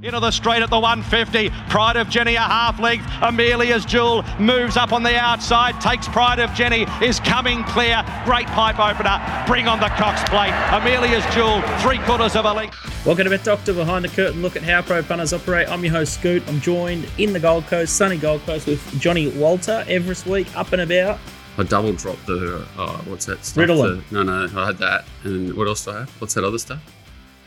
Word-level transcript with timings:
Into 0.00 0.18
the 0.18 0.32
straight 0.32 0.62
at 0.62 0.70
the 0.70 0.80
150. 0.80 1.50
Pride 1.68 1.96
of 1.96 2.08
Jenni 2.08 2.34
a 2.34 2.40
half 2.40 2.80
length. 2.80 3.06
Amelia's 3.20 3.84
Jewel 3.84 4.24
moves 4.40 4.76
up 4.76 4.92
on 4.92 5.04
the 5.04 5.16
outside. 5.16 5.80
Takes 5.80 6.08
Pride 6.08 6.40
of 6.40 6.50
Jenni. 6.50 6.88
Is 7.02 7.20
coming 7.20 7.62
clear. 7.64 8.02
Great 8.24 8.46
pipe 8.48 8.80
opener. 8.80 9.20
Bring 9.46 9.68
on 9.68 9.78
the 9.78 9.88
Cox 9.90 10.20
plate. 10.28 10.52
Amelia's 10.72 11.24
Jewel. 11.32 11.62
Three 11.80 11.98
quarters 11.98 12.34
of 12.34 12.46
a 12.46 12.52
length. 12.52 13.06
Welcome 13.06 13.24
to 13.24 13.30
Bet 13.30 13.44
Doctor 13.44 13.74
Behind 13.74 14.04
the 14.04 14.08
Curtain. 14.08 14.42
Look 14.42 14.56
at 14.56 14.64
how 14.64 14.82
pro 14.82 15.02
punters 15.04 15.32
operate. 15.32 15.68
I'm 15.68 15.84
your 15.84 15.92
host 15.92 16.14
Scoot. 16.14 16.42
I'm 16.48 16.60
joined 16.60 17.06
in 17.18 17.32
the 17.32 17.40
Gold 17.40 17.66
Coast, 17.66 17.94
sunny 17.94 18.16
Gold 18.16 18.40
Coast, 18.42 18.66
with 18.66 18.82
Johnny 18.98 19.28
Walter 19.28 19.84
every 19.86 20.16
week, 20.28 20.48
up 20.56 20.72
and 20.72 20.82
about. 20.82 21.20
I 21.58 21.62
double 21.62 21.92
dropped 21.92 22.26
the 22.26 22.66
uh, 22.76 22.96
what's 23.02 23.26
that 23.26 23.44
stuff? 23.44 23.68
Ritalin. 23.68 24.02
The- 24.08 24.24
no, 24.24 24.46
no, 24.46 24.60
I 24.60 24.66
had 24.66 24.78
that. 24.78 25.04
And 25.22 25.54
what 25.54 25.68
else 25.68 25.84
do 25.84 25.92
I 25.92 25.98
have? 26.00 26.10
What's 26.20 26.34
that 26.34 26.42
other 26.44 26.58
stuff? 26.58 26.80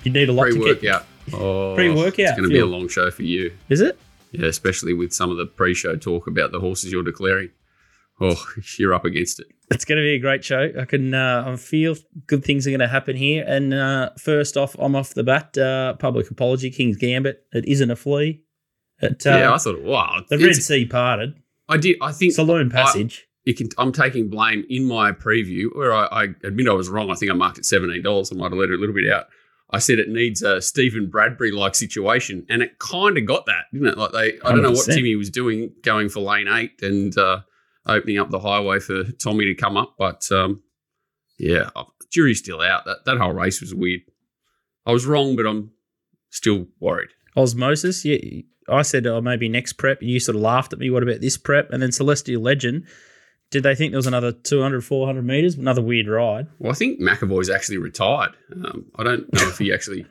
You 0.03 0.11
need 0.11 0.29
a 0.29 0.31
lot 0.31 0.45
to 0.51 0.75
get. 0.75 1.03
Oh, 1.33 1.73
Pre-workout 1.75 2.19
It's 2.19 2.31
going 2.31 2.43
to 2.43 2.49
be 2.49 2.59
a 2.59 2.65
long 2.65 2.87
show 2.87 3.09
for 3.11 3.23
you. 3.23 3.51
Is 3.69 3.81
it? 3.81 3.97
Yeah, 4.31 4.47
especially 4.47 4.93
with 4.93 5.13
some 5.13 5.31
of 5.31 5.37
the 5.37 5.45
pre-show 5.45 5.95
talk 5.95 6.27
about 6.27 6.51
the 6.51 6.59
horses 6.59 6.91
you're 6.91 7.03
declaring. 7.03 7.49
Oh, 8.21 8.35
you're 8.79 8.93
up 8.93 9.05
against 9.05 9.39
it. 9.39 9.47
It's 9.71 9.85
going 9.85 9.97
to 9.97 10.03
be 10.03 10.13
a 10.13 10.19
great 10.19 10.43
show. 10.43 10.71
I 10.79 10.85
can 10.85 11.13
uh, 11.13 11.43
I 11.47 11.55
feel 11.55 11.95
good 12.27 12.43
things 12.43 12.67
are 12.67 12.69
going 12.69 12.79
to 12.79 12.87
happen 12.87 13.15
here. 13.15 13.43
And 13.47 13.73
uh, 13.73 14.11
first 14.17 14.57
off, 14.57 14.75
I'm 14.77 14.95
off 14.95 15.13
the 15.13 15.23
bat. 15.23 15.57
Uh, 15.57 15.93
public 15.95 16.29
apology, 16.29 16.69
King's 16.69 16.97
Gambit. 16.97 17.43
It 17.51 17.65
isn't 17.65 17.89
a 17.89 17.95
flea. 17.95 18.43
It, 18.99 19.25
uh, 19.25 19.31
yeah, 19.31 19.53
I 19.53 19.57
thought, 19.57 19.81
wow. 19.81 20.21
the 20.29 20.37
Red 20.37 20.55
Sea 20.55 20.85
parted. 20.85 21.35
I 21.67 21.77
did. 21.77 21.97
I 22.01 22.11
think 22.11 22.33
Saloon 22.33 22.69
Passage. 22.69 23.27
you 23.43 23.53
can, 23.53 23.69
I'm 23.77 23.91
taking 23.91 24.29
blame 24.29 24.65
in 24.69 24.85
my 24.85 25.11
preview 25.11 25.75
where 25.75 25.93
I, 25.93 26.05
I 26.05 26.23
admit 26.43 26.69
I 26.69 26.73
was 26.73 26.89
wrong. 26.89 27.09
I 27.09 27.15
think 27.15 27.31
I 27.31 27.35
marked 27.35 27.57
it 27.57 27.65
seventeen 27.65 28.03
dollars. 28.03 28.31
I 28.31 28.35
might 28.35 28.51
have 28.51 28.53
let 28.53 28.69
it 28.69 28.75
a 28.75 28.77
little 28.77 28.95
bit 28.95 29.11
out. 29.11 29.25
I 29.71 29.79
said 29.79 29.99
it 29.99 30.09
needs 30.09 30.41
a 30.41 30.61
Stephen 30.61 31.09
Bradbury 31.09 31.51
like 31.51 31.75
situation, 31.75 32.45
and 32.49 32.61
it 32.61 32.79
kind 32.79 33.17
of 33.17 33.25
got 33.25 33.45
that, 33.47 33.65
didn't 33.73 33.87
it? 33.87 33.97
Like 33.97 34.11
they, 34.11 34.39
I 34.45 34.51
don't 34.51 34.61
know 34.61 34.71
what 34.71 34.85
Timmy 34.85 35.15
was 35.15 35.29
doing, 35.29 35.71
going 35.83 36.09
for 36.09 36.19
lane 36.19 36.47
eight 36.47 36.81
and 36.81 37.17
uh, 37.17 37.41
opening 37.85 38.19
up 38.19 38.29
the 38.29 38.39
highway 38.39 38.79
for 38.79 39.03
Tommy 39.03 39.45
to 39.45 39.55
come 39.55 39.75
up, 39.75 39.95
but 39.97 40.31
um, 40.31 40.61
yeah, 41.39 41.69
jury's 42.11 42.39
still 42.39 42.61
out. 42.61 42.85
That 42.85 43.05
that 43.05 43.17
whole 43.17 43.33
race 43.33 43.59
was 43.59 43.73
weird. 43.73 44.01
I 44.85 44.91
was 44.91 45.05
wrong, 45.05 45.35
but 45.35 45.47
I'm 45.47 45.71
still 46.29 46.67
worried. 46.79 47.09
Osmosis. 47.35 48.05
Yeah, 48.05 48.17
I 48.69 48.83
said, 48.83 49.05
oh, 49.07 49.21
maybe 49.21 49.49
next 49.49 49.73
prep. 49.73 50.01
You 50.01 50.19
sort 50.19 50.35
of 50.35 50.41
laughed 50.41 50.73
at 50.73 50.79
me. 50.79 50.89
What 50.89 51.03
about 51.03 51.21
this 51.21 51.37
prep? 51.37 51.71
And 51.71 51.81
then 51.81 51.91
Celestial 51.91 52.41
Legend. 52.41 52.85
Did 53.55 53.63
they 53.63 53.73
think 53.73 53.93
there 53.93 53.97
was 53.97 54.05
another 54.05 54.33
200, 54.33 54.83
400 54.83 55.21
meters? 55.21 55.55
Another 55.55 55.81
weird 55.81 56.09
ride. 56.09 56.47
Well, 56.59 56.73
I 56.73 56.75
think 56.75 56.99
McAvoy's 56.99 57.49
actually 57.49 57.77
retired. 57.77 58.31
Um, 58.53 58.87
I 58.97 59.03
don't 59.03 59.31
know 59.31 59.47
if 59.47 59.59
he 59.59 59.71
actually 59.71 60.05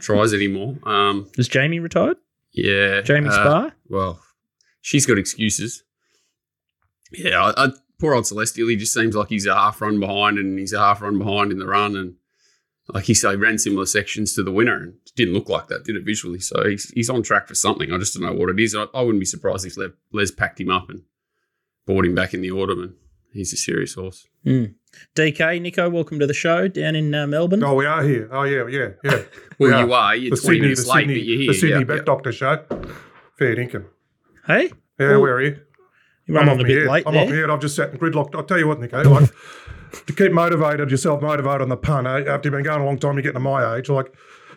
tries 0.00 0.34
anymore. 0.34 0.76
Um, 0.82 1.26
Was 1.38 1.48
Jamie 1.48 1.78
retired? 1.78 2.18
yeah, 2.52 3.00
Jamie 3.00 3.30
uh, 3.30 3.32
Spa? 3.32 3.70
Well, 3.88 4.20
she's 4.82 5.06
got 5.06 5.16
excuses. 5.16 5.82
Yeah, 7.10 7.42
I, 7.56 7.64
I, 7.64 7.68
poor 7.98 8.12
old 8.12 8.26
Celestial. 8.26 8.68
He 8.68 8.76
just 8.76 8.92
seems 8.92 9.16
like 9.16 9.30
he's 9.30 9.46
a 9.46 9.54
half 9.54 9.80
run 9.80 9.98
behind, 9.98 10.36
and 10.36 10.58
he's 10.58 10.74
a 10.74 10.78
half 10.78 11.00
run 11.00 11.16
behind 11.16 11.52
in 11.52 11.58
the 11.58 11.66
run, 11.66 11.96
and 11.96 12.16
like 12.88 13.04
he 13.04 13.14
said, 13.14 13.40
ran 13.40 13.56
similar 13.56 13.86
sections 13.86 14.34
to 14.34 14.42
the 14.42 14.52
winner, 14.52 14.76
and 14.76 14.92
it 15.06 15.12
didn't 15.16 15.32
look 15.32 15.48
like 15.48 15.68
that, 15.68 15.84
did 15.84 15.96
it 15.96 16.04
visually? 16.04 16.40
So 16.40 16.68
he's, 16.68 16.90
he's 16.90 17.08
on 17.08 17.22
track 17.22 17.48
for 17.48 17.54
something. 17.54 17.90
I 17.94 17.96
just 17.96 18.12
don't 18.12 18.24
know 18.24 18.38
what 18.38 18.50
it 18.50 18.60
is. 18.60 18.74
I, 18.74 18.84
I 18.92 19.00
wouldn't 19.00 19.20
be 19.20 19.24
surprised 19.24 19.64
if 19.64 19.78
Les, 19.78 19.88
Les 20.12 20.30
packed 20.30 20.60
him 20.60 20.68
up 20.68 20.90
and 20.90 21.00
brought 21.86 22.04
him 22.06 22.14
back 22.14 22.34
in 22.34 22.40
the 22.42 22.50
autumn, 22.50 22.80
and 22.80 22.94
he's 23.32 23.52
a 23.52 23.56
serious 23.56 23.94
horse. 23.94 24.26
DK, 25.16 25.60
Nico, 25.60 25.88
welcome 25.90 26.18
to 26.20 26.26
the 26.26 26.34
show 26.34 26.68
down 26.68 26.94
in 26.94 27.14
uh, 27.14 27.26
Melbourne. 27.26 27.62
Oh, 27.64 27.74
we 27.74 27.86
are 27.86 28.02
here. 28.02 28.28
Oh, 28.30 28.44
yeah, 28.44 28.66
yeah, 28.68 28.88
yeah. 29.02 29.22
Well, 29.58 29.70
We 29.82 29.86
you 29.86 29.92
are. 29.92 30.16
You're 30.16 30.36
the 30.36 30.42
20 30.42 30.42
Sydney, 30.42 30.56
the 30.58 30.62
minutes 30.62 30.86
late, 30.86 31.00
Sydney, 31.02 31.14
but 31.14 31.24
you're 31.26 31.38
here. 31.38 31.46
the 31.52 31.58
Sydney 31.58 31.78
Yeah, 31.78 31.84
Bet 31.84 31.96
yeah. 31.98 32.02
Doctor 32.04 32.32
Show. 32.32 32.64
Fair 33.38 33.56
dinkum. 33.56 33.84
Hey? 34.46 34.70
Yeah, 34.98 35.08
Well, 35.10 35.20
where 35.22 35.34
are 35.34 35.42
you? 35.42 35.60
You 36.26 36.34
run 36.34 36.44
I'm 36.44 36.50
on 36.54 36.58
a 36.58 36.62
off 36.62 36.66
bit 36.66 36.78
head. 36.78 36.88
late 36.90 37.04
I'm 37.06 37.14
there. 37.14 37.22
off 37.24 37.28
my 37.30 37.36
head. 37.36 37.50
I've 37.50 37.60
just 37.60 37.76
sat 37.76 37.90
in 37.90 37.98
gridlocked. 37.98 38.34
I'll 38.34 38.44
tell 38.44 38.58
you 38.58 38.66
what, 38.68 38.80
Nico. 38.80 39.02
Like, 39.02 39.30
to 40.06 40.12
keep 40.12 40.32
motivated, 40.32 40.90
yourself 40.90 41.22
motivated 41.22 41.62
on 41.62 41.68
the 41.68 41.76
pun. 41.76 42.06
eh, 42.06 42.24
After 42.26 42.48
you've 42.48 42.52
been 42.54 42.62
going 42.64 42.80
a 42.80 42.84
long 42.84 42.98
time, 42.98 43.14
you're 43.14 43.22
getting 43.22 43.34
to 43.34 43.40
my 43.40 43.76
age. 43.76 43.88
Like, 43.88 44.12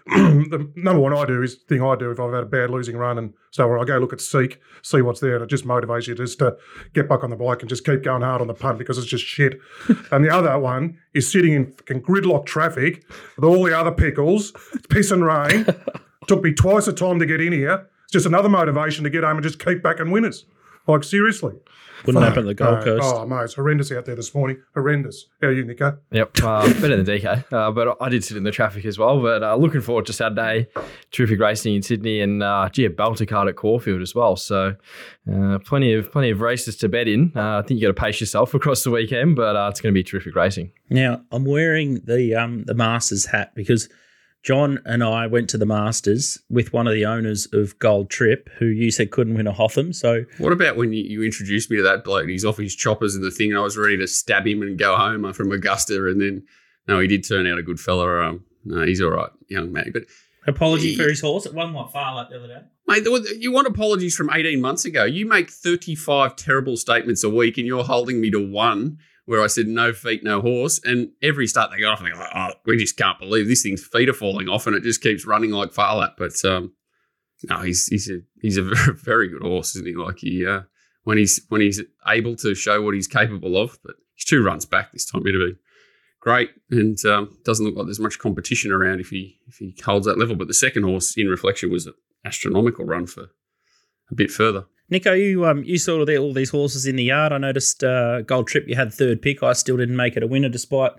the 0.50 0.72
number 0.76 1.02
one 1.02 1.14
I 1.14 1.26
do 1.26 1.42
is 1.42 1.56
thing 1.56 1.82
I 1.82 1.96
do 1.96 2.12
if 2.12 2.20
I've 2.20 2.32
had 2.32 2.44
a 2.44 2.48
bad 2.48 2.70
losing 2.70 2.96
run 2.96 3.18
and 3.18 3.34
so 3.52 3.70
on. 3.70 3.82
I 3.82 3.84
go 3.84 3.98
look 3.98 4.14
at 4.14 4.22
Seek, 4.22 4.62
see 4.82 5.02
what's 5.02 5.20
there, 5.20 5.36
and 5.36 5.44
it 5.44 5.50
just 5.50 5.66
motivates 5.66 6.08
you 6.08 6.16
just 6.16 6.40
to 6.40 6.56
get 6.94 7.10
back 7.10 7.24
on 7.24 7.30
the 7.30 7.36
bike 7.36 7.62
and 7.62 7.68
just 7.68 7.86
keep 7.86 8.04
going 8.04 8.22
hard 8.22 8.40
on 8.40 8.48
the 8.48 8.54
punt 8.54 8.78
because 8.78 8.98
it's 8.98 9.08
just 9.08 9.26
shit. 9.26 9.60
and 10.12 10.24
the 10.24 10.30
other 10.30 10.58
one 10.58 10.98
is 11.14 11.30
sitting 11.30 11.54
in 11.54 11.74
fucking 11.74 12.02
gridlock 12.04 12.46
traffic 12.46 13.04
with 13.36 13.44
all 13.44 13.64
the 13.64 13.78
other 13.78 13.92
pickles, 13.92 14.54
it's 14.74 14.88
piss 14.88 15.12
and 15.12 15.26
rain. 15.26 15.66
Took 16.28 16.44
me 16.44 16.54
twice 16.54 16.86
the 16.86 16.94
time 16.94 17.20
to 17.20 17.26
get 17.26 17.42
in 17.42 17.52
here. 17.52 17.88
It's 18.04 18.14
just 18.14 18.26
another 18.26 18.50
motivation 18.50 19.04
to 19.04 19.10
get 19.10 19.24
home 19.24 19.38
and 19.38 19.44
just 19.44 19.64
keep 19.64 19.84
back 19.84 20.00
and 20.00 20.12
winners. 20.12 20.46
Like 20.88 21.04
seriously. 21.04 21.54
Wouldn't 22.06 22.24
happen 22.24 22.40
at 22.42 22.46
the 22.46 22.54
Gold 22.54 22.80
No. 22.80 22.84
Coast. 22.84 23.04
Oh, 23.04 23.26
mate, 23.26 23.44
it's 23.44 23.56
horrendous 23.56 23.92
out 23.92 24.06
there 24.06 24.16
this 24.16 24.34
morning. 24.36 24.62
Horrendous. 24.76 25.26
How 25.42 25.48
are 25.48 25.52
you, 25.52 25.66
Nico? 25.66 25.98
Yep, 26.12 26.38
uh, 26.44 26.62
better 26.80 27.02
than 27.02 27.06
DK. 27.06 27.52
Uh, 27.52 27.72
but 27.72 27.98
I 28.00 28.10
did 28.10 28.24
sit 28.24 28.38
in 28.38 28.44
the 28.44 28.52
traffic 28.52 28.86
as 28.86 29.00
well. 29.00 29.20
But 29.20 29.42
uh, 29.44 29.56
looking 29.56 29.82
forward 29.82 30.06
to 30.06 30.14
Saturday. 30.14 30.68
Terrific 31.12 31.40
racing 31.40 31.76
in 31.76 31.82
Sydney 31.82 32.22
and 32.22 32.44
uh, 32.44 32.70
gee, 32.72 32.86
a 32.86 32.90
belter 32.90 33.28
card 33.28 33.48
at 33.50 33.56
Caulfield 33.56 34.02
as 34.02 34.14
well. 34.14 34.36
So 34.36 34.76
uh, 35.32 35.58
plenty 35.66 35.94
of 35.94 36.12
plenty 36.12 36.30
of 36.30 36.40
races 36.40 36.78
to 36.78 36.88
bet 36.90 37.08
in. 37.08 37.32
Uh, 37.36 37.58
I 37.58 37.62
think 37.64 37.80
you 37.82 37.88
got 37.88 37.96
to 37.96 38.02
pace 38.02 38.20
yourself 38.22 38.54
across 38.54 38.84
the 38.84 38.92
weekend, 38.92 39.36
but 39.36 39.56
uh, 39.56 39.68
it's 39.72 39.82
going 39.82 39.94
to 39.94 39.98
be 39.98 40.04
terrific 40.04 40.36
racing. 40.36 40.72
Now, 40.90 41.24
I'm 41.32 41.46
wearing 41.46 42.02
the 42.06 42.36
um, 42.36 42.64
the 42.66 42.76
Masters 42.76 43.26
hat 43.26 43.54
because 43.56 43.90
John 44.44 44.80
and 44.86 45.04
I 45.04 45.28
went 45.28 45.50
to 45.50 45.58
the 45.58 45.66
Masters 45.66 46.38
with 46.50 46.72
one 46.72 46.88
of 46.88 46.94
the 46.94 47.06
owners 47.06 47.48
of 47.52 47.78
Gold 47.80 48.10
Trip, 48.10 48.50
who 48.60 48.66
you 48.66 48.92
said 48.92 49.12
couldn't 49.12 49.34
win 49.36 49.48
a 49.48 49.52
Hotham. 49.52 49.92
So 49.92 50.24
What 50.38 50.54
about 50.54 50.78
when 50.78 50.94
you, 50.94 51.04
you 51.04 51.24
introduced 51.24 51.70
me 51.70 51.78
to 51.78 51.84
that 51.84 52.04
bloke? 52.04 52.30
He's 52.30 52.46
off 52.46 52.58
his 52.58 52.76
choppers 52.76 53.14
and 53.16 53.24
the 53.24 53.32
thing, 53.32 53.52
and 53.52 53.60
I 53.60 53.64
was 53.64 53.78
ready 53.78 53.98
to 53.98 54.08
stab 54.08 54.48
him 54.48 54.62
and 54.62 54.78
go 54.80 54.96
home 54.96 55.26
uh, 55.26 55.34
from 55.34 55.52
Augusta, 55.52 56.08
and 56.08 56.22
then 56.22 56.44
no, 56.88 57.00
he 57.00 57.08
did 57.08 57.28
turn 57.28 57.46
out 57.48 57.58
a 57.58 57.64
good 57.64 57.80
fella. 57.80 58.30
Um, 58.30 58.46
no, 58.64 58.86
he's 58.86 59.02
all 59.02 59.12
right, 59.12 59.30
young 59.50 59.74
man. 59.74 59.92
But 59.92 60.04
apology 60.48 60.96
for 60.96 61.10
his 61.10 61.20
horse. 61.20 61.46
It 61.46 61.54
won 61.54 61.74
what 61.74 61.92
Phar 61.92 62.16
Lap 62.16 62.30
the 62.30 62.38
other 62.38 62.48
day. 62.48 62.62
mate, 62.88 63.06
you 63.40 63.52
want 63.52 63.68
apologies 63.68 64.16
from 64.16 64.30
eighteen 64.32 64.62
months 64.62 64.86
ago? 64.86 65.04
You 65.04 65.26
make 65.26 65.50
thirty-five 65.50 66.36
terrible 66.38 66.78
statements 66.78 67.24
a 67.24 67.30
week, 67.30 67.58
and 67.58 67.68
you're 67.68 67.84
holding 67.84 68.22
me 68.22 68.32
to 68.32 68.40
one 68.40 69.00
where 69.28 69.44
I 69.44 69.48
said 69.48 69.68
no 69.68 69.92
feet, 69.92 70.24
no 70.24 70.40
horse, 70.40 70.80
and 70.86 71.10
every 71.22 71.48
start 71.48 71.70
they 71.70 71.82
go 71.82 71.92
off, 71.92 72.00
and 72.00 72.08
they're 72.08 72.16
like, 72.16 72.32
oh, 72.34 72.54
we 72.66 72.78
just 72.78 72.96
can't 72.96 73.20
believe 73.20 73.46
this 73.46 73.62
thing's 73.62 73.86
feet 73.86 74.08
are 74.08 74.14
falling 74.14 74.48
off, 74.48 74.66
and 74.66 74.76
it 74.76 74.84
just 74.84 75.04
keeps 75.04 75.28
running 75.28 75.52
like 75.52 75.74
Phar 75.74 75.98
Lap. 75.98 76.16
But 76.18 76.44
um, 76.46 76.72
no, 77.44 77.60
he's 77.60 77.88
he's 77.88 78.10
a 78.10 78.22
he's 78.42 78.56
a 78.56 78.62
very, 78.64 78.94
very 78.96 79.28
good 79.28 79.42
horse, 79.42 79.76
isn't 79.76 79.86
he? 79.86 79.96
Like 79.96 80.20
he 80.20 80.48
uh, 80.48 80.62
when 81.04 81.18
he's 81.18 81.46
when 81.50 81.60
he's 81.60 81.82
able 82.08 82.38
to 82.38 82.56
show 82.56 82.82
what 82.82 82.96
he's 82.96 83.08
capable 83.08 83.62
of. 83.62 83.78
But 83.84 83.96
he's 84.16 84.24
two 84.24 84.42
runs 84.42 84.66
back 84.66 84.94
this 84.94 85.06
time. 85.06 85.28
It'll 85.28 85.46
be 85.46 85.58
great, 86.22 86.52
and 86.72 86.98
um, 87.06 87.38
doesn't 87.44 87.66
look 87.66 87.76
like 87.76 87.88
there's 87.88 88.00
much 88.00 88.20
competition 88.20 88.72
around 88.72 89.02
if 89.02 89.10
he 89.10 89.40
if 89.48 89.58
he 89.58 89.76
holds 89.84 90.08
that 90.08 90.18
level. 90.18 90.38
But 90.38 90.48
the 90.48 90.54
second 90.54 90.84
horse 90.84 91.18
in 91.18 91.28
reflection 91.28 91.70
was 91.70 91.86
an 91.86 91.96
astronomical 92.24 92.86
run 92.86 93.08
for 93.08 93.32
a 94.10 94.16
bit 94.16 94.32
further. 94.32 94.68
Nico, 94.90 95.14
you 95.14 95.46
um 95.46 95.64
you 95.64 95.78
saw 95.78 96.00
all 96.00 96.34
these 96.34 96.50
horses 96.50 96.86
in 96.86 96.96
the 96.96 97.04
yard. 97.04 97.34
I 97.34 97.38
noticed 97.38 97.84
uh, 97.84 98.22
Gold 98.22 98.48
Trip. 98.48 98.66
You 98.68 98.76
had 98.76 98.94
third 98.94 99.22
pick. 99.22 99.44
I 99.44 99.54
still 99.54 99.78
didn't 99.78 99.98
make 99.98 100.16
it 100.16 100.24
a 100.24 100.28
winner 100.28 100.50
despite 100.50 100.92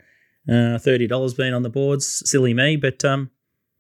uh, 0.49 0.79
thirty 0.79 1.07
dollars 1.07 1.35
being 1.35 1.55
on 1.55 1.63
the 1.63 1.71
boards. 1.71 2.23
Silly 2.29 2.53
me. 2.53 2.77
But 2.77 3.05
um, 3.05 3.31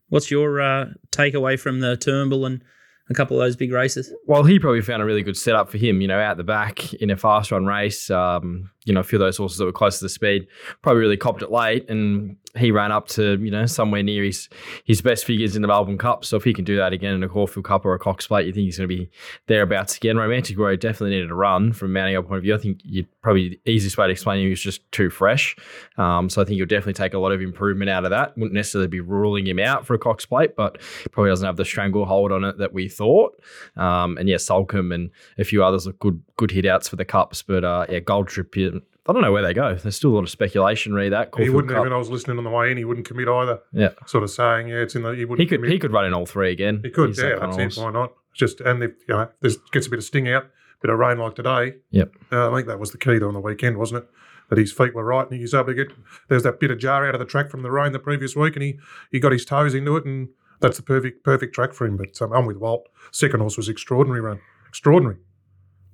what's 0.09 0.31
your 0.31 0.61
uh, 0.61 0.87
takeaway 1.11 1.59
from 1.59 1.81
the 1.81 1.97
Turnbull 1.97 2.47
and 2.47 2.63
a 3.11 3.15
couple 3.15 3.39
of 3.39 3.45
those 3.45 3.57
big 3.57 3.73
races? 3.73 4.13
Well, 4.27 4.45
he 4.45 4.59
probably 4.59 4.83
found 4.83 5.03
a 5.03 5.05
really 5.05 5.23
good 5.23 5.37
setup 5.37 5.71
for 5.71 5.79
him, 5.79 6.01
you 6.01 6.09
know, 6.09 6.21
out 6.21 6.37
the 6.37 6.45
back 6.45 6.93
in 6.95 7.11
a 7.11 7.17
fast 7.17 7.51
run 7.51 7.67
race. 7.67 8.11
Um, 8.11 8.71
you 8.88 8.94
know, 8.94 9.00
a 9.00 9.04
few 9.04 9.16
of 9.16 9.21
those 9.21 9.37
horses 9.37 9.59
that 9.59 9.66
were 9.66 9.72
close 9.72 9.99
to 9.99 10.04
the 10.04 10.09
speed 10.09 10.47
probably 10.82 11.00
really 11.00 11.16
copped 11.16 11.43
it 11.43 11.50
late, 11.50 11.88
and 11.91 12.37
he 12.56 12.71
ran 12.71 12.91
up 12.91 13.06
to 13.09 13.38
you 13.41 13.50
know 13.50 13.66
somewhere 13.66 14.03
near 14.03 14.25
his 14.25 14.49
his 14.84 15.00
best 15.00 15.25
figures 15.25 15.54
in 15.54 15.62
the 15.62 15.69
Melbourne 15.69 15.99
Cup. 15.99 16.25
So 16.25 16.37
if 16.37 16.44
he 16.44 16.54
can 16.54 16.65
do 16.65 16.76
that 16.76 16.93
again 16.93 17.15
in 17.15 17.22
a 17.22 17.28
Caulfield 17.28 17.66
Cup 17.66 17.84
or 17.84 17.94
a 17.94 17.98
Cox 17.98 18.27
Plate, 18.27 18.47
you 18.47 18.53
think 18.53 18.65
he's 18.65 18.78
going 18.78 18.89
to 18.89 18.97
be 18.97 19.10
thereabouts 19.47 19.97
again. 19.97 20.16
Romantic 20.16 20.59
Road 20.59 20.80
definitely 20.80 21.16
needed 21.16 21.30
a 21.30 21.34
run 21.34 21.72
from 21.72 21.92
mounting 21.92 22.21
point 22.22 22.39
of 22.39 22.42
view. 22.42 22.54
I 22.54 22.59
think 22.59 22.80
you 22.83 23.07
probably 23.22 23.60
the 23.65 23.71
easiest 23.71 23.98
way 23.98 24.07
to 24.07 24.13
explain 24.13 24.42
he 24.42 24.48
was 24.48 24.60
just 24.60 24.91
too 24.91 25.10
fresh. 25.10 25.54
Um, 25.98 26.30
so 26.30 26.41
I 26.41 26.45
think 26.45 26.57
you'll 26.57 26.66
definitely 26.66 26.95
take 26.95 27.15
a 27.15 27.18
lot 27.18 27.33
of 27.33 27.42
improvement 27.42 27.91
out 27.91 28.04
of 28.04 28.10
that. 28.10 28.36
Wouldn't 28.36 28.54
necessarily 28.54 28.89
be 28.89 29.01
ruling 29.01 29.47
him 29.47 29.59
out 29.59 29.86
for 29.86 29.95
a 29.95 29.98
Cox 29.98 30.24
Plate, 30.24 30.57
but 30.57 30.78
probably 31.13 31.30
doesn't 31.30 31.47
have 31.47 31.57
the 31.57 31.65
stranglehold 31.65 32.33
on 32.33 32.45
it 32.45 32.59
that 32.59 32.72
we 32.72 32.89
thought. 32.89 33.39
Um, 33.77 34.16
and 34.16 34.28
yeah, 34.28 34.36
Soulcombe 34.36 34.95
and 34.95 35.10
a 35.39 35.45
few 35.45 35.63
others 35.63 35.86
look 35.86 35.98
good 35.98 36.22
good 36.36 36.51
hit 36.51 36.65
outs 36.65 36.89
for 36.89 36.97
the 36.97 37.04
cups. 37.04 37.42
But 37.42 37.65
uh, 37.65 37.86
yeah, 37.89 38.01
Gold 38.01 38.28
Trip. 38.28 38.48
I 39.09 39.13
don't 39.15 39.22
know 39.22 39.33
where 39.33 39.43
they 39.43 39.55
go. 39.55 39.75
There's 39.75 39.97
still 39.97 40.10
a 40.10 40.16
lot 40.16 40.25
of 40.25 40.31
speculation. 40.31 40.93
Read 40.93 41.13
that. 41.13 41.31
he 41.39 41.49
wouldn't 41.49 41.72
Cup. 41.72 41.81
even. 41.81 41.93
I 41.95 41.97
was 41.97 42.10
listening 42.10 42.37
on 42.37 42.45
the 42.45 42.51
way 42.51 42.71
in. 42.71 42.77
He 42.77 42.84
wouldn't 42.84 43.07
commit 43.07 43.27
either. 43.27 43.60
Yeah, 43.72 43.91
Sort 44.07 44.22
of 44.22 44.31
saying, 44.31 44.69
yeah, 44.69 44.77
it's 44.77 44.95
in 44.95 45.03
the. 45.03 45.13
He 45.13 45.25
wouldn't. 45.25 45.41
he 45.41 45.47
could 45.47 45.60
commit. 45.60 45.72
he 45.72 45.78
could 45.78 45.93
run 45.93 46.05
in 46.05 46.13
all 46.13 46.27
three 46.27 46.53
again. 46.53 46.81
He 46.84 46.91
could. 46.91 47.09
He's 47.10 47.19
yeah, 47.22 47.37
that's 47.41 47.57
it. 47.77 47.83
Why 47.83 47.91
not? 47.91 48.13
Just 48.34 48.60
and 48.60 48.83
if 48.83 48.93
you 49.09 49.15
know, 49.15 49.28
there's 49.41 49.57
gets 49.72 49.87
a 49.87 49.91
bit 49.91 49.99
of 49.99 50.05
sting 50.05 50.28
out, 50.28 50.47
bit 50.83 50.91
of 50.91 50.99
rain 50.99 51.19
like 51.19 51.34
today. 51.34 51.77
Yep. 51.91 52.13
Uh, 52.31 52.51
I 52.51 52.55
think 52.55 52.69
that 52.69 52.78
was 52.78 52.93
the 52.93 52.99
key 52.99 53.19
though 53.19 53.28
on 53.28 53.34
the 53.34 53.41
weekend, 53.41 53.78
wasn't 53.78 54.05
it? 54.05 54.10
That 54.51 54.59
his 54.59 54.72
feet 54.72 54.95
were 54.95 55.05
right 55.05 55.27
and 55.27 55.34
he 55.34 55.41
was 55.43 55.54
able 55.54 55.66
to 55.66 55.75
get. 55.75 55.89
There's 56.28 56.43
that 56.43 56.61
bit 56.61 56.71
of 56.71 56.78
jar 56.78 57.07
out 57.09 57.15
of 57.15 57.19
the 57.19 57.25
track 57.27 57.51
from 57.51 57.63
the 57.63 57.71
rain 57.71 57.93
the 57.93 57.99
previous 57.99 58.37
week, 58.37 58.57
and 58.57 58.63
he 58.63 58.78
he 59.11 59.21
got 59.21 59.33
his 59.33 59.45
toes 59.45 59.75
into 59.75 59.97
it 59.97 60.04
and 60.04 60.28
that's 60.61 60.77
the 60.77 60.83
perfect 60.83 61.25
perfect 61.25 61.54
track 61.54 61.72
for 61.72 61.87
him. 61.87 61.97
But 61.97 62.21
um, 62.21 62.33
I'm 62.33 62.45
with 62.47 62.59
Walt. 62.59 62.89
Second 63.11 63.41
horse 63.41 63.57
was 63.57 63.69
extraordinary 63.69 64.21
run, 64.21 64.41
extraordinary. 64.69 65.16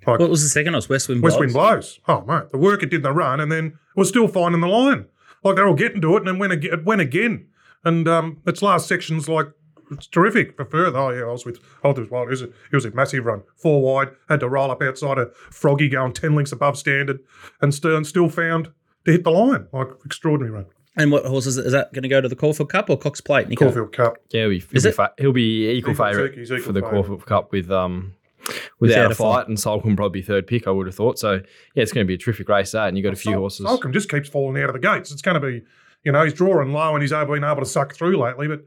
Like 0.06 0.18
What 0.20 0.30
was 0.30 0.42
the 0.42 0.48
second 0.48 0.72
horse? 0.74 0.88
West 0.88 1.08
Wind 1.08 1.22
West 1.22 1.36
Blows? 1.36 1.40
Wind 1.40 1.52
blows. 1.52 2.00
Oh 2.08 2.24
mate, 2.26 2.50
the 2.52 2.58
work 2.58 2.82
it 2.82 2.90
did 2.90 2.96
in 2.96 3.02
the 3.02 3.12
run, 3.12 3.40
and 3.40 3.50
then 3.50 3.66
it 3.66 3.72
was 3.98 4.08
still 4.08 4.28
finding 4.28 4.60
the 4.60 4.68
line. 4.68 5.06
Like 5.42 5.56
they're 5.56 5.66
all 5.68 5.74
getting 5.74 6.00
to 6.00 6.14
it, 6.14 6.18
and 6.18 6.26
then 6.28 6.38
went 6.38 6.52
again. 6.52 6.72
It 6.72 6.84
went 6.84 7.00
again, 7.00 7.46
and 7.84 8.06
um, 8.08 8.40
its 8.46 8.62
last 8.62 8.88
section's 8.88 9.28
like 9.28 9.48
it's 9.90 10.06
terrific 10.06 10.56
for 10.56 10.64
further. 10.64 10.98
Oh 10.98 11.10
yeah, 11.10 11.22
I 11.24 11.32
was 11.32 11.44
with 11.44 11.60
I 11.82 11.88
was 11.88 11.98
with 12.00 12.10
Wild. 12.10 12.28
It 12.28 12.30
was 12.30 12.42
a, 12.42 12.44
it 12.46 12.72
was 12.72 12.84
a 12.86 12.90
massive 12.92 13.24
run, 13.26 13.42
four 13.56 13.82
wide. 13.82 14.08
Had 14.28 14.40
to 14.40 14.48
roll 14.48 14.70
up 14.70 14.82
outside 14.82 15.18
a 15.18 15.30
Froggy 15.50 15.88
going 15.88 16.12
ten 16.14 16.34
lengths 16.34 16.52
above 16.52 16.78
standard, 16.78 17.20
and 17.60 17.74
still 17.74 17.96
and 17.96 18.06
still 18.06 18.28
found 18.28 18.70
to 19.04 19.12
hit 19.12 19.24
the 19.24 19.30
line. 19.30 19.66
Like 19.72 19.88
extraordinary 20.04 20.50
run. 20.54 20.66
And 20.96 21.10
what 21.10 21.26
horse 21.26 21.44
is, 21.46 21.58
it? 21.58 21.66
is 21.66 21.72
that 21.72 21.92
going 21.92 22.04
to 22.04 22.08
go 22.08 22.20
to 22.20 22.28
the 22.28 22.36
Caulfield 22.36 22.70
Cup 22.70 22.88
or 22.88 22.96
Cox 22.96 23.20
Plate, 23.20 23.48
Nico? 23.48 23.64
Caulfield 23.64 23.92
Cup. 23.92 24.16
Yeah, 24.30 24.42
he'll 24.42 24.50
be, 24.50 24.60
he'll, 24.60 24.82
be, 24.82 24.92
fa- 24.92 25.12
he'll 25.18 25.32
be 25.32 25.68
equal 25.70 25.92
Equal- 25.92 26.06
favourite 26.06 26.34
for 26.62 26.72
the 26.72 26.80
favourite. 26.80 26.90
Caulfield 26.90 27.26
Cup 27.26 27.50
with 27.50 27.68
um 27.70 28.14
Without 28.46 28.70
without 28.80 29.06
a 29.06 29.10
a 29.10 29.14
fight, 29.14 29.48
and 29.48 29.56
Soulcombe 29.56 29.84
will 29.90 29.96
probably 29.96 30.22
third 30.22 30.46
pick. 30.46 30.66
I 30.66 30.70
would 30.70 30.86
have 30.86 30.94
thought. 30.94 31.18
So 31.18 31.34
yeah, 31.74 31.82
it's 31.82 31.92
going 31.92 32.04
to 32.04 32.08
be 32.08 32.14
a 32.14 32.18
terrific 32.18 32.48
race 32.48 32.72
that, 32.72 32.88
and 32.88 32.98
you 32.98 33.04
have 33.04 33.12
got 33.12 33.18
a 33.18 33.20
few 33.20 33.32
Sul- 33.32 33.40
horses. 33.40 33.66
Soulcombe 33.66 33.92
just 33.92 34.10
keeps 34.10 34.28
falling 34.28 34.62
out 34.62 34.68
of 34.68 34.74
the 34.74 34.80
gates. 34.80 35.10
It's 35.12 35.22
going 35.22 35.40
to 35.40 35.46
be, 35.46 35.62
you 36.04 36.12
know, 36.12 36.24
he's 36.24 36.34
drawing 36.34 36.72
low 36.72 36.94
and 36.94 37.02
he's 37.02 37.12
able, 37.12 37.34
been 37.34 37.44
able 37.44 37.60
to 37.60 37.66
suck 37.66 37.94
through 37.94 38.18
lately. 38.18 38.46
But 38.48 38.66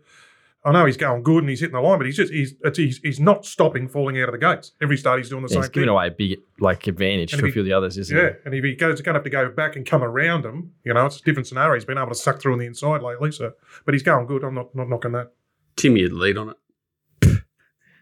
I 0.66 0.72
know 0.72 0.86
he's 0.86 0.98
going 0.98 1.22
good 1.24 1.44
and 1.44 1.50
he's 1.50 1.60
hitting 1.60 1.76
the 1.76 1.82
line, 1.82 2.00
but 2.00 2.08
he's 2.08 2.18
just 2.18 2.34
he's 2.34 2.56
it's, 2.64 2.78
he's, 2.78 2.98
he's 3.00 3.20
not 3.20 3.46
stopping 3.46 3.88
falling 3.88 4.20
out 4.20 4.28
of 4.30 4.34
the 4.34 4.40
gates. 4.40 4.72
Every 4.82 4.98
start 4.98 5.20
he's 5.20 5.30
doing 5.30 5.44
the 5.44 5.50
Yeah, 5.52 5.58
he's 5.58 5.66
same 5.68 5.72
giving 5.74 5.88
thing. 5.88 5.94
away 5.94 6.08
a 6.08 6.12
big 6.12 6.40
like 6.60 6.88
advantage 6.88 7.32
And 7.34 7.40
to 7.40 7.46
if 7.46 7.52
a 7.52 7.54
few 7.54 7.62
of 7.62 7.66
the 7.68 7.74
others, 7.74 7.98
isn't 8.00 8.18
Yeah, 8.18 8.32
and 8.46 8.54
if 8.56 8.64
he 8.64 8.74
goes, 8.76 9.00
going 9.02 9.14
to 9.14 9.20
have 9.20 9.24
to 9.24 9.30
go 9.30 9.50
back 9.50 9.76
and 9.76 9.86
come 9.86 10.04
around 10.04 10.44
him. 10.44 10.72
You 10.84 10.94
know, 10.96 11.06
it's 11.06 11.20
a 11.20 11.24
different 11.24 11.48
scenario. 11.48 11.76
He's 11.76 11.86
been 11.86 11.98
able 12.00 12.10
to 12.10 12.16
suck 12.16 12.42
through 12.42 12.54
on 12.54 12.60
the 12.60 12.66
inside 12.66 13.02
lately. 13.04 13.32
So, 13.32 13.54
but 13.86 13.94
he's 13.94 14.04
going 14.04 14.26
good. 14.26 14.44
I'm 14.44 14.56
not 14.56 14.74
not 14.74 14.90
knocking 14.90 15.12
that. 15.12 15.32
Timmy 15.76 16.02
had 16.02 16.14
lead 16.14 16.38
on 16.38 16.50
it. 16.50 16.58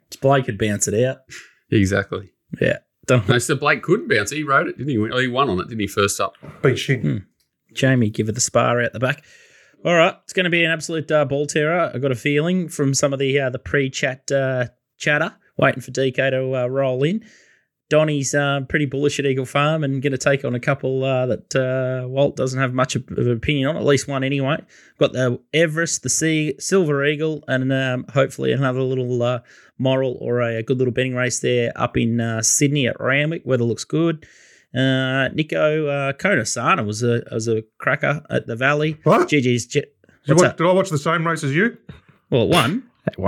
It's 0.08 0.16
Blake 0.18 0.46
could 0.46 0.58
bounce 0.58 0.88
it 0.88 1.04
out. 1.06 1.18
Exactly. 1.80 2.32
Yeah. 2.60 2.80
Don't 3.06 3.28
No, 3.28 3.38
so 3.38 3.56
Blake 3.56 3.84
couldn't 3.84 4.08
bounce. 4.08 4.32
He 4.32 4.44
rode 4.44 4.68
it, 4.68 4.78
didn't 4.78 4.90
he? 4.90 4.98
Oh, 4.98 5.18
he 5.18 5.28
won 5.28 5.50
on 5.50 5.60
it, 5.60 5.68
didn't 5.68 5.82
he? 5.82 5.88
First 5.88 6.20
up. 6.20 6.36
Beat 6.64 6.78
shit. 6.78 7.02
Hmm. 7.02 7.18
Jamie 7.74 8.10
give 8.10 8.30
it 8.30 8.36
the 8.36 8.42
spar 8.42 8.82
out 8.82 8.94
the 8.94 9.00
back. 9.00 9.24
All 9.84 9.94
right, 9.94 10.16
it's 10.24 10.34
going 10.34 10.46
to 10.46 10.50
be 10.50 10.64
an 10.64 10.72
absolute 10.72 11.12
uh, 11.12 11.26
ball 11.26 11.46
terror. 11.46 11.92
I 11.94 12.00
got 12.00 12.12
a 12.12 12.16
feeling 12.16 12.70
from 12.70 12.96
some 12.96 13.14
of 13.14 13.20
the 13.20 13.40
uh, 13.40 13.50
the 13.52 13.60
pre-chat 13.60 14.32
uh, 14.32 14.68
chatter, 14.98 15.36
waiting 15.58 15.82
for 15.82 15.92
DK 15.92 16.32
to 16.32 16.64
uh, 16.64 16.68
roll 16.68 17.04
in. 17.04 17.24
Donny's 17.90 18.34
uh, 18.34 18.62
pretty 18.68 18.86
bullish 18.86 19.20
at 19.20 19.26
Eagle 19.26 19.46
Farm 19.46 19.84
and 19.84 20.02
going 20.02 20.12
to 20.12 20.18
take 20.18 20.44
on 20.44 20.56
a 20.56 20.60
couple 20.60 21.04
uh, 21.04 21.28
that 21.28 21.56
uh, 21.56 22.08
Walt 22.08 22.36
doesn't 22.36 22.60
have 22.60 22.74
much 22.74 22.96
of 22.96 23.04
an 23.10 23.32
opinion 23.32 23.68
on, 23.70 23.78
at 23.78 23.86
least 23.86 24.08
one 24.08 24.24
anyway. 24.24 24.58
Got 24.98 25.14
the 25.14 25.40
Everest, 25.54 26.02
the 26.02 26.10
Sea, 26.10 26.56
Silver 26.60 27.06
Eagle, 27.06 27.44
and 27.48 27.72
um, 27.72 28.06
hopefully 28.14 28.52
another 28.52 28.82
little 28.82 29.22
uh, 29.22 29.40
moral 29.78 30.18
or 30.20 30.42
a, 30.42 30.58
a 30.58 30.64
good 30.64 30.80
little 30.80 30.94
betting 30.94 31.16
race 31.16 31.40
there 31.42 31.72
up 31.76 31.96
in 31.96 32.20
uh, 32.20 32.42
Sydney 32.42 32.88
at 32.88 33.00
Randwick. 33.00 33.44
Weather 33.46 33.64
looks 33.66 33.84
good. 33.84 34.26
Uh, 34.74 35.30
Nico 35.30 35.88
uh, 35.88 36.14
Konasana 36.14 36.86
was 36.86 37.02
a 37.02 37.24
was 37.32 37.48
a 37.48 37.64
cracker 37.78 38.24
at 38.30 38.48
the 38.48 38.56
Valley. 38.56 38.98
What? 39.04 39.30
GG's. 39.30 39.68
Did, 39.68 39.86
watch, 40.28 40.58
did 40.58 40.68
I 40.68 40.72
watch 40.74 40.90
the 40.90 40.98
same 40.98 41.26
race 41.26 41.44
as 41.44 41.56
you? 41.56 41.78
Well, 42.30 42.48
one. 42.50 42.84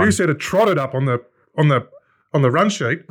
You 0.06 0.10
said 0.10 0.28
it 0.28 0.40
trotted 0.40 0.76
up 0.76 0.94
on 0.94 1.06
the 1.06 1.24
on 1.56 1.68
the 1.68 1.88
on 2.34 2.42
the 2.42 2.50
run 2.50 2.68
sheet. 2.68 3.02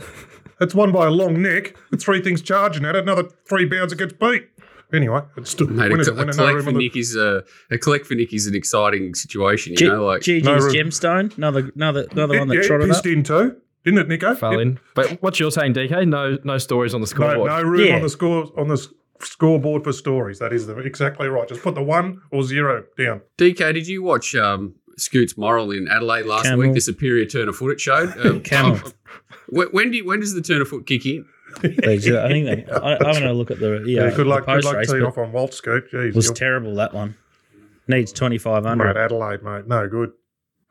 It's 0.60 0.74
won 0.76 0.92
by 0.92 1.06
a 1.06 1.10
long 1.12 1.42
neck. 1.42 1.76
The 1.92 1.98
three 1.98 2.22
things 2.22 2.42
charging 2.42 2.86
at 2.86 2.96
it. 2.96 3.04
Another 3.04 3.30
three 3.48 3.66
bounds 3.66 3.94
it 3.94 4.00
gets 4.00 4.14
beat. 4.14 4.48
Anyway, 4.94 5.20
it's 5.36 5.50
still 5.52 5.68
Mate, 5.68 5.92
winners 5.92 6.08
a, 6.08 6.12
at 6.12 6.16
a 6.18 6.20
winner, 6.20 6.32
no 6.32 6.38
collect 6.38 6.56
room 6.56 6.64
for 6.64 6.70
on 6.70 6.78
the- 6.78 7.44
a, 7.72 7.76
a 7.76 7.78
collect 7.78 8.06
for 8.06 8.16
Nick 8.16 8.34
is 8.34 8.48
an 8.48 8.56
exciting 8.56 9.14
situation. 9.16 9.74
You 9.74 9.78
G- 9.78 9.88
know, 9.88 10.06
like 10.06 10.22
GG's 10.22 10.44
No 10.46 10.56
room. 10.58 10.74
Gemstone. 10.74 11.38
Another 11.38 11.72
another 11.76 12.08
another 12.12 12.40
one 12.40 12.48
that 12.48 12.56
yeah, 12.56 12.62
trotted 12.62 12.88
pissed 12.88 13.00
up. 13.00 13.06
in 13.06 13.24
too, 13.24 13.58
didn't 13.84 14.00
it, 14.00 14.08
Nico? 14.08 14.34
fell 14.34 14.58
in. 14.60 14.80
But 14.96 15.22
what 15.22 15.40
you're 15.42 15.52
saying, 15.52 15.74
DK? 15.74 16.08
No, 16.08 16.38
no 16.46 16.58
stories 16.58 16.94
on 16.94 17.02
the 17.02 17.06
No, 17.06 17.10
scoreboard. 17.10 17.52
no 17.52 17.62
room 17.64 17.86
Yeah. 17.86 17.96
on 17.98 18.02
the 18.02 18.10
score 18.10 18.50
on 18.58 18.70
the 18.70 18.76
s- 18.76 18.88
scoreboard 19.20 19.84
for 19.84 19.92
stories. 19.92 20.40
That 20.40 20.54
is 20.54 20.68
the, 20.68 20.78
exactly 20.78 21.28
right. 21.28 21.48
Just 21.50 21.62
put 21.64 21.76
the 21.76 21.84
one 21.84 22.22
or 22.32 22.44
zero 22.44 22.86
down. 22.98 23.22
DK, 23.38 23.74
did 23.74 23.88
you 23.90 24.04
watch 24.04 24.36
um, 24.36 24.76
Scoots 24.98 25.38
Moral 25.38 25.72
in 25.72 25.88
Adelaide 25.88 26.26
last 26.26 26.44
Camel. 26.44 26.60
week? 26.66 26.74
The 26.74 26.82
superior 26.82 27.26
turn 27.26 27.48
of 27.50 27.56
foot 27.56 27.72
it 27.72 27.80
showed. 27.82 28.14
Um, 28.26 28.42
Camel. 28.42 28.80
when, 29.50 29.68
when 29.70 29.92
do 29.92 29.98
you, 29.98 30.06
when 30.06 30.20
does 30.20 30.34
the 30.34 30.42
turn 30.42 30.62
of 30.62 30.68
foot 30.68 30.86
kick 30.86 31.06
in? 31.06 31.26
I 31.64 31.98
think 31.98 32.04
they, 32.04 32.66
I, 32.72 32.94
I'm 32.96 33.00
going 33.00 33.22
to 33.24 33.34
look 33.34 33.50
at 33.52 33.60
the 33.60 33.84
yeah. 33.86 34.06
Yeah, 34.06 34.16
good 34.16 34.28
luck. 34.28 34.46
The 34.46 34.54
Good 34.54 34.56
post 34.56 34.66
luck 34.66 34.76
race, 34.76 34.90
teeing 34.90 35.02
but 35.02 35.08
off 35.08 35.18
on 35.18 35.32
Walt 35.32 35.54
Scoot. 35.54 35.92
Jeez, 35.92 36.10
it 36.10 36.16
was 36.16 36.30
terrible 36.32 36.76
that 36.76 36.94
one. 36.94 37.16
Needs 37.88 38.12
twenty 38.12 38.38
five 38.38 38.66
hundred. 38.66 38.94
mate. 38.96 38.98
Adelaide, 39.02 39.44
mate, 39.44 39.66
no 39.68 39.88
good. 39.88 40.12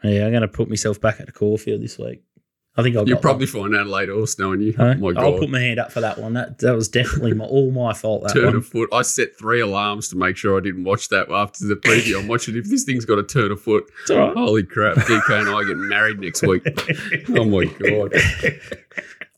Yeah, 0.05 0.26
I'm 0.26 0.31
going 0.31 0.43
to 0.43 0.49
put 0.49 0.69
myself 0.69 1.00
back 1.00 1.19
at 1.19 1.26
the 1.26 1.32
Caulfield 1.32 1.81
this 1.82 1.99
week. 1.99 2.22
I 2.78 2.82
think 2.82 2.96
I'll. 2.96 3.08
You'll 3.08 3.19
probably 3.19 3.46
find 3.46 3.75
Adelaide 3.75 4.11
horse 4.11 4.38
knowing 4.38 4.61
you. 4.61 4.75
Oh 4.78 4.94
my 4.94 5.19
I'll 5.19 5.38
put 5.38 5.49
my 5.49 5.61
hand 5.61 5.78
up 5.78 5.90
for 5.93 6.00
that 6.00 6.19
one. 6.19 6.34
That 6.34 6.58
that 6.58 6.75
was 6.75 6.88
definitely 6.88 7.32
my, 7.32 7.44
all 7.46 7.70
my 7.70 7.94
fault. 7.94 8.25
That 8.25 8.34
turn 8.34 8.46
one. 8.46 8.56
of 8.56 8.67
foot. 8.67 8.90
I 8.93 9.02
set 9.02 9.38
three 9.38 9.61
alarms 9.61 10.08
to 10.11 10.17
make 10.17 10.37
sure 10.37 10.58
I 10.58 10.61
didn't 10.61 10.84
watch 10.84 11.08
that 11.08 11.31
after 11.31 11.67
the 11.67 11.76
preview. 11.76 12.19
I'm 12.20 12.28
watching 12.28 12.55
if 12.56 12.69
this 12.69 12.84
thing's 12.84 13.06
got 13.06 13.19
a 13.19 13.23
turn 13.23 13.50
of 13.50 13.62
foot. 13.62 13.90
It's 14.02 14.11
all 14.11 14.19
right. 14.19 14.37
Holy 14.37 14.62
crap! 14.62 14.96
DK 14.96 15.40
and 15.40 15.49
I 15.49 15.64
get 15.64 15.76
married 15.76 16.20
next 16.20 16.43
week. 16.43 16.67
Oh 17.28 17.44
my 17.44 17.64
god! 17.64 18.12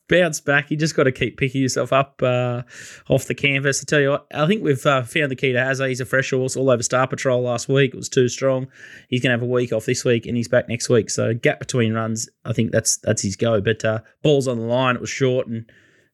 Bounce 0.09 0.41
back. 0.41 0.71
You 0.71 0.77
just 0.77 0.95
got 0.97 1.05
to 1.05 1.13
keep 1.13 1.37
picking 1.37 1.63
yourself 1.63 1.93
up 1.93 2.21
uh, 2.23 2.63
off 3.09 3.27
the 3.27 3.35
canvas. 3.35 3.83
I 3.83 3.85
tell 3.87 4.01
you 4.01 4.11
what, 4.11 4.27
I 4.35 4.47
think 4.47 4.63
we've 4.63 4.85
uh, 4.87 5.03
found 5.03 5.31
the 5.31 5.37
key 5.37 5.53
to 5.53 5.59
Hazza. 5.59 5.89
He's 5.89 6.01
a 6.01 6.05
fresh 6.05 6.31
horse 6.31 6.57
all 6.57 6.71
over 6.71 6.83
Star 6.83 7.07
Patrol 7.07 7.43
last 7.43 7.69
week. 7.69 7.93
It 7.95 7.97
was 7.97 8.09
too 8.09 8.29
strong. 8.29 8.67
He's 9.09 9.21
going 9.23 9.31
to 9.31 9.39
have 9.39 9.43
a 9.43 9.51
week 9.53 9.73
off 9.73 9.85
this 9.87 10.05
week, 10.05 10.27
and 10.27 10.37
he's 10.37 10.49
back 10.49 10.69
next 10.69 10.89
week. 10.89 11.11
So 11.11 11.35
gap 11.35 11.59
between 11.59 11.93
runs, 11.95 12.29
I 12.45 12.53
think 12.53 12.73
that's 12.73 12.97
that's 12.99 13.23
his 13.23 13.37
go. 13.37 13.61
But 13.61 13.85
uh, 13.85 14.01
balls 14.23 14.49
on 14.49 14.59
the 14.59 14.65
line. 14.67 14.95
It 14.97 15.01
was 15.01 15.11
short, 15.11 15.47
and 15.47 15.65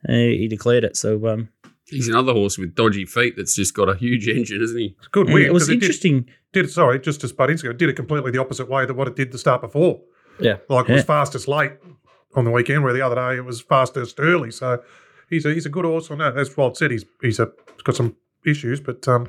uh, 0.09 0.13
he 0.13 0.49
declared 0.49 0.85
it. 0.85 0.97
So 0.97 1.27
um, 1.29 1.49
He's 1.87 2.09
another 2.09 2.33
horse 2.33 2.57
with 2.57 2.75
dodgy 2.75 3.05
feet 3.05 3.35
that's 3.37 3.55
just 3.55 3.75
got 3.75 3.91
a 3.91 3.95
huge 3.95 4.27
engine, 4.27 4.63
isn't 4.63 4.79
he? 4.79 4.97
It's 4.99 5.09
good 5.09 5.29
yeah, 5.29 5.35
win. 5.35 5.43
it 5.45 5.53
was 5.53 5.67
did- 5.67 5.75
interesting. 5.75 6.27
Did, 6.55 6.71
sorry, 6.71 7.01
just 7.01 7.21
to 7.23 7.35
butt 7.35 7.51
into 7.51 7.69
it, 7.69 7.79
did 7.79 7.89
it 7.89 7.95
completely 7.95 8.31
the 8.31 8.39
opposite 8.41 8.71
way 8.71 8.87
that 8.87 8.95
what 8.95 9.09
it 9.09 9.17
did 9.17 9.33
the 9.33 9.39
start 9.39 9.61
before. 9.61 10.01
Yeah. 10.41 10.59
Like 10.69 10.89
it 10.89 10.93
was 10.93 11.01
Yeah. 11.03 11.07
fastest 11.07 11.49
late 11.49 11.73
on 12.37 12.45
the 12.45 12.51
weekend, 12.51 12.85
where 12.85 12.93
the 12.93 13.03
other 13.03 13.15
day 13.17 13.37
it 13.37 13.45
was 13.45 13.61
fastest 13.61 14.17
early. 14.19 14.51
So 14.51 14.83
he's 15.31 15.45
a 15.47 15.53
he's 15.55 15.67
a 15.67 15.71
good 15.71 15.85
horse 15.85 16.11
on 16.11 16.19
that. 16.19 16.37
As 16.37 16.57
Walt 16.57 16.77
said, 16.77 16.91
he's 16.91 17.05
he's 17.23 17.39
a, 17.41 17.51
he's 17.75 17.83
got 17.83 17.97
some 17.97 18.17
issues, 18.47 18.81
but 18.81 19.07
um, 19.09 19.29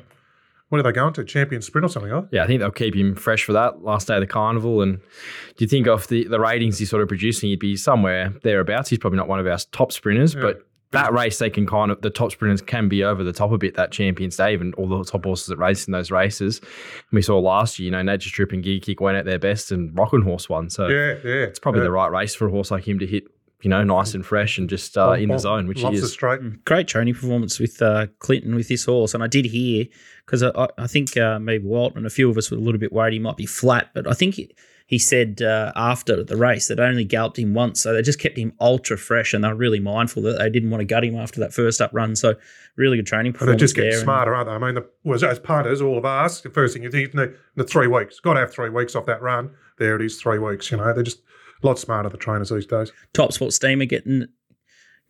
what 0.68 0.78
are 0.78 0.82
they 0.82 0.92
going 0.92 1.12
to 1.14 1.24
champion 1.24 1.62
sprint 1.62 1.84
or 1.84 1.88
something? 1.88 2.10
Huh? 2.10 2.22
Yeah, 2.32 2.44
I 2.44 2.46
think 2.46 2.60
they'll 2.60 2.70
keep 2.72 2.94
him 2.96 3.14
fresh 3.14 3.44
for 3.44 3.52
that 3.52 3.82
last 3.82 4.08
day 4.08 4.14
of 4.14 4.20
the 4.20 4.26
carnival. 4.26 4.82
And 4.82 4.98
do 4.98 5.64
you 5.64 5.68
think 5.68 5.86
of 5.86 6.08
the, 6.08 6.24
the 6.26 6.40
ratings 6.40 6.78
he's 6.78 6.90
sort 6.90 7.02
of 7.02 7.08
producing, 7.08 7.48
he'd 7.50 7.60
be 7.60 7.76
somewhere 7.76 8.34
thereabouts. 8.42 8.90
He's 8.90 8.98
probably 8.98 9.16
not 9.18 9.28
one 9.28 9.38
of 9.38 9.46
our 9.46 9.58
top 9.72 9.92
sprinters, 9.92 10.34
Yeah. 10.34 10.40
but 10.42 10.66
that 10.96 11.12
race 11.12 11.38
they 11.38 11.50
can 11.50 11.66
kind 11.66 11.90
of 11.90 12.00
the 12.02 12.10
top 12.10 12.32
sprinters 12.32 12.62
can 12.62 12.88
be 12.88 13.04
over 13.04 13.22
the 13.24 13.32
top 13.32 13.52
a 13.52 13.58
bit. 13.58 13.74
That 13.74 13.92
Champions 13.92 14.36
Day 14.36 14.54
and 14.54 14.74
all 14.74 14.88
the 14.88 15.04
top 15.04 15.24
horses 15.24 15.46
that 15.46 15.56
race 15.58 15.86
in 15.86 15.92
those 15.92 16.10
races. 16.10 16.58
And 16.60 16.68
we 17.12 17.22
saw 17.22 17.38
last 17.38 17.78
year, 17.78 17.84
you 17.86 17.90
know, 17.92 18.02
Nature 18.02 18.28
Strip 18.28 18.52
and 18.52 18.64
Giga 18.64 18.82
Kick 18.82 19.00
went 19.00 19.16
at 19.16 19.24
their 19.24 19.38
best, 19.38 19.70
and 19.72 19.96
Roch 19.96 20.12
'n' 20.14 20.22
Horse 20.22 20.48
won. 20.48 20.70
So 20.70 20.88
Yeah, 20.88 21.14
yeah. 21.24 21.44
it's 21.44 21.58
probably 21.58 21.80
yeah. 21.80 21.84
the 21.84 21.92
right 21.92 22.10
race 22.10 22.34
for 22.34 22.48
a 22.48 22.50
horse 22.50 22.70
like 22.70 22.86
him 22.86 22.98
to 22.98 23.06
hit. 23.06 23.24
You 23.62 23.70
know, 23.70 23.82
nice 23.82 24.12
and 24.14 24.24
fresh 24.24 24.58
and 24.58 24.68
just 24.68 24.98
uh, 24.98 25.12
in 25.12 25.30
the 25.30 25.38
zone, 25.38 25.66
which 25.66 25.78
he 25.78 25.84
loves 25.84 25.98
the 26.00 26.04
is. 26.04 26.12
straight. 26.12 26.64
great 26.66 26.86
training 26.86 27.14
performance 27.14 27.58
with 27.58 27.80
uh, 27.80 28.06
Clinton 28.18 28.54
with 28.54 28.68
this 28.68 28.84
horse, 28.84 29.14
and 29.14 29.22
I 29.24 29.28
did 29.28 29.46
hear 29.46 29.86
because 30.26 30.42
I, 30.42 30.50
I- 30.54 30.68
I 30.78 30.86
think 30.86 31.16
uh, 31.16 31.38
maybe 31.38 31.64
Walt 31.64 31.96
and 31.96 32.04
a 32.04 32.10
few 32.10 32.28
of 32.28 32.36
us 32.36 32.50
were 32.50 32.58
a 32.58 32.60
little 32.60 32.78
bit 32.78 32.92
worried 32.92 33.14
he 33.14 33.18
might 33.18 33.38
be 33.38 33.46
flat, 33.46 33.90
but 33.94 34.06
I 34.06 34.12
think 34.12 34.34
he, 34.34 34.54
he 34.86 34.98
said 35.00 35.42
uh, 35.42 35.72
after 35.74 36.22
the 36.22 36.36
race 36.36 36.68
that 36.68 36.78
only 36.78 37.04
galloped 37.04 37.38
him 37.38 37.54
once, 37.54 37.80
so 37.82 37.92
they 37.92 38.02
just 38.02 38.20
kept 38.20 38.38
him 38.38 38.52
ultra 38.60 38.96
fresh, 38.96 39.34
and 39.34 39.42
they're 39.42 39.54
really 39.54 39.80
mindful 39.80 40.22
that 40.22 40.38
they 40.38 40.48
didn't 40.48 40.70
want 40.70 40.80
to 40.80 40.84
gut 40.84 41.04
him 41.04 41.16
after 41.16 41.40
that 41.40 41.52
first 41.52 41.80
up 41.80 41.90
run. 41.92 42.14
So 42.14 42.36
really 42.76 42.96
good 42.96 43.06
training 43.06 43.34
And 43.40 43.48
they're 43.48 43.56
just 43.56 43.76
and- 43.76 43.92
smarter, 43.94 44.34
aren't 44.34 44.48
they? 44.48 44.54
I 44.54 44.58
mean, 44.58 44.76
the, 44.76 44.88
was 45.02 45.24
as 45.24 45.40
punters, 45.40 45.82
all 45.82 45.98
of 45.98 46.04
us, 46.04 46.40
the 46.40 46.50
first 46.50 46.74
thing 46.74 46.84
you 46.84 46.90
think, 46.90 47.10
in 47.10 47.16
the, 47.16 47.36
the 47.56 47.64
three 47.64 47.88
weeks, 47.88 48.20
got 48.20 48.34
to 48.34 48.40
have 48.40 48.52
three 48.52 48.70
weeks 48.70 48.94
off 48.94 49.06
that 49.06 49.20
run. 49.20 49.50
There 49.78 49.96
it 49.96 50.02
is, 50.02 50.20
three 50.20 50.38
weeks. 50.38 50.70
You 50.70 50.76
know, 50.76 50.92
they're 50.92 51.02
just 51.02 51.18
a 51.62 51.66
lot 51.66 51.78
smarter, 51.80 52.08
the 52.08 52.16
trainers 52.16 52.50
these 52.50 52.66
days. 52.66 52.92
Top 53.12 53.32
Sport 53.32 53.52
Steamer 53.52 53.86
getting 53.86 54.26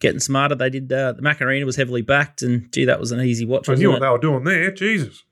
getting 0.00 0.20
smarter. 0.20 0.54
They 0.54 0.70
did 0.70 0.92
uh, 0.92 1.12
the 1.12 1.22
Macarena 1.22 1.66
was 1.66 1.76
heavily 1.76 2.02
backed, 2.02 2.42
and 2.42 2.72
gee, 2.72 2.86
that 2.86 2.98
was 2.98 3.12
an 3.12 3.20
easy 3.20 3.44
watch. 3.44 3.68
I 3.68 3.74
knew 3.74 3.90
it? 3.90 3.92
what 3.94 4.00
they 4.00 4.08
were 4.08 4.18
doing 4.18 4.44
there. 4.44 4.70
Jesus. 4.70 5.24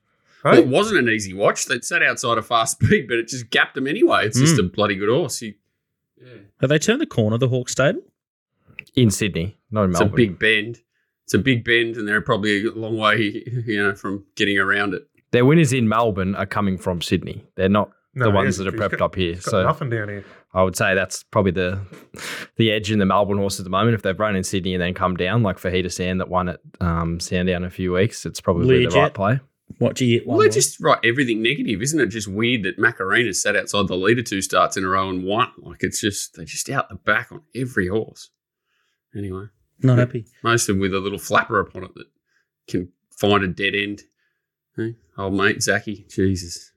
Well, 0.45 0.53
Hey? 0.53 0.61
it 0.61 0.67
wasn't 0.67 0.99
an 0.99 1.09
easy 1.13 1.33
watch. 1.33 1.65
They'd 1.65 1.83
sat 1.83 2.01
outside 2.03 2.37
of 2.37 2.45
fast 2.47 2.79
speed, 2.79 3.07
but 3.09 3.17
it 3.17 3.27
just 3.27 3.49
gapped 3.49 3.75
them 3.75 3.87
anyway. 3.87 4.25
It's 4.27 4.39
just 4.39 4.57
a 4.59 4.63
bloody 4.63 4.95
good 4.95 5.09
horse. 5.09 5.39
He, 5.39 5.55
yeah. 6.17 6.33
Have 6.61 6.69
they 6.69 6.79
turned 6.79 7.01
the 7.01 7.05
corner 7.05 7.37
the 7.37 7.49
Hawk 7.49 7.67
Stable? 7.69 8.01
in 8.95 9.11
Sydney, 9.11 9.57
not 9.71 9.83
in 9.85 9.89
It's 9.91 9.99
a 9.99 10.05
big 10.05 10.39
bend. 10.39 10.79
It's 11.25 11.33
a 11.33 11.37
big 11.39 11.65
bend, 11.65 11.97
and 11.97 12.07
they're 12.07 12.21
probably 12.21 12.65
a 12.65 12.71
long 12.71 12.97
way, 12.97 13.43
you 13.65 13.83
know, 13.83 13.93
from 13.95 14.23
getting 14.35 14.57
around 14.57 14.93
it. 14.93 15.05
Their 15.31 15.43
winners 15.43 15.73
in 15.73 15.89
Melbourne 15.89 16.35
are 16.35 16.45
coming 16.45 16.77
from 16.77 17.01
Sydney. 17.01 17.43
They're 17.55 17.67
not 17.67 17.91
No, 18.13 18.25
the 18.25 18.31
ones 18.31 18.57
that 18.57 18.67
are 18.67 18.71
prepped 18.71 18.91
got- 18.99 19.01
up 19.01 19.15
here. 19.15 19.35
So 19.41 19.63
nothing 19.63 19.89
down 19.89 20.07
here. 20.09 20.23
I 20.53 20.63
would 20.63 20.77
say 20.77 20.95
that's 20.95 21.23
probably 21.23 21.51
the 21.51 21.81
the 22.55 22.71
edge 22.71 22.89
in 22.89 22.99
the 22.99 23.05
Melbourne 23.05 23.39
horse 23.39 23.59
at 23.59 23.65
the 23.65 23.69
moment. 23.69 23.95
If 23.95 24.03
they've 24.03 24.17
run 24.17 24.37
in 24.37 24.43
Sydney 24.45 24.73
and 24.73 24.81
then 24.81 24.93
come 24.93 25.17
down, 25.17 25.43
like 25.43 25.57
Fajita 25.59 25.91
Sand 25.91 26.21
that 26.21 26.29
won 26.29 26.47
at 26.47 26.61
um, 26.79 27.19
Sandown 27.19 27.63
in 27.63 27.67
a 27.67 27.69
few 27.69 27.91
weeks, 27.93 28.25
it's 28.25 28.39
probably 28.39 28.85
the 28.85 28.95
right 28.95 29.13
play. 29.13 29.39
What 29.77 29.95
do 29.95 30.05
you? 30.05 30.21
Well, 30.25 30.37
they 30.39 30.49
just 30.49 30.79
write 30.79 30.99
everything 31.03 31.41
negative, 31.41 31.81
isn't 31.81 31.99
it? 31.99 32.07
Just 32.07 32.27
weird 32.27 32.63
that 32.63 32.79
Macarena 32.79 33.33
sat 33.33 33.55
outside 33.55 33.87
the 33.87 33.95
leader 33.95 34.21
two 34.21 34.41
starts 34.41 34.77
in 34.77 34.85
a 34.85 34.87
row 34.87 35.09
and 35.09 35.23
won. 35.23 35.51
Like 35.57 35.83
it's 35.83 35.99
just 35.99 36.35
they're 36.35 36.45
just 36.45 36.69
out 36.69 36.89
the 36.89 36.95
back 36.95 37.31
on 37.31 37.41
every 37.53 37.87
horse. 37.87 38.29
Anyway, 39.15 39.47
not 39.81 39.97
happy. 39.97 40.25
most 40.43 40.69
of 40.69 40.75
them 40.75 40.81
with 40.81 40.93
a 40.93 40.99
little 40.99 41.19
flapper 41.19 41.59
upon 41.59 41.83
it 41.83 41.95
that 41.95 42.07
can 42.67 42.89
find 43.09 43.43
a 43.43 43.47
dead 43.47 43.75
end. 43.75 44.03
Hey, 44.75 44.95
old 45.17 45.33
mate 45.33 45.61
Zachy, 45.61 46.05
Jesus, 46.09 46.71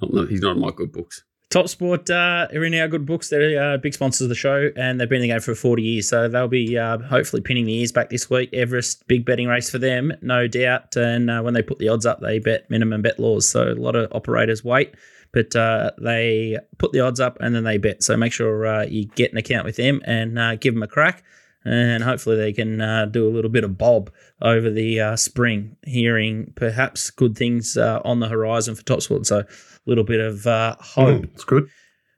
not, 0.00 0.12
no, 0.12 0.26
he's 0.26 0.40
not 0.40 0.56
in 0.56 0.62
my 0.62 0.70
good 0.70 0.92
books. 0.92 1.22
Top 1.52 1.68
Sport 1.68 2.08
uh, 2.08 2.48
are 2.50 2.64
in 2.64 2.72
our 2.72 2.88
good 2.88 3.04
books. 3.04 3.28
They're 3.28 3.74
uh, 3.74 3.76
big 3.76 3.92
sponsors 3.92 4.22
of 4.22 4.30
the 4.30 4.34
show, 4.34 4.70
and 4.74 4.98
they've 4.98 5.08
been 5.08 5.16
in 5.16 5.28
the 5.28 5.28
game 5.28 5.40
for 5.40 5.54
40 5.54 5.82
years. 5.82 6.08
So 6.08 6.26
they'll 6.26 6.48
be 6.48 6.78
uh, 6.78 6.96
hopefully 7.00 7.42
pinning 7.42 7.66
the 7.66 7.78
ears 7.78 7.92
back 7.92 8.08
this 8.08 8.30
week. 8.30 8.48
Everest, 8.54 9.06
big 9.06 9.26
betting 9.26 9.48
race 9.48 9.68
for 9.68 9.76
them, 9.76 10.14
no 10.22 10.48
doubt. 10.48 10.96
And 10.96 11.30
uh, 11.30 11.42
when 11.42 11.52
they 11.52 11.60
put 11.60 11.78
the 11.78 11.90
odds 11.90 12.06
up, 12.06 12.20
they 12.20 12.38
bet 12.38 12.70
minimum 12.70 13.02
bet 13.02 13.20
laws. 13.20 13.46
So 13.46 13.64
a 13.68 13.74
lot 13.74 13.96
of 13.96 14.10
operators 14.12 14.64
wait, 14.64 14.94
but 15.32 15.54
uh, 15.54 15.90
they 16.00 16.56
put 16.78 16.92
the 16.92 17.00
odds 17.00 17.20
up 17.20 17.36
and 17.38 17.54
then 17.54 17.64
they 17.64 17.76
bet. 17.76 18.02
So 18.02 18.16
make 18.16 18.32
sure 18.32 18.66
uh, 18.66 18.84
you 18.84 19.04
get 19.04 19.32
an 19.32 19.36
account 19.36 19.66
with 19.66 19.76
them 19.76 20.00
and 20.06 20.58
give 20.58 20.72
them 20.72 20.82
a 20.82 20.88
crack. 20.88 21.22
And 21.66 22.02
hopefully 22.02 22.36
they 22.36 22.54
can 22.54 22.78
do 23.12 23.28
a 23.28 23.30
little 23.30 23.50
bit 23.50 23.62
of 23.62 23.76
bob 23.76 24.10
over 24.40 24.70
the 24.70 25.16
spring, 25.16 25.76
hearing 25.84 26.54
perhaps 26.56 27.10
good 27.10 27.36
things 27.36 27.76
on 27.76 28.20
the 28.20 28.28
horizon 28.28 28.74
for 28.74 28.82
Top 28.84 29.02
Sport. 29.02 29.26
So 29.26 29.44
little 29.86 30.04
bit 30.04 30.20
of 30.20 30.46
uh, 30.46 30.76
hope. 30.80 31.22
Mm, 31.22 31.24
it's 31.24 31.44
good. 31.44 31.68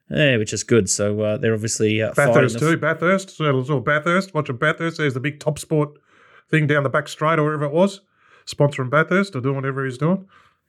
Yeah, 0.09 0.37
which 0.37 0.53
is 0.53 0.63
good. 0.63 0.89
So 0.89 1.19
uh, 1.21 1.37
they're 1.37 1.53
obviously 1.53 2.01
uh, 2.01 2.13
Bathurst 2.13 2.59
too. 2.59 2.77
Bathurst. 2.77 3.37
So 3.37 3.45
little 3.45 3.81
Bathurst. 3.81 4.33
Watching 4.33 4.57
Bathurst. 4.57 4.97
There's 4.97 5.13
the 5.13 5.19
big 5.19 5.39
top 5.39 5.57
sport 5.57 5.91
thing 6.49 6.67
down 6.67 6.83
the 6.83 6.89
back 6.89 7.07
straight 7.07 7.39
or 7.39 7.43
wherever 7.43 7.65
it 7.65 7.71
was. 7.71 8.01
Sponsoring 8.45 8.91
Bathurst 8.91 9.35
or 9.35 9.41
doing 9.41 9.55
whatever 9.55 9.83
he's 9.83 9.97
doing. 9.97 10.27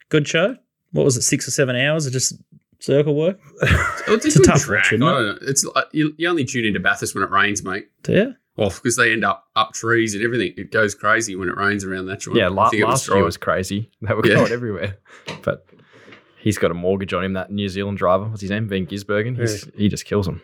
Good 0.08 0.26
show. 0.26 0.56
What 0.92 1.04
was 1.04 1.16
it? 1.16 1.22
Six 1.22 1.46
or 1.46 1.50
seven 1.50 1.76
hours 1.76 2.06
of 2.06 2.12
just 2.12 2.34
circle 2.78 3.14
work. 3.14 3.38
it's, 3.60 4.24
it's 4.26 4.36
a, 4.36 4.42
tough 4.42 4.62
track. 4.62 4.86
Watch, 4.92 5.42
it? 5.42 5.48
It's 5.48 5.64
like, 5.64 5.86
you, 5.92 6.14
you 6.16 6.28
only 6.28 6.44
tune 6.44 6.64
into 6.64 6.80
Bathurst 6.80 7.14
when 7.14 7.24
it 7.24 7.30
rains, 7.30 7.62
mate. 7.62 7.88
Yeah. 8.08 8.32
Well, 8.56 8.70
because 8.70 8.96
they 8.96 9.12
end 9.12 9.24
up 9.24 9.44
up 9.54 9.74
trees 9.74 10.14
and 10.14 10.24
everything. 10.24 10.54
It 10.56 10.72
goes 10.72 10.94
crazy 10.94 11.36
when 11.36 11.50
it 11.50 11.56
rains 11.56 11.84
around 11.84 12.06
that 12.06 12.20
joint. 12.20 12.38
Yeah, 12.38 12.48
la- 12.48 12.70
last 12.72 13.06
year 13.08 13.22
was 13.22 13.36
crazy. 13.36 13.90
They 14.00 14.14
were 14.14 14.26
yeah. 14.26 14.36
going 14.36 14.52
everywhere. 14.52 14.96
But 15.42 15.66
he's 16.46 16.58
got 16.58 16.70
a 16.70 16.74
mortgage 16.74 17.12
on 17.12 17.24
him. 17.24 17.32
That 17.32 17.50
New 17.50 17.68
Zealand 17.68 17.98
driver, 17.98 18.24
what's 18.24 18.40
his 18.40 18.50
name? 18.50 18.68
Van 18.68 18.86
Gisbergen. 18.86 19.36
Yeah. 19.36 19.70
He 19.76 19.88
just 19.88 20.04
kills 20.04 20.28
him. 20.28 20.40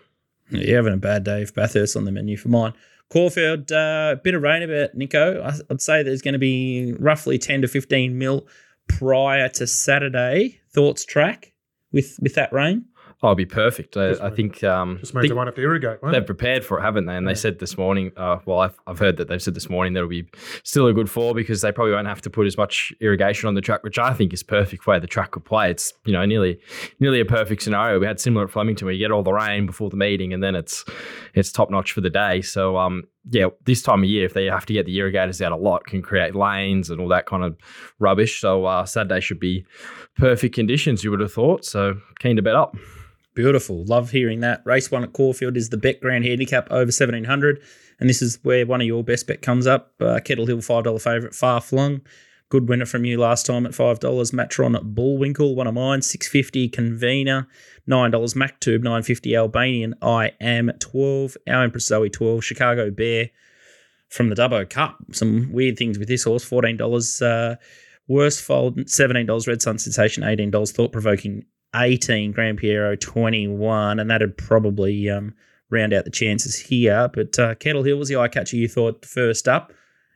Yeah, 0.51 0.61
you're 0.61 0.77
having 0.77 0.95
a 0.95 0.99
bad 0.99 1.23
day 1.23 1.43
if 1.43 1.55
Bathurst 1.55 1.97
on 1.97 2.05
the 2.05 2.11
menu 2.11 2.37
for 2.37 2.49
mine. 2.49 2.75
Caulfield, 3.09 3.71
a 3.71 3.77
uh, 3.77 4.15
bit 4.17 4.35
of 4.35 4.43
rain 4.43 4.63
about 4.63 4.97
Nico. 4.97 5.49
I'd 5.71 5.81
say 5.81 6.03
there's 6.03 6.23
going 6.23 6.33
to 6.33 6.41
be 6.41 6.95
roughly 6.99 7.39
10 7.39 7.63
to 7.63 7.69
15 7.69 8.19
mil 8.19 8.49
prior 8.89 9.49
to 9.51 9.67
Saturday. 9.67 10.61
Thoughts 10.73 11.05
track 11.05 11.53
with 11.93 12.19
with 12.21 12.35
that 12.35 12.53
rain? 12.53 12.87
Oh, 13.25 13.29
it'll 13.29 13.37
be 13.37 13.47
perfect. 13.47 13.97
I, 13.97 14.15
I 14.21 14.31
think. 14.31 14.65
Um, 14.65 14.99
just 14.99 15.15
means 15.15 15.29
they 15.29 15.35
won't 15.35 15.47
have 15.47 15.55
to 15.55 15.63
irrigate. 15.63 15.99
They've 16.03 16.27
prepared 16.27 16.65
for 16.65 16.79
it, 16.79 16.83
haven't 16.83 17.07
they? 17.07 17.15
And 17.15 17.25
yeah. 17.25 17.31
they 17.31 17.35
said 17.37 17.61
this 17.61 17.79
morning. 17.79 18.11
Uh, 18.17 18.39
well, 18.47 18.59
I've, 18.59 18.77
I've 18.89 18.99
heard 18.99 19.17
that 19.19 19.29
they've 19.29 19.41
said 19.41 19.55
this 19.55 19.71
morning 19.71 19.93
that'll 19.93 20.09
be 20.09 20.27
still 20.65 20.89
a 20.89 20.93
good 20.93 21.09
fall 21.09 21.33
because 21.33 21.61
they 21.61 21.71
probably 21.71 21.93
won't 21.93 22.09
have 22.09 22.21
to 22.23 22.31
put 22.31 22.49
as 22.49 22.57
much 22.57 22.93
irrigation 23.01 23.47
on 23.47 23.55
the 23.55 23.61
track, 23.61 23.85
which 23.85 23.97
I 23.97 24.13
think 24.13 24.33
is 24.33 24.43
perfect 24.43 24.83
for 24.83 24.99
the 24.99 25.07
track 25.07 25.31
could 25.31 25.45
play. 25.45 25.71
It's 25.71 25.93
you 26.05 26.13
know 26.13 26.25
nearly 26.27 26.59
nearly 26.99 27.21
a 27.21 27.25
perfect 27.25 27.63
scenario. 27.63 28.01
We 28.01 28.07
had 28.07 28.19
similar 28.19 28.47
at 28.47 28.51
Flemington 28.51 28.87
where 28.87 28.93
you 28.93 28.99
get 28.99 29.13
all 29.13 29.23
the 29.23 29.33
rain 29.33 29.67
before 29.67 29.89
the 29.89 29.97
meeting, 29.97 30.33
and 30.33 30.43
then 30.43 30.57
it's 30.57 30.85
it's 31.35 31.53
top 31.53 31.71
notch 31.71 31.93
for 31.93 32.01
the 32.01 32.11
day. 32.11 32.43
So 32.43 32.77
um, 32.77 33.05
yeah, 33.31 33.47
this 33.65 33.83
time 33.83 34.03
of 34.03 34.09
year, 34.09 34.25
if 34.25 34.35
they 34.35 34.47
have 34.47 34.67
to 34.67 34.73
get 34.73 34.87
the 34.87 34.97
irrigators 34.97 35.41
out 35.41 35.53
a 35.53 35.57
lot, 35.57 35.87
can 35.87 36.03
create 36.03 36.35
lanes 36.35 36.91
and 36.91 37.01
all 37.01 37.09
that 37.09 37.27
kind 37.27 37.45
of 37.45 37.57
rubbish. 38.01 38.41
So 38.41 38.65
uh, 38.65 38.85
Saturday 38.85 39.21
should 39.21 39.39
be 39.39 39.65
perfect 40.17 40.57
conditions. 40.57 41.05
You 41.05 41.13
would 41.13 41.21
have 41.21 41.33
thought. 41.33 41.65
So 41.65 41.99
keen 42.19 42.35
to 42.35 42.43
bet 42.43 42.57
up. 42.57 42.77
Beautiful. 43.35 43.85
Love 43.85 44.11
hearing 44.11 44.41
that. 44.41 44.63
Race 44.65 44.91
one 44.91 45.05
at 45.05 45.13
Caulfield 45.13 45.57
is 45.57 45.71
the 45.71 45.77
Bet 45.77 46.01
Grand 46.01 46.25
Handicap 46.25 46.67
over 46.71 46.87
1700. 46.87 47.63
And 47.99 48.09
this 48.09 48.21
is 48.21 48.39
where 48.43 48.67
one 48.67 48.81
of 48.81 48.87
your 48.87 49.03
best 49.03 49.27
bet 49.27 49.43
comes 49.43 49.67
up. 49.67 49.95
Uh, 50.01 50.21
Kettle 50.23 50.47
Hill, 50.47 50.59
$5 50.59 51.01
favourite, 51.01 51.35
far 51.35 51.61
flung. 51.61 52.03
Good 52.53 52.69
winner 52.69 52.85
from 52.85 53.07
you 53.07 53.19
last 53.19 53.47
time 53.47 53.65
at 53.65 53.73
$5. 53.73 54.33
Matron 54.35 54.77
at 54.77 54.95
Bullwinkle, 54.95 55.55
one 55.55 55.67
of 55.67 55.73
mine, 55.73 56.03
650 56.03 56.69
Convener, 56.69 57.49
$9. 57.89 58.11
Maktube, 58.35 58.83
950 58.83 59.35
Albanian, 59.35 59.95
I 60.03 60.33
am 60.39 60.71
12. 60.79 61.39
Our 61.49 61.65
Empress 61.65 61.87
Zoe, 61.87 62.11
12. 62.11 62.45
Chicago 62.45 62.91
Bear 62.91 63.31
from 64.11 64.29
the 64.29 64.35
Dubbo 64.35 64.69
Cup. 64.69 64.99
Some 65.13 65.51
weird 65.51 65.79
things 65.79 65.99
with 65.99 66.09
this 66.09 66.25
horse, 66.25 66.45
$14. 66.45 67.23
Uh, 67.23 67.57
Worsfold, 68.07 68.77
$17. 68.81 69.49
Red 69.49 69.63
Sun 69.63 69.79
Sensation, 69.79 70.23
$18. 70.23 70.73
Thought 70.73 70.93
Provoking, 70.93 71.47
18, 71.75 72.33
Grand 72.33 72.59
Piero 72.59 72.97
21, 72.97 73.99
and 73.99 74.11
that'd 74.11 74.37
probably 74.37 75.09
um, 75.09 75.35
round 75.71 75.93
out 75.93 76.05
the 76.05 76.11
chances 76.11 76.59
here. 76.59 77.11
But 77.13 77.39
uh, 77.39 77.55
Kettle 77.57 77.83
Hill 77.83 77.97
was 77.97 78.09
the 78.09 78.17
eye 78.17 78.29
catcher 78.29 78.57
you 78.57 78.69
thought 78.69 79.05
first 79.05 79.49
up. 79.49 79.73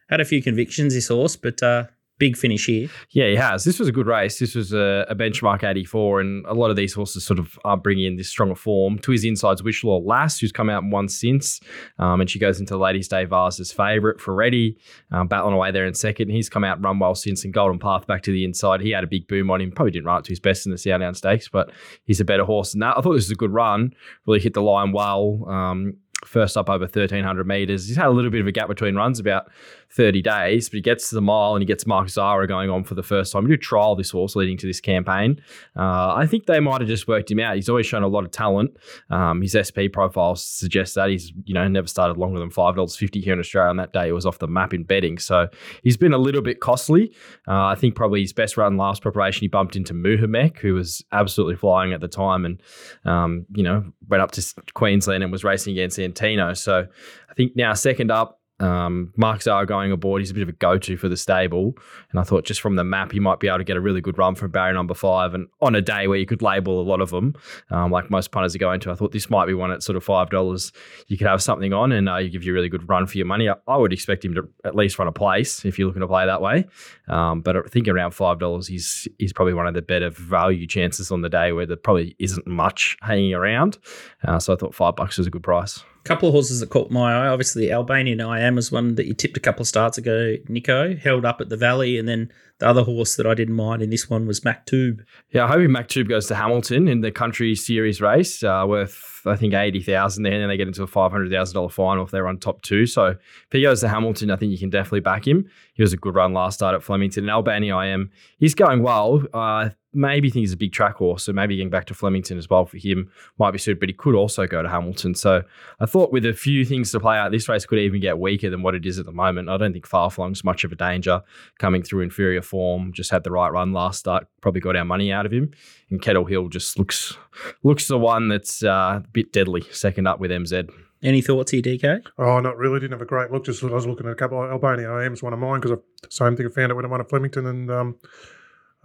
Had 0.08 0.20
a 0.20 0.24
few 0.24 0.42
convictions, 0.42 0.94
this 0.94 1.08
horse, 1.08 1.36
but 1.36 1.62
uh, 1.62 1.86
big 2.18 2.36
finish 2.36 2.66
here. 2.66 2.88
Yeah, 3.10 3.28
he 3.28 3.36
has. 3.36 3.64
This 3.64 3.78
was 3.78 3.88
a 3.88 3.92
good 3.92 4.06
race. 4.06 4.38
This 4.38 4.54
was 4.54 4.72
a, 4.72 5.06
a 5.08 5.14
benchmark 5.14 5.62
84, 5.62 6.20
and 6.20 6.46
a 6.46 6.54
lot 6.54 6.70
of 6.70 6.76
these 6.76 6.94
horses 6.94 7.24
sort 7.24 7.38
of 7.38 7.58
are 7.64 7.76
bringing 7.76 8.04
in 8.04 8.16
this 8.16 8.28
stronger 8.28 8.54
form. 8.54 8.98
To 9.00 9.12
his 9.12 9.24
insides, 9.24 9.62
Wishlaw 9.62 10.02
Lass, 10.04 10.38
who's 10.38 10.52
come 10.52 10.70
out 10.70 10.82
won 10.84 11.08
since, 11.08 11.60
um, 11.98 12.20
and 12.20 12.30
she 12.30 12.38
goes 12.38 12.60
into 12.60 12.76
Ladies' 12.76 13.08
Day 13.08 13.24
Vars 13.24 13.72
favourite 13.72 14.20
for 14.20 14.34
Ready, 14.34 14.76
um, 15.12 15.28
battling 15.28 15.54
away 15.54 15.70
there 15.70 15.86
in 15.86 15.94
second. 15.94 16.30
He's 16.30 16.48
come 16.48 16.64
out 16.64 16.82
run 16.82 16.98
well 16.98 17.14
since, 17.14 17.44
and 17.44 17.52
Golden 17.52 17.78
Path 17.78 18.06
back 18.06 18.22
to 18.22 18.32
the 18.32 18.44
inside. 18.44 18.80
He 18.80 18.90
had 18.90 19.04
a 19.04 19.08
big 19.08 19.28
boom 19.28 19.50
on 19.50 19.60
him. 19.60 19.72
Probably 19.72 19.92
didn't 19.92 20.06
run 20.06 20.18
up 20.18 20.24
to 20.24 20.30
his 20.30 20.40
best 20.40 20.66
in 20.66 20.72
the 20.72 20.78
Sandown 20.78 21.14
Stakes, 21.14 21.48
but 21.48 21.70
he's 22.04 22.20
a 22.20 22.24
better 22.24 22.44
horse 22.44 22.72
than 22.72 22.80
that. 22.80 22.96
I 22.96 23.00
thought 23.00 23.14
this 23.14 23.26
was 23.26 23.30
a 23.30 23.36
good 23.36 23.52
run. 23.52 23.92
Really 24.26 24.40
hit 24.40 24.54
the 24.54 24.62
line 24.62 24.92
well. 24.92 25.44
Um, 25.48 25.96
first 26.24 26.56
up 26.56 26.68
over 26.68 26.84
1300 26.84 27.46
meters. 27.46 27.86
He's 27.86 27.96
had 27.96 28.06
a 28.06 28.10
little 28.10 28.30
bit 28.30 28.40
of 28.40 28.46
a 28.46 28.52
gap 28.52 28.68
between 28.68 28.94
runs, 28.94 29.18
about 29.18 29.50
30 29.92 30.22
days, 30.22 30.68
but 30.68 30.76
he 30.76 30.80
gets 30.80 31.08
to 31.08 31.14
the 31.14 31.20
mile 31.20 31.54
and 31.54 31.62
he 31.62 31.66
gets 31.66 31.86
Mark 31.86 32.08
Zahra 32.08 32.46
going 32.46 32.70
on 32.70 32.84
for 32.84 32.94
the 32.94 33.02
first 33.02 33.32
time. 33.32 33.44
We 33.44 33.50
do 33.50 33.56
trial 33.56 33.96
this 33.96 34.10
horse 34.10 34.36
leading 34.36 34.56
to 34.58 34.66
this 34.66 34.80
campaign. 34.80 35.40
Uh, 35.76 36.14
I 36.14 36.26
think 36.26 36.46
they 36.46 36.60
might 36.60 36.80
have 36.80 36.88
just 36.88 37.08
worked 37.08 37.30
him 37.30 37.40
out. 37.40 37.56
He's 37.56 37.68
always 37.68 37.86
shown 37.86 38.02
a 38.02 38.08
lot 38.08 38.24
of 38.24 38.30
talent. 38.30 38.76
Um, 39.10 39.42
his 39.42 39.56
SP 39.56 39.88
profile 39.92 40.36
suggests 40.36 40.94
that 40.94 41.08
he's 41.08 41.32
you 41.44 41.54
know 41.54 41.66
never 41.68 41.86
started 41.86 42.16
longer 42.16 42.38
than 42.38 42.50
five 42.50 42.76
dollars 42.76 42.96
fifty 42.96 43.20
here 43.20 43.32
in 43.32 43.38
Australia. 43.38 43.70
On 43.70 43.76
that 43.76 43.92
day, 43.92 44.08
it 44.08 44.12
was 44.12 44.26
off 44.26 44.38
the 44.38 44.46
map 44.46 44.74
in 44.74 44.84
betting, 44.84 45.18
so 45.18 45.48
he's 45.82 45.96
been 45.96 46.12
a 46.12 46.18
little 46.18 46.42
bit 46.42 46.60
costly. 46.60 47.12
Uh, 47.48 47.66
I 47.66 47.74
think 47.74 47.94
probably 47.94 48.20
his 48.20 48.32
best 48.32 48.56
run 48.56 48.76
last 48.76 49.02
preparation, 49.02 49.40
he 49.40 49.48
bumped 49.48 49.76
into 49.76 49.94
Muhamek, 49.94 50.58
who 50.58 50.74
was 50.74 51.04
absolutely 51.12 51.56
flying 51.56 51.92
at 51.92 52.00
the 52.00 52.08
time, 52.08 52.44
and 52.44 52.62
um, 53.04 53.46
you 53.54 53.62
know 53.62 53.84
went 54.08 54.22
up 54.22 54.32
to 54.32 54.54
Queensland 54.74 55.22
and 55.22 55.32
was 55.32 55.44
racing 55.44 55.72
against 55.72 55.98
Antino. 55.98 56.54
So 56.54 56.86
I 57.30 57.34
think 57.34 57.56
now 57.56 57.72
second 57.74 58.10
up 58.10 58.40
um, 58.58 59.12
Mark 59.16 59.42
Zahra 59.42 59.66
going 59.66 59.92
aboard. 59.92 60.22
He's 60.22 60.30
a 60.30 60.34
bit 60.34 60.42
of 60.42 60.48
a 60.48 60.52
go-to 60.52 60.96
for 60.96 61.08
the 61.08 61.16
stable, 61.16 61.74
and 62.10 62.18
I 62.18 62.22
thought 62.22 62.44
just 62.44 62.60
from 62.60 62.76
the 62.76 62.84
map 62.84 63.12
he 63.12 63.20
might 63.20 63.38
be 63.38 63.48
able 63.48 63.58
to 63.58 63.64
get 63.64 63.76
a 63.76 63.80
really 63.80 64.00
good 64.00 64.16
run 64.16 64.34
from 64.34 64.50
barrier 64.50 64.72
number 64.72 64.94
five. 64.94 65.34
And 65.34 65.48
on 65.60 65.74
a 65.74 65.82
day 65.82 66.06
where 66.08 66.18
you 66.18 66.26
could 66.26 66.42
label 66.42 66.80
a 66.80 66.82
lot 66.82 67.00
of 67.00 67.10
them, 67.10 67.34
um, 67.70 67.90
like 67.90 68.10
most 68.10 68.30
punters 68.30 68.54
are 68.54 68.58
going 68.58 68.80
to, 68.80 68.90
I 68.90 68.94
thought 68.94 69.12
this 69.12 69.28
might 69.28 69.46
be 69.46 69.54
one 69.54 69.70
at 69.70 69.82
sort 69.82 69.96
of 69.96 70.04
five 70.04 70.30
dollars. 70.30 70.72
You 71.08 71.18
could 71.18 71.26
have 71.26 71.42
something 71.42 71.72
on, 71.72 71.92
and 71.92 72.08
uh, 72.08 72.16
you 72.16 72.30
give 72.30 72.44
you 72.44 72.52
a 72.52 72.54
really 72.54 72.68
good 72.68 72.88
run 72.88 73.06
for 73.06 73.18
your 73.18 73.26
money. 73.26 73.48
I, 73.48 73.54
I, 73.68 73.76
would 73.76 73.92
expect 73.92 74.24
him 74.24 74.34
to 74.34 74.48
at 74.64 74.74
least 74.74 74.98
run 74.98 75.08
a 75.08 75.12
place 75.12 75.64
if 75.64 75.78
you're 75.78 75.86
looking 75.86 76.00
to 76.00 76.08
play 76.08 76.24
that 76.24 76.40
way. 76.40 76.66
Um, 77.08 77.42
but 77.42 77.56
I 77.56 77.62
think 77.62 77.88
around 77.88 78.12
five 78.12 78.38
dollars, 78.38 78.66
he's 78.68 79.06
he's 79.18 79.32
probably 79.32 79.54
one 79.54 79.66
of 79.66 79.74
the 79.74 79.82
better 79.82 80.08
value 80.10 80.66
chances 80.66 81.10
on 81.10 81.20
the 81.20 81.28
day 81.28 81.52
where 81.52 81.66
there 81.66 81.76
probably 81.76 82.16
isn't 82.18 82.46
much 82.46 82.96
hanging 83.02 83.34
around. 83.34 83.78
Uh, 84.24 84.38
so 84.38 84.54
I 84.54 84.56
thought 84.56 84.74
five 84.74 84.96
bucks 84.96 85.18
was 85.18 85.26
a 85.26 85.30
good 85.30 85.42
price 85.42 85.84
couple 86.06 86.28
of 86.28 86.32
horses 86.32 86.60
that 86.60 86.70
caught 86.70 86.90
my 86.90 87.12
eye. 87.12 87.28
Obviously, 87.28 87.72
Albanian 87.72 88.20
I 88.20 88.40
Am 88.40 88.54
was 88.54 88.70
one 88.70 88.94
that 88.94 89.06
you 89.06 89.14
tipped 89.14 89.36
a 89.36 89.40
couple 89.40 89.62
of 89.62 89.68
starts 89.68 89.98
ago, 89.98 90.36
Nico, 90.48 90.94
held 90.96 91.24
up 91.24 91.40
at 91.40 91.48
the 91.48 91.56
Valley. 91.56 91.98
And 91.98 92.08
then 92.08 92.30
the 92.58 92.68
other 92.68 92.82
horse 92.82 93.16
that 93.16 93.26
I 93.26 93.34
didn't 93.34 93.54
mind 93.54 93.82
in 93.82 93.90
this 93.90 94.08
one 94.08 94.26
was 94.26 94.40
Maktube. 94.40 95.00
Yeah, 95.30 95.44
I 95.44 95.48
hope 95.48 95.60
Maktube 95.62 96.08
goes 96.08 96.26
to 96.28 96.34
Hamilton 96.34 96.88
in 96.88 97.00
the 97.00 97.10
country 97.10 97.54
series 97.54 98.00
race, 98.00 98.42
uh, 98.42 98.64
worth, 98.66 99.22
I 99.26 99.36
think, 99.36 99.52
80000 99.52 100.22
there. 100.22 100.32
And 100.32 100.42
then 100.42 100.48
they 100.48 100.56
get 100.56 100.68
into 100.68 100.82
a 100.82 100.86
$500,000 100.86 101.72
final 101.72 102.04
if 102.04 102.10
they're 102.10 102.28
on 102.28 102.38
top 102.38 102.62
two. 102.62 102.86
So 102.86 103.06
if 103.06 103.18
he 103.50 103.62
goes 103.62 103.80
to 103.80 103.88
Hamilton, 103.88 104.30
I 104.30 104.36
think 104.36 104.52
you 104.52 104.58
can 104.58 104.70
definitely 104.70 105.00
back 105.00 105.26
him. 105.26 105.50
He 105.74 105.82
was 105.82 105.92
a 105.92 105.96
good 105.96 106.14
run 106.14 106.32
last 106.32 106.54
start 106.54 106.74
at 106.74 106.82
Flemington. 106.82 107.24
And 107.24 107.30
Albania 107.30 107.76
I 107.76 107.86
Am, 107.86 108.10
he's 108.38 108.54
going 108.54 108.82
well. 108.82 109.22
Uh, 109.34 109.70
maybe 109.96 110.30
think 110.30 110.42
he's 110.42 110.52
a 110.52 110.56
big 110.56 110.72
track 110.72 110.96
horse, 110.96 111.24
so 111.24 111.32
maybe 111.32 111.56
getting 111.56 111.70
back 111.70 111.86
to 111.86 111.94
Flemington 111.94 112.38
as 112.38 112.48
well 112.48 112.66
for 112.66 112.76
him 112.76 113.10
might 113.38 113.50
be 113.50 113.58
suited, 113.58 113.80
but 113.80 113.88
he 113.88 113.94
could 113.94 114.14
also 114.14 114.46
go 114.46 114.62
to 114.62 114.68
Hamilton. 114.68 115.14
So 115.14 115.42
I 115.80 115.86
thought 115.86 116.12
with 116.12 116.26
a 116.26 116.32
few 116.32 116.64
things 116.64 116.92
to 116.92 117.00
play 117.00 117.16
out, 117.16 117.32
this 117.32 117.48
race 117.48 117.66
could 117.66 117.78
even 117.78 118.00
get 118.00 118.18
weaker 118.18 118.50
than 118.50 118.62
what 118.62 118.74
it 118.74 118.86
is 118.86 118.98
at 118.98 119.06
the 119.06 119.12
moment. 119.12 119.48
I 119.48 119.56
don't 119.56 119.72
think 119.72 119.88
Farflung's 119.88 120.44
much 120.44 120.64
of 120.64 120.72
a 120.72 120.76
danger 120.76 121.22
coming 121.58 121.82
through 121.82 122.02
inferior 122.02 122.42
form, 122.42 122.92
just 122.92 123.10
had 123.10 123.24
the 123.24 123.32
right 123.32 123.50
run 123.50 123.72
last 123.72 123.98
start, 123.98 124.26
probably 124.40 124.60
got 124.60 124.76
our 124.76 124.84
money 124.84 125.10
out 125.10 125.26
of 125.26 125.32
him. 125.32 125.52
And 125.90 126.02
Kettle 126.02 126.24
Hill 126.24 126.48
just 126.48 126.78
looks 126.78 127.16
looks 127.62 127.88
the 127.88 127.98
one 127.98 128.28
that's 128.28 128.62
uh, 128.62 129.00
a 129.02 129.04
bit 129.12 129.32
deadly, 129.32 129.62
second 129.70 130.06
up 130.06 130.20
with 130.20 130.30
MZ. 130.30 130.70
Any 131.02 131.20
thoughts 131.20 131.50
here, 131.52 131.62
DK? 131.62 132.04
Oh, 132.18 132.40
not 132.40 132.56
really. 132.56 132.80
Didn't 132.80 132.92
have 132.92 133.02
a 133.02 133.06
great 133.06 133.30
look. 133.30 133.44
Just 133.44 133.62
I 133.62 133.66
was 133.68 133.86
looking 133.86 134.06
at 134.06 134.12
a 134.12 134.16
couple 134.16 134.42
of 134.42 134.50
Albania 134.50 134.88
IMs, 134.88 135.22
one 135.22 135.32
of 135.32 135.38
mine, 135.38 135.60
because 135.60 135.78
same 136.08 136.36
thing 136.36 136.46
I 136.46 136.48
found 136.48 136.72
it 136.72 136.74
when 136.74 136.84
I 136.84 136.88
won 136.88 137.00
at 137.00 137.08
Flemington, 137.08 137.46
and 137.46 137.70
um, 137.70 137.96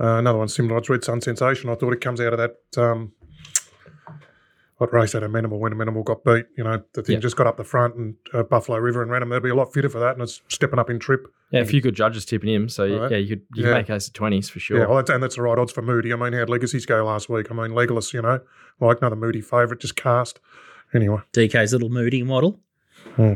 Uh, 0.01 0.17
another 0.17 0.39
one 0.39 0.47
similar. 0.47 0.77
It's 0.79 0.89
Red 0.89 1.03
Sun 1.03 1.21
Sensation. 1.21 1.69
I 1.69 1.75
thought 1.75 1.93
it 1.93 2.01
comes 2.01 2.19
out 2.19 2.33
of 2.33 2.39
that. 2.39 2.81
Um, 2.81 3.11
what 4.77 4.91
race 4.93 5.13
at 5.13 5.21
a 5.21 5.29
minimal 5.29 5.59
when 5.59 5.71
a 5.71 5.75
minimal 5.75 6.01
got 6.01 6.23
beat? 6.23 6.45
You 6.57 6.63
know, 6.63 6.81
the 6.93 7.03
thing 7.03 7.13
Yeah. 7.15 7.19
just 7.19 7.35
got 7.35 7.45
up 7.45 7.57
the 7.57 7.63
front 7.63 7.93
and 7.95 8.15
uh, 8.33 8.41
Buffalo 8.41 8.79
River 8.79 9.03
and 9.03 9.11
ran 9.11 9.21
him. 9.21 9.29
They'll 9.29 9.39
be 9.39 9.49
a 9.51 9.55
lot 9.55 9.71
fitter 9.71 9.89
for 9.89 9.99
that, 9.99 10.13
and 10.13 10.23
it's 10.23 10.41
stepping 10.47 10.79
up 10.79 10.89
in 10.89 10.97
trip. 10.97 11.27
Yeah, 11.51 11.59
a 11.61 11.65
few 11.65 11.81
good 11.81 11.93
judges 11.93 12.25
tipping 12.25 12.49
him. 12.51 12.67
So 12.67 12.85
yeah, 12.85 12.97
Right. 12.97 13.11
yeah 13.11 13.17
you 13.17 13.27
could 13.27 13.41
you 13.53 13.67
Yeah. 13.67 13.73
make 13.73 13.85
case 13.87 14.07
of 14.07 14.13
twenties 14.13 14.49
for 14.49 14.59
sure. 14.59 14.79
Yeah, 14.79 14.87
well, 14.87 14.95
that's, 14.95 15.11
and 15.11 15.21
that's 15.21 15.35
the 15.35 15.43
right 15.43 15.59
odds 15.59 15.71
for 15.71 15.83
Moody. 15.83 16.11
I 16.11 16.15
mean, 16.15 16.33
how'd 16.33 16.49
Legacies 16.49 16.87
go 16.87 17.05
last 17.05 17.29
week? 17.29 17.51
I 17.51 17.53
mean, 17.53 17.71
Legolas, 17.71 18.11
you 18.11 18.23
know, 18.23 18.39
like 18.79 18.97
another 19.01 19.15
Moody 19.15 19.41
favourite, 19.41 19.79
just 19.81 19.95
cast. 19.95 20.39
Anyway, 20.95 21.19
DK's 21.31 21.73
little 21.73 21.89
moody 21.89 22.23
model. 22.23 22.59
Hmm. 23.15 23.33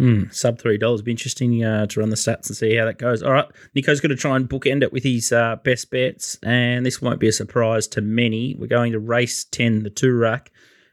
Hmm, 0.00 0.30
sub 0.30 0.58
three 0.58 0.78
dollars. 0.78 1.02
Be 1.02 1.10
interesting 1.10 1.62
uh, 1.62 1.84
to 1.88 2.00
run 2.00 2.08
the 2.08 2.16
stats 2.16 2.48
and 2.48 2.56
see 2.56 2.74
how 2.74 2.86
that 2.86 2.96
goes. 2.96 3.22
All 3.22 3.32
right, 3.32 3.44
Nico's 3.74 4.00
going 4.00 4.08
to 4.08 4.16
try 4.16 4.34
and 4.34 4.48
bookend 4.48 4.82
it 4.82 4.94
with 4.94 5.02
his 5.02 5.30
uh, 5.30 5.56
best 5.56 5.90
bets, 5.90 6.38
and 6.42 6.86
this 6.86 7.02
won't 7.02 7.20
be 7.20 7.28
a 7.28 7.32
surprise 7.32 7.86
to 7.88 8.00
many. 8.00 8.56
We're 8.58 8.66
going 8.66 8.92
to 8.92 8.98
race 8.98 9.44
ten, 9.44 9.82
the 9.82 9.90
Toorak, 9.90 10.46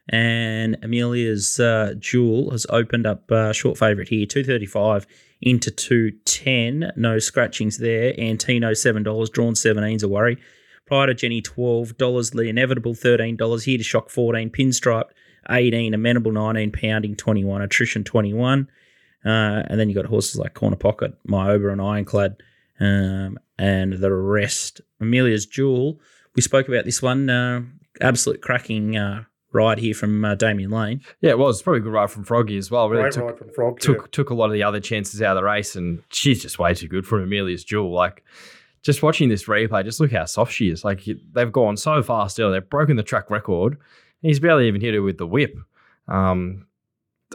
and 0.09 0.75
Amelia's 0.83 1.57
uh, 1.57 1.93
Jewel 1.97 2.51
has 2.51 2.65
opened 2.69 3.07
up 3.07 3.31
uh, 3.31 3.53
short 3.53 3.77
favourite 3.77 4.09
here, 4.09 4.25
two 4.25 4.43
thirty 4.43 4.65
five 4.65 5.07
into 5.41 5.71
two 5.71 6.11
ten. 6.25 6.91
No 6.97 7.17
scratchings 7.17 7.77
there. 7.77 8.13
Antino 8.19 8.73
seven 8.73 9.03
dollars, 9.03 9.29
drawn 9.29 9.55
seventeen's 9.55 10.03
a 10.03 10.09
worry. 10.09 10.37
Pride 10.85 11.07
of 11.07 11.15
Jenni 11.15 11.41
twelve 11.41 11.97
dollars, 11.97 12.31
the 12.31 12.41
inevitable 12.41 12.93
thirteen 12.93 13.37
dollars. 13.37 13.63
Here 13.63 13.77
to 13.77 13.85
shock 13.85 14.09
fourteen, 14.09 14.49
pinstriped 14.49 15.11
18, 15.49 15.93
amenable 15.93 16.33
19, 16.33 16.73
pounding 16.73 17.15
21, 17.15 17.61
attrition 17.61 18.03
21. 18.03 18.67
Uh, 19.25 19.63
and 19.67 19.79
then 19.79 19.89
you 19.89 19.95
got 19.95 20.05
horses 20.05 20.37
like 20.37 20.53
Corner 20.53 20.75
Pocket, 20.75 21.13
Myoba, 21.27 21.71
and 21.71 21.81
Ironclad, 21.81 22.37
um, 22.79 23.37
and 23.57 23.93
the 23.93 24.13
rest. 24.13 24.81
Amelia's 25.01 25.45
Jewel. 25.45 25.99
We 26.35 26.41
spoke 26.41 26.67
about 26.67 26.85
this 26.85 27.01
one. 27.01 27.29
Uh, 27.29 27.61
absolute 27.99 28.41
cracking 28.41 28.95
uh, 28.95 29.23
ride 29.51 29.79
here 29.79 29.93
from 29.93 30.23
uh, 30.23 30.35
Damian 30.35 30.71
Lane. 30.71 31.01
Yeah, 31.21 31.31
it 31.31 31.39
was 31.39 31.61
probably 31.61 31.79
a 31.79 31.83
good 31.83 31.93
ride 31.93 32.11
from 32.11 32.23
Froggy 32.23 32.57
as 32.57 32.69
well. 32.69 32.89
Really 32.89 33.03
great 33.03 33.13
took, 33.13 33.23
ride 33.23 33.37
from 33.37 33.49
Frog. 33.51 33.79
took 33.79 34.11
took 34.11 34.29
a 34.29 34.33
lot 34.33 34.45
of 34.45 34.53
the 34.53 34.63
other 34.63 34.79
chances 34.79 35.21
out 35.21 35.35
of 35.35 35.41
the 35.41 35.45
race, 35.45 35.75
and 35.75 36.03
she's 36.09 36.41
just 36.41 36.59
way 36.59 36.73
too 36.73 36.87
good 36.87 37.05
for 37.05 37.21
Amelia's 37.21 37.63
Jewel. 37.63 37.91
Like, 37.91 38.23
just 38.83 39.03
watching 39.03 39.29
this 39.29 39.45
replay, 39.45 39.83
just 39.83 39.99
look 39.99 40.11
how 40.11 40.25
soft 40.25 40.53
she 40.53 40.69
is. 40.69 40.85
Like, 40.85 41.03
they've 41.33 41.51
gone 41.51 41.75
so 41.75 42.01
far 42.03 42.29
still. 42.29 42.51
They've 42.51 42.69
broken 42.69 42.95
the 42.95 43.03
track 43.03 43.29
record. 43.29 43.77
He's 44.21 44.39
barely 44.39 44.67
even 44.67 44.81
hit 44.81 44.93
her 44.93 45.01
with 45.01 45.17
the 45.17 45.27
whip. 45.27 45.57
Um, 46.07 46.67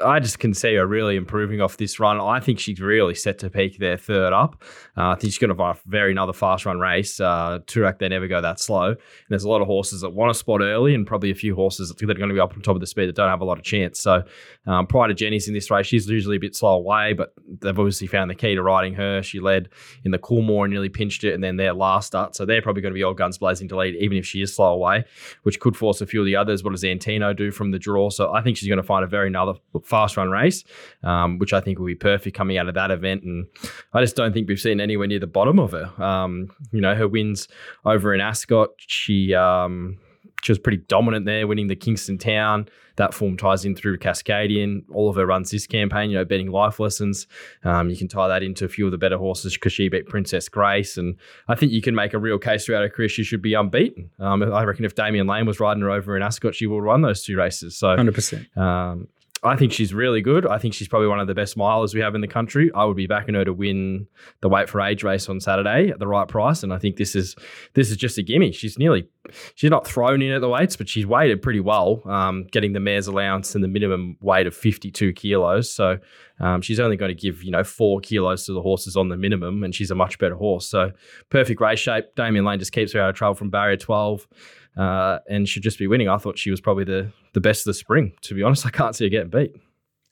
I 0.02 0.20
just 0.20 0.38
can 0.38 0.54
see 0.54 0.74
her 0.76 0.86
really 0.86 1.16
improving 1.16 1.60
off 1.60 1.76
this 1.76 2.00
run. 2.00 2.18
I 2.18 2.40
think 2.40 2.58
she's 2.58 2.80
really 2.80 3.14
set 3.14 3.38
to 3.40 3.50
peak 3.50 3.78
there 3.78 3.98
third 3.98 4.32
up. 4.32 4.62
Uh, 4.96 5.08
I 5.10 5.14
think 5.16 5.32
she's 5.32 5.38
going 5.38 5.50
to 5.50 5.54
run 5.54 5.76
a 5.76 5.78
very 5.86 6.12
another 6.12 6.32
fast 6.32 6.64
run 6.64 6.80
race. 6.80 7.20
Uh, 7.20 7.58
Toorak, 7.66 7.98
they 7.98 8.08
never 8.08 8.26
go 8.26 8.40
that 8.40 8.58
slow. 8.58 8.86
And 8.86 8.98
there's 9.28 9.44
a 9.44 9.50
lot 9.50 9.60
of 9.60 9.66
horses 9.66 10.00
that 10.00 10.10
want 10.10 10.32
to 10.32 10.38
spot 10.38 10.62
early, 10.62 10.94
and 10.94 11.06
probably 11.06 11.30
a 11.30 11.34
few 11.34 11.54
horses 11.54 11.90
that 11.90 12.02
are 12.02 12.06
going 12.14 12.28
to 12.30 12.34
be 12.34 12.40
up 12.40 12.54
on 12.54 12.62
top 12.62 12.74
of 12.74 12.80
the 12.80 12.86
speed 12.86 13.06
that 13.06 13.16
don't 13.16 13.28
have 13.28 13.42
a 13.42 13.44
lot 13.44 13.58
of 13.58 13.64
chance. 13.64 14.00
So 14.00 14.22
um, 14.66 14.86
Pride 14.86 15.10
of 15.10 15.18
Jenni's 15.18 15.46
in 15.46 15.52
this 15.52 15.70
race, 15.70 15.86
she's 15.86 16.08
usually 16.08 16.36
a 16.36 16.40
bit 16.40 16.56
slow 16.56 16.74
away, 16.74 17.12
but 17.12 17.34
they've 17.60 17.78
obviously 17.78 18.06
found 18.06 18.30
the 18.30 18.34
key 18.34 18.54
to 18.54 18.62
riding 18.62 18.94
her. 18.94 19.22
She 19.22 19.40
led 19.40 19.68
in 20.04 20.10
the 20.10 20.18
Coolmore 20.18 20.64
and 20.64 20.72
nearly 20.72 20.88
pinched 20.88 21.22
it, 21.24 21.34
and 21.34 21.44
then 21.44 21.56
their 21.56 21.74
last 21.74 22.06
start. 22.06 22.34
So 22.34 22.46
they're 22.46 22.62
probably 22.62 22.80
going 22.80 22.94
to 22.94 22.98
be 22.98 23.02
all 23.02 23.12
guns 23.12 23.36
blazing 23.36 23.68
to 23.68 23.76
lead, 23.76 23.94
even 23.96 24.16
if 24.16 24.24
she 24.24 24.40
is 24.40 24.56
slow 24.56 24.72
away, 24.72 25.04
which 25.42 25.60
could 25.60 25.76
force 25.76 26.00
a 26.00 26.06
few 26.06 26.20
of 26.20 26.26
the 26.26 26.36
others. 26.36 26.64
What 26.64 26.70
does 26.70 26.82
Antino 26.82 27.34
do 27.34 27.50
from 27.50 27.72
the 27.72 27.78
draw? 27.78 28.08
So 28.08 28.32
I 28.32 28.40
think 28.40 28.56
she's 28.56 28.68
going 28.68 28.78
to 28.78 28.82
find 28.82 29.04
a 29.04 29.08
very 29.08 29.28
another 29.28 29.54
fast 29.84 30.16
run 30.16 30.30
race, 30.30 30.64
um, 31.02 31.38
which 31.38 31.52
I 31.52 31.60
think 31.60 31.78
will 31.78 31.86
be 31.86 31.94
perfect 31.94 32.36
coming 32.36 32.58
out 32.58 32.68
of 32.68 32.74
that 32.74 32.90
event. 32.90 33.22
And 33.22 33.46
I 33.92 34.00
just 34.00 34.16
don't 34.16 34.32
think 34.32 34.48
we've 34.48 34.60
seen 34.60 34.80
anywhere 34.80 35.06
near 35.06 35.20
the 35.20 35.26
bottom 35.26 35.58
of 35.58 35.72
her. 35.72 35.92
Um, 36.02 36.50
you 36.72 36.80
know, 36.80 36.94
her 36.94 37.08
wins 37.08 37.48
over 37.84 38.14
in 38.14 38.20
Ascot, 38.20 38.70
she 38.78 39.34
um, 39.34 39.98
she 40.42 40.50
was 40.50 40.58
pretty 40.58 40.78
dominant 40.88 41.24
there, 41.24 41.46
winning 41.46 41.68
the 41.68 41.76
Kingston 41.76 42.18
Town. 42.18 42.68
That 42.96 43.14
form 43.14 43.36
ties 43.36 43.64
in 43.64 43.74
through 43.74 43.98
Cascadian. 43.98 44.82
All 44.92 45.08
of 45.08 45.16
her 45.16 45.24
runs 45.24 45.50
this 45.50 45.66
campaign, 45.66 46.10
you 46.10 46.18
know, 46.18 46.24
betting 46.24 46.50
life 46.50 46.78
lessons. 46.78 47.26
Um, 47.64 47.88
you 47.88 47.96
can 47.96 48.08
tie 48.08 48.28
that 48.28 48.42
into 48.42 48.64
a 48.64 48.68
few 48.68 48.84
of 48.84 48.90
the 48.90 48.98
better 48.98 49.16
horses 49.16 49.54
because 49.54 49.72
she 49.72 49.88
beat 49.88 50.08
Princess 50.08 50.48
Grace. 50.48 50.98
And 50.98 51.16
I 51.48 51.54
think 51.54 51.72
you 51.72 51.80
can 51.80 51.94
make 51.94 52.12
a 52.12 52.18
real 52.18 52.38
case 52.38 52.66
throughout 52.66 52.82
her 52.82 52.90
career 52.90 53.08
she 53.08 53.24
should 53.24 53.40
be 53.40 53.54
unbeaten. 53.54 54.10
Um, 54.18 54.42
I 54.42 54.64
reckon 54.64 54.84
if 54.84 54.94
Damian 54.94 55.26
Lane 55.26 55.46
was 55.46 55.58
riding 55.58 55.82
her 55.82 55.90
over 55.90 56.16
in 56.16 56.22
Ascot, 56.22 56.54
she 56.54 56.66
would 56.66 56.82
run 56.82 57.00
those 57.02 57.22
two 57.22 57.36
races. 57.36 57.78
So 57.78 57.96
100%. 57.96 58.56
um, 58.58 59.08
I 59.44 59.56
think 59.56 59.72
she's 59.72 59.92
really 59.92 60.20
good. 60.20 60.46
I 60.46 60.58
think 60.58 60.72
she's 60.72 60.86
probably 60.86 61.08
one 61.08 61.18
of 61.18 61.26
the 61.26 61.34
best 61.34 61.56
milers 61.56 61.94
we 61.94 62.00
have 62.00 62.14
in 62.14 62.20
the 62.20 62.28
country. 62.28 62.70
I 62.76 62.84
would 62.84 62.96
be 62.96 63.08
backing 63.08 63.34
her 63.34 63.44
to 63.44 63.52
win 63.52 64.06
the 64.40 64.48
weight 64.48 64.68
for 64.68 64.80
age 64.80 65.02
race 65.02 65.28
on 65.28 65.40
Saturday 65.40 65.88
at 65.88 65.98
the 65.98 66.06
right 66.06 66.28
price, 66.28 66.62
and 66.62 66.72
I 66.72 66.78
think 66.78 66.96
this 66.96 67.16
is 67.16 67.34
this 67.74 67.90
is 67.90 67.96
just 67.96 68.18
a 68.18 68.22
gimme. 68.22 68.52
She's 68.52 68.78
nearly 68.78 69.08
she's 69.56 69.70
not 69.70 69.84
thrown 69.84 70.22
in 70.22 70.30
at 70.30 70.42
the 70.42 70.48
weights, 70.48 70.76
but 70.76 70.88
she's 70.88 71.06
weighted 71.06 71.42
pretty 71.42 71.58
well, 71.58 72.02
um, 72.04 72.44
getting 72.52 72.72
the 72.72 72.78
mare's 72.78 73.08
allowance 73.08 73.56
and 73.56 73.64
the 73.64 73.68
minimum 73.68 74.16
weight 74.20 74.46
of 74.46 74.54
fifty 74.54 74.92
two 74.92 75.12
kilos. 75.12 75.72
So 75.72 75.98
um, 76.38 76.62
she's 76.62 76.78
only 76.78 76.96
going 76.96 77.14
to 77.14 77.20
give 77.20 77.42
you 77.42 77.50
know 77.50 77.64
four 77.64 78.00
kilos 78.00 78.46
to 78.46 78.52
the 78.52 78.62
horses 78.62 78.96
on 78.96 79.08
the 79.08 79.16
minimum, 79.16 79.64
and 79.64 79.74
she's 79.74 79.90
a 79.90 79.96
much 79.96 80.20
better 80.20 80.36
horse. 80.36 80.68
So 80.68 80.92
perfect 81.30 81.60
race 81.60 81.80
shape. 81.80 82.14
Damian 82.14 82.44
Lane 82.44 82.60
just 82.60 82.72
keeps 82.72 82.92
her 82.92 83.00
out 83.00 83.10
of 83.10 83.16
trouble 83.16 83.34
from 83.34 83.50
barrier 83.50 83.76
twelve 83.76 84.28
uh, 84.76 85.18
and 85.28 85.48
should 85.48 85.62
just 85.62 85.78
be 85.78 85.86
winning. 85.86 86.08
I 86.08 86.18
thought 86.18 86.38
she 86.38 86.50
was 86.50 86.60
probably 86.60 86.84
the 86.84 87.12
the 87.32 87.40
best 87.40 87.62
of 87.66 87.70
the 87.70 87.74
spring. 87.74 88.12
To 88.22 88.34
be 88.34 88.42
honest, 88.42 88.66
I 88.66 88.70
can't 88.70 88.94
see 88.94 89.04
her 89.04 89.10
getting 89.10 89.30
beat. 89.30 89.52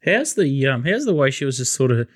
How's 0.04 0.34
the 0.34 0.66
um, 0.66 0.84
how's 0.84 1.04
the 1.04 1.14
way 1.14 1.30
she 1.30 1.44
was 1.44 1.58
just 1.58 1.74
sort 1.74 1.90
of 1.90 2.08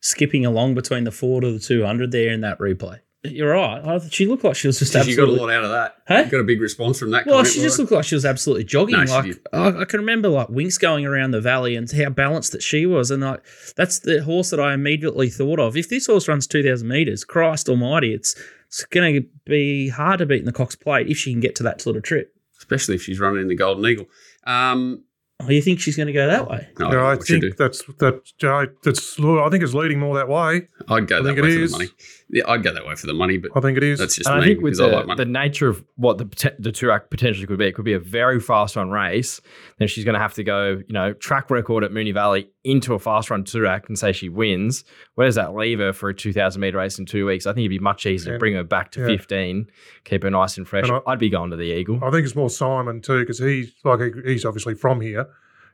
skipping 0.00 0.46
along 0.46 0.74
between 0.74 1.04
the 1.04 1.10
four 1.10 1.40
to 1.40 1.50
the 1.50 1.58
two 1.58 1.84
hundred 1.84 2.12
there 2.12 2.32
in 2.32 2.40
that 2.42 2.58
replay? 2.58 3.00
You're 3.30 3.52
right. 3.52 3.82
I, 3.84 3.98
she 4.08 4.26
looked 4.26 4.44
like 4.44 4.56
she 4.56 4.66
was 4.66 4.78
just 4.78 4.92
She 4.92 5.16
got 5.16 5.28
a 5.28 5.32
lot 5.32 5.50
out 5.50 5.64
of 5.64 5.70
that. 5.70 5.96
Huh? 6.06 6.24
Got 6.24 6.40
a 6.40 6.44
big 6.44 6.60
response 6.60 6.98
from 6.98 7.10
that. 7.10 7.26
Well, 7.26 7.36
comment, 7.36 7.52
she 7.52 7.60
just 7.60 7.78
Laura. 7.78 7.84
looked 7.84 7.92
like 7.92 8.04
she 8.04 8.14
was 8.14 8.24
absolutely 8.24 8.64
jogging. 8.64 9.04
No, 9.04 9.06
she 9.06 9.12
like. 9.12 9.38
I, 9.52 9.80
I 9.80 9.84
can 9.84 10.00
remember, 10.00 10.28
like 10.28 10.48
Winks 10.48 10.78
going 10.78 11.06
around 11.06 11.32
the 11.32 11.40
valley 11.40 11.76
and 11.76 11.90
how 11.90 12.10
balanced 12.10 12.52
that 12.52 12.62
she 12.62 12.86
was, 12.86 13.10
and 13.10 13.22
like 13.22 13.42
that's 13.76 14.00
the 14.00 14.22
horse 14.22 14.50
that 14.50 14.60
I 14.60 14.74
immediately 14.74 15.28
thought 15.28 15.58
of. 15.58 15.76
If 15.76 15.88
this 15.88 16.06
horse 16.06 16.28
runs 16.28 16.46
two 16.46 16.62
thousand 16.62 16.88
meters, 16.88 17.24
Christ 17.24 17.68
Almighty, 17.68 18.14
it's 18.14 18.36
it's 18.76 18.84
going 18.86 19.22
to 19.22 19.28
be 19.46 19.88
hard 19.88 20.18
to 20.18 20.26
beat 20.26 20.40
in 20.40 20.44
the 20.44 20.52
Cox 20.52 20.76
Plate 20.76 21.08
if 21.08 21.16
she 21.16 21.32
can 21.32 21.40
get 21.40 21.54
to 21.56 21.62
that 21.62 21.80
sort 21.80 21.96
of 21.96 22.02
trip. 22.02 22.34
especially 22.58 22.94
if 22.94 23.02
she's 23.02 23.18
running 23.20 23.42
in 23.42 23.48
the 23.48 23.54
Golden 23.56 23.84
Eagle. 23.86 24.06
Um, 24.44 25.02
Oh, 25.38 25.50
you 25.50 25.60
think 25.60 25.80
she's 25.80 25.96
going 25.96 26.06
to 26.06 26.14
go 26.14 26.26
that 26.26 26.48
way? 26.48 26.66
no, 26.78 26.90
Yeah, 26.90 26.98
I 27.04 27.14
what 27.16 27.28
you 27.28 27.40
think 27.40 27.56
that's 27.58 27.82
that. 27.98 28.22
Jay, 28.38 28.66
That's 28.82 29.20
I 29.20 29.50
think 29.50 29.62
it's 29.62 29.74
leading 29.74 29.98
more 29.98 30.14
that 30.16 30.28
way. 30.28 30.66
I'd 30.88 31.06
go 31.06 31.18
I 31.18 31.22
that 31.22 31.34
think 31.34 31.42
way 31.42 31.48
it 31.50 31.68
for 31.68 31.82
is. 31.82 31.92
The 32.28 32.38
money. 32.38 32.44
Yeah, 32.46 32.52
I'd 32.52 32.62
go 32.64 32.74
that 32.74 32.84
way 32.86 32.94
for 32.96 33.06
the 33.06 33.14
money, 33.14 33.38
but 33.38 33.52
I 33.54 33.60
think 33.60 33.76
it 33.76 33.84
is. 33.84 33.98
that's 33.98 34.16
just 34.16 34.28
And 34.28 34.40
I 34.42 34.44
think 34.44 34.60
with 34.60 34.72
because 34.74 34.80
I 34.80 34.88
the, 34.90 34.96
like 34.96 35.06
money. 35.06 35.24
the 35.24 35.30
nature 35.30 35.68
of 35.68 35.84
what 35.96 36.18
the 36.18 36.24
poten- 36.26 36.56
the 36.58 36.70
Toorak 36.72 37.08
potentially 37.10 37.46
could 37.46 37.58
be, 37.58 37.66
it 37.66 37.74
could 37.74 37.84
be 37.84 37.92
a 37.92 38.00
very 38.00 38.40
fast 38.40 38.74
run 38.76 38.90
race. 38.90 39.40
Then 39.78 39.86
she's 39.88 40.04
going 40.04 40.14
to 40.14 40.18
have 40.20 40.34
to 40.34 40.42
go, 40.44 40.70
you 40.86 40.92
know, 40.92 41.12
track 41.12 41.50
record 41.50 41.84
at 41.84 41.92
Moonee 41.92 42.12
Valley 42.14 42.48
into 42.64 42.94
a 42.94 42.98
fast 42.98 43.30
run 43.30 43.44
Toorak 43.44 43.86
and 43.88 43.96
say 43.98 44.12
she 44.12 44.28
wins. 44.28 44.84
Where 45.14 45.26
does 45.28 45.36
that 45.36 45.54
leave 45.54 45.78
her 45.78 45.92
for 45.92 46.08
a 46.08 46.14
2,000 46.14 46.60
meter 46.60 46.78
race 46.78 46.98
in 46.98 47.06
two 47.06 47.26
weeks? 47.26 47.46
I 47.46 47.50
think 47.52 47.60
it'd 47.64 47.70
be 47.70 47.78
much 47.78 48.06
easier 48.06 48.32
to 48.34 48.38
bring 48.38 48.54
her 48.54 48.64
back 48.64 48.90
to 48.92 49.00
yeah. 49.02 49.06
15, 49.06 49.66
keep 50.04 50.22
her 50.24 50.30
nice 50.30 50.56
and 50.56 50.66
fresh. 50.66 50.88
And 50.88 50.96
I- 51.06 51.12
I'd 51.12 51.18
be 51.18 51.30
going 51.30 51.50
to 51.50 51.56
the 51.56 51.64
Eagle. 51.72 52.00
I 52.02 52.10
think 52.10 52.24
it's 52.24 52.34
more 52.36 52.50
Simon 52.50 53.00
too, 53.02 53.20
because 53.20 53.38
he's 53.38 53.72
like 53.84 54.00
he- 54.00 54.32
he's 54.32 54.44
obviously 54.44 54.74
from 54.74 55.00
here. 55.00 55.26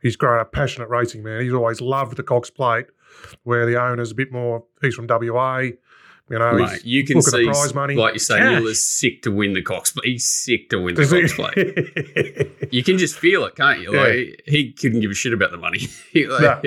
He's 0.03 0.17
grown 0.17 0.41
up 0.41 0.53
passionate 0.53 0.89
racing 0.89 1.23
man. 1.23 1.43
He's 1.43 1.53
always 1.55 1.81
loved 1.81 2.17
the 2.17 2.25
Cox 2.25 2.51
Plate, 2.51 2.87
where 3.45 3.65
the 3.67 3.81
owner's 3.81 4.11
a 4.11 4.15
bit 4.17 4.33
more. 4.33 4.65
He's 4.83 4.95
from 4.97 5.07
WA. 5.07 5.71
You 6.31 6.39
know, 6.39 6.53
Mate, 6.55 6.85
you 6.85 7.05
can 7.05 7.17
look 7.17 7.27
at 7.27 7.33
the 7.33 7.39
see, 7.39 7.45
prize 7.47 7.75
money. 7.75 7.95
like 7.95 8.15
you 8.15 8.19
say, 8.21 8.39
Cash. 8.39 8.61
Miller's 8.61 8.83
sick 8.83 9.23
to 9.23 9.31
win 9.31 9.53
the 9.53 9.61
Cox 9.63 9.91
Plate. 9.91 10.07
He's 10.07 10.27
sick 10.27 10.71
to 10.71 10.79
win 10.81 10.95
the 10.95 11.07
Cox 11.07 11.33
he? 11.33 11.37
Plate. 11.37 12.73
You 12.73 12.83
can 12.83 12.97
just 12.97 13.19
feel 13.19 13.45
it, 13.45 13.55
can't 13.57 13.81
you? 13.81 13.93
Yeah. 13.95 14.01
Like 14.03 14.43
he 14.47 14.73
couldn't 14.73 15.01
give 15.01 15.11
a 15.11 15.15
shit 15.15 15.33
about 15.35 15.51
the 15.51 15.59
money. 15.59 15.81
He- 16.13 16.27
like, 16.29 16.65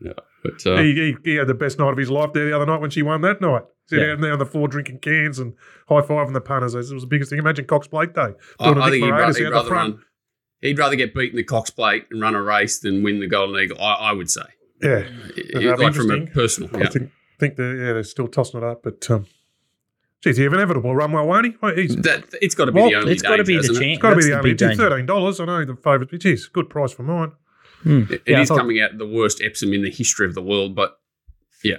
no. 0.00 0.12
But 0.42 0.64
uh, 0.64 0.76
he, 0.76 0.94
he, 0.94 1.16
he 1.30 1.34
had 1.36 1.48
the 1.48 1.54
best 1.54 1.76
night 1.80 1.90
of 1.90 1.98
his 1.98 2.08
life 2.08 2.32
there 2.32 2.44
the 2.46 2.54
other 2.54 2.66
night 2.66 2.80
when 2.80 2.90
she 2.90 3.02
won 3.02 3.20
that 3.22 3.40
night. 3.40 3.62
Sitting 3.88 4.04
Yeah. 4.06 4.12
out 4.12 4.20
there 4.20 4.32
on 4.32 4.38
the 4.38 4.46
floor 4.46 4.68
drinking 4.68 5.00
cans 5.00 5.40
and 5.40 5.54
high 5.88 6.02
fiving 6.02 6.34
the 6.34 6.40
punters. 6.40 6.74
It 6.76 6.94
was 6.94 7.02
the 7.02 7.06
biggest 7.08 7.30
thing. 7.30 7.40
Imagine 7.40 7.64
Cox 7.64 7.88
Plate 7.88 8.14
Day. 8.14 8.32
I, 8.60 8.70
I 8.70 8.90
think 8.90 9.04
he'd 9.04 9.10
rather, 9.10 9.36
he'd 9.38 9.50
rather 9.50 9.70
run. 9.70 9.98
He'd 10.60 10.78
rather 10.78 10.94
get 10.94 11.14
beaten 11.14 11.36
the 11.36 11.42
Cox 11.42 11.70
Plate 11.70 12.06
and 12.12 12.20
run 12.22 12.36
a 12.36 12.42
race 12.42 12.78
than 12.78 13.02
win 13.02 13.18
the 13.18 13.26
Golden 13.26 13.60
Eagle. 13.60 13.80
I, 13.80 13.94
I 13.94 14.12
would 14.12 14.30
say, 14.30 14.42
Yeah, 14.82 15.02
like 15.74 15.94
from 15.94 16.10
a 16.12 16.26
personal. 16.28 16.70
I 16.76 16.80
Yeah. 16.82 16.88
think 16.90 17.10
think 17.38 17.56
they're 17.56 17.76
yeah 17.76 17.92
they're 17.94 18.02
still 18.04 18.28
tossing 18.28 18.58
it 18.62 18.64
up, 18.64 18.82
but 18.82 19.08
um, 19.10 19.26
geez, 20.22 20.36
he 20.36 20.42
have 20.44 20.52
inevitable 20.52 20.94
run 20.94 21.12
well, 21.12 21.26
won't 21.26 21.46
he? 21.46 21.56
Well, 21.60 21.74
he's 21.74 21.96
That 21.96 22.24
it's 22.40 22.54
got 22.54 22.66
to 22.66 22.72
be 22.72 22.80
Well, 22.80 22.90
the 22.90 22.96
only. 22.96 23.12
It's 23.12 23.22
got 23.22 23.36
to 23.36 23.44
be 23.44 23.56
the 23.56 23.62
danger, 23.62 23.72
it? 23.72 23.84
chance. 23.84 23.92
It's 23.94 24.02
got 24.02 24.10
to 24.10 24.16
be 24.16 24.22
That's 24.22 24.28
the 24.30 24.38
only 24.38 24.50
big 24.50 24.58
danger. 24.58 24.76
thirteen 24.88 25.06
dollars. 25.06 25.40
I 25.40 25.44
know 25.44 25.64
the 25.64 25.76
favourite, 25.76 26.12
which 26.12 26.24
is 26.26 26.46
good 26.46 26.68
price 26.70 26.92
for 26.92 27.02
mine. 27.02 27.32
It- 27.84 28.10
it 28.10 28.22
Yeah, 28.26 28.40
is 28.40 28.48
thought- 28.48 28.58
coming 28.58 28.80
out 28.80 28.98
the 28.98 29.06
worst 29.06 29.40
Epsom 29.44 29.72
in 29.72 29.82
the 29.82 29.90
history 29.90 30.26
of 30.26 30.34
the 30.34 30.42
world, 30.42 30.74
but 30.74 30.98
yeah. 31.62 31.76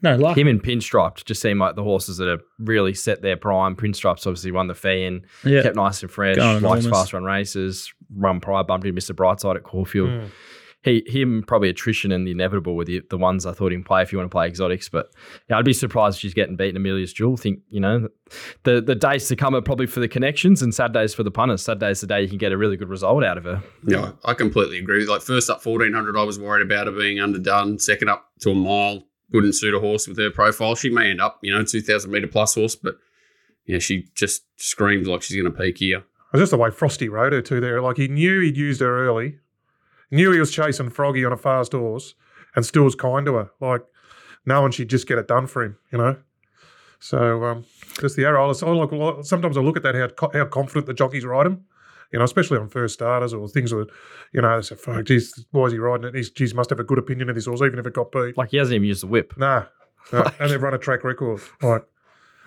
No, 0.00 0.14
like 0.16 0.36
Him 0.38 0.46
and 0.46 0.62
Pinstriped 0.62 1.24
just 1.24 1.42
seem 1.42 1.58
like 1.58 1.74
the 1.74 1.82
horses 1.82 2.18
that 2.18 2.28
have 2.28 2.40
really 2.60 2.94
set 2.94 3.20
their 3.20 3.36
prime. 3.36 3.74
Pinstripes 3.74 4.26
obviously 4.28 4.52
won 4.52 4.68
the 4.68 4.74
fee 4.76 5.02
and 5.04 5.22
yeah. 5.44 5.60
kept 5.62 5.74
nice 5.74 6.02
and 6.02 6.10
fresh, 6.10 6.36
Going 6.36 6.62
likes 6.62 6.86
fast 6.86 7.12
run 7.12 7.24
races, 7.24 7.92
run 8.14 8.38
pride, 8.38 8.68
bumped 8.68 8.86
into 8.86 8.98
Mr. 9.00 9.12
Brightside 9.14 9.56
at 9.56 9.64
Caulfield. 9.64 10.08
Mm. 10.08 10.28
He 10.82 11.02
him 11.06 11.42
probably 11.46 11.68
attrition 11.68 12.12
and 12.12 12.26
the 12.26 12.30
inevitable 12.30 12.76
were 12.76 12.84
the, 12.84 13.02
the 13.10 13.18
ones 13.18 13.44
I 13.46 13.52
thought 13.52 13.72
he'd 13.72 13.84
play 13.84 14.02
if 14.02 14.12
you 14.12 14.18
want 14.18 14.30
to 14.30 14.34
play 14.34 14.46
exotics. 14.46 14.88
But 14.88 15.10
yeah, 15.48 15.58
I'd 15.58 15.64
be 15.64 15.72
surprised 15.72 16.16
if 16.16 16.20
she's 16.20 16.34
getting 16.34 16.56
beaten 16.56 16.76
Amelia's 16.76 17.12
Jewel. 17.12 17.36
think 17.36 17.60
you 17.68 17.80
know 17.80 18.08
the 18.62 18.80
the 18.80 18.94
days 18.94 19.28
to 19.28 19.36
come 19.36 19.54
are 19.54 19.60
probably 19.60 19.86
for 19.86 20.00
the 20.00 20.08
connections 20.08 20.62
and 20.62 20.74
Saturdays 20.74 21.14
for 21.14 21.22
the 21.22 21.30
punters. 21.30 21.62
Saturday's 21.62 22.00
the 22.00 22.06
day 22.06 22.22
you 22.22 22.28
can 22.28 22.38
get 22.38 22.52
a 22.52 22.56
really 22.56 22.76
good 22.76 22.88
result 22.88 23.24
out 23.24 23.38
of 23.38 23.44
her. 23.44 23.62
Yeah, 23.86 24.12
I 24.24 24.34
completely 24.34 24.78
agree. 24.78 25.04
Like 25.06 25.22
first 25.22 25.50
up 25.50 25.62
fourteen 25.62 25.92
hundred, 25.92 26.16
I 26.16 26.22
was 26.22 26.38
worried 26.38 26.64
about 26.64 26.86
her 26.86 26.92
being 26.92 27.20
underdone. 27.20 27.78
Second 27.78 28.08
up 28.08 28.28
to 28.40 28.50
a 28.50 28.54
mile 28.54 29.04
wouldn't 29.32 29.54
suit 29.54 29.74
a 29.74 29.80
horse 29.80 30.08
with 30.08 30.18
her 30.18 30.30
profile. 30.30 30.74
She 30.74 30.90
may 30.90 31.10
end 31.10 31.20
up, 31.20 31.38
you 31.42 31.52
know, 31.52 31.64
two 31.64 31.80
thousand 31.80 32.10
meter 32.10 32.28
plus 32.28 32.54
horse, 32.54 32.76
but 32.76 32.96
yeah, 33.66 33.78
she 33.78 34.08
just 34.14 34.42
screams 34.56 35.08
like 35.08 35.22
she's 35.22 35.36
going 35.36 35.52
to 35.52 35.58
peak 35.58 35.78
here. 35.78 36.04
Was 36.32 36.40
just 36.42 36.50
the 36.50 36.58
way 36.58 36.70
Frosty 36.70 37.08
rode 37.08 37.32
her 37.32 37.42
too 37.42 37.60
there. 37.60 37.80
Like 37.80 37.96
he 37.96 38.08
knew 38.08 38.40
he'd 38.40 38.56
used 38.56 38.80
her 38.80 39.06
early, 39.06 39.38
knew 40.10 40.32
he 40.32 40.40
was 40.40 40.50
chasing 40.52 40.90
Froggy 40.90 41.24
on 41.24 41.32
a 41.32 41.36
fast 41.36 41.72
horse, 41.72 42.14
and 42.54 42.64
still 42.64 42.84
was 42.84 42.94
kind 42.94 43.26
to 43.26 43.34
her. 43.34 43.50
Like 43.60 43.82
knowing 44.46 44.72
she'd 44.72 44.90
just 44.90 45.06
get 45.06 45.18
it 45.18 45.28
done 45.28 45.46
for 45.46 45.64
him, 45.64 45.76
you 45.92 45.98
know. 45.98 46.16
So 47.00 47.44
um, 47.44 47.64
just 48.00 48.16
the 48.16 48.24
arrow. 48.24 48.52
I 48.52 48.70
like 48.70 49.24
sometimes 49.24 49.56
I 49.56 49.60
look 49.60 49.76
at 49.76 49.82
that 49.84 49.94
how 49.94 50.30
how 50.32 50.44
confident 50.46 50.86
the 50.86 50.94
jockeys 50.94 51.24
ride 51.24 51.46
him. 51.46 51.64
You 52.12 52.18
know, 52.18 52.24
especially 52.24 52.56
on 52.56 52.70
first 52.70 52.94
starters 52.94 53.34
or 53.34 53.46
things 53.48 53.70
that, 53.70 53.86
you 54.32 54.40
know, 54.40 54.56
they 54.56 54.62
say, 54.62 54.76
fuck, 54.76 55.04
geez, 55.04 55.44
why 55.50 55.66
is 55.66 55.72
he 55.74 55.78
riding 55.78 56.06
it? 56.06 56.14
He's, 56.14 56.30
geez, 56.30 56.54
must 56.54 56.70
have 56.70 56.80
a 56.80 56.84
good 56.84 56.96
opinion 56.96 57.28
of 57.28 57.34
this 57.34 57.44
horse, 57.44 57.60
even 57.60 57.78
if 57.78 57.86
it 57.86 57.92
got 57.92 58.10
beat. 58.10 58.34
Like 58.38 58.48
he 58.48 58.56
hasn't 58.56 58.76
even 58.76 58.88
used 58.88 59.02
the 59.02 59.08
whip. 59.08 59.34
Nah. 59.36 59.64
nah. 60.10 60.30
and 60.40 60.50
they've 60.50 60.62
run 60.62 60.72
a 60.72 60.78
track 60.78 61.04
record. 61.04 61.42
Like, 61.60 61.84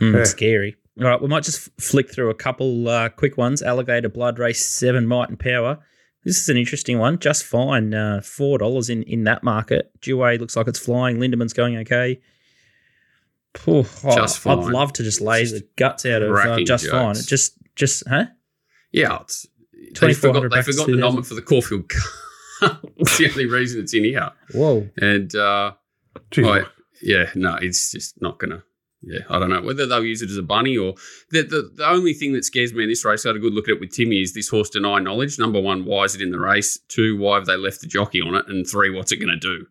Mm, 0.01 0.17
Yeah. 0.17 0.23
Scary. 0.23 0.75
All 0.99 1.07
right, 1.07 1.21
we 1.21 1.27
might 1.27 1.43
just 1.43 1.69
flick 1.79 2.11
through 2.11 2.31
a 2.31 2.33
couple 2.33 2.89
uh, 2.89 3.09
quick 3.09 3.37
ones. 3.37 3.61
Alligator 3.61 4.09
Blood 4.09 4.39
Race 4.39 4.65
Seven, 4.65 5.05
Might 5.07 5.29
and 5.29 5.39
Power. 5.39 5.77
This 6.23 6.37
is 6.37 6.49
an 6.49 6.57
interesting 6.57 6.99
one. 6.99 7.17
Just 7.19 7.43
fine. 7.45 7.93
Uh, 7.93 8.21
Four 8.23 8.57
dollars 8.59 8.89
in 8.89 9.03
in 9.03 9.23
that 9.25 9.43
market. 9.43 9.91
Dewey 10.01 10.37
looks 10.37 10.55
like 10.55 10.67
it's 10.67 10.79
flying. 10.79 11.19
Lindeman's 11.19 11.53
going 11.53 11.77
okay. 11.77 12.19
Phew, 13.57 13.85
oh, 14.05 14.15
Just 14.15 14.39
fine. 14.39 14.59
I'd 14.59 14.65
love 14.71 14.93
to 14.93 15.03
just 15.03 15.19
lay 15.19 15.41
Just 15.43 15.55
the 15.55 15.67
guts 15.77 16.05
out 16.05 16.21
of 16.21 16.29
uh, 16.29 16.33
racking 16.33 16.65
just 16.65 16.87
fine. 16.87 17.15
jokes. 17.15 17.25
It 17.25 17.27
just 17.29 17.53
just 17.75 18.03
huh? 18.07 18.25
Yeah, 18.91 19.19
it's, 19.21 19.45
they 19.73 20.13
2400 20.13 20.19
forgot, 20.21 20.41
they 20.51 20.57
back 20.57 20.65
forgot 20.65 20.85
to 20.85 20.95
nom 20.95 21.15
2000. 21.15 21.19
it 21.19 21.25
for 21.25 21.33
the 21.35 21.41
Caulfield 21.41 21.89
Cup. 21.89 22.01
It's 22.97 23.17
the 23.17 23.27
only 23.31 23.47
reason 23.47 23.81
it's 23.81 23.93
in 23.95 24.03
here. 24.03 24.29
Whoa. 24.53 24.87
And 24.97 25.33
uh, 25.35 25.71
I- 26.37 26.65
yeah, 27.01 27.31
no, 27.33 27.55
it's 27.55 27.91
just 27.91 28.21
not 28.21 28.37
gonna. 28.37 28.63
Yeah, 29.03 29.21
I 29.29 29.39
don't 29.39 29.49
know 29.49 29.61
whether 29.61 29.87
they'll 29.87 30.05
use 30.05 30.21
it 30.21 30.29
as 30.29 30.37
a 30.37 30.43
bunny 30.43 30.77
or 30.77 30.93
the, 31.31 31.41
the 31.41 31.71
the 31.73 31.89
only 31.89 32.13
thing 32.13 32.33
that 32.33 32.45
scares 32.45 32.71
me 32.71 32.83
in 32.83 32.89
this 32.89 33.03
race. 33.03 33.25
I 33.25 33.29
had 33.29 33.35
a 33.35 33.39
good 33.39 33.53
look 33.53 33.67
at 33.67 33.75
it 33.75 33.79
with 33.79 33.91
Timmy. 33.91 34.21
Is 34.21 34.33
this 34.33 34.49
horse 34.49 34.69
deny 34.69 34.99
knowledge? 34.99 35.39
Number 35.39 35.59
one, 35.59 35.85
why 35.85 36.03
is 36.03 36.13
it 36.13 36.21
in 36.21 36.31
the 36.31 36.39
race? 36.39 36.77
Two, 36.87 37.17
why 37.17 37.35
have 37.35 37.47
they 37.47 37.57
left 37.57 37.81
the 37.81 37.87
jockey 37.87 38.21
on 38.21 38.35
it? 38.35 38.45
And 38.47 38.67
three, 38.67 38.91
what's 38.91 39.11
it 39.11 39.17
going 39.17 39.39
to 39.39 39.65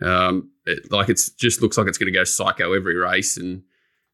do? 0.00 0.06
Um, 0.06 0.50
it, 0.66 0.90
like 0.92 1.08
it's 1.08 1.30
just 1.30 1.60
looks 1.62 1.76
like 1.76 1.88
it's 1.88 1.98
going 1.98 2.12
to 2.12 2.18
go 2.18 2.24
psycho 2.24 2.72
every 2.72 2.96
race, 2.96 3.36
and 3.36 3.62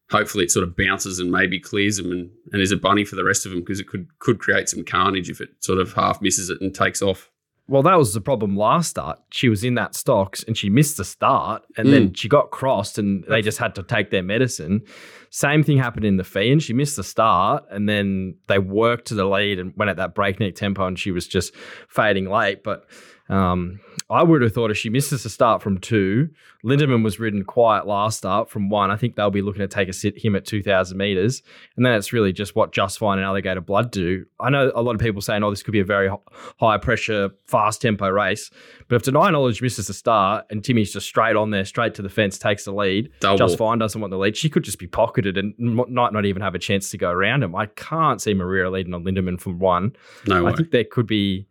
hopefully 0.09 0.45
it 0.45 0.51
sort 0.51 0.67
of 0.67 0.75
bounces 0.75 1.19
and 1.19 1.31
maybe 1.31 1.59
clears 1.59 1.97
them 1.97 2.11
and, 2.11 2.31
and 2.51 2.61
is 2.61 2.71
a 2.71 2.77
bunny 2.77 3.05
for 3.05 3.15
the 3.15 3.23
rest 3.23 3.45
of 3.45 3.51
them 3.51 3.61
because 3.61 3.79
it 3.79 3.87
could 3.87 4.07
could 4.19 4.39
create 4.39 4.69
some 4.69 4.83
carnage 4.83 5.29
if 5.29 5.39
it 5.39 5.49
sort 5.59 5.79
of 5.79 5.93
half 5.93 6.21
misses 6.21 6.49
it 6.49 6.59
and 6.61 6.73
takes 6.73 7.01
off. 7.01 7.29
Well, 7.69 7.83
that 7.83 7.97
was 7.97 8.13
the 8.13 8.21
problem 8.21 8.55
last 8.55 8.91
start. 8.91 9.19
She 9.31 9.49
was 9.49 9.63
in 9.65 9.75
that 9.75 9.93
stocks 9.93 10.41
and 10.43 10.57
she 10.57 10.69
missed 10.69 10.95
the 10.95 11.03
start 11.03 11.63
and 11.75 11.91
then 11.91 12.09
mm. 12.09 12.17
she 12.17 12.29
got 12.29 12.49
crossed 12.49 12.97
and 12.97 13.25
they 13.27 13.41
just 13.41 13.57
had 13.57 13.75
to 13.75 13.83
take 13.83 14.09
their 14.09 14.23
medicine. 14.23 14.83
Same 15.31 15.63
thing 15.63 15.77
happened 15.77 16.05
in 16.05 16.15
the 16.15 16.23
fee 16.23 16.49
and 16.49 16.63
she 16.63 16.71
missed 16.71 16.95
the 16.95 17.03
start 17.03 17.65
and 17.69 17.89
then 17.89 18.35
they 18.47 18.57
worked 18.57 19.07
to 19.07 19.15
the 19.15 19.25
lead 19.25 19.59
and 19.59 19.73
went 19.75 19.89
at 19.89 19.97
that 19.97 20.15
breakneck 20.15 20.55
tempo 20.55 20.87
and 20.87 20.97
she 20.97 21.11
was 21.11 21.27
just 21.27 21.53
fading 21.89 22.29
late. 22.29 22.63
But 22.63 22.85
um, 23.29 23.79
I 24.09 24.23
would 24.23 24.41
have 24.41 24.53
thought 24.53 24.71
if 24.71 24.77
she 24.77 24.89
misses 24.89 25.23
the 25.23 25.29
start 25.29 25.61
from 25.61 25.79
two, 25.79 26.29
Lindemann 26.63 27.03
was 27.03 27.19
ridden 27.19 27.43
quiet 27.43 27.85
last 27.85 28.19
start 28.19 28.49
from 28.49 28.69
one. 28.69 28.89
I 28.89 28.95
think 28.95 29.15
they'll 29.15 29.29
be 29.29 29.41
looking 29.41 29.59
to 29.59 29.67
take 29.67 29.89
a 29.89 29.93
sit 29.93 30.17
him 30.17 30.35
at 30.35 30.45
2,000 30.45 30.97
meters. 30.97 31.43
And 31.75 31.85
then 31.85 31.93
it's 31.93 32.13
really 32.13 32.31
just 32.31 32.55
what 32.55 32.71
Just 32.71 32.99
Fine 32.99 33.17
and 33.17 33.25
Alligator 33.25 33.59
Blood 33.59 33.91
do. 33.91 34.25
I 34.39 34.49
know 34.49 34.71
a 34.73 34.81
lot 34.81 34.95
of 34.95 35.01
people 35.01 35.21
saying, 35.21 35.43
oh, 35.43 35.49
this 35.49 35.61
could 35.61 35.73
be 35.73 35.81
a 35.81 35.85
very 35.85 36.09
high 36.57 36.77
pressure, 36.77 37.31
fast 37.47 37.81
tempo 37.81 38.07
race. 38.07 38.49
But 38.87 38.95
if 38.95 39.03
Deny 39.03 39.29
Knowledge 39.29 39.61
misses 39.61 39.87
the 39.87 39.93
start 39.93 40.45
and 40.49 40.63
Timmy's 40.63 40.93
just 40.93 41.05
straight 41.05 41.35
on 41.35 41.51
there, 41.51 41.65
straight 41.65 41.93
to 41.95 42.01
the 42.01 42.09
fence, 42.09 42.37
takes 42.37 42.63
the 42.63 42.71
lead, 42.71 43.11
Double. 43.19 43.37
Just 43.37 43.57
Fine 43.57 43.79
doesn't 43.79 43.99
want 43.99 44.11
the 44.11 44.17
lead, 44.17 44.37
she 44.37 44.49
could 44.49 44.63
just 44.63 44.79
be 44.79 44.87
pocketed 44.87 45.37
and 45.37 45.53
might 45.57 45.89
not 45.89 46.25
even 46.25 46.41
have 46.41 46.55
a 46.55 46.59
chance 46.59 46.91
to 46.91 46.97
go 46.97 47.09
around 47.09 47.43
him. 47.43 47.55
I 47.55 47.65
can't 47.65 48.21
see 48.21 48.33
Maria 48.33 48.69
leading 48.69 48.93
on 48.93 49.03
Lindemann 49.03 49.39
from 49.39 49.59
one. 49.59 49.97
No 50.27 50.45
way. 50.45 50.53
I 50.53 50.55
think 50.55 50.71
there 50.71 50.85
could 50.85 51.07
be, 51.07 51.45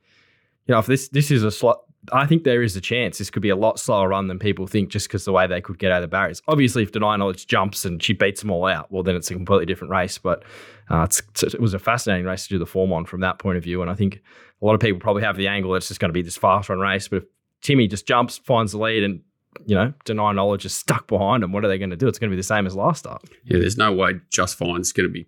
you 0.66 0.72
know, 0.72 0.78
if 0.78 0.86
this 0.86 1.08
this 1.08 1.30
is 1.30 1.42
a 1.42 1.50
slot. 1.50 1.80
I 2.12 2.24
think 2.24 2.44
there 2.44 2.62
is 2.62 2.76
a 2.76 2.80
chance 2.80 3.18
this 3.18 3.30
could 3.30 3.42
be 3.42 3.48
a 3.48 3.56
lot 3.56 3.80
slower 3.80 4.10
run 4.10 4.28
than 4.28 4.38
people 4.38 4.68
think 4.68 4.90
just 4.90 5.08
because 5.08 5.24
the 5.24 5.32
way 5.32 5.48
they 5.48 5.60
could 5.60 5.76
get 5.76 5.90
out 5.90 5.96
of 5.96 6.02
the 6.02 6.08
barriers. 6.08 6.40
Obviously, 6.46 6.84
if 6.84 6.92
Deny 6.92 7.16
Knowledge 7.16 7.48
jumps 7.48 7.84
and 7.84 8.00
she 8.00 8.12
beats 8.12 8.42
them 8.42 8.50
all 8.52 8.64
out, 8.64 8.92
well, 8.92 9.02
then 9.02 9.16
it's 9.16 9.28
a 9.28 9.34
completely 9.34 9.66
different 9.66 9.90
race. 9.90 10.16
But 10.16 10.44
uh, 10.88 11.08
it 11.42 11.60
was 11.60 11.74
a 11.74 11.80
fascinating 11.80 12.24
race 12.24 12.44
to 12.44 12.50
do 12.50 12.58
the 12.60 12.66
form 12.66 12.92
on 12.92 13.06
from 13.06 13.22
that 13.22 13.40
point 13.40 13.58
of 13.58 13.64
view. 13.64 13.82
And 13.82 13.90
I 13.90 13.94
think 13.94 14.22
a 14.62 14.64
lot 14.64 14.74
of 14.74 14.80
people 14.80 15.00
probably 15.00 15.24
have 15.24 15.36
the 15.36 15.48
angle 15.48 15.72
that 15.72 15.78
it's 15.78 15.88
just 15.88 15.98
going 15.98 16.10
to 16.10 16.12
be 16.12 16.22
this 16.22 16.36
fast 16.36 16.68
run 16.68 16.78
race. 16.78 17.08
But 17.08 17.16
if 17.16 17.24
Timmy 17.60 17.88
just 17.88 18.06
jumps, 18.06 18.38
finds 18.38 18.70
the 18.70 18.78
lead, 18.78 19.02
and, 19.02 19.22
you 19.64 19.74
know, 19.74 19.92
Deny 20.04 20.30
Knowledge 20.30 20.64
is 20.64 20.74
stuck 20.74 21.08
behind 21.08 21.42
him, 21.42 21.50
what 21.50 21.64
are 21.64 21.68
they 21.68 21.78
going 21.78 21.90
to 21.90 21.96
do? 21.96 22.06
It's 22.06 22.20
going 22.20 22.30
to 22.30 22.36
be 22.36 22.40
the 22.40 22.44
same 22.44 22.66
as 22.66 22.76
last 22.76 23.00
start. 23.00 23.24
Yeah, 23.44 23.58
there's 23.58 23.76
no 23.76 23.92
way 23.92 24.20
Just 24.30 24.56
Fine's 24.56 24.92
going 24.92 25.08
to 25.08 25.12
be 25.12 25.26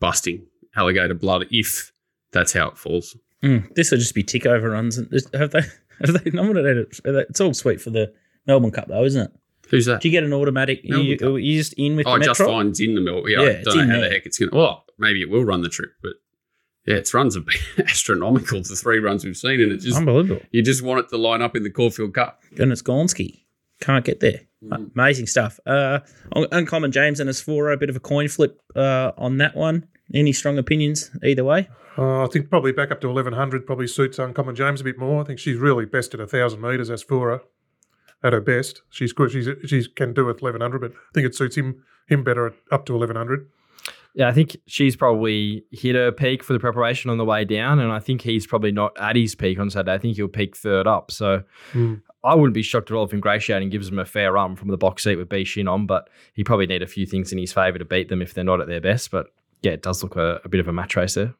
busting 0.00 0.46
alligator 0.74 1.12
blood 1.12 1.46
if 1.50 1.92
that's 2.32 2.54
how 2.54 2.68
it 2.68 2.78
falls. 2.78 3.14
Mm, 3.42 3.74
this 3.74 3.90
will 3.90 3.98
just 3.98 4.14
be 4.14 4.22
tick 4.22 4.46
overruns. 4.46 4.98
And 4.98 5.08
have 5.34 5.50
they 5.52 5.60
have 6.04 6.24
they 6.24 6.30
nominated 6.30 6.76
it? 6.78 7.00
Are 7.06 7.20
It's 7.20 7.40
all 7.40 7.54
sweet 7.54 7.80
for 7.80 7.90
the 7.90 8.12
Melbourne 8.46 8.70
Cup 8.70 8.88
though, 8.88 9.04
isn't 9.04 9.22
it? 9.22 9.30
Who's 9.70 9.86
that? 9.86 10.00
Do 10.00 10.08
you 10.08 10.12
get 10.12 10.24
an 10.24 10.32
automatic? 10.32 10.80
Melbourne 10.84 11.06
You, 11.06 11.16
Cup. 11.18 11.28
you 11.38 11.58
just 11.58 11.74
in 11.74 11.94
with 11.96 12.06
Oh, 12.06 12.18
the 12.18 12.24
Just 12.24 12.40
Metro? 12.40 12.54
Fine's 12.54 12.80
in 12.80 12.94
the 12.94 13.00
middle. 13.00 13.28
Yeah, 13.28 13.42
Yeah, 13.42 13.48
I 13.60 13.62
don't 13.62 13.88
know 13.88 13.94
how 13.96 14.00
the 14.00 14.08
heck 14.10 14.24
it's 14.26 14.38
going 14.38 14.50
to. 14.50 14.56
Well, 14.56 14.84
maybe 14.98 15.20
it 15.20 15.28
will 15.30 15.44
run 15.44 15.60
the 15.62 15.68
trip, 15.68 15.90
but 16.02 16.14
yeah, 16.86 16.94
its 16.96 17.12
runs 17.12 17.34
have 17.34 17.44
been 17.44 17.60
astronomical. 17.86 18.62
The 18.62 18.74
three 18.76 18.98
runs 18.98 19.24
we've 19.24 19.36
seen, 19.36 19.60
and 19.60 19.72
it's 19.72 19.84
just 19.84 19.98
Unbelievable. 19.98 20.40
you 20.50 20.62
just 20.62 20.82
want 20.82 21.00
it 21.00 21.08
to 21.10 21.18
line 21.18 21.42
up 21.42 21.54
in 21.54 21.62
the 21.64 21.70
Caulfield 21.70 22.14
Cup. 22.14 22.40
And 22.58 22.72
it's 22.72 22.80
Gonski. 22.82 23.44
Can't 23.82 24.04
get 24.06 24.20
there. 24.20 24.40
Mm. 24.64 24.90
Amazing 24.94 25.26
stuff. 25.26 25.60
Uh, 25.66 26.00
Uncommon 26.34 26.90
James 26.90 27.20
and 27.20 27.28
Asfoora, 27.28 27.74
a 27.74 27.76
bit 27.76 27.90
of 27.90 27.96
a 27.96 28.00
coin 28.00 28.26
flip 28.28 28.58
uh, 28.74 29.12
on 29.18 29.36
that 29.36 29.54
one. 29.54 29.86
Any 30.14 30.32
strong 30.32 30.58
opinions 30.58 31.10
either 31.22 31.44
way? 31.44 31.68
Uh, 31.96 32.24
I 32.24 32.28
think 32.28 32.48
probably 32.48 32.72
back 32.72 32.90
up 32.90 33.00
to 33.02 33.08
1100 33.08 33.66
probably 33.66 33.86
suits 33.88 34.18
Uncommon 34.18 34.54
James 34.54 34.80
a 34.80 34.84
bit 34.84 34.98
more. 34.98 35.20
I 35.20 35.24
think 35.24 35.38
she's 35.38 35.56
really 35.58 35.84
best 35.84 36.14
at 36.14 36.20
1,000 36.20 36.60
metres 36.60 36.90
as 36.90 37.02
for 37.02 37.30
her. 37.30 37.40
At 38.22 38.32
her 38.32 38.40
best, 38.40 38.82
she's 38.90 39.12
good. 39.12 39.30
She's 39.30 39.48
she 39.66 39.86
can 39.94 40.12
do 40.12 40.24
with 40.24 40.42
1100, 40.42 40.80
but 40.80 40.90
I 40.92 40.94
think 41.14 41.26
it 41.26 41.34
suits 41.36 41.56
him 41.56 41.84
him 42.08 42.24
better 42.24 42.46
at 42.48 42.54
up 42.72 42.84
to 42.86 42.92
1100. 42.94 43.48
Yeah, 44.14 44.28
I 44.28 44.32
think 44.32 44.56
she's 44.66 44.96
probably 44.96 45.64
hit 45.70 45.94
her 45.94 46.10
peak 46.10 46.42
for 46.42 46.52
the 46.52 46.58
preparation 46.58 47.10
on 47.10 47.18
the 47.18 47.24
way 47.24 47.44
down, 47.44 47.78
and 47.78 47.92
I 47.92 48.00
think 48.00 48.22
he's 48.22 48.44
probably 48.46 48.72
not 48.72 48.98
at 48.98 49.14
his 49.14 49.36
peak 49.36 49.60
on 49.60 49.70
Saturday. 49.70 49.92
I 49.92 49.98
think 49.98 50.16
he'll 50.16 50.26
peak 50.26 50.56
third 50.56 50.88
up. 50.88 51.12
So 51.12 51.44
Hmm. 51.70 51.94
I 52.24 52.34
wouldn't 52.34 52.54
be 52.54 52.62
shocked 52.62 52.90
at 52.90 52.96
all 52.96 53.04
if 53.04 53.12
Ingratiating 53.12 53.68
gives 53.70 53.88
him 53.88 54.00
a 54.00 54.04
fair 54.04 54.32
run 54.32 54.56
from 54.56 54.68
the 54.68 54.76
box 54.76 55.04
seat 55.04 55.14
with 55.16 55.28
B 55.28 55.44
Shinn 55.44 55.68
on, 55.68 55.86
but 55.86 56.10
he 56.32 56.42
probably 56.42 56.66
need 56.66 56.82
a 56.82 56.86
few 56.88 57.06
things 57.06 57.30
in 57.32 57.38
his 57.38 57.52
favour 57.52 57.78
to 57.78 57.84
beat 57.84 58.08
them 58.08 58.20
if 58.20 58.34
they're 58.34 58.42
not 58.42 58.60
at 58.60 58.66
their 58.66 58.80
best. 58.80 59.12
But 59.12 59.26
yeah, 59.62 59.72
it 59.72 59.82
does 59.82 60.02
look 60.02 60.16
a, 60.16 60.40
a 60.44 60.48
bit 60.48 60.60
of 60.60 60.68
a 60.68 60.72
match 60.72 60.96
race 60.96 61.14
there. 61.14 61.34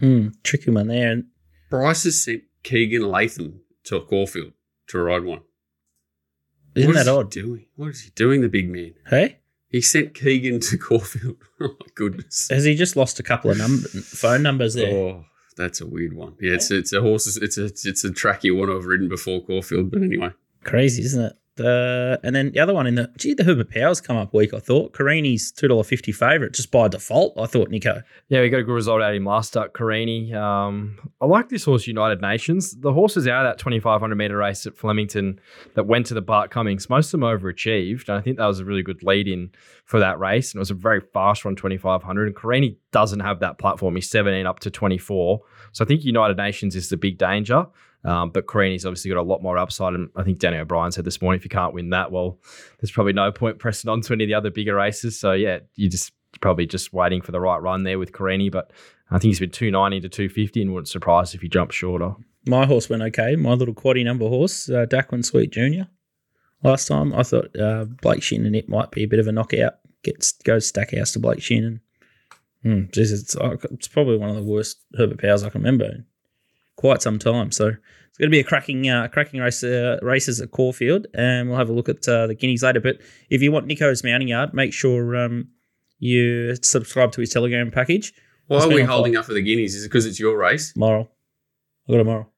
Mm, 0.00 0.34
tricky 0.42 0.70
one 0.70 0.88
there. 0.88 1.10
And 1.12 1.24
Bryce 1.70 2.04
has 2.04 2.22
sent 2.22 2.42
Keegan 2.62 3.02
Latham 3.08 3.60
to 3.84 4.00
Caulfield 4.00 4.52
to 4.88 4.98
ride 4.98 5.24
one. 5.24 5.40
isn't 6.74 6.88
What 6.88 6.96
is 6.98 7.04
that 7.04 7.10
he 7.12 7.16
odd? 7.18 7.30
doing? 7.30 7.66
What 7.76 7.88
is 7.88 8.00
he 8.02 8.10
doing, 8.14 8.40
the 8.40 8.48
big 8.48 8.68
man? 8.70 8.94
Hey, 9.08 9.38
He 9.68 9.80
sent 9.80 10.14
Keegan 10.14 10.60
to 10.60 10.78
Caulfield. 10.78 11.36
Oh 11.62 11.76
my 11.78 11.86
goodness. 11.94 12.48
has 12.50 12.64
he 12.64 12.74
just 12.74 12.96
lost 12.96 13.20
a 13.20 13.22
couple 13.22 13.50
of 13.50 13.58
number, 13.58 13.86
phone 13.88 14.42
numbers 14.42 14.72
there? 14.74 14.90
Oh, 14.94 15.24
that's 15.58 15.82
a 15.82 15.86
weird 15.86 16.14
one. 16.14 16.34
Yeah, 16.40 16.54
it's 16.54 16.70
it's 16.70 16.94
a 16.94 17.02
horse. 17.02 17.36
It's 17.36 17.58
a 17.58 17.64
it's 17.66 18.02
a 18.02 18.10
track 18.10 18.44
you 18.44 18.56
want 18.56 18.70
to 18.70 18.74
have 18.76 18.86
ridden 18.86 19.10
before 19.10 19.44
Caulfield. 19.44 19.90
But 19.90 20.00
anyway, 20.02 20.30
Crazy, 20.64 21.02
isn't 21.02 21.22
it? 21.22 21.32
Uh, 21.60 22.16
and 22.22 22.34
then 22.34 22.52
the 22.52 22.60
other 22.60 22.74
one 22.74 22.86
in 22.86 22.94
the 22.94 23.10
gee, 23.16 23.34
the 23.34 23.44
Herbert 23.44 23.70
Powers 23.70 24.00
come 24.00 24.16
up 24.16 24.32
week. 24.32 24.54
I 24.54 24.58
thought 24.58 24.92
Carini's 24.92 25.52
two 25.52 25.68
dollar 25.68 25.84
fifty 25.84 26.12
favourite 26.12 26.52
just 26.52 26.70
by 26.70 26.88
default. 26.88 27.38
I 27.38 27.46
thought 27.46 27.68
Nico. 27.68 28.02
Yeah, 28.28 28.40
we 28.40 28.48
got 28.48 28.60
a 28.60 28.64
good 28.64 28.72
result 28.72 29.02
out 29.02 29.10
of 29.10 29.16
him 29.16 29.24
last 29.24 29.48
start, 29.48 29.74
Carini. 29.74 30.32
Um, 30.34 30.98
I 31.20 31.26
like 31.26 31.48
this 31.48 31.64
horse, 31.64 31.86
United 31.86 32.20
Nations. 32.20 32.74
The 32.74 32.92
horses 32.92 33.28
out 33.28 33.44
of 33.44 33.50
that 33.50 33.58
2,500 33.58 34.14
metre 34.14 34.36
race 34.36 34.66
at 34.66 34.76
Flemington 34.76 35.40
that 35.74 35.84
went 35.84 36.06
to 36.06 36.14
the 36.14 36.22
Bart 36.22 36.50
Cummings, 36.50 36.88
most 36.88 37.12
of 37.12 37.20
them 37.20 37.28
overachieved. 37.28 38.08
And 38.08 38.16
I 38.16 38.20
think 38.20 38.38
that 38.38 38.46
was 38.46 38.60
a 38.60 38.64
really 38.64 38.82
good 38.82 39.02
lead 39.02 39.28
in 39.28 39.50
for 39.84 40.00
that 40.00 40.18
race. 40.18 40.52
And 40.52 40.58
it 40.58 40.60
was 40.60 40.70
a 40.70 40.74
very 40.74 41.00
fast 41.12 41.44
run, 41.44 41.56
2,500. 41.56 42.26
And 42.26 42.36
Carini 42.36 42.78
doesn't 42.92 43.20
have 43.20 43.40
that 43.40 43.58
platform. 43.58 43.96
He's 43.96 44.08
17 44.10 44.46
up 44.46 44.60
to 44.60 44.70
24. 44.70 45.40
So 45.72 45.84
I 45.84 45.88
think 45.88 46.04
United 46.04 46.36
Nations 46.36 46.74
is 46.76 46.88
the 46.88 46.96
big 46.96 47.18
danger. 47.18 47.66
Um, 48.04 48.30
but 48.30 48.46
Carini's 48.46 48.86
obviously 48.86 49.10
got 49.10 49.20
a 49.20 49.22
lot 49.22 49.42
more 49.42 49.58
upside. 49.58 49.94
And 49.94 50.08
I 50.16 50.22
think 50.22 50.38
Danny 50.38 50.58
O'Brien 50.58 50.92
said 50.92 51.04
this 51.04 51.20
morning, 51.20 51.38
if 51.38 51.44
you 51.44 51.50
can't 51.50 51.74
win 51.74 51.90
that, 51.90 52.10
well, 52.10 52.38
there's 52.80 52.90
probably 52.90 53.12
no 53.12 53.30
point 53.30 53.58
pressing 53.58 53.90
on 53.90 54.00
to 54.02 54.12
any 54.12 54.24
of 54.24 54.28
the 54.28 54.34
other 54.34 54.50
bigger 54.50 54.74
races. 54.74 55.18
So 55.18 55.32
yeah, 55.32 55.58
you're 55.74 55.90
just 55.90 56.12
probably 56.40 56.66
just 56.66 56.92
waiting 56.92 57.20
for 57.20 57.32
the 57.32 57.40
right 57.40 57.58
run 57.58 57.82
there 57.82 57.98
with 57.98 58.12
Carini. 58.12 58.48
But 58.48 58.72
I 59.10 59.18
think 59.18 59.30
he's 59.30 59.40
been 59.40 59.50
290 59.50 60.00
to 60.00 60.08
250 60.08 60.62
and 60.62 60.72
wouldn't 60.72 60.88
surprise 60.88 61.34
if 61.34 61.42
he 61.42 61.48
jumped 61.48 61.74
shorter. 61.74 62.14
My 62.46 62.64
horse 62.64 62.88
went 62.88 63.02
okay. 63.02 63.36
My 63.36 63.52
little 63.52 63.74
quaddy 63.74 64.04
number 64.04 64.28
horse, 64.28 64.70
uh, 64.70 64.86
Daqiansweet 64.86 65.50
Junior. 65.50 65.88
Last 66.62 66.88
time, 66.88 67.14
I 67.14 67.22
thought 67.22 67.58
uh, 67.58 67.84
Blake 67.84 68.30
and 68.32 68.54
it 68.54 68.68
might 68.68 68.90
be 68.90 69.02
a 69.02 69.08
bit 69.08 69.18
of 69.18 69.26
a 69.26 69.32
knockout. 69.32 69.74
Gets 70.02 70.32
goes 70.32 70.66
Stackhouse 70.66 71.12
to 71.12 71.18
Blake 71.18 71.42
Shinn 71.42 71.64
and 71.64 71.80
hmm, 72.62 72.90
geez, 72.90 73.12
it's, 73.12 73.36
uh, 73.36 73.56
it's 73.70 73.88
probably 73.88 74.16
one 74.16 74.30
of 74.30 74.36
the 74.36 74.42
worst 74.42 74.78
Herbert 74.96 75.20
Powers 75.20 75.42
I 75.42 75.50
can 75.50 75.60
remember 75.60 76.04
quite 76.80 77.02
some 77.02 77.18
time. 77.18 77.52
So 77.52 77.68
it's 77.68 78.18
going 78.18 78.30
to 78.30 78.34
be 78.34 78.40
a 78.40 78.44
cracking, 78.44 78.88
uh, 78.88 79.08
cracking 79.08 79.38
race 79.40 79.62
uh, 79.62 79.98
races 80.00 80.40
at 80.40 80.50
Caulfield, 80.50 81.06
and 81.12 81.48
we'll 81.48 81.58
have 81.58 81.68
a 81.68 81.74
look 81.74 81.90
at 81.90 82.08
uh, 82.08 82.26
the 82.26 82.34
guineas 82.34 82.62
later. 82.62 82.80
But 82.80 82.96
if 83.28 83.42
you 83.42 83.52
want 83.52 83.66
Nico's 83.66 84.02
mounting 84.02 84.28
yard, 84.28 84.54
make 84.54 84.72
sure 84.72 85.14
um, 85.14 85.48
you 85.98 86.56
subscribe 86.62 87.12
to 87.12 87.20
his 87.20 87.30
Telegram 87.30 87.70
package. 87.70 88.14
Why 88.46 88.64
are 88.64 88.68
we 88.68 88.82
holding 88.82 89.14
up 89.14 89.26
for 89.26 89.34
the 89.34 89.42
guineas? 89.42 89.74
Is 89.74 89.84
it 89.84 89.88
because 89.88 90.06
it's 90.06 90.18
your 90.18 90.38
race? 90.38 90.74
Moral, 90.74 91.10
I 91.86 91.92
got 91.92 92.00
a 92.00 92.04
moral. 92.04 92.32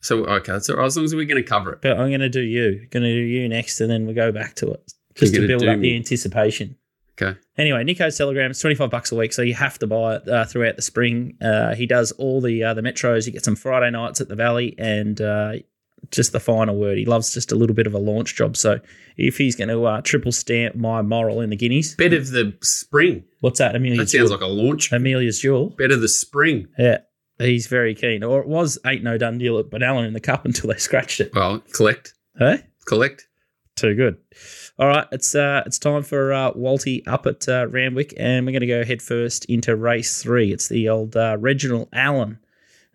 So 0.00 0.24
okay, 0.24 0.58
so 0.60 0.82
as 0.82 0.96
long 0.96 1.04
as 1.04 1.14
we're 1.14 1.26
going 1.26 1.42
to 1.42 1.48
cover 1.48 1.74
it. 1.74 1.82
But 1.82 1.92
I'm 1.92 2.08
going 2.08 2.20
to 2.20 2.30
do 2.30 2.40
you. 2.40 2.86
Going 2.90 3.02
to 3.02 3.12
do 3.12 3.20
you 3.20 3.48
next, 3.48 3.80
and 3.80 3.90
then 3.90 4.06
we'll 4.06 4.14
go 4.14 4.32
back 4.32 4.54
to 4.56 4.72
it 4.72 4.92
just 5.14 5.34
to 5.34 5.46
build 5.46 5.64
up 5.64 5.78
me. 5.78 5.90
the 5.90 5.96
anticipation. 5.96 6.76
Okay. 7.20 7.38
Anyway, 7.56 7.82
Nico's 7.84 8.18
Telegram 8.18 8.50
is 8.50 8.60
25 8.60 8.90
bucks 8.90 9.10
a 9.10 9.16
week, 9.16 9.32
so 9.32 9.40
you 9.42 9.54
have 9.54 9.78
to 9.78 9.86
buy 9.86 10.16
it 10.16 10.28
uh, 10.28 10.44
throughout 10.44 10.76
the 10.76 10.82
spring. 10.82 11.36
Uh, 11.40 11.74
he 11.74 11.86
does 11.86 12.12
all 12.12 12.40
the 12.42 12.62
uh, 12.62 12.74
the 12.74 12.82
metros. 12.82 13.26
You 13.26 13.32
get 13.32 13.44
some 13.44 13.56
Friday 13.56 13.90
nights 13.90 14.20
at 14.20 14.28
the 14.28 14.34
Valley, 14.36 14.74
and 14.78 15.18
uh, 15.20 15.54
just 16.10 16.32
the 16.32 16.40
final 16.40 16.76
word. 16.76 16.98
He 16.98 17.06
loves 17.06 17.32
just 17.32 17.52
a 17.52 17.54
little 17.54 17.74
bit 17.74 17.86
of 17.86 17.94
a 17.94 17.98
launch 17.98 18.34
job. 18.36 18.56
So 18.56 18.80
if 19.16 19.38
he's 19.38 19.56
going 19.56 19.68
to 19.68 19.84
uh, 19.86 20.00
triple 20.02 20.30
stamp 20.30 20.76
my 20.76 21.00
moral 21.00 21.40
in 21.40 21.48
the 21.48 21.56
Guineas, 21.56 21.94
Bet 21.94 22.12
of 22.12 22.30
the 22.32 22.54
spring. 22.62 23.24
what's 23.40 23.58
that? 23.60 23.74
Amelia's 23.74 23.98
That 24.12 24.18
sounds 24.18 24.28
Jewel. 24.30 24.38
like 24.38 24.46
a 24.46 24.52
launch. 24.52 24.92
Amelia's 24.92 25.38
Jewel. 25.40 25.70
Bet 25.70 25.90
of 25.90 26.02
the 26.02 26.08
spring. 26.08 26.68
Yeah, 26.78 26.98
he's 27.38 27.66
very 27.66 27.94
keen. 27.94 28.22
Or 28.24 28.40
it 28.42 28.46
was 28.46 28.78
ain't 28.84 29.02
no 29.02 29.16
done 29.16 29.38
deal 29.38 29.58
at 29.58 29.70
Benalla 29.70 30.06
in 30.06 30.12
the 30.12 30.20
Cup 30.20 30.44
until 30.44 30.68
they 30.70 30.76
scratched 30.78 31.20
it. 31.20 31.34
Well, 31.34 31.60
collect, 31.72 32.12
Hey, 32.38 32.64
collect. 32.86 33.26
Too 33.76 33.94
good. 33.94 34.16
All 34.78 34.88
right, 34.88 35.06
it's 35.12 35.34
uh, 35.34 35.62
it's 35.64 35.78
time 35.78 36.02
for 36.02 36.32
uh, 36.32 36.52
Walty 36.52 37.06
up 37.06 37.26
at 37.26 37.48
uh, 37.48 37.66
Randwick, 37.68 38.12
and 38.18 38.44
we're 38.44 38.52
going 38.52 38.60
to 38.60 38.66
go 38.66 38.84
head 38.84 39.00
first 39.00 39.44
into 39.46 39.76
race 39.76 40.22
three. 40.22 40.52
It's 40.52 40.68
the 40.68 40.88
old 40.88 41.16
uh, 41.16 41.36
Reginald 41.38 41.88
Allen, 41.92 42.38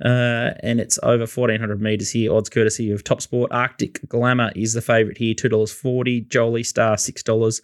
uh, 0.04 0.52
and 0.62 0.80
it's 0.80 1.00
over 1.02 1.26
fourteen 1.26 1.60
hundred 1.60 1.82
meters 1.82 2.12
here. 2.12 2.34
Odds 2.34 2.50
courtesy 2.50 2.92
of 2.92 3.04
Top 3.04 3.22
Sport. 3.22 3.52
Arctic 3.52 4.08
Glamour 4.08 4.52
is 4.56 4.74
the 4.74 4.82
favourite 4.82 5.18
here, 5.18 5.34
two 5.34 5.50
dollars 5.50 5.72
forty. 5.72 6.22
Jolie 6.22 6.64
Star 6.64 6.98
six 6.98 7.24
dollars. 7.24 7.62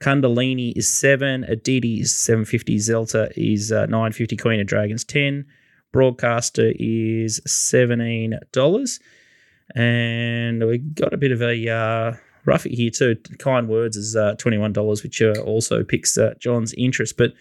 Kundalini 0.00 0.72
is 0.76 0.88
seven. 0.88 1.44
Aditi 1.44 2.00
is 2.00 2.14
seven 2.14 2.44
fifty. 2.44 2.76
Zelta 2.76 3.32
is 3.36 3.72
uh, 3.72 3.86
nine 3.86 4.12
fifty. 4.12 4.36
Queen 4.36 4.60
of 4.60 4.66
Dragons 4.66 5.04
ten. 5.04 5.46
Broadcaster 5.92 6.72
is 6.76 7.40
seventeen 7.46 8.38
dollars, 8.52 9.00
and 9.74 10.64
we 10.64 10.78
got 10.78 11.12
a 11.12 11.16
bit 11.16 11.32
of 11.32 11.42
a 11.42 11.68
uh, 11.68 12.12
roughie 12.44 12.74
here 12.74 12.90
too. 12.90 13.16
Kind 13.38 13.68
words 13.68 13.96
is 13.96 14.16
uh, 14.16 14.34
twenty 14.36 14.58
one 14.58 14.72
dollars, 14.72 15.02
which 15.02 15.20
uh, 15.22 15.32
also 15.44 15.84
picks 15.84 16.16
uh, 16.18 16.34
John's 16.38 16.72
interest. 16.74 17.16
But 17.16 17.32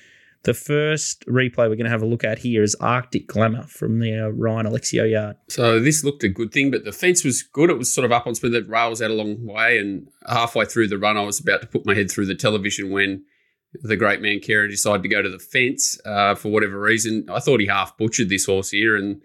the 0.43 0.53
first 0.53 1.25
replay 1.25 1.67
we're 1.69 1.75
going 1.75 1.83
to 1.83 1.89
have 1.89 2.01
a 2.01 2.05
look 2.05 2.23
at 2.23 2.39
here 2.39 2.63
is 2.63 2.75
Arctic 2.75 3.27
Glamour 3.27 3.63
from 3.63 3.99
the 3.99 4.25
uh, 4.25 4.29
Ryan 4.29 4.67
Alexio 4.67 5.09
yard. 5.09 5.35
So 5.49 5.79
this 5.79 6.03
looked 6.03 6.23
a 6.23 6.29
good 6.29 6.53
thing, 6.53 6.71
but 6.71 6.85
the 6.85 6.93
fence 6.93 7.25
was 7.25 7.43
good. 7.43 7.69
It 7.69 7.77
was 7.77 7.93
sort 7.93 8.05
of 8.05 8.11
up 8.11 8.25
on 8.25 8.35
speed. 8.35 8.53
The 8.53 8.63
rail 8.63 8.89
was 8.89 9.01
out 9.01 9.11
a 9.11 9.13
long 9.13 9.45
way, 9.45 9.77
and 9.77 10.07
halfway 10.27 10.65
through 10.65 10.87
the 10.87 10.97
run, 10.97 11.17
I 11.17 11.23
was 11.23 11.39
about 11.39 11.61
to 11.61 11.67
put 11.67 11.85
my 11.85 11.93
head 11.93 12.09
through 12.09 12.27
the 12.27 12.35
television 12.35 12.89
when 12.89 13.25
the 13.73 13.97
great 13.97 14.21
man 14.21 14.39
Kerr 14.39 14.67
decided 14.67 15.03
to 15.03 15.09
go 15.09 15.21
to 15.21 15.29
the 15.29 15.39
fence 15.39 15.99
uh, 16.05 16.35
for 16.35 16.49
whatever 16.49 16.79
reason. 16.79 17.25
I 17.29 17.39
thought 17.39 17.59
he 17.59 17.67
half 17.67 17.97
butchered 17.97 18.29
this 18.29 18.45
horse 18.45 18.69
here, 18.71 18.95
and 18.95 19.21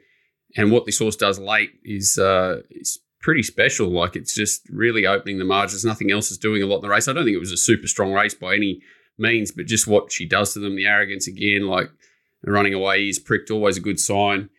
and 0.56 0.70
what 0.70 0.84
this 0.84 0.98
horse 0.98 1.16
does 1.16 1.38
late 1.38 1.70
is 1.84 2.18
uh, 2.18 2.62
is 2.70 2.98
pretty 3.24 3.42
special. 3.42 3.88
Like 3.88 4.16
it's 4.16 4.34
just 4.34 4.68
really 4.68 5.06
opening 5.06 5.38
the 5.38 5.46
margins. 5.46 5.82
Nothing 5.82 6.12
else 6.12 6.30
is 6.30 6.36
doing 6.36 6.62
a 6.62 6.66
lot 6.66 6.76
in 6.76 6.82
the 6.82 6.90
race. 6.90 7.08
I 7.08 7.14
don't 7.14 7.24
think 7.24 7.34
it 7.34 7.40
was 7.40 7.52
a 7.52 7.56
super 7.56 7.88
strong 7.88 8.12
race 8.12 8.34
by 8.34 8.54
any 8.54 8.82
means, 9.16 9.50
but 9.50 9.64
just 9.64 9.86
what 9.86 10.12
she 10.12 10.26
does 10.26 10.52
to 10.52 10.60
them, 10.60 10.76
the 10.76 10.86
arrogance 10.86 11.26
again, 11.26 11.66
like 11.66 11.90
running 12.44 12.74
away 12.74 13.08
is 13.08 13.18
pricked, 13.18 13.50
always 13.50 13.78
a 13.78 13.80
good 13.80 13.98
sign. 13.98 14.50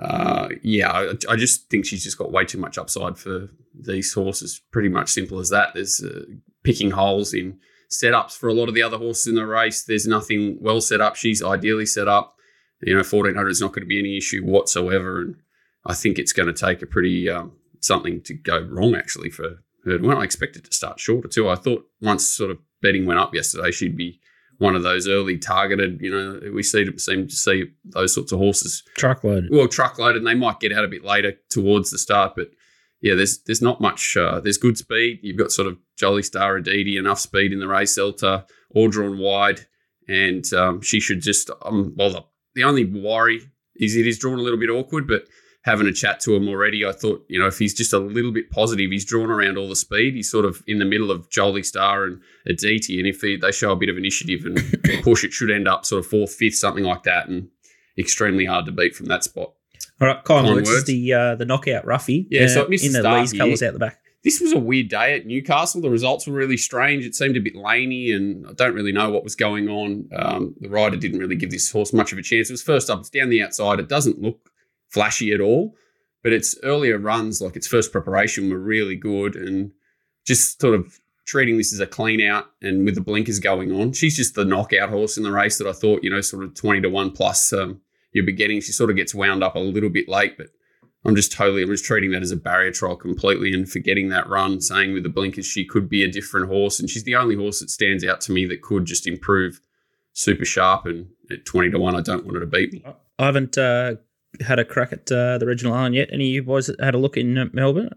Uh, 0.00 0.48
yeah, 0.62 0.92
I, 0.92 1.14
I 1.28 1.36
just 1.36 1.68
think 1.68 1.86
she's 1.86 2.04
just 2.04 2.16
got 2.16 2.30
way 2.30 2.44
too 2.44 2.58
much 2.58 2.78
upside 2.78 3.18
for 3.18 3.48
these 3.74 4.12
horses. 4.12 4.60
Pretty 4.70 4.88
much 4.88 5.10
simple 5.10 5.40
as 5.40 5.50
that. 5.50 5.74
There's 5.74 6.00
uh, 6.00 6.22
picking 6.62 6.92
holes 6.92 7.34
in 7.34 7.58
setups 7.90 8.38
for 8.38 8.48
a 8.48 8.54
lot 8.54 8.68
of 8.68 8.76
the 8.76 8.82
other 8.82 8.98
horses 8.98 9.26
in 9.26 9.34
the 9.34 9.44
race. 9.44 9.82
There's 9.82 10.06
nothing 10.06 10.58
well 10.60 10.80
set 10.80 11.00
up. 11.00 11.16
She's 11.16 11.42
ideally 11.42 11.86
set 11.86 12.06
up. 12.06 12.36
You 12.80 12.92
know, 12.94 12.98
1400 12.98 13.48
is 13.48 13.60
not 13.60 13.72
going 13.72 13.82
to 13.82 13.86
be 13.86 13.98
any 13.98 14.16
issue 14.16 14.44
whatsoever. 14.44 15.20
And 15.20 15.36
I 15.84 15.94
think 15.94 16.18
it's 16.18 16.32
going 16.32 16.52
to 16.52 16.52
take 16.52 16.80
a 16.80 16.86
pretty 16.86 17.28
um, 17.28 17.52
something 17.84 18.20
to 18.22 18.34
go 18.34 18.60
wrong 18.60 18.94
actually 18.94 19.30
for 19.30 19.42
her. 19.84 19.98
When 19.98 20.16
I 20.16 20.24
expected 20.24 20.64
to 20.64 20.72
start 20.72 20.98
shorter 20.98 21.28
too. 21.28 21.48
I 21.48 21.56
thought 21.56 21.86
once 22.00 22.26
sort 22.26 22.50
of 22.50 22.58
betting 22.80 23.04
went 23.04 23.20
up 23.20 23.34
yesterday, 23.34 23.70
she'd 23.70 23.96
be 23.96 24.20
one 24.58 24.74
of 24.74 24.82
those 24.82 25.06
early 25.08 25.36
targeted. 25.36 26.00
You 26.00 26.10
know, 26.10 26.52
we 26.52 26.62
see 26.62 26.86
seem 26.96 27.28
to 27.28 27.34
see 27.34 27.64
those 27.84 28.14
sorts 28.14 28.32
of 28.32 28.38
horses 28.38 28.82
Truckload. 28.96 29.48
well 29.50 29.68
truckloaded 29.68 30.16
and 30.18 30.26
they 30.26 30.34
might 30.34 30.60
get 30.60 30.72
out 30.72 30.84
a 30.84 30.88
bit 30.88 31.04
later 31.04 31.34
towards 31.50 31.90
the 31.90 31.98
start 31.98 32.32
but 32.36 32.48
yeah 33.02 33.14
there's 33.14 33.38
there's 33.42 33.60
not 33.62 33.80
much 33.80 34.16
uh, 34.16 34.40
there's 34.40 34.56
good 34.58 34.78
speed 34.78 35.20
you've 35.22 35.36
got 35.36 35.52
sort 35.52 35.68
of 35.68 35.76
Jolie 35.98 36.22
Star 36.22 36.56
Aditi 36.56 36.96
enough 36.96 37.18
speed 37.18 37.52
in 37.52 37.58
the 37.60 37.68
race 37.68 37.98
Zelta 37.98 38.46
all 38.74 38.88
drawn 38.88 39.18
wide 39.18 39.66
and 40.08 40.50
um, 40.54 40.80
she 40.80 41.00
should 41.00 41.20
just 41.20 41.50
um, 41.62 41.94
well 41.96 42.10
the, 42.10 42.24
the 42.54 42.64
only 42.64 42.84
worry 42.84 43.40
is 43.76 43.96
it 43.96 44.06
is 44.06 44.18
drawn 44.18 44.38
a 44.38 44.42
little 44.42 44.58
bit 44.58 44.70
awkward 44.70 45.06
but 45.06 45.26
having 45.64 45.86
a 45.86 45.92
chat 45.92 46.20
to 46.20 46.36
him 46.36 46.46
already 46.48 46.84
I 46.84 46.92
thought 46.92 47.24
you 47.28 47.40
know 47.40 47.46
if 47.46 47.58
he's 47.58 47.74
just 47.74 47.92
a 47.92 47.98
little 47.98 48.32
bit 48.32 48.50
positive 48.50 48.90
he's 48.90 49.04
drawn 49.04 49.30
around 49.30 49.58
all 49.58 49.68
the 49.68 49.76
speed 49.76 50.14
he's 50.14 50.30
sort 50.30 50.44
of 50.44 50.62
in 50.66 50.78
the 50.78 50.84
middle 50.84 51.10
of 51.10 51.28
Jolie 51.30 51.62
Star 51.62 52.04
and 52.04 52.20
Aditi 52.46 52.98
and 52.98 53.08
if 53.08 53.20
he, 53.20 53.36
they 53.36 53.50
show 53.50 53.72
a 53.72 53.76
bit 53.76 53.88
of 53.88 53.96
initiative 53.96 54.44
and 54.44 55.02
push 55.02 55.24
it 55.24 55.32
should 55.32 55.50
end 55.50 55.66
up 55.66 55.84
sort 55.84 56.04
of 56.04 56.06
fourth 56.06 56.34
fifth 56.34 56.56
something 56.56 56.84
like 56.84 57.02
that 57.04 57.28
and 57.28 57.48
extremely 57.98 58.44
hard 58.44 58.66
to 58.66 58.72
beat 58.72 58.94
from 58.94 59.06
that 59.06 59.24
spot 59.24 59.52
All 60.00 60.08
right, 60.08 60.22
kind, 60.24 60.46
Kind 60.46 60.60
is 60.60 60.84
the 60.84 61.12
uh, 61.12 61.34
the 61.36 61.44
knockout 61.44 61.84
roughie. 61.86 62.26
Yeah, 62.30 62.46
so 62.48 62.60
uh, 62.60 62.64
it 62.64 62.70
missed 62.70 62.86
in 62.86 62.92
the 62.92 63.02
Lee's 63.02 63.32
colours 63.32 63.62
out 63.62 63.72
the 63.72 63.78
back. 63.78 64.00
this 64.24 64.40
was 64.40 64.52
a 64.52 64.58
weird 64.58 64.88
day 64.88 65.14
at 65.16 65.26
Newcastle. 65.26 65.80
The 65.80 65.90
results 65.90 66.26
were 66.26 66.34
really 66.34 66.56
strange. 66.56 67.06
It 67.06 67.14
seemed 67.14 67.36
a 67.36 67.40
bit 67.40 67.54
laney, 67.54 68.10
and 68.10 68.46
I 68.46 68.52
don't 68.52 68.74
really 68.74 68.92
know 68.92 69.10
what 69.10 69.22
was 69.22 69.36
going 69.36 69.68
on. 69.68 70.08
Um, 70.14 70.54
the 70.60 70.68
rider 70.68 70.96
didn't 70.96 71.20
really 71.20 71.36
give 71.36 71.50
this 71.50 71.70
horse 71.70 71.92
much 71.92 72.12
of 72.12 72.18
a 72.18 72.22
chance. 72.22 72.50
It 72.50 72.54
was 72.54 72.62
first 72.62 72.90
up, 72.90 73.00
it's 73.00 73.10
down 73.10 73.28
the 73.28 73.42
outside. 73.42 73.78
It 73.78 73.88
doesn't 73.88 74.20
look 74.20 74.50
flashy 74.94 75.32
at 75.32 75.40
all, 75.40 75.74
but 76.22 76.32
its 76.32 76.56
earlier 76.62 76.98
runs, 76.98 77.42
like 77.42 77.56
its 77.56 77.66
first 77.66 77.92
preparation, 77.92 78.48
were 78.48 78.58
really 78.58 78.96
good, 78.96 79.36
and 79.36 79.72
just 80.24 80.60
sort 80.60 80.74
of 80.74 80.98
treating 81.26 81.58
this 81.58 81.72
as 81.72 81.80
a 81.80 81.86
clean 81.86 82.20
out 82.20 82.46
and 82.62 82.84
with 82.84 82.94
the 82.94 83.00
blinkers 83.00 83.40
going 83.40 83.72
on. 83.72 83.92
She's 83.92 84.16
just 84.16 84.34
the 84.34 84.44
knockout 84.44 84.90
horse 84.90 85.16
in 85.16 85.22
the 85.22 85.32
race 85.32 85.58
that 85.58 85.66
I 85.66 85.72
thought, 85.72 86.04
you 86.04 86.10
know, 86.10 86.20
sort 86.20 86.44
of 86.44 86.54
20 86.54 86.82
to 86.82 86.90
1 86.90 87.10
plus 87.12 87.52
um, 87.52 87.80
you'll 88.12 88.26
be 88.26 88.32
getting. 88.32 88.60
She 88.60 88.72
sort 88.72 88.90
of 88.90 88.96
gets 88.96 89.14
wound 89.14 89.42
up 89.42 89.56
a 89.56 89.58
little 89.58 89.90
bit 89.90 90.08
late, 90.08 90.36
but 90.36 90.48
I'm 91.04 91.16
just 91.16 91.32
totally, 91.32 91.62
I'm 91.62 91.70
just 91.70 91.84
treating 91.84 92.10
that 92.12 92.22
as 92.22 92.30
a 92.30 92.36
barrier 92.36 92.70
trial 92.72 92.96
completely 92.96 93.52
and 93.52 93.68
forgetting 93.68 94.10
that 94.10 94.28
run, 94.28 94.60
saying 94.60 94.92
with 94.92 95.02
the 95.02 95.08
blinkers 95.08 95.46
she 95.46 95.64
could 95.64 95.88
be 95.88 96.04
a 96.04 96.10
different 96.10 96.48
horse. 96.48 96.78
And 96.78 96.88
she's 96.88 97.04
the 97.04 97.16
only 97.16 97.36
horse 97.36 97.60
that 97.60 97.70
stands 97.70 98.04
out 98.04 98.20
to 98.22 98.32
me 98.32 98.46
that 98.46 98.62
could 98.62 98.84
just 98.84 99.06
improve 99.06 99.60
super 100.12 100.44
sharp. 100.44 100.86
And 100.86 101.08
at 101.30 101.44
20 101.44 101.70
to 101.70 101.78
1, 101.78 101.94
I 101.94 102.00
don't 102.00 102.24
want 102.24 102.36
her 102.36 102.40
to 102.40 102.46
beat 102.46 102.72
me. 102.72 102.84
I 103.18 103.26
haven't 103.26 103.56
uh, 103.56 103.96
had 104.40 104.58
a 104.58 104.64
crack 104.64 104.92
at 104.92 105.10
uh, 105.10 105.38
the 105.38 105.46
Reginald 105.46 105.76
Allen 105.76 105.94
yet. 105.94 106.10
Any 106.12 106.28
of 106.28 106.34
you 106.34 106.42
boys 106.42 106.70
had 106.80 106.94
a 106.94 106.98
look 106.98 107.16
in 107.16 107.38
uh, 107.38 107.46
Melbourne? 107.52 107.90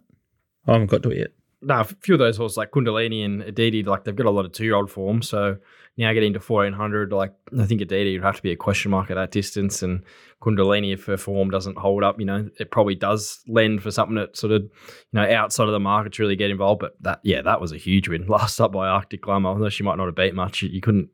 I 0.67 0.73
haven't 0.73 0.87
got 0.87 1.03
to 1.03 1.11
it 1.11 1.17
yet. 1.17 1.31
No, 1.61 1.79
a 1.79 1.83
few 1.83 2.13
of 2.13 2.19
those 2.19 2.37
horses 2.37 2.57
like 2.57 2.71
Kundalini 2.71 3.25
and 3.25 3.41
Aditi, 3.41 3.81
like 3.81 4.03
they've 4.03 4.15
got 4.15 4.27
a 4.27 4.31
lot 4.31 4.45
of 4.45 4.51
two-year-old 4.51 4.91
form. 4.91 5.23
So 5.23 5.57
now 5.97 6.13
getting 6.13 6.33
to 6.33 6.39
fourteen 6.39 6.73
hundred, 6.73 7.11
like 7.11 7.33
I 7.59 7.65
think 7.65 7.81
Aditi 7.81 8.15
would 8.15 8.23
have 8.23 8.35
to 8.35 8.43
be 8.43 8.51
a 8.51 8.55
question 8.55 8.91
mark 8.91 9.09
at 9.09 9.15
that 9.15 9.31
distance, 9.31 9.81
and 9.81 10.03
Kundalini, 10.41 10.93
if 10.93 11.05
her 11.05 11.17
form 11.17 11.49
doesn't 11.49 11.79
hold 11.79 12.03
up, 12.03 12.19
you 12.19 12.25
know, 12.25 12.47
it 12.59 12.69
probably 12.69 12.93
does 12.93 13.41
lend 13.47 13.81
for 13.81 13.89
something 13.89 14.15
that 14.15 14.37
sort 14.37 14.53
of, 14.53 14.61
you 14.61 14.69
know, 15.13 15.27
outside 15.27 15.67
of 15.67 15.71
the 15.71 15.79
market 15.79 16.13
to 16.13 16.21
really 16.21 16.35
get 16.35 16.51
involved. 16.51 16.79
But 16.79 16.95
that, 17.01 17.21
yeah, 17.23 17.41
that 17.41 17.59
was 17.59 17.71
a 17.71 17.77
huge 17.77 18.07
win. 18.07 18.27
Last 18.27 18.61
up 18.61 18.71
by 18.71 18.87
Arctic 18.87 19.21
Glamour, 19.21 19.49
although 19.49 19.69
she 19.69 19.83
might 19.83 19.97
not 19.97 20.05
have 20.05 20.15
beat 20.15 20.35
much, 20.35 20.61
you 20.61 20.81
couldn't, 20.81 21.09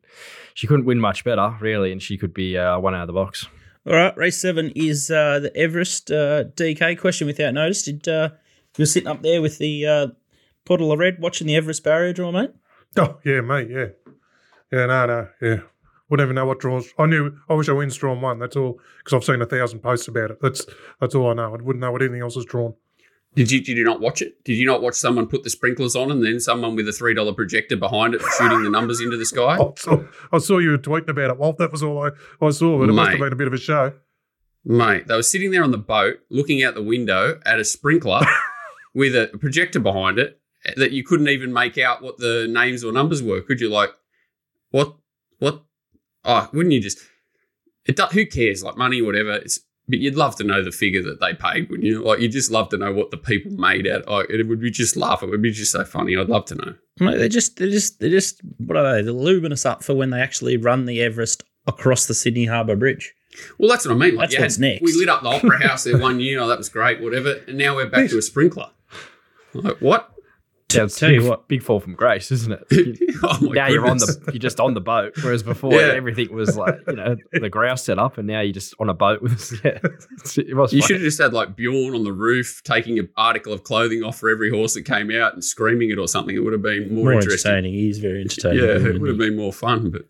she 0.55 0.67
couldn't 0.67 0.85
win 0.85 0.99
much 0.99 1.23
better 1.23 1.55
really, 1.61 1.93
and 1.93 2.01
she 2.01 2.17
could 2.17 2.33
be 2.33 2.57
uh, 2.57 2.77
one 2.77 2.93
out 2.93 3.03
of 3.03 3.07
the 3.07 3.13
box. 3.13 3.47
All 3.85 3.93
right, 3.93 4.15
race 4.15 4.37
seven 4.37 4.71
is 4.75 5.11
uh, 5.11 5.39
the 5.39 5.55
Everest 5.57 6.09
uh, 6.09 6.45
DK 6.55 6.97
question 6.97 7.27
without 7.27 7.53
notice. 7.53 7.83
Did 7.83 8.07
uh, 8.07 8.29
you 8.77 8.83
were 8.83 8.85
sitting 8.85 9.09
up 9.09 9.21
there 9.21 9.41
with 9.41 9.57
the 9.57 9.85
uh, 9.85 10.07
bottle 10.65 10.93
of 10.93 10.99
red 10.99 11.19
watching 11.19 11.47
the 11.47 11.55
Everest 11.57 11.83
barrier 11.83 12.13
draw, 12.13 12.31
mate? 12.31 12.51
Oh, 12.97 13.19
yeah, 13.25 13.41
mate, 13.41 13.69
yeah. 13.69 13.87
Yeah, 14.71 14.85
no, 14.85 15.05
no, 15.05 15.27
yeah. 15.41 15.59
Wouldn't 16.09 16.25
even 16.27 16.35
know 16.35 16.45
what 16.45 16.59
draws. 16.59 16.93
I 16.97 17.07
knew, 17.07 17.37
I 17.49 17.55
wish 17.55 17.67
I 17.67 17.73
wins 17.73 17.97
drawn 17.97 18.21
one, 18.21 18.39
that's 18.39 18.55
all, 18.55 18.79
because 18.99 19.13
I've 19.13 19.23
seen 19.25 19.41
a 19.41 19.45
thousand 19.45 19.79
posts 19.79 20.07
about 20.07 20.31
it. 20.31 20.37
That's 20.41 20.65
that's 21.01 21.15
all 21.15 21.31
I 21.31 21.33
know. 21.33 21.53
I 21.53 21.61
wouldn't 21.61 21.79
know 21.79 21.91
what 21.91 22.01
anything 22.01 22.21
else 22.21 22.37
is 22.37 22.45
drawn. 22.45 22.75
Did 23.35 23.49
you, 23.49 23.61
did 23.61 23.77
you 23.77 23.83
not 23.83 23.99
watch 23.99 24.21
it? 24.21 24.43
Did 24.43 24.53
you 24.53 24.65
not 24.65 24.81
watch 24.81 24.93
someone 24.93 25.27
put 25.27 25.43
the 25.43 25.49
sprinklers 25.49 25.95
on 25.95 26.11
and 26.11 26.23
then 26.23 26.39
someone 26.39 26.75
with 26.75 26.87
a 26.87 26.91
$3 26.91 27.35
projector 27.35 27.75
behind 27.75 28.13
it 28.13 28.21
shooting 28.37 28.63
the 28.63 28.69
numbers 28.69 29.01
into 29.01 29.17
the 29.17 29.25
sky? 29.25 29.57
I 29.59 29.71
saw, 29.75 30.03
I 30.31 30.37
saw 30.37 30.57
you 30.59 30.69
were 30.69 30.77
tweeting 30.77 31.09
about 31.09 31.31
it, 31.31 31.37
Walt. 31.37 31.57
That 31.57 31.71
was 31.71 31.81
all 31.81 32.03
I, 32.03 32.09
I 32.45 32.51
saw, 32.51 32.77
but 32.77 32.89
it 32.89 32.93
must 32.93 33.11
have 33.11 33.19
been 33.19 33.33
a 33.33 33.35
bit 33.35 33.47
of 33.47 33.53
a 33.53 33.57
show. 33.57 33.93
Mate, 34.65 35.07
they 35.07 35.15
were 35.15 35.23
sitting 35.23 35.51
there 35.51 35.63
on 35.63 35.71
the 35.71 35.77
boat 35.77 36.19
looking 36.29 36.63
out 36.63 36.75
the 36.75 36.83
window 36.83 37.41
at 37.45 37.59
a 37.59 37.65
sprinkler 37.65 38.21
with 38.93 39.15
a 39.15 39.35
projector 39.39 39.79
behind 39.79 40.19
it 40.19 40.39
that 40.77 40.91
you 40.91 41.03
couldn't 41.03 41.27
even 41.27 41.51
make 41.51 41.77
out 41.77 42.01
what 42.01 42.17
the 42.17 42.47
names 42.49 42.83
or 42.83 42.91
numbers 42.91 43.21
were. 43.21 43.41
Could 43.41 43.59
you? 43.59 43.69
Like, 43.69 43.89
what? 44.69 44.95
What? 45.39 45.63
Oh, 46.23 46.49
wouldn't 46.53 46.73
you 46.73 46.79
just? 46.79 46.99
It 47.85 47.97
do, 47.97 48.03
who 48.03 48.25
cares? 48.25 48.63
Like 48.63 48.77
money, 48.77 49.01
whatever. 49.01 49.33
It's 49.33 49.59
but 49.87 49.99
you'd 49.99 50.15
love 50.15 50.35
to 50.37 50.43
know 50.43 50.63
the 50.63 50.71
figure 50.71 51.01
that 51.03 51.19
they 51.19 51.33
paid, 51.33 51.69
wouldn't 51.69 51.85
you? 51.85 52.03
Like 52.03 52.19
you'd 52.19 52.31
just 52.31 52.51
love 52.51 52.69
to 52.69 52.77
know 52.77 52.93
what 52.93 53.11
the 53.11 53.17
people 53.17 53.51
made 53.51 53.85
out. 53.87 54.07
Like, 54.07 54.29
it 54.29 54.43
would 54.47 54.61
be 54.61 54.71
just 54.71 54.95
laugh. 54.95 55.21
It 55.23 55.29
would 55.29 55.41
be 55.41 55.51
just 55.51 55.71
so 55.71 55.83
funny. 55.83 56.15
I'd 56.17 56.29
love 56.29 56.45
to 56.45 56.55
know. 56.55 56.75
Mate, 56.99 57.17
they're 57.17 57.27
just 57.29 57.57
they're 57.57 57.69
just 57.69 57.99
they're 57.99 58.09
just 58.09 58.41
what 58.57 58.77
are 58.77 58.83
they? 58.95 59.01
They're 59.01 59.13
lubing 59.13 59.51
us 59.51 59.65
up 59.65 59.83
for 59.83 59.93
when 59.93 60.09
they 60.11 60.21
actually 60.21 60.57
run 60.57 60.85
the 60.85 61.01
Everest 61.01 61.43
across 61.67 62.05
the 62.07 62.13
Sydney 62.13 62.45
Harbour 62.45 62.75
Bridge. 62.75 63.13
Well, 63.57 63.67
that's 63.69 63.85
what 63.85 63.93
I 63.93 63.97
mean. 63.97 64.15
Like, 64.15 64.25
That's 64.29 64.33
you 64.33 64.39
had- 64.39 64.45
what's 64.45 64.59
next. 64.59 64.81
We 64.83 64.93
lit 64.93 65.09
up 65.09 65.23
the 65.23 65.29
Opera 65.29 65.67
House 65.67 65.83
there 65.85 65.97
one 65.97 66.19
year. 66.19 66.39
Oh, 66.39 66.47
that 66.47 66.57
was 66.59 66.69
great. 66.69 67.01
Whatever. 67.01 67.41
And 67.47 67.57
now 67.57 67.75
we're 67.75 67.89
back 67.89 68.09
to 68.11 68.17
a 68.19 68.21
sprinkler. 68.21 68.69
Like 69.53 69.77
what? 69.79 70.12
Yeah, 70.75 70.83
it's 70.85 70.99
tell 70.99 71.11
you 71.11 71.19
big, 71.21 71.29
what. 71.29 71.47
big 71.47 71.61
fall 71.63 71.79
from 71.79 71.93
grace, 71.95 72.31
isn't 72.31 72.51
it? 72.51 72.63
oh 73.23 73.37
my 73.41 73.53
now 73.53 73.67
you're 73.67 73.85
on 73.87 73.97
the 73.97 74.21
you're 74.33 74.39
just 74.39 74.59
on 74.59 74.73
the 74.73 74.81
boat, 74.81 75.13
whereas 75.23 75.43
before 75.43 75.73
Yeah. 75.73 75.93
everything 75.93 76.33
was 76.33 76.55
like 76.57 76.75
you 76.87 76.95
know 76.95 77.15
the 77.31 77.49
grouse 77.49 77.83
set 77.83 77.99
up, 77.99 78.17
and 78.17 78.27
now 78.27 78.41
you're 78.41 78.53
just 78.53 78.73
on 78.79 78.89
a 78.89 78.93
boat 78.93 79.21
with 79.21 79.59
yeah. 79.65 79.79
It 79.81 80.55
was 80.55 80.73
You 80.73 80.81
funny. 80.81 80.81
should 80.81 80.91
have 80.97 81.01
just 81.01 81.21
had 81.21 81.33
like 81.33 81.55
Bjorn 81.55 81.95
on 81.95 82.03
the 82.03 82.13
roof 82.13 82.61
taking 82.63 82.99
an 82.99 83.09
article 83.17 83.53
of 83.53 83.63
clothing 83.63 84.03
off 84.03 84.19
for 84.19 84.29
every 84.29 84.49
horse 84.49 84.73
that 84.73 84.83
came 84.83 85.11
out 85.11 85.33
and 85.33 85.43
screaming 85.43 85.89
it 85.91 85.97
or 85.97 86.07
something. 86.07 86.35
It 86.35 86.39
would 86.39 86.53
have 86.53 86.61
been 86.61 86.93
more, 86.93 87.05
More 87.05 87.13
interesting. 87.13 87.51
entertaining. 87.51 87.73
He's 87.73 87.99
very 87.99 88.21
entertaining. 88.21 88.59
Yeah, 88.63 88.89
it 88.89 88.99
would 89.01 89.09
have 89.09 89.17
been 89.17 89.35
more 89.35 89.53
fun. 89.53 89.89
But 89.91 90.03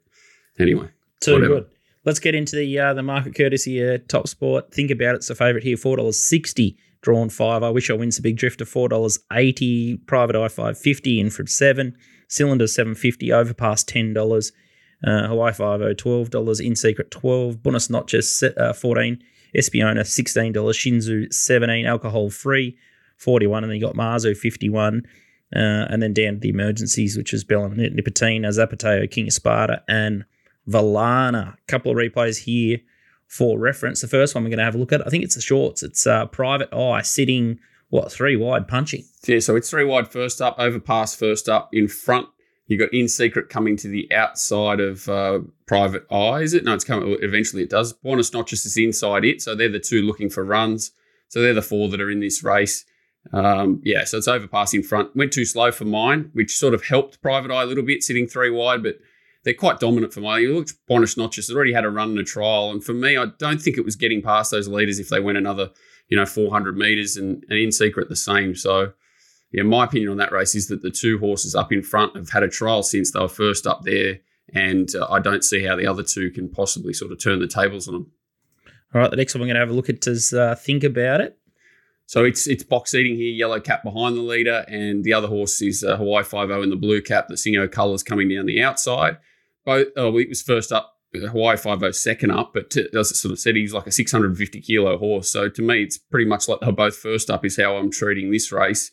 anyway, 0.60 0.89
Too 1.19 1.34
whatever. 1.34 1.54
good. 1.56 1.65
Let's 2.06 2.19
get 2.19 2.36
into 2.36 2.56
the 2.58 2.80
uh, 2.80 2.93
the 2.93 3.02
market 3.04 3.34
courtesy 3.36 3.82
uh, 3.88 3.97
top 4.10 4.28
sport. 4.28 4.73
Think 4.73 4.91
about 4.91 5.13
it. 5.15 5.17
it's 5.19 5.30
a 5.30 5.36
favourite 5.36 5.63
here. 5.63 5.78
Four 5.78 5.95
dollars 5.97 6.19
sixty. 6.19 6.76
Drawn 7.04 7.30
five. 7.30 7.63
I 7.63 7.70
wish 7.70 7.89
I 7.89 7.94
wins 7.94 8.16
the 8.16 8.22
big 8.22 8.38
drifter. 8.38 8.66
Four 8.66 8.89
dollars 8.89 9.20
eighty. 9.32 9.98
Private 9.98 10.36
eye 10.38 10.48
five 10.48 10.78
fifty. 10.78 11.20
In 11.20 11.30
from 11.30 11.48
seven. 11.48 11.98
Cylinder 12.30 12.66
seven 12.66 12.96
fifty. 12.96 13.32
Overpass 13.32 13.84
ten 13.84 14.13
dollars. 14.13 14.54
Uh, 15.06 15.28
Hawaii 15.28 15.52
five 15.52 15.82
oh 15.82 15.94
twelve 15.94 16.30
dollars. 16.30 16.62
In 16.62 16.78
secret 16.78 17.12
twelve. 17.12 17.62
Buenos 17.62 17.89
Noches 17.89 18.42
uh, 18.42 18.72
fourteen. 18.72 19.22
Espiona 19.54 20.08
sixteen 20.08 20.54
dollars. 20.54 20.78
Shinzo 20.78 21.32
seventeen. 21.32 21.86
Alcohol 21.86 22.30
free 22.30 22.78
forty 23.18 23.48
one. 23.48 23.66
And 23.66 23.72
then 23.72 23.80
you 23.80 23.86
got 23.86 23.96
Marzu 23.96 24.36
fifty 24.36 24.70
one. 24.70 25.04
Uh, 25.54 25.86
and 25.89 26.02
then 26.02 26.13
down 26.13 26.36
to 26.36 26.39
the 26.39 26.50
emergencies, 26.50 27.18
which 27.18 27.34
is 27.34 27.44
Bella 27.44 27.70
Nipotina, 27.70 28.48
Zapateo, 28.48 29.12
King 29.12 29.28
of 29.28 29.34
Sparta, 29.34 29.84
and 29.88 30.26
Valana. 30.68 31.54
A 31.54 31.58
couple 31.68 31.92
of 31.92 31.98
replays 31.98 32.44
here 32.46 32.80
for 33.28 33.58
reference. 33.58 34.02
The 34.02 34.08
first 34.08 34.36
one 34.36 34.44
we're 34.44 34.50
going 34.50 34.60
to 34.60 34.66
have 34.66 34.76
a 34.76 34.78
look 34.78 34.92
at, 34.92 35.06
I 35.06 35.10
think 35.10 35.24
it's 35.24 35.36
the 35.36 35.42
shorts. 35.42 35.84
It's 35.84 36.06
uh, 36.06 36.26
Private 36.28 36.74
Eye 36.74 37.02
sitting, 37.02 37.60
what, 37.90 38.12
three 38.12 38.36
wide 38.36 38.68
punching. 38.68 39.04
Yeah, 39.26 39.40
so 39.40 39.56
it's 39.56 39.70
three 39.70 39.86
wide 39.86 40.08
first 40.08 40.42
up, 40.42 40.56
overpass 40.60 41.16
first 41.16 41.50
up. 41.50 41.70
In 41.74 41.88
front, 41.88 42.28
you 42.68 42.78
got 42.78 42.94
in 42.94 43.08
secret 43.08 43.50
coming 43.50 43.76
to 43.78 43.88
the 43.88 44.12
outside 44.14 44.80
of 44.80 45.08
uh, 45.10 45.40
private 45.68 46.06
eye. 46.12 46.42
Is 46.42 46.54
it? 46.54 46.64
No, 46.64 46.74
it's 46.74 46.84
coming. 46.84 47.18
Eventually, 47.22 47.64
it 47.64 47.70
does. 47.70 47.94
Buenos 47.94 48.34
Noches 48.34 48.66
is 48.66 48.78
inside 48.78 49.26
it, 49.26 49.42
so 49.42 49.56
they're 49.56 49.70
the 49.70 49.80
two 49.80 50.02
looking 50.02 50.30
for 50.30 50.44
runs. 50.44 50.92
So 51.28 51.42
they're 51.42 51.54
the 51.54 51.62
four 51.62 51.90
that 51.90 52.00
are 52.00 52.12
in 52.12 52.20
this 52.20 52.44
race. 52.44 52.86
Um, 53.32 53.82
yeah, 53.84 54.04
so 54.04 54.18
it's 54.18 54.28
overpass 54.28 54.74
in 54.74 54.84
front. 54.84 55.16
Went 55.16 55.32
too 55.32 55.46
slow 55.46 55.72
for 55.72 55.86
mine, 55.86 56.30
which 56.34 56.58
sort 56.58 56.74
of 56.74 56.86
helped 56.86 57.22
private 57.22 57.52
eye 57.52 57.64
a 57.64 57.66
little 57.66 57.84
bit, 57.84 58.04
sitting 58.04 58.28
three 58.28 58.50
wide, 58.50 58.84
but 58.84 58.98
they're 59.44 59.54
quite 59.54 59.80
dominant 59.80 60.14
for 60.14 60.22
mine. 60.22 60.42
You 60.42 60.56
look, 60.56 60.70
Noches 60.90 61.48
has 61.48 61.56
already 61.56 61.74
had 61.74 61.86
a 61.86 61.90
run 61.90 62.12
in 62.12 62.18
a 62.18 62.24
trial, 62.24 62.72
and 62.72 62.84
for 62.84 62.94
me, 62.94 63.18
I 63.18 63.28
don't 63.38 63.62
think 63.62 63.78
it 63.78 63.86
was 63.86 63.96
getting 63.96 64.22
past 64.22 64.52
those 64.52 64.68
leaders 64.68 65.00
if 65.00 65.10
they 65.10 65.20
went 65.20 65.38
another, 65.38 65.70
you 66.08 66.18
know, 66.18 66.26
400 66.26 66.78
meters, 66.78 67.18
and, 67.18 67.44
and 67.50 67.60
in 67.60 67.72
secret 67.72 68.10
the 68.10 68.16
same. 68.16 68.56
So 68.56 68.94
yeah, 69.54 69.64
my 69.64 69.86
opinion 69.86 70.10
on 70.10 70.18
that 70.18 70.32
race 70.32 70.56
is 70.56 70.68
that 70.68 70.82
the 70.82 70.90
two 70.90 71.20
horses 71.20 71.56
up 71.56 71.72
in 71.72 71.84
front 71.84 72.16
have 72.16 72.32
had 72.32 72.44
a 72.44 72.50
trial 72.50 72.84
since 72.84 73.12
they 73.12 73.20
were 73.20 73.28
first 73.28 73.68
up 73.68 73.84
there, 73.84 74.20
and 74.54 74.90
uh, 74.96 75.08
I 75.10 75.20
don't 75.20 75.44
see 75.44 75.64
how 75.64 75.76
the 75.76 75.88
other 75.88 76.04
two 76.04 76.32
can 76.32 76.50
possibly 76.50 76.94
sort 76.94 77.12
of 77.12 77.22
turn 77.22 77.40
the 77.40 77.48
tables 77.48 77.88
on 77.88 77.94
them. 77.94 78.12
All 78.94 79.02
right, 79.02 79.12
the 79.12 79.18
next 79.18 79.36
one 79.36 79.42
we're 79.42 79.48
going 79.48 79.56
to 79.56 79.62
have 79.62 79.70
a 79.70 79.74
look 79.74 79.90
at 79.90 80.06
is 80.08 80.34
uh, 80.34 80.56
Think 80.56 80.84
About 80.84 81.22
It. 81.22 81.38
So 82.06 82.26
it's 82.26 82.48
it's 82.48 82.64
box 82.64 82.94
eating 82.94 83.16
here, 83.16 83.32
yellow 83.32 83.60
cap 83.60 83.84
behind 83.84 84.18
the 84.18 84.22
leader, 84.22 84.66
and 84.68 85.04
the 85.04 85.14
other 85.14 85.28
horse 85.28 85.62
is 85.62 85.84
uh, 85.84 85.98
Hawaii 85.98 86.24
Five 86.24 86.52
O 86.52 86.62
in 86.62 86.70
the 86.70 86.76
blue 86.76 87.02
cap. 87.02 87.28
The 87.28 87.36
Singo 87.36 87.72
colours 87.72 88.04
coming 88.04 88.30
down 88.30 88.46
the 88.46 88.62
outside. 88.62 89.18
Both 89.65 89.88
oh, 89.95 90.17
it 90.17 90.30
was 90.30 90.41
first 90.41 90.71
up. 90.71 90.91
Hawaii 91.13 91.58
Five 91.58 91.84
O 91.84 91.91
second 91.91 92.32
up, 92.32 92.54
but 92.54 92.71
to, 92.71 92.89
as 92.97 93.12
I 93.12 93.15
sort 93.15 93.34
of 93.34 93.39
said, 93.39 93.56
he's 93.56 93.73
like 93.73 93.86
a 93.86 93.91
650 93.91 94.62
kilo 94.62 94.97
horse. 94.97 95.32
So 95.32 95.47
to 95.47 95.62
me, 95.62 95.84
it's 95.84 95.97
pretty 95.97 96.26
much 96.26 96.47
like 96.47 96.60
they're 96.60 96.71
both 96.71 96.95
first 96.95 97.30
up. 97.30 97.45
Is 97.45 97.58
how 97.58 97.78
I'm 97.78 97.91
treating 97.91 98.32
this 98.32 98.52
race. 98.52 98.91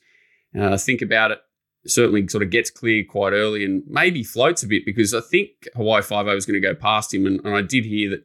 Uh, 0.59 0.77
think 0.77 1.01
about 1.01 1.31
it. 1.31 1.39
Certainly, 1.87 2.29
sort 2.29 2.43
of 2.43 2.51
gets 2.51 2.71
clear 2.71 3.05
quite 3.09 3.33
early 3.33 3.65
and 3.65 3.83
maybe 3.87 4.23
floats 4.23 4.63
a 4.63 4.67
bit 4.67 4.85
because 4.85 5.15
I 5.15 5.21
think 5.21 5.49
Hawaii 5.75 6.03
Five 6.03 6.27
O 6.27 6.35
was 6.35 6.45
going 6.45 6.61
to 6.61 6.67
go 6.69 6.75
past 6.75 7.15
him, 7.15 7.27
and, 7.27 7.41
and 7.45 7.55
I 7.55 7.63
did 7.63 7.87
hear 7.87 8.11
that 8.11 8.25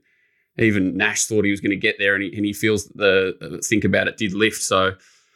even 0.58 0.98
Nash 0.98 1.26
thought 1.26 1.46
he 1.46 1.52
was 1.52 1.62
going 1.62 1.72
to 1.72 1.78
get 1.78 1.96
there, 1.98 2.16
and 2.16 2.24
he, 2.24 2.36
and 2.36 2.46
he 2.46 2.54
feels 2.54 2.88
the 2.90 3.62
think 3.68 3.86
about 3.86 4.08
it 4.10 4.18
did 4.18 4.34
lift. 4.34 4.62
So 4.62 4.96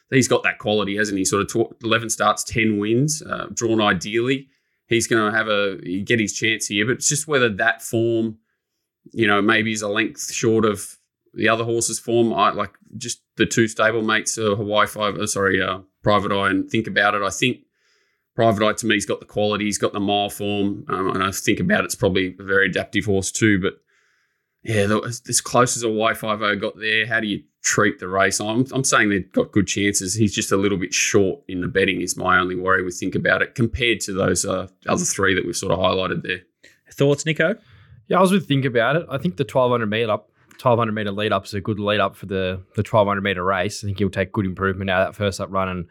he's 0.09 0.27
got 0.27 0.43
that 0.43 0.59
quality, 0.59 0.97
hasn't 0.97 1.17
he? 1.17 1.23
Sort 1.23 1.49
of 1.55 1.67
eleven 1.81 2.09
starts, 2.09 2.43
ten 2.43 2.77
wins, 2.77 3.21
uh, 3.21 3.47
drawn 3.53 3.79
ideally. 3.79 4.49
He's 4.89 5.07
going 5.07 5.31
to 5.31 5.37
have 5.37 5.47
a 5.47 5.77
get 6.01 6.19
his 6.19 6.33
chance 6.33 6.67
here, 6.67 6.85
but 6.85 6.93
it's 6.93 7.07
just 7.07 7.27
whether 7.27 7.47
that 7.47 7.81
form, 7.81 8.39
you 9.11 9.27
know, 9.27 9.41
maybe 9.41 9.71
is 9.71 9.83
a 9.83 9.87
length 9.87 10.33
short 10.33 10.65
of 10.65 10.97
the 11.33 11.47
other 11.47 11.63
horse's 11.63 11.99
form. 11.99 12.33
I 12.33 12.51
like 12.51 12.73
just 12.97 13.21
the 13.37 13.45
two 13.45 13.65
stablemates, 13.65 14.37
uh, 14.37 14.55
Hawaii 14.55 14.87
Five, 14.87 15.15
uh, 15.15 15.27
sorry, 15.27 15.61
uh, 15.61 15.81
Private 16.01 16.31
Eye, 16.31 16.49
and 16.49 16.69
think 16.69 16.87
about 16.87 17.13
it. 17.13 17.21
I 17.21 17.29
think 17.29 17.59
Private 18.35 18.65
Eye 18.65 18.73
to 18.73 18.85
me, 18.87 18.95
he's 18.95 19.05
got 19.05 19.19
the 19.19 19.27
quality, 19.27 19.65
he's 19.65 19.77
got 19.77 19.93
the 19.93 19.99
mile 19.99 20.29
form, 20.29 20.85
um, 20.89 21.11
and 21.11 21.23
I 21.23 21.31
think 21.31 21.59
about 21.59 21.85
it's 21.85 21.95
probably 21.95 22.35
a 22.39 22.43
very 22.43 22.65
adaptive 22.65 23.05
horse 23.05 23.31
too, 23.31 23.61
but 23.61 23.73
yeah, 24.63 24.87
the, 24.87 25.21
as 25.27 25.41
close 25.41 25.77
as 25.77 25.83
Hawaii 25.83 26.13
Five 26.13 26.41
O 26.41 26.55
got 26.55 26.77
there, 26.77 27.05
how 27.05 27.19
do 27.19 27.27
you 27.27 27.43
treat 27.61 27.99
the 27.99 28.07
race? 28.07 28.39
I'm, 28.41 28.65
I'm 28.73 28.83
saying 28.83 29.09
they've 29.09 29.31
got 29.31 29.51
good 29.51 29.67
chances. 29.67 30.15
He's 30.15 30.33
just 30.33 30.51
a 30.51 30.57
little 30.57 30.77
bit 30.77 30.93
short 30.93 31.41
in 31.47 31.61
the 31.61 31.67
betting, 31.67 32.01
is 32.01 32.17
my 32.17 32.37
only 32.37 32.55
worry 32.55 32.83
we 32.83 32.91
Think 32.91 33.15
About 33.15 33.41
It 33.41 33.55
compared 33.55 34.01
to 34.01 34.13
those 34.13 34.45
uh, 34.45 34.67
other 34.87 35.05
three 35.05 35.33
that 35.33 35.45
we've 35.45 35.55
sort 35.55 35.71
of 35.71 35.79
highlighted 35.79 36.23
there. 36.23 36.41
Thoughts, 36.91 37.25
Nicko? 37.25 37.55
Yeah, 38.07 38.17
I 38.17 38.21
was 38.21 38.31
with 38.31 38.47
think 38.47 38.65
about 38.65 38.95
it. 38.97 39.05
I 39.09 39.17
think 39.17 39.37
the 39.37 39.43
1200 39.43 39.85
meter 39.85 40.11
up, 40.11 40.29
1200 40.61 40.91
meter 40.91 41.11
lead 41.11 41.31
up 41.31 41.45
is 41.45 41.53
a 41.53 41.61
good 41.61 41.79
lead 41.79 41.99
up 41.99 42.15
for 42.15 42.25
the 42.25 42.61
the 42.75 42.81
1200 42.81 43.21
meter 43.21 43.43
race. 43.43 43.83
I 43.83 43.87
think 43.87 43.99
he'll 43.99 44.09
take 44.09 44.33
good 44.33 44.45
improvement 44.45 44.89
out 44.89 45.01
of 45.01 45.07
that 45.07 45.17
first 45.17 45.39
up 45.39 45.51
run, 45.51 45.69
and 45.69 45.87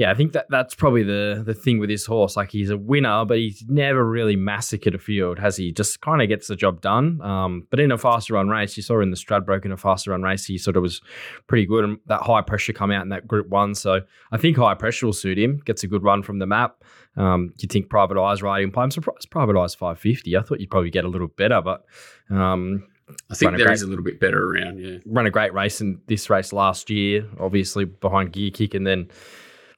yeah, 0.00 0.10
I 0.10 0.14
think 0.14 0.32
that 0.32 0.46
that's 0.48 0.74
probably 0.74 1.02
the 1.02 1.42
the 1.44 1.52
thing 1.52 1.78
with 1.78 1.90
this 1.90 2.06
horse. 2.06 2.34
Like 2.34 2.50
he's 2.50 2.70
a 2.70 2.76
winner, 2.78 3.22
but 3.26 3.36
he's 3.36 3.62
never 3.68 4.02
really 4.02 4.34
massacred 4.34 4.94
a 4.94 4.98
field, 4.98 5.38
has 5.38 5.58
he? 5.58 5.72
Just 5.72 6.00
kind 6.00 6.22
of 6.22 6.28
gets 6.28 6.46
the 6.46 6.56
job 6.56 6.80
done. 6.80 7.20
Um, 7.20 7.66
but 7.68 7.80
in 7.80 7.92
a 7.92 7.98
faster 7.98 8.32
run 8.32 8.48
race, 8.48 8.78
you 8.78 8.82
saw 8.82 9.02
in 9.02 9.10
the 9.10 9.16
Stradbroke 9.18 9.66
in 9.66 9.72
a 9.72 9.76
faster 9.76 10.12
run 10.12 10.22
race, 10.22 10.46
he 10.46 10.56
sort 10.56 10.78
of 10.78 10.82
was 10.82 11.02
pretty 11.48 11.66
good, 11.66 11.84
and 11.84 11.98
that 12.06 12.22
high 12.22 12.40
pressure 12.40 12.72
come 12.72 12.90
out 12.90 13.02
in 13.02 13.10
that 13.10 13.28
Group 13.28 13.50
One. 13.50 13.74
So 13.74 14.00
I 14.32 14.38
think 14.38 14.56
high 14.56 14.72
pressure 14.72 15.04
will 15.04 15.12
suit 15.12 15.38
him. 15.38 15.60
Gets 15.66 15.84
a 15.84 15.86
good 15.86 16.02
run 16.02 16.22
from 16.22 16.38
the 16.38 16.46
map. 16.46 16.82
Um, 17.18 17.52
you 17.58 17.68
think 17.68 17.90
Private 17.90 18.18
Eyes 18.18 18.42
riding? 18.42 18.72
I'm 18.74 18.90
surprised 18.90 19.30
Private 19.30 19.60
Eyes 19.60 19.74
550. 19.74 20.34
I 20.34 20.40
thought 20.40 20.60
you'd 20.60 20.70
probably 20.70 20.88
get 20.88 21.04
a 21.04 21.08
little 21.08 21.28
better, 21.28 21.60
but 21.60 21.84
um, 22.30 22.88
I 23.30 23.34
think 23.34 23.48
Run 23.48 23.54
a 23.56 23.58
there 23.58 23.66
great- 23.66 23.74
is 23.74 23.82
a 23.82 23.86
little 23.86 24.04
bit 24.04 24.18
better 24.18 24.50
around, 24.50 24.78
yeah. 24.78 24.96
ran 25.04 25.26
a 25.26 25.30
great 25.30 25.52
race 25.52 25.82
in 25.82 26.00
this 26.06 26.30
race 26.30 26.54
last 26.54 26.88
year, 26.88 27.26
obviously 27.38 27.84
behind 27.84 28.32
Giga 28.32 28.54
Kick, 28.54 28.72
and 28.72 28.86
then 28.86 29.10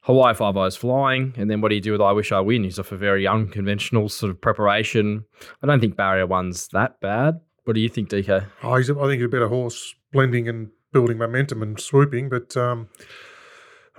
Hawaii 0.03 0.33
Five 0.33 0.55
Eyes 0.57 0.75
Flying. 0.75 1.33
And 1.37 1.49
then 1.49 1.61
what 1.61 1.69
do 1.69 1.75
you 1.75 1.81
do 1.81 1.91
with 1.93 2.01
I 2.01 2.11
Wish 2.11 2.31
I 2.31 2.39
Win? 2.41 2.63
He's 2.63 2.77
off 2.79 2.91
a 2.91 2.97
very 2.97 3.25
unconventional 3.27 4.09
sort 4.09 4.29
of 4.29 4.39
preparation. 4.41 5.25
I 5.61 5.67
don't 5.67 5.79
think 5.79 5.95
Barrier 5.95 6.27
One's 6.27 6.67
that 6.69 6.99
bad. 7.01 7.39
What 7.63 7.73
do 7.73 7.79
you 7.79 7.87
think, 7.89 8.09
DK? 8.09 8.45
Oh, 8.63 8.75
he's, 8.75 8.89
a- 8.89 8.95
I 8.99 9.03
think 9.03 9.15
he's 9.21 9.25
a 9.25 9.29
better 9.29 9.47
horse, 9.47 9.95
blending 10.11 10.49
and 10.49 10.69
building 10.91 11.17
momentum 11.17 11.61
and 11.63 11.79
swooping. 11.79 12.27
But 12.27 12.55
um, 12.57 12.89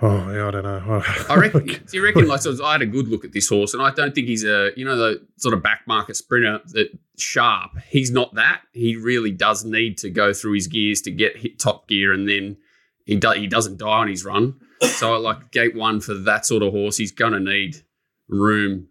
oh 0.01 0.31
yeah, 0.31 0.47
I 0.47 0.51
don't 0.51 0.63
know. 0.63 1.03
I 1.29 1.35
reckon. 1.35 1.65
do 1.65 1.79
you 1.91 2.03
reckon? 2.03 2.27
Like, 2.27 2.41
so 2.41 2.63
I 2.63 2.73
had 2.73 2.81
a 2.83 2.85
good 2.85 3.07
look 3.07 3.25
at 3.25 3.31
this 3.31 3.49
horse, 3.49 3.73
and 3.73 3.81
I 3.81 3.89
don't 3.91 4.13
think 4.13 4.27
he's 4.27 4.43
a 4.43 4.69
you 4.75 4.85
know 4.85 4.95
the 4.95 5.25
sort 5.37 5.55
of 5.55 5.63
back 5.63 5.81
market 5.87 6.15
sprinter 6.15 6.59
that 6.73 6.89
sharp. 7.17 7.71
He's 7.89 8.11
not 8.11 8.35
that. 8.35 8.61
He 8.73 8.95
really 8.95 9.31
does 9.31 9.65
need 9.65 9.97
to 9.99 10.11
go 10.11 10.33
through 10.33 10.53
his 10.53 10.67
gears 10.67 11.01
to 11.01 11.11
get 11.11 11.37
hit 11.37 11.57
top 11.57 11.87
gear, 11.87 12.13
and 12.13 12.29
then 12.29 12.57
he 13.05 13.15
do, 13.15 13.31
he 13.31 13.47
doesn't 13.47 13.77
die 13.79 13.87
on 13.99 14.07
his 14.07 14.23
run. 14.23 14.59
So 14.85 15.13
I 15.13 15.17
like 15.17 15.51
gate 15.51 15.75
one 15.75 15.99
for 16.01 16.13
that 16.13 16.45
sort 16.45 16.63
of 16.63 16.71
horse. 16.73 16.97
He's 16.97 17.11
gonna 17.11 17.39
need 17.39 17.75
room 18.27 18.87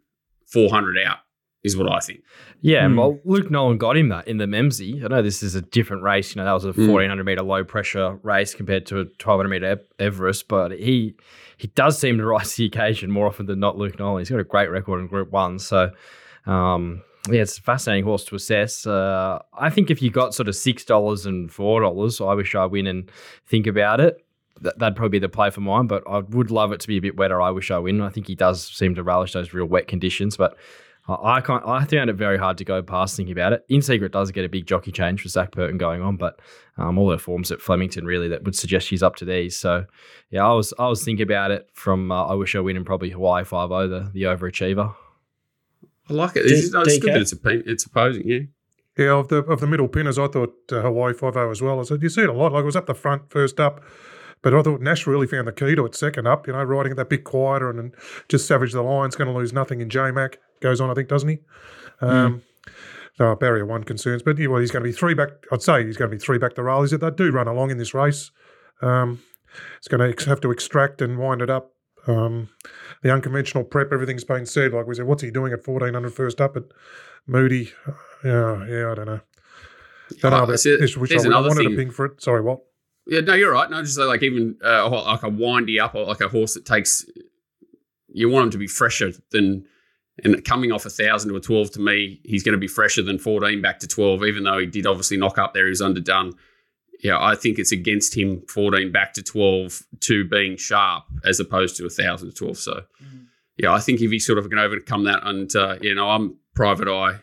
four 0.46 0.70
hundred 0.70 0.96
out, 1.04 1.18
is 1.62 1.76
what 1.76 1.90
I 1.90 1.98
think. 2.00 2.20
Yeah, 2.60 2.86
Hmm. 2.88 2.96
well, 2.96 3.18
Luke 3.24 3.50
Nolan 3.50 3.76
got 3.78 3.96
him 3.96 4.08
that 4.08 4.26
in 4.28 4.38
the 4.38 4.46
Memsie. 4.46 5.04
I 5.04 5.08
know 5.08 5.20
this 5.22 5.42
is 5.42 5.54
a 5.54 5.60
different 5.62 6.02
race. 6.02 6.34
You 6.34 6.40
know, 6.40 6.46
that 6.46 6.52
was 6.52 6.64
a 6.64 6.72
Hmm. 6.72 6.86
1400 6.88 7.24
meter 7.24 7.42
low 7.42 7.64
pressure 7.64 8.18
race 8.22 8.54
compared 8.54 8.86
to 8.86 9.00
a 9.00 9.04
1200 9.18 9.48
meter 9.48 9.80
Everest, 9.98 10.48
but 10.48 10.72
he 10.72 11.14
he 11.56 11.68
does 11.68 11.98
seem 11.98 12.18
to 12.18 12.24
rise 12.34 12.52
to 12.52 12.62
the 12.62 12.66
occasion 12.66 13.10
more 13.10 13.26
often 13.26 13.46
than 13.46 13.60
not. 13.60 13.76
Luke 13.78 13.98
Nolan, 13.98 14.20
he's 14.20 14.30
got 14.30 14.40
a 14.40 14.44
great 14.44 14.70
record 14.70 15.00
in 15.00 15.06
Group 15.06 15.30
One, 15.30 15.58
so 15.58 15.90
um, 16.46 17.02
yeah, 17.30 17.40
it's 17.42 17.56
a 17.58 17.62
fascinating 17.62 18.04
horse 18.04 18.24
to 18.26 18.34
assess. 18.36 18.86
Uh, 18.86 19.38
I 19.58 19.70
think 19.70 19.90
if 19.90 20.02
you 20.02 20.10
got 20.10 20.34
sort 20.34 20.48
of 20.48 20.56
six 20.56 20.84
dollars 20.84 21.24
and 21.26 21.50
four 21.50 21.80
dollars, 21.80 22.20
I 22.20 22.34
wish 22.34 22.54
I 22.54 22.66
win 22.66 22.86
and 22.86 23.10
think 23.46 23.66
about 23.66 24.00
it. 24.00 24.23
That, 24.64 24.78
that'd 24.78 24.96
probably 24.96 25.20
be 25.20 25.20
the 25.20 25.28
play 25.28 25.50
for 25.50 25.60
mine. 25.60 25.86
But 25.86 26.02
I 26.08 26.18
would 26.18 26.50
love 26.50 26.72
it 26.72 26.80
to 26.80 26.88
be 26.88 26.96
a 26.96 27.00
bit 27.00 27.16
wetter. 27.16 27.40
I 27.40 27.50
wish 27.50 27.70
I 27.70 27.78
win. 27.78 28.00
I 28.00 28.10
think 28.10 28.26
he 28.26 28.34
does 28.34 28.66
seem 28.66 28.94
to 28.96 29.02
relish 29.02 29.32
those 29.32 29.54
real 29.54 29.66
wet 29.66 29.86
conditions. 29.86 30.36
But 30.36 30.56
I 31.06 31.42
can't. 31.42 31.62
I 31.66 31.84
found 31.84 32.08
it 32.08 32.14
very 32.14 32.38
hard 32.38 32.56
to 32.58 32.64
go 32.64 32.82
past 32.82 33.14
thinking 33.14 33.32
about 33.32 33.52
it. 33.52 33.64
In 33.68 33.82
secret 33.82 34.12
does 34.12 34.30
get 34.30 34.44
a 34.44 34.48
big 34.48 34.66
jockey 34.66 34.90
change 34.90 35.20
for 35.20 35.28
Zac 35.28 35.52
Purton 35.52 35.76
going 35.76 36.00
on, 36.00 36.16
but 36.16 36.40
um, 36.78 36.96
all 36.96 37.10
her 37.10 37.18
forms 37.18 37.52
at 37.52 37.60
Flemington 37.60 38.06
really 38.06 38.28
that 38.28 38.42
would 38.44 38.56
suggest 38.56 38.86
she's 38.86 39.02
up 39.02 39.16
to 39.16 39.26
these. 39.26 39.54
So 39.54 39.84
yeah, 40.30 40.46
I 40.46 40.52
was 40.54 40.72
I 40.78 40.88
was 40.88 41.04
thinking 41.04 41.24
about 41.24 41.50
it 41.50 41.68
from 41.74 42.10
uh, 42.10 42.26
I 42.26 42.34
wish 42.34 42.54
I 42.54 42.60
win 42.60 42.76
and 42.76 42.86
probably 42.86 43.10
Hawaii 43.10 43.44
Five 43.44 43.70
O 43.70 43.86
the 43.86 44.10
the 44.14 44.22
overachiever. 44.22 44.94
I 46.08 46.12
like 46.12 46.36
it. 46.36 46.46
It's, 46.46 46.70
D- 46.70 46.78
it's 46.78 46.98
good 46.98 47.10
DK? 47.10 47.12
that 47.12 47.20
it's, 47.20 47.32
opin- 47.34 47.62
it's 47.66 47.84
opposing, 47.84 48.26
you. 48.26 48.48
Yeah, 48.96 49.18
of 49.18 49.28
the 49.28 49.38
of 49.44 49.60
the 49.60 49.66
middle 49.66 49.88
pinners, 49.88 50.18
I 50.18 50.28
thought 50.28 50.54
uh, 50.72 50.80
Hawaii 50.80 51.12
Five 51.12 51.36
O 51.36 51.50
as 51.50 51.60
well. 51.60 51.80
I 51.80 51.82
said 51.82 52.02
you 52.02 52.08
see 52.08 52.22
it 52.22 52.30
a 52.30 52.32
lot. 52.32 52.52
Like 52.52 52.62
it 52.62 52.66
was 52.66 52.76
up 52.76 52.86
the 52.86 52.94
front 52.94 53.28
first 53.28 53.60
up, 53.60 53.82
but 54.44 54.54
I 54.54 54.62
thought 54.62 54.80
Nash 54.80 55.06
really 55.08 55.26
found 55.26 55.48
the 55.48 55.52
key 55.52 55.74
to 55.74 55.84
it 55.86 55.96
second 55.96 56.28
up. 56.28 56.46
You 56.46 56.52
know, 56.52 56.62
riding 56.62 56.92
it 56.92 56.94
that 56.96 57.08
bit 57.08 57.24
quieter 57.24 57.68
and, 57.68 57.80
and 57.80 57.94
just 58.28 58.46
savage 58.46 58.72
the 58.72 58.82
line's 58.82 59.16
going 59.16 59.28
to 59.28 59.36
lose 59.36 59.52
nothing 59.52 59.80
in 59.80 59.90
J 59.90 60.12
Mac 60.12 60.38
goes 60.60 60.80
on. 60.80 60.88
I 60.90 60.94
think 60.94 61.08
doesn't 61.08 61.28
he? 61.28 61.38
Um, 62.00 62.42
No, 63.18 63.34
barrier 63.36 63.64
one 63.64 63.84
concerns, 63.84 64.22
but 64.22 64.36
well, 64.38 64.60
he's 64.60 64.70
going 64.72 64.82
to 64.82 64.88
be 64.88 64.92
three 64.92 65.14
back. 65.14 65.30
I'd 65.52 65.62
say 65.62 65.84
he's 65.86 65.96
going 65.96 66.10
to 66.10 66.16
be 66.16 66.20
three 66.20 66.38
back 66.38 66.54
the 66.54 66.62
rail. 66.64 66.82
Is 66.82 66.90
that 66.90 66.98
they 67.00 67.10
do 67.10 67.30
run 67.30 67.46
along 67.48 67.70
in 67.70 67.78
this 67.78 67.94
race. 67.94 68.30
Um, 68.82 69.22
it's 69.78 69.86
going 69.88 70.00
to 70.00 70.08
ex- 70.08 70.24
have 70.24 70.40
to 70.40 70.50
extract 70.50 71.00
and 71.00 71.16
wind 71.18 71.40
it 71.40 71.48
up. 71.48 71.70
Um, 72.08 72.48
the 73.02 73.12
unconventional 73.12 73.62
prep, 73.64 73.92
everything's 73.92 74.24
been 74.24 74.46
said. 74.46 74.72
Like 74.72 74.86
we 74.88 74.94
said, 74.96 75.06
what's 75.06 75.22
he 75.22 75.30
doing 75.30 75.52
at 75.52 75.64
1400 75.66 76.12
first 76.12 76.40
up 76.40 76.56
at 76.56 76.64
Moody? 77.26 77.72
Uh, 77.86 77.92
yeah, 78.24 78.66
yeah, 78.66 78.90
I 78.90 78.94
don't 78.96 79.06
know. 79.06 79.20
Don't 80.20 80.30
know 80.32 80.38
Oh, 80.38 80.42
about 80.42 80.48
that's 80.48 80.66
it. 80.66 80.80
this, 80.80 80.96
which 80.96 81.12
I, 81.12 81.16
I 81.30 81.40
wanted 81.40 81.54
thing. 81.58 81.70
to 81.70 81.76
ping 81.76 81.90
for 81.92 82.06
it. 82.06 82.20
Sorry, 82.22 82.40
what? 82.42 82.60
Yeah, 83.06 83.20
no, 83.20 83.34
you're 83.34 83.52
right. 83.52 83.70
No, 83.70 83.82
just 83.82 83.98
like 83.98 84.22
even 84.22 84.56
uh, 84.64 84.88
like 84.88 85.22
a 85.22 85.28
windy 85.28 85.78
up 85.78 85.94
or 85.94 86.04
like 86.04 86.20
a 86.20 86.28
horse 86.28 86.54
that 86.54 86.64
takes. 86.64 87.04
You 88.08 88.30
want 88.30 88.46
him 88.46 88.50
to 88.52 88.58
be 88.58 88.66
fresher 88.66 89.12
than, 89.30 89.66
and 90.22 90.44
coming 90.44 90.72
off 90.72 90.86
a 90.86 90.90
thousand 90.90 91.30
to 91.30 91.36
a 91.36 91.40
twelve 91.40 91.70
to 91.72 91.80
me, 91.80 92.20
he's 92.24 92.42
going 92.42 92.54
to 92.54 92.58
be 92.58 92.68
fresher 92.68 93.02
than 93.02 93.18
fourteen 93.18 93.60
back 93.60 93.80
to 93.80 93.88
twelve. 93.88 94.24
Even 94.24 94.44
though 94.44 94.58
he 94.58 94.66
did 94.66 94.86
obviously 94.86 95.16
knock 95.16 95.36
up 95.36 95.52
there, 95.52 95.66
he 95.66 95.70
was 95.70 95.82
underdone. 95.82 96.32
Yeah, 97.02 97.22
I 97.22 97.34
think 97.34 97.58
it's 97.58 97.72
against 97.72 98.16
him 98.16 98.42
fourteen 98.48 98.90
back 98.90 99.12
to 99.14 99.22
twelve 99.22 99.82
to 100.00 100.26
being 100.26 100.56
sharp 100.56 101.04
as 101.24 101.40
opposed 101.40 101.76
to 101.76 101.86
a 101.86 101.90
thousand 101.90 102.30
to 102.30 102.34
twelve. 102.34 102.56
So, 102.56 102.84
yeah, 103.58 103.72
I 103.72 103.80
think 103.80 104.00
if 104.00 104.10
he 104.10 104.18
sort 104.18 104.38
of 104.38 104.48
can 104.48 104.58
overcome 104.58 105.04
that, 105.04 105.20
and 105.24 105.54
uh, 105.54 105.76
you 105.82 105.94
know, 105.94 106.08
I'm 106.08 106.38
private 106.54 106.88
eye 106.88 107.18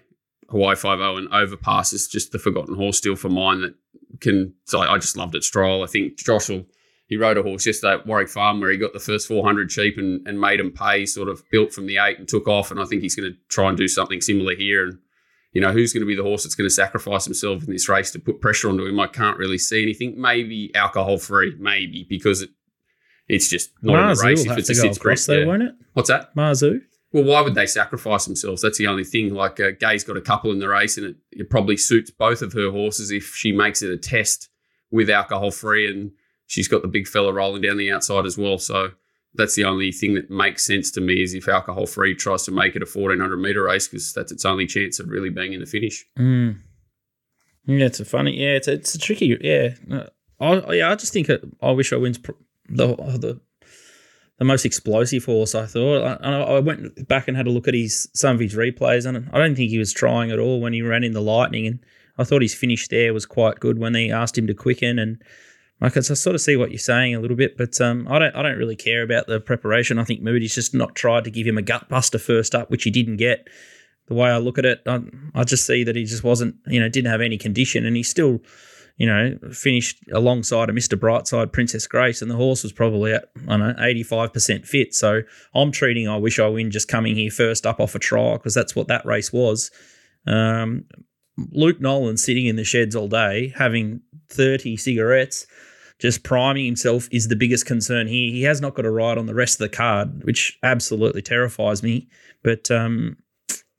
Hawaii 0.51 0.75
Five 0.75 0.99
O 0.99 1.17
and 1.17 1.33
overpass 1.33 1.93
is 1.93 2.07
just 2.07 2.31
the 2.31 2.39
forgotten 2.39 2.75
horse 2.75 2.97
still 2.97 3.15
for 3.15 3.29
mine 3.29 3.61
that 3.61 3.73
can. 4.19 4.53
So 4.65 4.79
I 4.79 4.97
just 4.97 5.17
loved 5.17 5.35
it. 5.35 5.43
Stroll. 5.43 5.83
I 5.83 5.87
think 5.87 6.17
Josh 6.17 6.49
will. 6.49 6.65
He 7.07 7.17
rode 7.17 7.37
a 7.37 7.43
horse 7.43 7.65
yesterday 7.65 7.95
at 7.95 8.07
Warwick 8.07 8.29
Farm 8.29 8.61
where 8.61 8.71
he 8.71 8.77
got 8.77 8.93
the 8.93 8.99
first 8.99 9.27
400 9.27 9.69
sheep 9.69 9.97
and, 9.97 10.25
and 10.25 10.39
made 10.39 10.61
him 10.61 10.71
pay. 10.71 11.05
Sort 11.05 11.27
of 11.27 11.43
built 11.51 11.73
from 11.73 11.85
the 11.85 11.97
eight 11.97 12.17
and 12.19 12.27
took 12.27 12.47
off. 12.47 12.71
And 12.71 12.79
I 12.79 12.85
think 12.85 13.01
he's 13.01 13.15
going 13.15 13.29
to 13.33 13.37
try 13.49 13.67
and 13.67 13.77
do 13.77 13.89
something 13.89 14.21
similar 14.21 14.55
here. 14.55 14.85
And 14.85 14.99
you 15.51 15.59
know 15.59 15.73
who's 15.73 15.91
going 15.91 16.01
to 16.01 16.07
be 16.07 16.15
the 16.15 16.23
horse 16.23 16.43
that's 16.43 16.55
going 16.55 16.69
to 16.69 16.73
sacrifice 16.73 17.25
himself 17.25 17.63
in 17.65 17.71
this 17.73 17.89
race 17.89 18.11
to 18.11 18.19
put 18.19 18.39
pressure 18.39 18.69
onto 18.69 18.85
him? 18.85 18.97
I 18.97 19.07
can't 19.07 19.37
really 19.37 19.57
see 19.57 19.81
anything. 19.83 20.13
Maybe 20.21 20.71
alcohol 20.73 21.17
free, 21.17 21.53
maybe 21.59 22.05
because 22.07 22.41
it 22.43 22.51
it's 23.27 23.49
just 23.49 23.71
not 23.81 24.09
in 24.11 24.15
the 24.15 24.23
race 24.23 24.45
if 24.45 24.57
it's 24.57 24.69
a 24.69 24.75
six 24.75 24.95
across 24.95 25.25
though, 25.25 25.39
Yeah. 25.39 25.45
won't 25.47 25.63
it? 25.63 25.73
What's 25.93 26.07
that? 26.07 26.33
Marzu. 26.35 26.81
Well, 27.13 27.23
why 27.25 27.41
would 27.41 27.55
they 27.55 27.65
sacrifice 27.65 28.25
themselves? 28.25 28.61
That's 28.61 28.77
the 28.77 28.87
only 28.87 29.03
thing. 29.03 29.33
Like 29.33 29.59
uh, 29.59 29.71
Gai's 29.79 30.03
got 30.03 30.15
a 30.17 30.21
couple 30.21 30.51
in 30.51 30.59
the 30.59 30.69
race, 30.69 30.97
and 30.97 31.07
it, 31.07 31.15
it 31.31 31.49
probably 31.49 31.75
suits 31.77 32.09
both 32.09 32.41
of 32.41 32.53
her 32.53 32.71
horses 32.71 33.11
if 33.11 33.35
she 33.35 33.51
makes 33.51 33.81
it 33.81 33.91
a 33.91 33.97
test 33.97 34.49
with 34.91 35.09
alcohol 35.09 35.51
free, 35.51 35.89
and 35.89 36.11
she's 36.47 36.67
got 36.69 36.81
the 36.81 36.87
big 36.87 37.07
fella 37.07 37.33
rolling 37.33 37.61
down 37.61 37.77
the 37.77 37.91
outside 37.91 38.25
as 38.25 38.37
well. 38.37 38.57
So 38.57 38.91
that's 39.33 39.55
the 39.55 39.65
only 39.65 39.91
thing 39.91 40.13
that 40.15 40.29
makes 40.29 40.65
sense 40.65 40.89
to 40.91 41.01
me 41.01 41.21
is 41.21 41.33
if 41.33 41.47
alcohol 41.49 41.85
free 41.85 42.15
tries 42.15 42.43
to 42.43 42.51
make 42.51 42.75
it 42.75 42.83
a 42.83 42.85
fourteen 42.85 43.19
hundred 43.19 43.37
meter 43.37 43.63
race 43.63 43.87
because 43.87 44.13
that's 44.13 44.31
its 44.31 44.45
only 44.45 44.65
chance 44.65 44.99
of 44.99 45.09
really 45.09 45.29
being 45.29 45.51
in 45.53 45.59
the 45.59 45.65
finish. 45.65 46.05
Mm. 46.17 46.59
Yeah, 47.65 47.85
it's 47.85 47.99
a 47.99 48.05
funny. 48.05 48.37
Yeah, 48.37 48.55
it's 48.55 48.67
a, 48.67 48.73
it's 48.73 48.95
a 48.95 48.99
tricky. 48.99 49.37
Yeah, 49.41 49.75
Uh, 49.91 50.07
I 50.39 50.73
yeah, 50.73 50.89
I 50.91 50.95
just 50.95 51.13
think 51.13 51.29
it, 51.29 51.43
I 51.61 51.71
wish 51.71 51.91
I 51.93 51.97
wins 51.97 52.19
the 52.69 52.87
the 52.95 53.39
the 54.41 54.45
most 54.45 54.65
explosive 54.65 55.25
horse. 55.25 55.53
I 55.53 55.67
thought. 55.67 56.01
I, 56.03 56.13
I 56.27 56.41
I 56.55 56.59
went 56.59 57.07
back 57.07 57.27
and 57.27 57.37
had 57.37 57.45
a 57.45 57.51
look 57.51 57.67
at 57.67 57.75
his 57.75 58.09
some 58.15 58.33
of 58.33 58.39
his 58.39 58.55
replays, 58.55 59.05
and 59.05 59.29
I 59.31 59.37
don't 59.37 59.53
think 59.53 59.69
he 59.69 59.77
was 59.77 59.93
trying 59.93 60.31
at 60.31 60.39
all 60.39 60.59
when 60.59 60.73
he 60.73 60.81
ran 60.81 61.03
in 61.03 61.11
the 61.11 61.21
Lightning. 61.21 61.67
And 61.67 61.79
I 62.17 62.23
thought 62.23 62.41
his 62.41 62.55
finish 62.55 62.87
there 62.87 63.13
was 63.13 63.27
quite 63.27 63.59
good 63.59 63.77
when 63.77 63.93
they 63.93 64.09
asked 64.09 64.35
him 64.35 64.47
to 64.47 64.55
quicken. 64.55 64.97
And 64.97 65.23
I 65.79 65.89
can 65.89 66.01
sort 66.01 66.33
of 66.33 66.41
see 66.41 66.55
what 66.55 66.71
you're 66.71 66.79
saying 66.79 67.13
a 67.13 67.19
little 67.19 67.37
bit, 67.37 67.55
but 67.55 67.79
um, 67.79 68.07
I 68.09 68.17
don't 68.17 68.35
I 68.35 68.41
don't 68.41 68.57
really 68.57 68.75
care 68.75 69.03
about 69.03 69.27
the 69.27 69.39
preparation. 69.39 69.99
I 69.99 70.05
think 70.05 70.23
Moody's 70.23 70.55
just 70.55 70.73
not 70.73 70.95
tried 70.95 71.23
to 71.25 71.29
give 71.29 71.45
him 71.45 71.59
a 71.59 71.61
gut 71.61 71.87
buster 71.87 72.17
first 72.17 72.55
up, 72.55 72.71
which 72.71 72.83
he 72.83 72.89
didn't 72.89 73.17
get 73.17 73.47
the 74.07 74.15
way 74.15 74.31
I 74.31 74.39
look 74.39 74.57
at 74.57 74.65
it, 74.65 74.81
I, 74.87 75.01
I 75.35 75.43
just 75.43 75.67
see 75.67 75.83
that 75.83 75.95
he 75.95 76.03
just 76.03 76.23
wasn't, 76.23 76.55
you 76.65 76.79
know, 76.79 76.89
didn't 76.89 77.11
have 77.11 77.21
any 77.21 77.37
condition, 77.37 77.85
and 77.85 77.95
he 77.95 78.01
still, 78.01 78.41
you 79.01 79.07
know, 79.07 79.35
finished 79.51 79.97
alongside 80.13 80.69
a 80.69 80.73
Mister 80.73 80.95
Brightside, 80.95 81.51
Princess 81.51 81.87
Grace, 81.87 82.21
and 82.21 82.29
the 82.29 82.35
horse 82.35 82.61
was 82.61 82.71
probably 82.71 83.13
at 83.13 83.31
I 83.47 83.57
don't 83.57 83.59
know 83.59 83.83
eighty 83.83 84.03
five 84.03 84.31
percent 84.31 84.67
fit. 84.67 84.93
So 84.93 85.21
I'm 85.55 85.71
treating 85.71 86.07
I 86.07 86.17
wish 86.17 86.37
I 86.37 86.47
win 86.47 86.69
just 86.69 86.87
coming 86.87 87.15
here 87.15 87.31
first 87.31 87.65
up 87.65 87.79
off 87.79 87.95
a 87.95 87.99
trial 87.99 88.37
because 88.37 88.53
that's 88.53 88.75
what 88.75 88.87
that 88.89 89.03
race 89.03 89.33
was. 89.33 89.71
Um, 90.27 90.85
Luke 91.51 91.81
Nolan 91.81 92.17
sitting 92.17 92.45
in 92.45 92.57
the 92.57 92.63
sheds 92.63 92.95
all 92.95 93.07
day 93.07 93.53
having 93.57 94.01
thirty 94.29 94.77
cigarettes. 94.77 95.47
Just 95.97 96.23
priming 96.23 96.65
himself 96.65 97.07
is 97.11 97.27
the 97.27 97.35
biggest 97.35 97.65
concern 97.65 98.05
here. 98.05 98.31
He 98.31 98.43
has 98.43 98.61
not 98.61 98.75
got 98.75 98.85
a 98.85 98.91
ride 98.91 99.17
on 99.17 99.25
the 99.25 99.33
rest 99.33 99.55
of 99.55 99.67
the 99.67 99.75
card, 99.75 100.23
which 100.25 100.59
absolutely 100.61 101.23
terrifies 101.23 101.81
me. 101.81 102.07
But 102.43 102.69
um, 102.69 103.17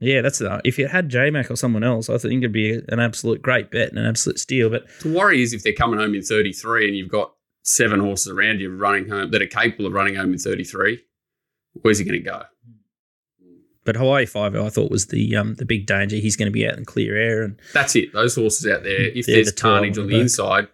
yeah, 0.03 0.21
that's 0.21 0.43
if 0.65 0.79
you 0.79 0.89
had 0.89 1.09
J 1.09 1.31
Mac 1.31 1.51
or 1.51 1.57
someone 1.57 1.85
else, 1.85 2.11
I 2.11 2.19
think 2.19 2.43
it'd 2.43 2.53
be 2.53 2.81
an 2.89 3.01
absolute 3.01 3.41
great 3.41 3.71
bet 3.71 3.89
and 3.91 3.99
an 3.99 4.07
absolute 4.07 4.39
steal. 4.39 4.69
But 4.69 4.87
The 5.01 5.13
worry 5.13 5.43
is 5.43 5.53
if 5.53 5.63
they're 5.63 5.73
coming 5.73 5.99
home 6.01 6.15
in 6.15 6.23
thirty 6.23 6.53
three 6.53 6.89
and 6.89 6.97
you've 6.97 7.09
got 7.09 7.33
seven 7.63 8.01
horses 8.01 8.29
around 8.29 8.61
you 8.61 8.75
running 8.75 9.09
home 9.09 9.31
that 9.31 9.41
are 9.41 9.47
capable 9.47 9.87
of 9.87 9.93
running 9.93 10.17
home 10.17 10.33
in 10.33 10.39
thirty 10.39 10.65
three, 10.65 11.03
where's 11.83 11.99
he 11.99 12.05
going 12.05 12.23
to 12.23 12.31
go? 12.31 12.43
but 13.85 13.97
Hawaii 13.97 14.27
Five 14.27 14.55
I 14.55 14.69
thought 14.69 14.91
was 14.91 15.07
the 15.07 15.37
um 15.37 15.55
the 15.55 15.65
big 15.65 15.87
danger. 15.87 16.17
He's 16.17 16.37
going 16.37 16.47
to 16.47 16.53
be 16.53 16.67
out 16.67 16.77
in 16.79 16.85
clear 16.85 17.17
air 17.17 17.43
and 17.43 17.61
That's 17.73 17.97
it. 17.97 18.13
Those 18.13 18.35
horses 18.35 18.67
out 18.67 18.83
there, 18.83 19.01
if 19.01 19.27
there's 19.27 19.53
the 19.53 19.61
carnage 19.61 19.99
on 19.99 20.07
the 20.09 20.21
inside, 20.21 20.69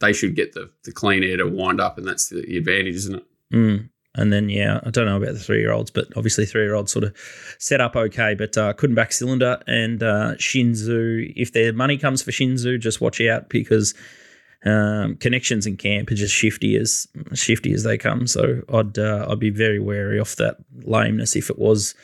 they 0.00 0.12
should 0.12 0.36
get 0.36 0.52
the, 0.52 0.70
the 0.84 0.92
clean 0.92 1.24
air 1.24 1.38
to 1.38 1.46
wind 1.46 1.80
up, 1.80 1.98
and 1.98 2.06
that's 2.06 2.28
the, 2.28 2.42
the 2.42 2.56
advantage, 2.58 2.94
isn't 2.96 3.16
it? 3.16 3.24
mm, 3.52 3.88
and 4.16 4.32
then 4.32 4.48
yeah, 4.48 4.80
I 4.84 4.90
don't 4.90 5.06
know 5.06 5.16
about 5.16 5.34
the 5.34 5.40
three 5.40 5.60
year 5.60 5.72
olds, 5.72 5.90
but 5.90 6.06
obviously 6.16 6.46
three 6.46 6.62
year 6.62 6.74
olds 6.74 6.92
sort 6.92 7.04
of 7.04 7.16
set 7.58 7.80
up 7.80 7.94
okay. 7.94 8.34
But 8.34 8.56
uh, 8.56 8.72
couldn't 8.72 8.96
back 8.96 9.12
cylinder 9.12 9.62
and 9.66 10.02
uh, 10.02 10.34
Shinzo. 10.36 11.32
If 11.36 11.52
their 11.52 11.72
money 11.72 11.98
comes 11.98 12.22
for 12.22 12.30
Shinzo, 12.30 12.78
just 12.78 13.00
watch 13.00 13.20
out 13.20 13.48
because. 13.48 13.94
Um, 14.64 15.16
connections 15.18 15.64
in 15.64 15.76
camp 15.76 16.10
are 16.10 16.16
just 16.16 16.34
shifty 16.34 16.76
as 16.76 17.06
shifty 17.34 17.72
as 17.72 17.84
they 17.84 17.96
come. 17.96 18.26
So 18.26 18.62
I'd 18.72 18.98
uh, 18.98 19.26
I'd 19.30 19.38
be 19.38 19.50
very 19.50 19.78
wary 19.78 20.18
of 20.18 20.34
that 20.36 20.56
lameness 20.82 21.36
if 21.36 21.50
it 21.50 21.58
was 21.58 21.94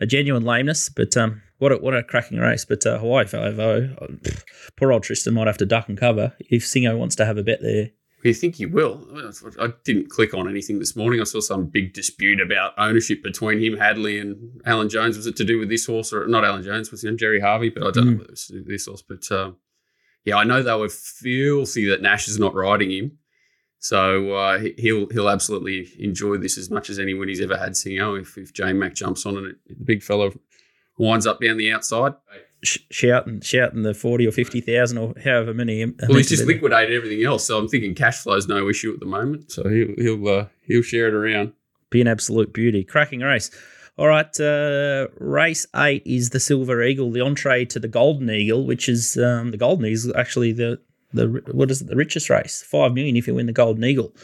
a 0.00 0.06
genuine 0.06 0.44
lameness. 0.44 0.90
But 0.90 1.16
um, 1.16 1.40
what 1.58 1.72
a, 1.72 1.76
what 1.76 1.96
a 1.96 2.02
cracking 2.02 2.38
race! 2.38 2.66
But 2.66 2.84
uh, 2.84 2.98
Hawaii 2.98 3.26
Five 3.26 3.58
O, 3.58 3.88
poor 4.76 4.92
old 4.92 5.04
Tristan 5.04 5.34
might 5.34 5.46
have 5.46 5.58
to 5.58 5.66
duck 5.66 5.88
and 5.88 5.96
cover 5.96 6.34
if 6.40 6.64
Singo 6.64 6.98
wants 6.98 7.16
to 7.16 7.24
have 7.24 7.38
a 7.38 7.42
bet 7.42 7.62
there. 7.62 7.90
You 8.22 8.34
think 8.34 8.56
he 8.56 8.66
will? 8.66 9.06
I 9.58 9.72
didn't 9.84 10.10
click 10.10 10.34
on 10.34 10.46
anything 10.48 10.78
this 10.78 10.94
morning. 10.94 11.20
I 11.20 11.24
saw 11.24 11.40
some 11.40 11.66
big 11.66 11.94
dispute 11.94 12.40
about 12.40 12.74
ownership 12.76 13.22
between 13.22 13.60
him, 13.62 13.78
Hadley, 13.78 14.18
and 14.18 14.60
Alan 14.66 14.90
Jones. 14.90 15.16
Was 15.16 15.26
it 15.26 15.36
to 15.36 15.44
do 15.44 15.58
with 15.58 15.70
this 15.70 15.86
horse 15.86 16.12
or 16.12 16.26
not? 16.26 16.44
Alan 16.44 16.62
Jones 16.62 16.90
was 16.90 17.02
it 17.02 17.16
Gerry 17.16 17.40
Harvey, 17.40 17.70
but 17.70 17.82
I 17.86 17.90
don't 17.90 18.04
know 18.06 18.12
whether 18.12 18.24
it 18.24 18.30
was 18.30 18.46
to 18.48 18.52
do 18.52 18.58
with 18.58 18.68
this 18.68 18.86
horse. 18.86 19.02
But 19.02 19.30
um, 19.32 19.56
yeah, 20.24 20.36
I 20.36 20.44
know 20.44 20.62
they 20.62 20.74
were 20.74 20.90
filthy 20.90 21.86
that 21.88 22.02
Nash 22.02 22.28
is 22.28 22.38
not 22.38 22.54
riding 22.54 22.90
him. 22.90 23.18
So 23.78 24.34
uh, 24.34 24.58
he- 24.58 24.74
he'll 24.76 25.08
he'll 25.08 25.30
absolutely 25.30 25.88
enjoy 25.98 26.36
this 26.36 26.58
as 26.58 26.70
much 26.70 26.90
as 26.90 26.98
anyone 26.98 27.28
he's 27.28 27.40
ever 27.40 27.56
had. 27.56 27.72
Singo, 27.72 28.20
if 28.20 28.36
if 28.36 28.52
J 28.52 28.74
Mac 28.74 28.94
jumps 28.94 29.24
on 29.24 29.38
and 29.38 29.46
it, 29.46 29.56
the 29.66 29.74
big 29.82 30.02
fellow 30.02 30.30
winds 30.98 31.26
up 31.26 31.40
down 31.40 31.56
the 31.56 31.72
outside. 31.72 32.12
Sh- 32.62 32.78
shouting, 32.90 33.40
shouting 33.40 33.82
the 33.82 33.94
forty 33.94 34.26
or 34.26 34.32
fifty 34.32 34.60
thousand 34.60 34.98
or 34.98 35.14
however 35.24 35.54
many. 35.54 35.84
Well, 35.86 36.18
he's 36.18 36.28
just 36.28 36.44
liquidated 36.46 36.94
everything 36.94 37.24
else, 37.24 37.46
so 37.46 37.58
I'm 37.58 37.68
thinking 37.68 37.94
cash 37.94 38.18
flow's 38.18 38.48
no 38.48 38.68
issue 38.68 38.92
at 38.92 39.00
the 39.00 39.06
moment. 39.06 39.50
So 39.50 39.68
he'll 39.68 39.94
he'll 39.96 40.28
uh, 40.28 40.46
he'll 40.66 40.82
share 40.82 41.08
it 41.08 41.14
around. 41.14 41.52
be 41.88 42.00
an 42.00 42.06
absolute 42.06 42.52
beauty. 42.52 42.84
Cracking 42.84 43.20
race. 43.20 43.50
All 43.96 44.06
right, 44.08 44.40
uh, 44.40 45.08
race 45.18 45.66
eight 45.76 46.02
is 46.06 46.30
the 46.30 46.40
Silver 46.40 46.82
Eagle, 46.82 47.10
the 47.10 47.20
entree 47.20 47.64
to 47.66 47.78
the 47.78 47.88
Golden 47.88 48.30
Eagle, 48.30 48.64
which 48.64 48.88
is 48.88 49.16
um, 49.18 49.50
the 49.50 49.58
Golden 49.58 49.86
Eagle 49.86 49.94
is 49.94 50.12
actually 50.14 50.52
the 50.52 50.80
the 51.12 51.42
what 51.52 51.70
is 51.70 51.82
it, 51.82 51.88
the 51.88 51.96
richest 51.96 52.30
race, 52.30 52.62
five 52.62 52.94
million 52.94 53.16
if 53.16 53.26
you 53.26 53.34
win 53.34 53.46
the 53.46 53.52
Golden 53.52 53.84
Eagle, 53.84 54.14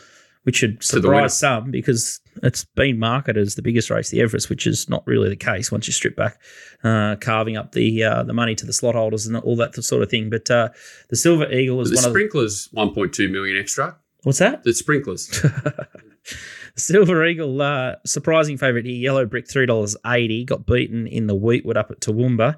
which 0.47 0.57
should 0.57 0.80
To 0.80 1.01
the 1.01 1.09
winner. 1.09 1.28
surprise 1.28 1.38
some 1.38 1.70
because 1.70 2.20
it's 2.42 2.64
been 2.76 2.99
marketed 2.99 3.42
as 3.47 3.57
the 3.57 3.62
biggest 3.62 3.90
race, 3.90 4.11
the 4.11 4.20
Everest, 4.20 4.49
which 4.49 4.66
is 4.66 4.88
not 4.88 5.05
really 5.07 5.28
the 5.28 5.36
case 5.36 5.70
once 5.72 5.86
you 5.86 5.92
strip 5.92 6.14
back, 6.16 6.40
uh, 6.84 7.16
carving 7.16 7.57
up 7.57 7.72
the 7.72 8.05
uh, 8.05 8.22
the 8.22 8.32
money 8.32 8.55
to 8.55 8.64
the 8.64 8.72
slot 8.72 8.94
holders 8.94 9.26
and 9.26 9.36
all 9.36 9.57
that 9.57 9.74
sort 9.82 10.03
of 10.03 10.09
thing. 10.11 10.30
But 10.30 10.51
uh, 10.51 10.68
the 11.09 11.16
Silver 11.16 11.51
Eagle 11.53 11.80
is 11.80 11.90
the 11.90 11.97
one 11.97 12.05
of 12.05 12.12
the, 12.12 12.18
sprinklers 12.18 12.68
1.2 12.76 13.30
million 13.30 13.57
extra. 13.59 13.97
what's 14.22 14.38
that? 14.38 14.62
The 14.64 14.72
sprinklers. 14.72 15.44
Silver 16.76 17.24
Eagle, 17.24 17.62
uh, 17.62 17.94
surprising 18.05 18.59
favourite 18.59 18.84
here. 18.84 18.94
Yellow 18.97 19.24
Brick, 19.24 19.49
three 19.49 19.66
dollars 19.66 19.97
eighty. 20.07 20.44
Got 20.44 20.66
beaten 20.66 21.07
in 21.07 21.26
the 21.26 21.34
Weetwood 21.36 21.76
up 21.76 21.90
at 21.90 22.01
Toowoomba, 22.01 22.55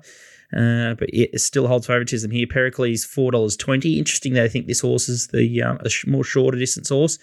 uh, 0.57 0.95
but 0.95 1.09
it 1.13 1.41
still 1.41 1.69
holds 1.69 1.87
favouritism 1.87 2.31
here. 2.33 2.47
Pericles, 2.49 3.05
four 3.05 3.31
dollars 3.31 3.57
twenty. 3.57 3.99
Interesting. 3.99 4.33
They 4.35 4.49
think 4.49 4.67
this 4.67 4.81
horse 4.81 5.09
is 5.09 5.29
the 5.29 5.63
um, 5.63 5.79
a 5.85 5.89
sh- 5.89 6.07
more 6.07 6.25
shorter 6.25 6.59
distance 6.59 6.89
horse. 6.89 7.19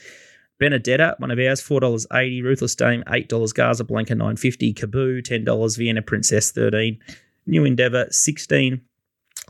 Benedetta, 0.59 1.15
one 1.19 1.31
of 1.31 1.39
ours, 1.39 1.61
four 1.61 1.79
dollars 1.79 2.07
eighty. 2.13 2.41
Ruthless 2.41 2.75
Dame, 2.75 3.03
eight 3.09 3.27
dollars. 3.27 3.53
Gaza 3.53 3.83
Blanca, 3.83 4.15
nine 4.15 4.37
fifty. 4.37 4.73
Ten 4.73 5.43
dollars. 5.43 5.75
Vienna 5.75 6.01
Princess, 6.01 6.51
thirteen. 6.51 6.99
New 7.45 7.65
Endeavour, 7.65 8.07
sixteen. 8.09 8.81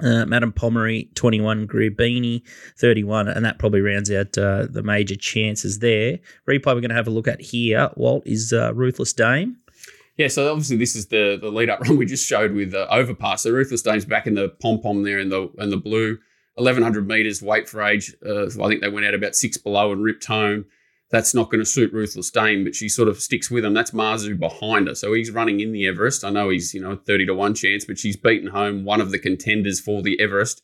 Uh, 0.03 0.25
Madame 0.25 0.51
Pomeroy, 0.51 1.05
21, 1.15 1.67
Grubini, 1.69 2.41
31, 2.77 3.29
and 3.29 3.45
that 3.45 3.59
probably 3.59 3.79
rounds 3.79 4.11
out 4.11 4.37
uh, 4.37 4.65
the 4.69 4.83
major 4.83 5.15
chances 5.15 5.79
there. 5.79 6.19
Replay 6.49 6.65
we're 6.65 6.81
going 6.81 6.89
to 6.89 6.95
have 6.95 7.07
a 7.07 7.11
look 7.11 7.29
at 7.29 7.39
here, 7.39 7.89
Walt, 7.95 8.23
is 8.25 8.51
uh, 8.51 8.73
Ruthless 8.73 9.13
Dame. 9.13 9.55
Yeah, 10.17 10.27
so 10.27 10.49
obviously 10.49 10.77
this 10.77 10.95
is 10.95 11.07
the 11.07 11.37
the 11.41 11.49
lead 11.49 11.69
up 11.69 11.79
run 11.87 11.97
we 11.97 12.05
just 12.05 12.27
showed 12.27 12.53
with 12.53 12.73
uh, 12.73 12.87
Overpass. 12.89 13.43
So 13.43 13.51
Ruthless 13.51 13.81
Dame's 13.81 14.05
back 14.05 14.27
in 14.27 14.35
the 14.35 14.49
pom 14.49 14.81
pom 14.81 15.03
there 15.03 15.19
in 15.19 15.29
the 15.29 15.49
in 15.59 15.69
the 15.69 15.77
blue, 15.77 16.17
eleven 16.57 16.83
hundred 16.83 17.07
meters 17.07 17.41
weight 17.41 17.67
for 17.67 17.81
age. 17.81 18.13
Uh, 18.25 18.45
I 18.45 18.67
think 18.67 18.81
they 18.81 18.89
went 18.89 19.05
out 19.05 19.13
about 19.13 19.35
six 19.35 19.57
below 19.57 19.91
and 19.91 20.03
ripped 20.03 20.25
home. 20.25 20.65
That's 21.15 21.33
not 21.33 21.49
going 21.49 21.61
to 21.61 21.65
suit 21.65 21.93
Ruthless 21.93 22.29
Dame, 22.29 22.65
but 22.65 22.75
she 22.75 22.89
sort 22.89 23.07
of 23.07 23.21
sticks 23.21 23.49
with 23.49 23.63
him. 23.63 23.73
That's 23.73 23.91
Marzu 23.91 24.37
behind 24.37 24.89
her, 24.89 24.95
so 24.95 25.13
he's 25.13 25.31
running 25.31 25.61
in 25.61 25.71
the 25.71 25.87
Everest. 25.87 26.25
I 26.25 26.29
know 26.29 26.49
he's 26.49 26.73
you 26.73 26.81
know 26.81 26.97
thirty 26.97 27.25
to 27.25 27.33
one 27.33 27.53
chance, 27.53 27.85
but 27.85 27.97
she's 27.97 28.17
beaten 28.17 28.49
home 28.49 28.83
one 28.83 28.99
of 28.99 29.11
the 29.11 29.17
contenders 29.17 29.79
for 29.79 30.01
the 30.01 30.19
Everest 30.19 30.61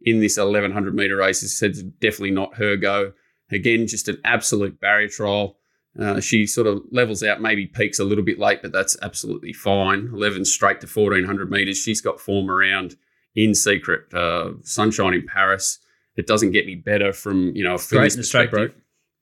in 0.00 0.20
this 0.20 0.38
eleven 0.38 0.72
hundred 0.72 0.94
meter 0.94 1.16
race. 1.16 1.42
As 1.42 1.50
I 1.50 1.66
said, 1.66 2.00
definitely 2.00 2.30
not 2.30 2.54
her 2.54 2.76
go. 2.76 3.12
Again, 3.50 3.86
just 3.86 4.08
an 4.08 4.16
absolute 4.24 4.80
barrier 4.80 5.08
trial. 5.08 5.58
Uh, 5.98 6.18
she 6.18 6.46
sort 6.46 6.66
of 6.66 6.80
levels 6.90 7.22
out, 7.22 7.42
maybe 7.42 7.66
peaks 7.66 7.98
a 7.98 8.04
little 8.04 8.24
bit 8.24 8.38
late, 8.38 8.62
but 8.62 8.72
that's 8.72 8.96
absolutely 9.02 9.52
fine. 9.52 10.08
11 10.14 10.46
straight 10.46 10.80
to 10.80 10.86
1400 10.86 11.50
meters. 11.50 11.76
She's 11.76 12.00
got 12.00 12.20
form 12.20 12.50
around 12.50 12.96
in 13.34 13.54
secret. 13.54 14.14
Uh, 14.14 14.52
Sunshine 14.62 15.12
in 15.12 15.26
Paris. 15.26 15.78
It 16.16 16.26
doesn't 16.26 16.52
get 16.52 16.64
any 16.64 16.76
better 16.76 17.12
from, 17.12 17.54
you 17.54 17.64
know, 17.64 17.74
a 17.74 17.76
Great 17.76 17.88
filly's 17.88 18.16
in 18.16 18.22
straight 18.22 18.50
perspective. 18.50 18.80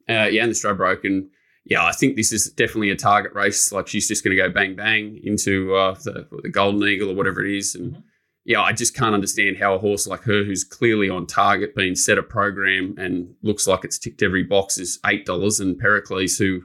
Uh, 0.09 0.29
yeah, 0.31 0.43
and 0.43 0.51
the 0.51 0.55
Stradbroke. 0.55 1.05
And 1.05 1.29
yeah, 1.65 1.85
I 1.85 1.93
think 1.93 2.17
this 2.17 2.33
is 2.33 2.51
definitely 2.51 2.91
a 2.91 2.97
target 2.97 3.35
race. 3.35 3.73
Like 3.73 3.89
she's 3.89 4.09
just 4.09 4.25
going 4.25 4.37
to 4.37 4.43
go 4.43 4.49
bang, 4.49 4.75
bang 4.75 5.21
into 5.23 5.75
uh, 5.75 5.95
the, 6.03 6.27
the 6.43 6.49
Golden 6.49 6.89
Eagle 6.89 7.11
or 7.11 7.15
whatever 7.15 7.45
it 7.45 7.55
is. 7.55 7.75
And 7.75 8.03
yeah, 8.45 8.63
I 8.63 8.73
just 8.73 8.97
can't 8.97 9.15
understand 9.15 9.59
how 9.59 9.75
a 9.75 9.79
horse 9.79 10.07
like 10.07 10.23
her, 10.23 10.45
who's 10.45 10.65
clearly 10.65 11.11
on 11.11 11.27
target, 11.27 11.75
being 11.75 11.95
set 11.95 12.17
a 12.17 12.23
program 12.23 12.95
and 12.97 13.35
looks 13.43 13.67
like 13.67 13.85
it's 13.85 13.99
ticked 13.99 14.23
every 14.23 14.43
box, 14.43 14.79
is 14.79 14.99
eight 15.05 15.27
dollars. 15.27 15.61
And 15.61 15.79
Pericles, 15.79 16.39
who 16.39 16.63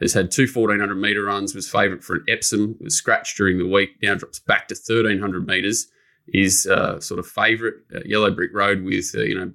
has 0.00 0.14
had 0.14 0.32
two 0.32 0.48
1400 0.52 0.96
meter 0.96 1.24
runs, 1.24 1.54
was 1.54 1.70
favourite 1.70 2.02
for 2.02 2.16
an 2.16 2.24
Epsom, 2.28 2.76
was 2.80 2.96
scratched 2.96 3.36
during 3.36 3.58
the 3.58 3.68
week, 3.68 3.90
now 4.02 4.16
drops 4.16 4.40
back 4.40 4.66
to 4.68 4.74
1300 4.74 5.46
metres, 5.46 5.86
is 6.26 6.66
uh, 6.66 6.98
sort 6.98 7.20
of 7.20 7.26
favourite. 7.28 7.74
Yellow 8.04 8.32
Brick 8.32 8.50
Road 8.52 8.82
with 8.82 9.12
uh, 9.14 9.20
you 9.20 9.38
know 9.38 9.52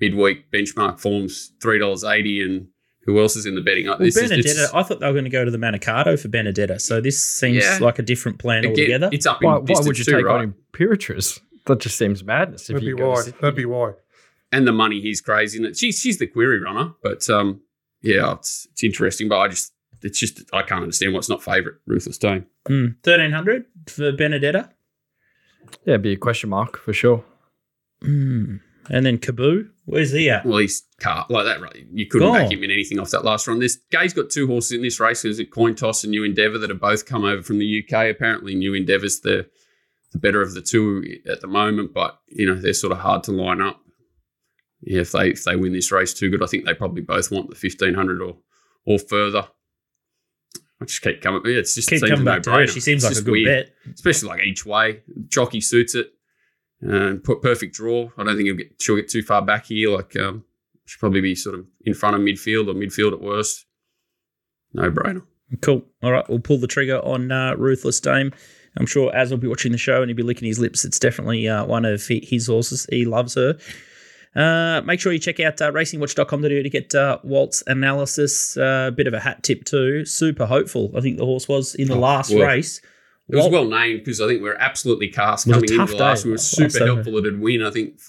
midweek 0.00 0.50
benchmark 0.50 0.98
forms 1.00 1.52
three 1.62 1.78
dollars 1.78 2.04
eighty, 2.04 2.42
and 2.42 2.68
who 3.04 3.18
else 3.20 3.36
is 3.36 3.46
in 3.46 3.54
the 3.54 3.60
betting? 3.60 3.86
Well, 3.86 3.98
This 3.98 4.14
Benedetta, 4.14 4.38
it's- 4.50 4.70
I 4.74 4.82
thought 4.82 5.00
they 5.00 5.06
were 5.06 5.12
going 5.12 5.24
to 5.24 5.30
go 5.30 5.44
to 5.44 5.50
the 5.50 5.58
Manikato 5.58 6.18
for 6.20 6.28
Benedetta, 6.28 6.78
so 6.78 7.00
this 7.00 7.22
seems 7.24 7.64
Yeah. 7.64 7.78
like 7.80 7.98
a 7.98 8.02
different 8.02 8.38
plan 8.38 8.58
again, 8.64 8.70
altogether. 8.70 9.10
it's 9.12 9.26
up 9.26 9.42
in 9.42 9.48
Why, 9.48 9.58
why 9.58 9.80
would 9.80 9.98
you 9.98 10.04
too, 10.04 10.12
take 10.12 10.24
right? 10.24 10.40
on 10.42 10.54
Imperatrice? 10.72 11.40
That 11.66 11.80
just 11.80 11.96
seems 11.98 12.24
madness. 12.24 12.66
That'd 12.66 12.82
be 12.82 12.94
why. 12.94 13.22
That'd 13.40 13.54
be 13.56 13.64
why. 13.66 13.92
and 14.52 14.66
the 14.66 14.72
money 14.72 15.00
he's 15.00 15.20
crazy. 15.20 15.62
And 15.64 15.76
she's 15.76 15.98
she's 16.00 16.18
the 16.18 16.26
query 16.26 16.60
runner, 16.60 16.92
but 17.02 17.28
um, 17.30 17.60
yeah, 18.02 18.32
it's 18.32 18.66
it's 18.72 18.82
interesting. 18.82 19.28
But 19.28 19.38
I 19.38 19.48
just 19.48 19.72
it's 20.02 20.18
just 20.18 20.42
I 20.52 20.62
can't 20.62 20.82
understand 20.82 21.12
what's 21.14 21.28
not 21.28 21.42
favourite 21.42 21.78
Ruthless 21.86 22.18
Dame. 22.18 22.46
Mm, 22.68 22.96
1300 23.04 23.64
for 23.86 24.10
Benedetta. 24.12 24.70
Yeah, 25.84 25.92
it'd 25.94 26.02
be 26.02 26.12
a 26.12 26.16
question 26.16 26.50
mark 26.50 26.78
for 26.78 26.92
sure. 26.92 27.24
Mm. 28.02 28.60
And 28.88 29.06
then 29.06 29.18
Kaboo, 29.18 29.68
where's 29.90 30.12
he 30.12 30.30
at? 30.30 30.46
Well, 30.46 30.58
he's 30.58 30.82
car 31.00 31.26
like 31.28 31.44
that. 31.46 31.60
Right, 31.60 31.84
you 31.92 32.06
couldn't 32.06 32.28
Gone. 32.28 32.38
back 32.42 32.52
him 32.52 32.62
in 32.64 32.70
anything 32.70 32.98
off 32.98 33.10
that 33.10 33.24
last 33.24 33.46
run. 33.46 33.58
This 33.58 33.78
guy's 33.92 34.12
got 34.14 34.30
two 34.30 34.46
horses 34.46 34.72
in 34.72 34.82
this 34.82 35.00
race. 35.00 35.22
There's 35.22 35.38
a 35.38 35.44
coin 35.44 35.74
toss 35.74 36.04
and 36.04 36.10
New 36.10 36.24
Endeavour 36.24 36.58
that 36.58 36.70
have 36.70 36.80
both 36.80 37.06
come 37.06 37.24
over 37.24 37.42
from 37.42 37.58
the 37.58 37.84
UK. 37.84 38.06
Apparently, 38.08 38.54
New 38.54 38.74
Endeavour's 38.74 39.20
the 39.20 39.48
the 40.12 40.18
better 40.18 40.42
of 40.42 40.54
the 40.54 40.60
two 40.62 41.04
at 41.30 41.40
the 41.40 41.46
moment, 41.46 41.92
but 41.94 42.18
you 42.28 42.46
know 42.46 42.54
they're 42.60 42.72
sort 42.72 42.92
of 42.92 42.98
hard 42.98 43.22
to 43.24 43.32
line 43.32 43.60
up. 43.60 43.80
Yeah, 44.82 45.02
if 45.02 45.12
they 45.12 45.30
if 45.30 45.44
they 45.44 45.56
win 45.56 45.72
this 45.72 45.92
race 45.92 46.14
too 46.14 46.30
good, 46.30 46.42
I 46.42 46.46
think 46.46 46.64
they 46.64 46.74
probably 46.74 47.02
both 47.02 47.30
want 47.30 47.50
the 47.50 47.56
fifteen 47.56 47.94
hundred 47.94 48.20
or 48.22 48.38
or 48.86 48.98
further. 48.98 49.46
I 50.82 50.86
just 50.86 51.02
keep 51.02 51.20
coming. 51.20 51.42
Yeah, 51.44 51.58
it's 51.58 51.74
just 51.74 51.90
Keep 51.90 51.98
seems 52.00 52.10
coming 52.10 52.24
back 52.24 52.42
to 52.44 52.50
her. 52.52 52.66
She 52.66 52.80
seems 52.80 53.04
It's 53.04 53.16
like 53.16 53.22
a 53.22 53.24
good 53.24 53.32
weird 53.32 53.66
bet. 53.84 53.94
especially 53.94 54.28
like 54.30 54.42
each 54.44 54.64
way. 54.64 55.02
Jockey 55.28 55.60
suits 55.60 55.94
it. 55.94 56.10
And 56.82 57.22
put 57.22 57.42
perfect 57.42 57.74
draw. 57.74 58.10
I 58.16 58.24
don't 58.24 58.36
think 58.36 58.46
he'll 58.46 58.56
get 58.56 58.72
she'll 58.80 58.96
get 58.96 59.08
too 59.08 59.22
far 59.22 59.42
back 59.42 59.66
here. 59.66 59.90
Like 59.90 60.16
um, 60.16 60.44
should 60.86 61.00
probably 61.00 61.20
be 61.20 61.34
sort 61.34 61.58
of 61.58 61.66
in 61.84 61.94
front 61.94 62.16
of 62.16 62.22
midfield 62.22 62.68
or 62.68 62.74
midfield 62.74 63.12
at 63.12 63.20
worst. 63.20 63.66
No 64.72 64.90
brainer. 64.90 65.22
Cool. 65.60 65.84
All 66.02 66.12
right, 66.12 66.28
we'll 66.28 66.38
pull 66.38 66.58
the 66.58 66.66
trigger 66.66 66.98
on 67.04 67.30
uh, 67.32 67.54
Ruthless 67.56 68.00
Dame. 68.00 68.32
I'm 68.76 68.86
sure 68.86 69.14
Az 69.14 69.30
will 69.30 69.38
be 69.38 69.48
watching 69.48 69.72
the 69.72 69.78
show 69.78 70.00
and 70.00 70.08
he'll 70.08 70.16
be 70.16 70.22
licking 70.22 70.46
his 70.46 70.58
lips. 70.60 70.84
It's 70.84 70.98
definitely 70.98 71.48
uh, 71.48 71.64
one 71.64 71.84
of 71.84 72.06
his 72.06 72.46
horses. 72.46 72.86
He 72.88 73.04
loves 73.04 73.34
her. 73.34 73.58
Uh, 74.36 74.80
make 74.84 75.00
sure 75.00 75.12
you 75.12 75.18
check 75.18 75.40
out 75.40 75.60
uh, 75.60 75.72
racingwatch.com 75.72 76.42
to 76.42 76.70
get 76.70 76.94
uh, 76.94 77.18
Walt's 77.24 77.64
analysis. 77.66 78.56
A 78.56 78.64
uh, 78.64 78.90
bit 78.92 79.08
of 79.08 79.12
a 79.12 79.18
hat 79.20 79.42
tip 79.42 79.64
too. 79.64 80.04
Super 80.04 80.46
hopeful, 80.46 80.92
I 80.96 81.00
think 81.00 81.18
the 81.18 81.24
horse 81.24 81.48
was 81.48 81.74
in 81.74 81.88
the 81.88 81.94
Oh, 81.94 82.00
last 82.00 82.32
well, 82.32 82.46
race. 82.46 82.80
It 83.32 83.36
was 83.36 83.48
well 83.48 83.64
named 83.66 84.00
because 84.00 84.20
I 84.20 84.26
think 84.26 84.42
we 84.42 84.48
are 84.48 84.60
absolutely 84.60 85.08
cast 85.08 85.46
It 85.46 85.52
coming 85.52 85.70
into 85.70 85.86
the 85.86 85.96
last. 85.96 86.22
day 86.22 86.28
We 86.28 86.32
were 86.32 86.38
super 86.38 86.70
Saturday. 86.70 86.92
helpful. 86.94 87.16
It'd 87.18 87.40
win. 87.40 87.62
I 87.62 87.70
think 87.70 88.00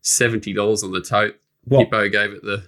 seventy 0.00 0.52
dollars 0.52 0.82
on 0.82 0.92
the 0.92 1.00
tote. 1.00 1.36
Walt- 1.66 1.84
Hippo 1.86 2.08
gave 2.08 2.32
it 2.32 2.42
the 2.42 2.64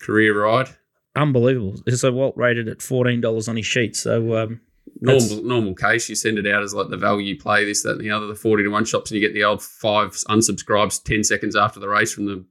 career 0.00 0.42
ride. 0.44 0.70
unbelievable. 1.16 1.76
So 1.94 2.12
Walt 2.12 2.36
rated 2.36 2.68
at 2.68 2.80
fourteen 2.82 3.20
dollars 3.20 3.48
on 3.48 3.56
his 3.56 3.66
sheet. 3.66 3.96
So 3.96 4.36
um, 4.36 4.60
Normal 5.02 5.42
normal 5.44 5.74
case, 5.74 6.08
you 6.08 6.14
send 6.14 6.38
it 6.38 6.46
out 6.46 6.62
as 6.62 6.74
like 6.74 6.88
the 6.88 6.96
value 6.96 7.38
play, 7.38 7.64
this, 7.64 7.82
that, 7.84 7.92
and 7.92 8.00
the 8.00 8.10
other, 8.10 8.26
the 8.26 8.34
forty 8.34 8.64
to 8.64 8.68
one 8.70 8.84
shops, 8.84 9.10
and 9.10 9.20
you 9.20 9.26
get 9.26 9.34
the 9.34 9.44
old 9.44 9.62
five 9.62 10.10
unsubscribes 10.28 11.02
ten 11.02 11.22
seconds 11.24 11.54
after 11.56 11.78
the 11.80 11.88
race 11.88 12.12
from 12.12 12.26
the 12.26 12.44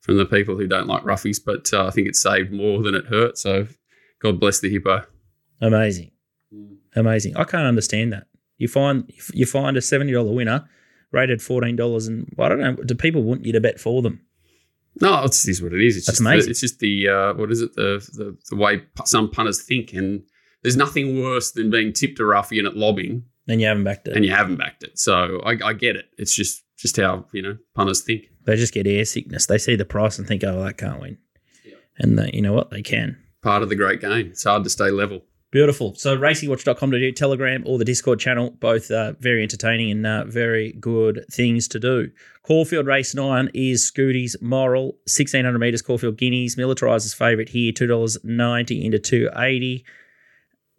from 0.00 0.16
the 0.18 0.26
people 0.26 0.56
who 0.56 0.66
don't 0.66 0.86
like 0.86 1.02
roughies. 1.04 1.38
But 1.44 1.72
uh, 1.72 1.86
I 1.86 1.90
think 1.90 2.08
it 2.08 2.16
saved 2.16 2.52
more 2.52 2.82
than 2.82 2.94
it 2.94 3.06
hurt. 3.06 3.38
So 3.38 3.68
God 4.20 4.38
bless 4.40 4.60
the 4.60 4.70
hippo. 4.70 5.02
amazing, 5.60 6.10
amazing. 6.96 7.36
I 7.36 7.44
can't 7.44 7.66
understand 7.66 8.12
that. 8.12 8.26
You 8.58 8.68
find 8.68 9.10
you 9.32 9.46
find 9.46 9.76
a 9.76 9.80
seventy 9.82 10.12
dollar 10.12 10.32
winner 10.32 10.68
rated 11.10 11.42
fourteen 11.42 11.76
dollars, 11.76 12.06
and 12.06 12.28
I 12.38 12.48
don't 12.48 12.60
know. 12.60 12.74
Do 12.74 12.94
people 12.94 13.22
want 13.22 13.44
you 13.44 13.52
to 13.52 13.60
bet 13.60 13.80
for 13.80 14.02
them? 14.02 14.20
No, 15.00 15.24
it's 15.24 15.46
is 15.48 15.60
what 15.62 15.72
it 15.72 15.82
is. 15.84 15.96
It's 15.96 16.06
That's 16.06 16.18
just 16.18 16.20
amazing. 16.20 16.46
The, 16.46 16.50
it's 16.50 16.60
just 16.60 16.78
the 16.78 17.08
uh, 17.08 17.34
what 17.34 17.50
is 17.50 17.60
it 17.62 17.74
the, 17.74 17.98
the 18.12 18.36
the 18.50 18.56
way 18.56 18.82
some 19.04 19.30
punters 19.30 19.62
think, 19.62 19.92
and 19.92 20.22
there's 20.62 20.76
nothing 20.76 21.20
worse 21.20 21.50
than 21.50 21.70
being 21.70 21.92
tipped 21.92 22.20
a 22.20 22.24
ruffian 22.24 22.64
at 22.66 22.76
lobbing 22.76 23.24
And 23.48 23.60
you 23.60 23.66
haven't 23.66 23.84
backed 23.84 24.06
it. 24.08 24.14
and 24.16 24.24
you 24.24 24.30
haven't 24.30 24.56
backed 24.56 24.84
it. 24.84 24.98
So 24.98 25.40
I, 25.44 25.58
I 25.64 25.72
get 25.72 25.96
it. 25.96 26.06
It's 26.16 26.34
just 26.34 26.62
just 26.76 26.96
how 26.96 27.26
you 27.32 27.42
know 27.42 27.56
punters 27.74 28.02
think. 28.02 28.26
They 28.46 28.54
just 28.56 28.72
get 28.74 28.86
air 28.86 29.04
sickness. 29.04 29.46
They 29.46 29.58
see 29.58 29.74
the 29.74 29.84
price 29.84 30.18
and 30.18 30.28
think, 30.28 30.44
"Oh, 30.44 30.62
that 30.62 30.78
can't 30.78 31.00
win," 31.00 31.18
and 31.98 32.16
they, 32.18 32.30
you 32.32 32.42
know 32.42 32.52
what? 32.52 32.70
They 32.70 32.82
can. 32.82 33.18
Part 33.42 33.62
of 33.64 33.68
the 33.68 33.76
great 33.76 34.00
game. 34.00 34.28
It's 34.28 34.44
hard 34.44 34.62
to 34.64 34.70
stay 34.70 34.90
level. 34.90 35.22
Beautiful. 35.54 35.94
So 35.94 36.18
racingwatch.com 36.18 36.90
to 36.90 36.98
do 36.98 37.12
Telegram 37.12 37.62
or 37.64 37.78
the 37.78 37.84
Discord 37.84 38.18
channel, 38.18 38.50
both 38.58 38.90
uh, 38.90 39.12
very 39.20 39.40
entertaining 39.40 39.92
and 39.92 40.04
uh, 40.04 40.24
very 40.24 40.72
good 40.72 41.24
things 41.30 41.68
to 41.68 41.78
do. 41.78 42.10
Caulfield 42.42 42.88
Race 42.88 43.14
9 43.14 43.50
is 43.54 43.88
Scooty's 43.88 44.34
Moral, 44.40 44.86
1600 45.06 45.56
metres 45.56 45.80
Caulfield 45.80 46.16
Guineas. 46.16 46.56
Militarizer's 46.56 47.14
favourite 47.14 47.50
here, 47.50 47.70
$2.90 47.70 48.84
into 48.84 48.98
280 48.98 49.84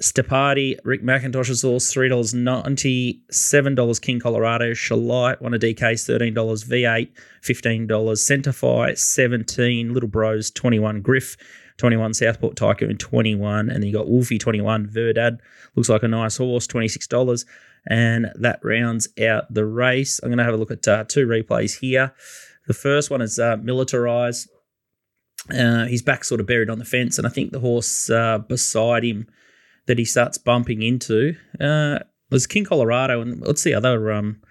Stapati, 0.01 0.77
Rick 0.83 1.03
McIntosh's 1.03 1.61
horse, 1.61 1.93
$3.90, 1.93 3.21
$7 3.31 4.01
King 4.01 4.19
Colorado, 4.19 4.71
Shalite, 4.71 5.41
one 5.41 5.53
of 5.53 5.61
DK's 5.61 6.05
$13, 6.05 6.33
V8, 6.33 7.09
$15, 7.41 7.87
Centerfire, 7.87 8.97
17 8.97 9.93
Little 9.93 10.09
Bros, 10.09 10.51
21 10.51 11.01
Griff, 11.01 11.37
21 11.77 12.13
Southport 12.13 12.55
Tycoon, 12.55 12.97
21 12.97 13.69
and 13.69 13.81
then 13.81 13.83
you 13.83 13.93
got 13.93 14.07
Wolfie, 14.07 14.37
21 14.37 14.87
Verdad, 14.87 15.39
looks 15.75 15.89
like 15.89 16.03
a 16.03 16.07
nice 16.07 16.37
horse, 16.37 16.67
$26, 16.67 17.45
and 17.87 18.27
that 18.35 18.59
rounds 18.63 19.07
out 19.21 19.53
the 19.53 19.65
race. 19.65 20.19
I'm 20.23 20.29
going 20.29 20.37
to 20.37 20.43
have 20.43 20.53
a 20.53 20.57
look 20.57 20.71
at 20.71 20.87
uh, 20.87 21.03
two 21.03 21.27
replays 21.27 21.79
here. 21.79 22.13
The 22.67 22.73
first 22.73 23.09
one 23.09 23.21
is 23.21 23.37
uh, 23.37 23.57
Militarize. 23.57 24.47
Uh, 25.53 25.85
his 25.85 26.01
back 26.01 26.23
sort 26.23 26.41
of 26.41 26.47
buried 26.47 26.71
on 26.71 26.79
the 26.79 26.85
fence, 26.85 27.17
and 27.17 27.27
I 27.27 27.29
think 27.29 27.51
the 27.51 27.59
horse 27.59 28.09
uh, 28.09 28.39
beside 28.39 29.03
him 29.03 29.27
that 29.85 29.99
he 29.99 30.05
starts 30.05 30.39
bumping 30.39 30.81
into 30.81 31.35
uh, 31.59 31.99
was 32.31 32.47
King 32.47 32.65
Colorado, 32.65 33.21
and 33.21 33.41
what's 33.41 33.63
the 33.63 33.75
other 33.75 34.11
um, 34.11 34.41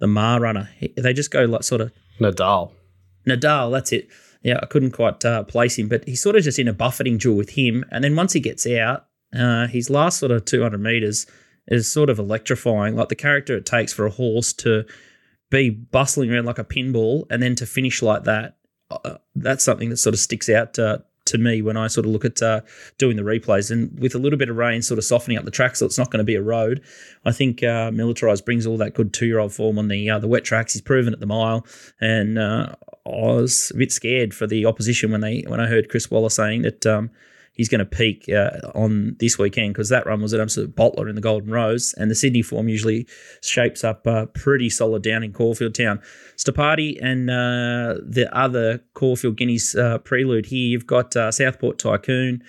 the 0.00 0.08
Maher 0.08 0.40
runner? 0.40 0.70
They 0.96 1.12
just 1.12 1.30
go 1.30 1.44
like 1.44 1.62
sort 1.62 1.82
of 1.82 1.92
Nadal. 2.18 2.72
Nadal. 3.28 3.70
That's 3.70 3.92
it. 3.92 4.08
Yeah, 4.42 4.58
I 4.62 4.66
couldn't 4.66 4.92
quite 4.92 5.24
uh, 5.24 5.42
place 5.44 5.78
him, 5.78 5.88
but 5.88 6.06
he's 6.06 6.22
sort 6.22 6.36
of 6.36 6.42
just 6.42 6.58
in 6.58 6.68
a 6.68 6.72
buffeting 6.72 7.18
duel 7.18 7.36
with 7.36 7.50
him, 7.50 7.84
and 7.90 8.02
then 8.02 8.16
once 8.16 8.32
he 8.32 8.40
gets 8.40 8.66
out, 8.66 9.06
uh, 9.38 9.66
his 9.66 9.90
last 9.90 10.18
sort 10.18 10.32
of 10.32 10.44
200 10.44 10.78
meters 10.78 11.26
is 11.68 11.90
sort 11.90 12.10
of 12.10 12.18
electrifying. 12.18 12.96
Like 12.96 13.08
the 13.08 13.14
character 13.14 13.56
it 13.56 13.66
takes 13.66 13.92
for 13.92 14.06
a 14.06 14.10
horse 14.10 14.52
to 14.54 14.84
be 15.50 15.70
bustling 15.70 16.32
around 16.32 16.46
like 16.46 16.58
a 16.58 16.64
pinball 16.64 17.26
and 17.30 17.42
then 17.42 17.54
to 17.56 17.66
finish 17.66 18.02
like 18.02 18.24
that, 18.24 18.56
uh, 18.90 19.16
that's 19.34 19.64
something 19.64 19.90
that 19.90 19.98
sort 19.98 20.14
of 20.14 20.20
sticks 20.20 20.48
out 20.48 20.74
to, 20.74 21.04
to 21.26 21.38
me 21.38 21.62
when 21.62 21.76
I 21.76 21.86
sort 21.86 22.06
of 22.06 22.12
look 22.12 22.24
at 22.24 22.42
uh, 22.42 22.60
doing 22.98 23.16
the 23.16 23.22
replays. 23.22 23.70
And 23.70 23.98
with 23.98 24.14
a 24.14 24.18
little 24.18 24.38
bit 24.38 24.48
of 24.48 24.56
rain 24.56 24.82
sort 24.82 24.98
of 24.98 25.04
softening 25.04 25.38
up 25.38 25.44
the 25.44 25.50
track 25.50 25.76
so 25.76 25.86
it's 25.86 25.98
not 25.98 26.10
going 26.10 26.18
to 26.18 26.24
be 26.24 26.34
a 26.34 26.42
road, 26.42 26.82
I 27.24 27.32
think 27.32 27.62
uh, 27.62 27.90
Militarized 27.92 28.44
brings 28.44 28.66
all 28.66 28.76
that 28.78 28.94
good 28.94 29.12
two 29.12 29.26
year 29.26 29.38
old 29.38 29.52
form 29.52 29.78
on 29.78 29.88
the 29.88 30.10
uh, 30.10 30.18
the 30.18 30.28
wet 30.28 30.44
tracks. 30.44 30.72
He's 30.72 30.82
proven 30.82 31.12
at 31.12 31.20
the 31.20 31.26
mile. 31.26 31.66
And 32.00 32.38
uh, 32.38 32.74
I 33.06 33.10
was 33.10 33.70
a 33.74 33.78
bit 33.78 33.92
scared 33.92 34.34
for 34.34 34.46
the 34.46 34.66
opposition 34.66 35.10
when 35.10 35.20
they 35.20 35.44
when 35.46 35.60
I 35.60 35.66
heard 35.66 35.88
Chris 35.88 36.10
Waller 36.10 36.30
saying 36.30 36.62
that. 36.62 36.86
Um, 36.86 37.10
he's 37.60 37.68
going 37.68 37.78
to 37.78 37.84
peak 37.84 38.26
uh, 38.30 38.70
on 38.74 39.14
this 39.20 39.38
weekend 39.38 39.74
because 39.74 39.90
that 39.90 40.06
run 40.06 40.22
was 40.22 40.32
an 40.32 40.40
absolute 40.40 40.74
bottler 40.74 41.10
in 41.10 41.14
the 41.14 41.20
Golden 41.20 41.50
Rose, 41.50 41.92
and 41.98 42.10
the 42.10 42.14
Sydney 42.14 42.40
form 42.40 42.70
usually 42.70 43.06
shapes 43.42 43.84
up 43.84 44.06
uh, 44.06 44.24
pretty 44.32 44.70
solid 44.70 45.02
down 45.02 45.22
in 45.22 45.34
Caulfield 45.34 45.74
Town. 45.74 46.00
Stapati 46.38 46.98
and 47.02 47.28
uh, 47.28 48.00
the 48.02 48.26
other 48.32 48.82
Caulfield 48.94 49.36
Guineas 49.36 49.74
uh, 49.74 49.98
prelude 49.98 50.46
here, 50.46 50.68
you've 50.68 50.86
got 50.86 51.14
uh, 51.14 51.30
Southport 51.30 51.78
Tycoon, 51.78 52.42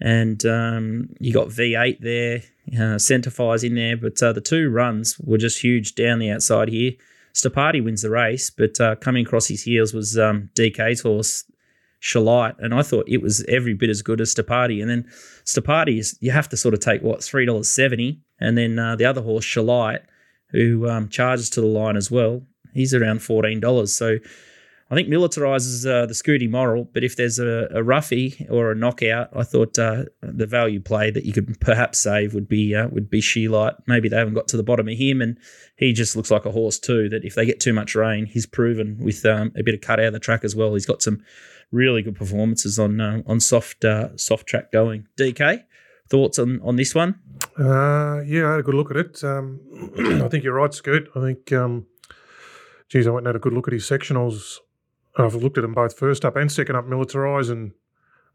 and 0.00 0.44
um, 0.44 1.10
you 1.20 1.32
got 1.32 1.50
V8 1.50 2.00
there, 2.00 2.38
uh, 2.72 2.98
Centerfire's 2.98 3.62
in 3.62 3.76
there, 3.76 3.96
but 3.96 4.16
the 4.16 4.42
two 4.44 4.70
runs 4.70 5.20
were 5.20 5.38
just 5.38 5.62
huge 5.62 5.94
down 5.94 6.18
the 6.18 6.32
outside 6.32 6.68
here. 6.68 6.94
Stapati 7.32 7.84
wins 7.84 8.02
the 8.02 8.10
race, 8.10 8.50
but 8.50 8.76
coming 9.00 9.24
across 9.24 9.46
his 9.46 9.62
heels 9.62 9.94
was 9.94 10.18
um, 10.18 10.50
DK's 10.56 11.02
horse, 11.02 11.44
Shalite, 12.00 12.54
and 12.58 12.72
I 12.72 12.82
thought 12.82 13.08
it 13.08 13.22
was 13.22 13.44
every 13.48 13.74
bit 13.74 13.90
as 13.90 14.02
good 14.02 14.20
as 14.20 14.34
Stapati. 14.34 14.80
And 14.80 14.90
then 14.90 15.04
Stapati 15.44 15.98
is 15.98 16.16
you 16.20 16.30
have 16.30 16.48
to 16.50 16.56
sort 16.56 16.74
of 16.74 16.80
take 16.80 17.02
what 17.02 17.22
three 17.22 17.46
dollars 17.46 17.68
seventy, 17.70 18.20
and 18.40 18.56
then 18.56 18.78
uh, 18.78 18.96
the 18.96 19.04
other 19.04 19.22
horse 19.22 19.44
Shalite, 19.44 20.02
who 20.50 20.88
um, 20.88 21.08
charges 21.08 21.50
to 21.50 21.60
the 21.60 21.66
line 21.66 21.96
as 21.96 22.10
well, 22.10 22.42
he's 22.72 22.94
around 22.94 23.22
fourteen 23.22 23.60
dollars. 23.60 23.94
So 23.94 24.18
I 24.90 24.94
think 24.94 25.08
militarizes 25.08 25.86
uh, 25.86 26.06
the 26.06 26.14
Scooty 26.14 26.48
moral, 26.48 26.88
but 26.94 27.04
if 27.04 27.16
there's 27.16 27.38
a, 27.38 27.68
a 27.72 27.82
roughie 27.82 28.46
or 28.48 28.70
a 28.70 28.74
knockout, 28.74 29.28
I 29.36 29.42
thought 29.42 29.78
uh, 29.78 30.04
the 30.22 30.46
value 30.46 30.80
play 30.80 31.10
that 31.10 31.26
you 31.26 31.32
could 31.34 31.60
perhaps 31.60 31.98
save 31.98 32.32
would 32.32 32.48
be 32.48 32.74
uh, 32.74 32.88
would 32.88 33.10
be 33.10 33.20
Sheelite. 33.20 33.74
Maybe 33.86 34.08
they 34.08 34.16
haven't 34.16 34.34
got 34.34 34.48
to 34.48 34.56
the 34.56 34.62
bottom 34.62 34.88
of 34.88 34.96
him, 34.96 35.20
and 35.20 35.36
he 35.76 35.92
just 35.92 36.16
looks 36.16 36.30
like 36.30 36.46
a 36.46 36.52
horse 36.52 36.78
too. 36.78 37.08
That 37.08 37.24
if 37.24 37.34
they 37.34 37.44
get 37.44 37.60
too 37.60 37.72
much 37.72 37.94
rain, 37.94 38.24
he's 38.24 38.46
proven 38.46 38.96
with 38.98 39.26
um, 39.26 39.52
a 39.56 39.62
bit 39.62 39.74
of 39.74 39.80
cut 39.80 39.98
out 40.00 40.06
of 40.06 40.12
the 40.12 40.20
track 40.20 40.44
as 40.44 40.56
well. 40.56 40.72
He's 40.72 40.86
got 40.86 41.02
some 41.02 41.22
really 41.70 42.02
good 42.02 42.16
performances 42.16 42.78
on 42.78 43.00
uh, 43.00 43.22
on 43.26 43.40
soft 43.40 43.84
uh, 43.84 44.16
soft 44.16 44.46
track 44.46 44.72
going. 44.72 45.06
DK, 45.16 45.64
thoughts 46.08 46.38
on 46.38 46.60
on 46.62 46.76
this 46.76 46.94
one? 46.94 47.20
Uh, 47.58 48.20
yeah, 48.26 48.48
I 48.48 48.50
had 48.52 48.60
a 48.60 48.62
good 48.62 48.74
look 48.74 48.90
at 48.90 48.96
it. 48.96 49.22
Um, 49.24 49.60
I 50.24 50.28
think 50.28 50.44
you're 50.44 50.54
right, 50.54 50.72
Scoot. 50.72 51.08
I 51.14 51.20
think, 51.20 51.52
um, 51.52 51.86
geez, 52.88 53.06
I 53.06 53.10
went 53.10 53.26
and 53.26 53.34
had 53.34 53.36
a 53.36 53.40
good 53.40 53.52
look 53.52 53.68
at 53.68 53.74
his 53.74 53.88
sectionals. 53.88 54.58
I've 55.16 55.34
looked 55.34 55.58
at 55.58 55.62
them 55.62 55.74
both 55.74 55.98
first 55.98 56.24
up 56.24 56.36
and 56.36 56.50
second 56.50 56.76
up 56.76 56.86
militarised, 56.86 57.50
and 57.50 57.72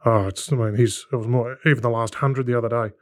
oh, 0.05 0.27
it's 0.27 0.51
I 0.51 0.55
mean 0.55 0.75
he's 0.75 1.05
it 1.11 1.15
was 1.15 1.27
more 1.27 1.57
even 1.65 1.81
the 1.81 1.89
last 1.89 2.15
hundred 2.15 2.45
the 2.45 2.57
other 2.57 2.69
day. 2.69 2.95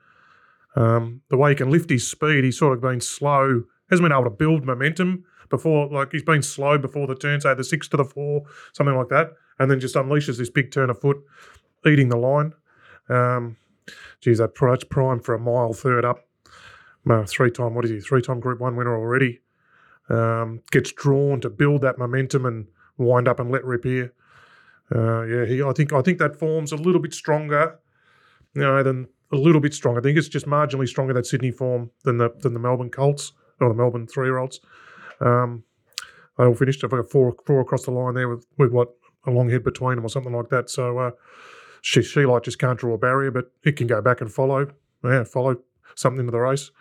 Um, 0.75 1.21
the 1.29 1.37
way 1.37 1.51
he 1.51 1.55
can 1.55 1.69
lift 1.69 1.89
his 1.89 2.09
speed, 2.09 2.45
he's 2.45 2.57
sort 2.57 2.73
of 2.73 2.81
been 2.81 3.01
slow, 3.01 3.63
hasn't 3.89 4.05
been 4.05 4.13
able 4.13 4.23
to 4.23 4.29
build 4.29 4.65
momentum 4.65 5.25
before. 5.49 5.89
Like 5.89 6.13
he's 6.13 6.23
been 6.23 6.43
slow 6.43 6.77
before 6.77 7.07
the 7.07 7.15
turn, 7.15 7.41
say 7.41 7.53
the 7.53 7.63
six 7.63 7.89
to 7.89 7.97
the 7.97 8.05
four, 8.05 8.43
something 8.71 8.95
like 8.95 9.09
that 9.09 9.31
and 9.61 9.69
then 9.69 9.79
just 9.79 9.95
unleashes 9.95 10.39
this 10.39 10.49
big 10.49 10.71
turn 10.71 10.89
of 10.89 10.99
foot, 10.99 11.17
eating 11.85 12.09
the 12.09 12.17
line. 12.17 12.53
Um, 13.09 13.57
geez, 14.19 14.39
that's 14.39 14.83
prime 14.85 15.19
for 15.19 15.35
a 15.35 15.39
mile 15.39 15.73
third 15.73 16.03
up. 16.03 16.25
Uh, 17.07 17.25
three 17.25 17.51
time, 17.51 17.75
what 17.75 17.85
is 17.85 17.91
he? 17.91 17.99
Three 17.99 18.23
time 18.23 18.39
Group 18.39 18.59
One 18.59 18.75
winner 18.75 18.95
already. 18.95 19.41
Um, 20.09 20.61
gets 20.71 20.91
drawn 20.91 21.41
to 21.41 21.49
build 21.49 21.81
that 21.81 21.99
momentum 21.99 22.45
and 22.45 22.67
wind 22.97 23.27
up 23.27 23.39
and 23.39 23.51
let 23.51 23.63
rip 23.63 23.83
here. 23.83 24.13
Uh, 24.93 25.21
yeah, 25.23 25.45
he. 25.45 25.61
I 25.61 25.73
think. 25.73 25.93
I 25.93 26.01
think 26.01 26.17
that 26.17 26.35
form's 26.35 26.71
a 26.71 26.75
little 26.75 26.99
bit 26.99 27.13
stronger, 27.13 27.79
you 28.55 28.61
know, 28.61 28.81
than 28.81 29.07
a 29.31 29.35
little 29.35 29.61
bit 29.61 29.75
stronger. 29.75 29.99
I 29.99 30.03
think 30.03 30.17
it's 30.17 30.27
just 30.27 30.47
marginally 30.47 30.87
stronger 30.87 31.13
that 31.13 31.27
Sydney 31.27 31.51
form 31.51 31.91
than 32.03 32.17
the 32.17 32.31
than 32.39 32.53
the 32.53 32.59
Melbourne 32.59 32.89
Colts 32.89 33.31
or 33.59 33.69
the 33.69 33.75
Melbourne 33.75 34.07
three 34.07 34.27
year 34.27 34.39
olds. 34.39 34.59
Um, 35.21 35.63
they 36.37 36.45
all 36.45 36.55
finished. 36.55 36.83
I've 36.83 36.89
got 36.89 37.09
four 37.09 37.35
four 37.45 37.61
across 37.61 37.85
the 37.85 37.91
line 37.91 38.15
there 38.15 38.27
with 38.27 38.45
with 38.57 38.71
what 38.71 38.89
a 39.25 39.31
long 39.31 39.49
head 39.49 39.63
between 39.63 39.95
them 39.95 40.05
or 40.05 40.09
something 40.09 40.33
like 40.33 40.49
that. 40.49 40.69
So 40.69 40.97
uh, 40.97 41.11
she 41.81 42.01
she 42.01 42.25
like 42.25 42.43
just 42.43 42.59
can't 42.59 42.79
draw 42.79 42.93
a 42.93 42.97
barrier, 42.97 43.31
but 43.31 43.51
it 43.63 43.75
can 43.75 43.87
go 43.87 44.01
back 44.01 44.21
and 44.21 44.31
follow, 44.31 44.67
yeah, 45.03 45.23
follow 45.23 45.57
something 45.95 46.19
into 46.19 46.31
the 46.31 46.39
race. 46.39 46.71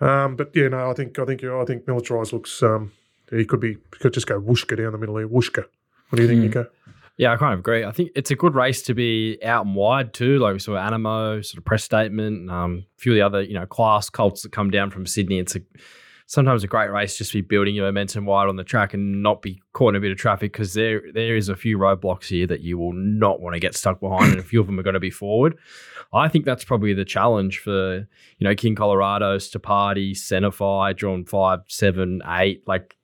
Um, 0.00 0.36
but 0.36 0.50
yeah, 0.54 0.68
no, 0.68 0.90
I 0.90 0.94
think 0.94 1.18
I 1.18 1.24
think 1.24 1.44
I 1.44 1.64
think 1.64 1.86
militarized 1.86 2.32
looks. 2.32 2.62
Um, 2.62 2.92
he 3.30 3.44
could 3.44 3.60
be 3.60 3.76
could 3.90 4.12
just 4.12 4.26
go 4.26 4.40
whooshka 4.40 4.76
down 4.76 4.92
the 4.92 4.98
middle 4.98 5.16
here, 5.16 5.28
whooshka. 5.28 5.64
What 6.10 6.16
do 6.16 6.22
you 6.22 6.28
think, 6.28 6.40
mm. 6.40 6.44
Nicko? 6.44 6.66
Yeah, 7.16 7.32
I 7.32 7.36
kind 7.36 7.54
of 7.54 7.60
agree. 7.60 7.84
I 7.84 7.92
think 7.92 8.10
it's 8.16 8.32
a 8.32 8.34
good 8.34 8.56
race 8.56 8.82
to 8.82 8.94
be 8.94 9.38
out 9.44 9.64
and 9.64 9.76
wide 9.76 10.12
too. 10.12 10.38
Like 10.40 10.52
we 10.52 10.58
saw 10.58 10.72
Anamoe, 10.72 11.44
sort 11.44 11.58
of 11.58 11.64
press 11.64 11.84
statement, 11.84 12.50
um, 12.50 12.84
a 12.98 13.00
few 13.00 13.12
of 13.12 13.16
the 13.16 13.22
other 13.22 13.42
you 13.42 13.54
know 13.54 13.66
class 13.66 14.10
colts 14.10 14.42
that 14.42 14.52
come 14.52 14.70
down 14.70 14.90
from 14.90 15.06
Sydney. 15.06 15.38
It's 15.38 15.54
a 15.54 15.60
sometimes 16.26 16.64
a 16.64 16.66
great 16.66 16.90
race 16.90 17.16
just 17.16 17.32
be 17.32 17.40
building 17.40 17.74
your 17.74 17.86
momentum 17.86 18.24
wide 18.24 18.48
on 18.48 18.56
the 18.56 18.64
track 18.64 18.94
and 18.94 19.22
not 19.22 19.42
be 19.42 19.60
caught 19.72 19.90
in 19.90 19.96
a 19.96 20.00
bit 20.00 20.10
of 20.10 20.18
traffic 20.18 20.52
because 20.52 20.74
there 20.74 21.02
there 21.12 21.36
is 21.36 21.48
a 21.48 21.56
few 21.56 21.78
roadblocks 21.78 22.26
here 22.26 22.46
that 22.46 22.60
you 22.60 22.78
will 22.78 22.92
not 22.92 23.40
want 23.40 23.54
to 23.54 23.60
get 23.60 23.74
stuck 23.74 24.00
behind, 24.00 24.32
and 24.32 24.40
a 24.40 24.44
few 24.44 24.60
of 24.60 24.66
them 24.66 24.78
are 24.78 24.82
going 24.82 24.94
to 24.94 25.00
be 25.00 25.10
forward. 25.10 25.56
I 26.12 26.28
think 26.28 26.44
that's 26.44 26.64
probably 26.64 26.94
the 26.94 27.04
challenge 27.04 27.58
for 27.58 27.96
you 28.38 28.48
know 28.48 28.54
King 28.54 28.74
Colorado, 28.74 29.38
Stapati, 29.38 30.12
Centerfire, 30.12 30.96
drawn 30.96 31.24
five, 31.24 31.60
seven, 31.68 32.22
eight. 32.26 32.66
Like 32.66 32.96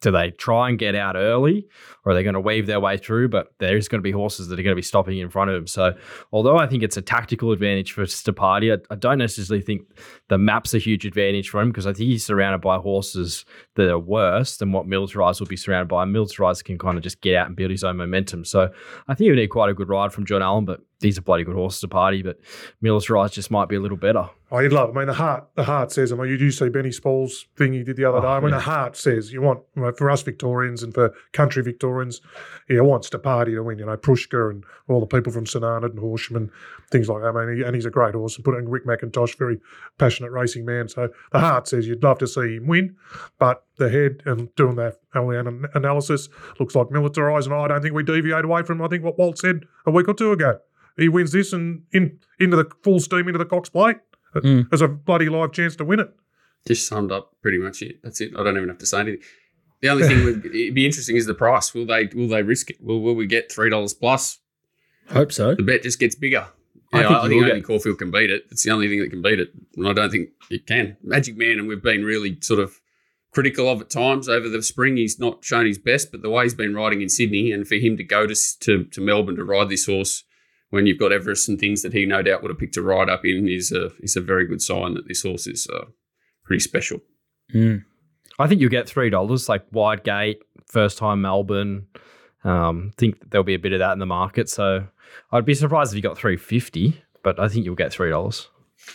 do 0.00 0.10
they 0.10 0.30
try 0.30 0.68
and 0.68 0.78
get 0.78 0.94
out 0.94 1.16
early 1.16 1.66
or 2.04 2.12
are 2.12 2.14
they 2.14 2.22
going 2.22 2.34
to 2.34 2.40
weave 2.40 2.66
their 2.66 2.80
way 2.80 2.96
through? 2.96 3.28
But 3.28 3.52
there's 3.58 3.88
going 3.88 3.98
to 3.98 4.02
be 4.02 4.12
horses 4.12 4.48
that 4.48 4.58
are 4.58 4.62
going 4.62 4.72
to 4.72 4.76
be 4.76 4.82
stopping 4.82 5.18
in 5.18 5.30
front 5.30 5.50
of 5.50 5.56
him. 5.56 5.66
So, 5.66 5.94
although 6.32 6.58
I 6.58 6.66
think 6.66 6.82
it's 6.82 6.96
a 6.96 7.02
tactical 7.02 7.52
advantage 7.52 7.92
for 7.92 8.04
Stapati, 8.04 8.76
I, 8.76 8.82
I 8.92 8.96
don't 8.96 9.18
necessarily 9.18 9.62
think 9.62 9.82
the 10.28 10.38
map's 10.38 10.74
a 10.74 10.78
huge 10.78 11.04
advantage 11.04 11.48
for 11.48 11.60
him 11.60 11.70
because 11.70 11.86
I 11.86 11.92
think 11.92 12.08
he's 12.08 12.24
surrounded 12.24 12.60
by 12.60 12.76
horses 12.76 13.44
that 13.74 13.88
are 13.88 13.98
worse 13.98 14.56
than 14.56 14.72
what 14.72 14.86
Militarized 14.86 15.40
will 15.40 15.46
be 15.46 15.56
surrounded 15.56 15.88
by. 15.88 16.04
Militarized 16.04 16.64
can 16.64 16.78
kind 16.78 16.96
of 16.96 17.02
just 17.02 17.20
get 17.20 17.36
out 17.36 17.46
and 17.46 17.56
build 17.56 17.70
his 17.70 17.84
own 17.84 17.96
momentum. 17.96 18.44
So, 18.44 18.70
I 19.08 19.14
think 19.14 19.26
you 19.26 19.34
need 19.34 19.48
quite 19.48 19.70
a 19.70 19.74
good 19.74 19.88
ride 19.88 20.12
from 20.12 20.26
John 20.26 20.42
Allen, 20.42 20.64
but 20.64 20.80
these 21.00 21.18
are 21.18 21.22
bloody 21.22 21.44
good 21.44 21.56
horses 21.56 21.80
to 21.80 21.88
party, 21.88 22.22
but 22.22 22.38
militarized 22.80 23.34
just 23.34 23.50
might 23.50 23.68
be 23.68 23.76
a 23.76 23.80
little 23.80 23.96
better. 23.96 24.28
Oh, 24.50 24.60
you'd 24.60 24.72
love. 24.72 24.96
I 24.96 25.00
mean, 25.00 25.08
the 25.08 25.14
heart, 25.14 25.48
the 25.56 25.64
heart 25.64 25.90
says. 25.90 26.12
I 26.12 26.16
mean, 26.16 26.28
you 26.28 26.38
do 26.38 26.50
see 26.50 26.68
Benny 26.68 26.92
Spall's 26.92 27.46
thing 27.56 27.72
he 27.72 27.82
did 27.82 27.96
the 27.96 28.04
other 28.04 28.18
oh, 28.18 28.20
day. 28.22 28.28
I 28.28 28.40
mean, 28.40 28.50
yeah. 28.50 28.56
the 28.58 28.62
heart 28.62 28.96
says 28.96 29.32
you 29.32 29.42
want 29.42 29.60
you 29.74 29.82
know, 29.82 29.92
for 29.92 30.10
us 30.10 30.22
Victorians 30.22 30.82
and 30.82 30.94
for 30.94 31.12
country 31.32 31.62
Victorians, 31.62 32.20
yeah, 32.68 32.80
wants 32.80 33.10
to 33.10 33.18
party 33.18 33.54
to 33.54 33.62
win. 33.62 33.80
You 33.80 33.86
know, 33.86 33.96
Prushka 33.96 34.50
and 34.50 34.64
all 34.88 35.00
the 35.00 35.06
people 35.06 35.32
from 35.32 35.46
St 35.46 35.64
and 35.64 35.98
Horsham 35.98 36.36
and 36.36 36.50
things 36.90 37.08
like 37.08 37.22
that. 37.22 37.36
I 37.36 37.46
mean, 37.46 37.56
he, 37.56 37.62
and 37.64 37.74
he's 37.74 37.86
a 37.86 37.90
great 37.90 38.14
horse. 38.14 38.36
And 38.36 38.44
put 38.44 38.56
in 38.56 38.68
Rick 38.68 38.86
McIntosh, 38.86 39.36
very 39.36 39.58
passionate 39.98 40.30
racing 40.30 40.64
man. 40.64 40.88
So 40.88 41.08
the 41.32 41.40
heart 41.40 41.66
says 41.66 41.88
you'd 41.88 42.04
love 42.04 42.18
to 42.18 42.26
see 42.28 42.56
him 42.56 42.68
win, 42.68 42.94
but 43.38 43.64
the 43.78 43.90
head 43.90 44.22
and 44.24 44.54
doing 44.54 44.76
that 44.76 44.98
analysis 45.74 46.28
looks 46.60 46.76
like 46.76 46.88
militarised. 46.88 47.46
And 47.46 47.54
I 47.54 47.66
don't 47.66 47.82
think 47.82 47.94
we 47.94 48.04
deviate 48.04 48.44
away 48.44 48.62
from 48.62 48.80
I 48.80 48.88
think 48.88 49.02
what 49.02 49.18
Walt 49.18 49.38
said 49.38 49.64
a 49.84 49.90
week 49.90 50.06
or 50.06 50.14
two 50.14 50.30
ago 50.30 50.60
he 50.96 51.08
wins 51.08 51.32
this 51.32 51.52
and 51.52 51.82
in 51.92 52.18
into 52.38 52.56
the 52.56 52.70
full 52.82 53.00
steam 53.00 53.26
into 53.26 53.38
the 53.38 53.44
Cox 53.44 53.68
Plate 53.68 53.96
mm. 54.34 54.66
as 54.72 54.80
a 54.80 54.88
bloody 54.88 55.28
live 55.28 55.52
chance 55.52 55.76
to 55.76 55.84
win 55.84 56.00
it. 56.00 56.10
Just 56.66 56.86
summed 56.86 57.12
up 57.12 57.32
pretty 57.42 57.58
much 57.58 57.82
it. 57.82 58.00
That's 58.02 58.20
it. 58.20 58.32
I 58.38 58.42
don't 58.42 58.56
even 58.56 58.68
have 58.68 58.78
to 58.78 58.86
say 58.86 59.00
anything. 59.00 59.22
The 59.80 59.88
only 59.90 60.08
thing 60.08 60.24
would 60.24 60.46
it'd 60.46 60.74
be 60.74 60.86
interesting 60.86 61.16
is 61.16 61.26
the 61.26 61.34
price. 61.34 61.74
Will 61.74 61.86
they 61.86 62.08
will 62.14 62.28
they 62.28 62.42
risk 62.42 62.70
it? 62.70 62.78
Will 62.80 63.00
will 63.00 63.14
we 63.14 63.26
get 63.26 63.52
three 63.52 63.70
dollars 63.70 63.92
plus? 63.92 64.38
Hope 65.10 65.32
so. 65.32 65.54
The 65.54 65.62
bet 65.62 65.82
just 65.82 66.00
gets 66.00 66.14
bigger. 66.14 66.46
Yeah, 66.92 67.00
I 67.00 67.02
think, 67.02 67.12
I 67.12 67.28
think 67.28 67.42
only 67.42 67.54
get... 67.56 67.64
Caulfield 67.64 67.98
can 67.98 68.10
beat 68.10 68.30
it. 68.30 68.44
It's 68.50 68.62
the 68.62 68.70
only 68.70 68.88
thing 68.88 69.00
that 69.00 69.10
can 69.10 69.20
beat 69.20 69.40
it, 69.40 69.50
and 69.76 69.86
I 69.86 69.92
don't 69.92 70.10
think 70.10 70.30
it 70.50 70.66
can. 70.66 70.96
Magic 71.02 71.36
Man, 71.36 71.58
and 71.58 71.68
we've 71.68 71.82
been 71.82 72.04
really 72.04 72.38
sort 72.40 72.60
of 72.60 72.80
critical 73.32 73.68
of 73.68 73.80
at 73.80 73.90
times 73.90 74.28
over 74.28 74.48
the 74.48 74.62
spring. 74.62 74.96
He's 74.96 75.18
not 75.18 75.44
shown 75.44 75.66
his 75.66 75.76
best, 75.76 76.12
but 76.12 76.22
the 76.22 76.30
way 76.30 76.44
he's 76.44 76.54
been 76.54 76.74
riding 76.74 77.02
in 77.02 77.08
Sydney, 77.08 77.52
and 77.52 77.68
for 77.68 77.74
him 77.74 77.96
to 77.98 78.04
go 78.04 78.26
to 78.26 78.34
to, 78.60 78.84
to 78.84 79.00
Melbourne 79.00 79.36
to 79.36 79.44
ride 79.44 79.68
this 79.68 79.86
horse 79.86 80.24
when 80.74 80.86
you've 80.86 80.98
got 80.98 81.12
Everest 81.12 81.48
and 81.48 81.58
things 81.58 81.82
that 81.82 81.92
he 81.92 82.04
no 82.04 82.20
doubt 82.20 82.42
would 82.42 82.50
have 82.50 82.58
picked 82.58 82.76
a 82.76 82.82
ride 82.82 83.08
up 83.08 83.24
in 83.24 83.48
is 83.48 83.70
a 83.70 83.90
is 84.00 84.16
a 84.16 84.20
very 84.20 84.46
good 84.46 84.60
sign 84.60 84.94
that 84.94 85.06
this 85.06 85.22
horse 85.22 85.46
is 85.46 85.68
uh, 85.72 85.84
pretty 86.44 86.60
special. 86.60 87.00
Mm. 87.54 87.84
I 88.40 88.48
think 88.48 88.60
you'll 88.60 88.70
get 88.70 88.88
three 88.88 89.08
dollars 89.08 89.48
like 89.48 89.64
wide 89.70 90.02
gate, 90.02 90.42
first 90.66 90.98
time 90.98 91.22
Melbourne. 91.22 91.86
Um, 92.42 92.92
think 92.98 93.30
there'll 93.30 93.44
be 93.44 93.54
a 93.54 93.58
bit 93.58 93.72
of 93.72 93.78
that 93.78 93.92
in 93.92 94.00
the 94.00 94.06
market. 94.06 94.48
So 94.48 94.88
I'd 95.30 95.46
be 95.46 95.54
surprised 95.54 95.92
if 95.92 95.96
you 95.96 96.02
got 96.02 96.18
350, 96.18 97.00
but 97.22 97.38
I 97.38 97.48
think 97.48 97.64
you'll 97.64 97.74
get 97.74 97.90
$3. 97.90 98.46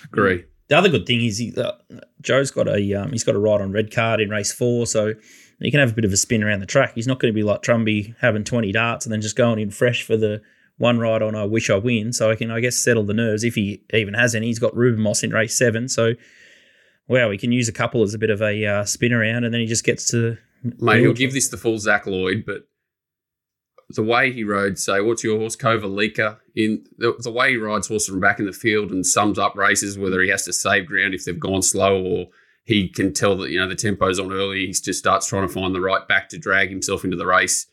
Agree. 0.06 0.44
The 0.68 0.78
other 0.78 0.90
good 0.90 1.08
thing 1.08 1.26
is 1.26 1.40
he, 1.40 1.52
uh, 1.58 1.72
Joe's 2.22 2.52
got 2.52 2.68
a 2.68 2.94
um, 2.94 3.12
he's 3.12 3.24
got 3.24 3.34
a 3.34 3.40
ride 3.40 3.62
on 3.62 3.72
red 3.72 3.92
card 3.92 4.22
in 4.22 4.30
race 4.30 4.52
four, 4.52 4.86
so 4.86 5.16
he 5.60 5.72
can 5.72 5.80
have 5.80 5.92
a 5.92 5.96
bit 5.96 6.06
of 6.06 6.14
a 6.14 6.18
spin 6.18 6.44
around 6.44 6.60
the 6.60 6.68
track. 6.68 6.94
He's 6.94 7.08
not 7.08 7.20
going 7.20 7.34
to 7.34 7.36
be 7.36 7.42
like 7.42 7.64
Trumby 7.64 8.14
having 8.20 8.44
twenty 8.44 8.72
darts 8.72 9.06
and 9.06 9.12
then 9.12 9.22
just 9.22 9.36
going 9.36 9.58
in 9.58 9.72
fresh 9.72 10.04
for 10.04 10.16
the 10.16 10.44
one 10.80 10.98
ride 10.98 11.22
on 11.22 11.36
I 11.36 11.46
wish 11.46 11.70
I 11.70 11.76
win. 11.78 12.12
So 12.12 12.32
I 12.32 12.36
can 12.36 12.50
I 12.50 12.60
guess 12.60 12.76
settle 12.76 13.04
the 13.04 13.14
nerves 13.14 13.44
if 13.44 13.54
he 13.54 13.84
even 13.94 14.16
has 14.16 14.34
any. 14.34 14.48
He's 14.48 14.60
got 14.60 14.76
Ruben 14.76 15.02
Moss 15.02 15.22
in 15.22 15.30
race 15.32 15.56
seven, 15.56 15.88
so 15.88 16.16
wow, 17.08 17.30
he 17.30 17.38
can 17.38 17.52
use 17.52 17.70
a 17.70 17.74
couple 17.74 18.02
as 18.02 18.14
a 18.14 18.20
bit 18.20 18.32
of 18.32 18.42
a 18.42 18.66
uh, 18.66 18.86
spin 18.86 19.14
around, 19.14 19.44
and 19.44 19.54
then 19.54 19.62
he 19.62 19.68
just 19.68 19.84
gets 19.84 20.10
to 20.12 20.38
Mate, 20.80 21.02
he'll 21.02 21.14
give 21.14 21.34
this 21.34 21.48
the 21.48 21.58
full 21.58 21.78
Zac 21.78 22.06
Lloyd, 22.06 22.44
but 22.46 22.68
the 23.92 24.04
way 24.04 24.32
he 24.32 24.44
rode, 24.44 24.78
say, 24.78 25.02
what's 25.02 25.24
your 25.24 25.40
horse, 25.40 25.56
Kovalica, 25.56 26.38
in 26.56 26.86
the, 26.98 27.16
the 27.20 27.32
way 27.32 27.52
he 27.52 27.58
rides 27.58 27.88
horses 27.88 28.10
from 28.10 28.20
back 28.20 28.40
in 28.40 28.46
the 28.46 28.52
field 28.52 28.92
and 28.92 29.06
sums 29.06 29.40
up 29.40 29.56
races, 29.56 29.98
whether 29.98 30.22
he 30.22 30.30
has 30.30 30.46
to 30.46 30.54
save 30.54 30.86
ground 30.86 31.14
if 31.14 31.26
they've 31.26 31.40
gone 31.40 31.62
slow 31.62 32.02
or 32.04 32.28
he 32.66 32.88
can 32.88 33.14
tell 33.14 33.36
that, 33.38 33.50
you 33.50 33.60
know, 33.60 33.68
the 33.68 33.76
tempo's 33.76 34.20
on 34.20 34.32
early, 34.32 34.68
he 34.68 34.74
just 34.74 35.00
starts 35.00 35.28
trying 35.28 35.48
to 35.48 35.54
find 35.54 35.74
the 35.74 35.82
right 35.82 36.08
back 36.08 36.30
to 36.30 36.38
drag 36.38 36.70
himself 36.70 37.04
into 37.04 37.18
the 37.18 37.26
race. 37.26 37.66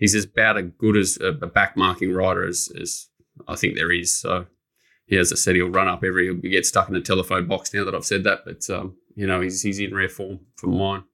He's 0.00 0.24
about 0.24 0.58
as 0.58 0.64
good 0.78 0.96
as 0.96 1.18
a, 1.20 1.28
a 1.28 1.46
back 1.46 1.76
marking 1.76 2.12
rider 2.12 2.44
as, 2.44 2.68
as 2.80 3.06
I 3.46 3.54
think 3.54 3.76
there 3.76 3.92
is. 3.92 4.10
So, 4.10 4.46
yeah, 5.06 5.20
as 5.20 5.32
I 5.32 5.36
said, 5.36 5.54
he'll 5.54 5.68
run 5.68 5.86
up 5.86 6.02
every, 6.02 6.26
he'll 6.26 6.36
get 6.36 6.66
stuck 6.66 6.88
in 6.88 6.96
a 6.96 7.00
telephone 7.00 7.46
box 7.46 7.72
now 7.72 7.84
that 7.84 7.94
I've 7.94 8.04
said 8.04 8.24
that, 8.24 8.40
but, 8.44 8.68
um, 8.70 8.96
you 9.14 9.26
know, 9.26 9.40
he's, 9.40 9.62
he's 9.62 9.78
in 9.78 9.94
rare 9.94 10.08
form 10.08 10.40
for 10.56 10.66
mine. 10.66 11.04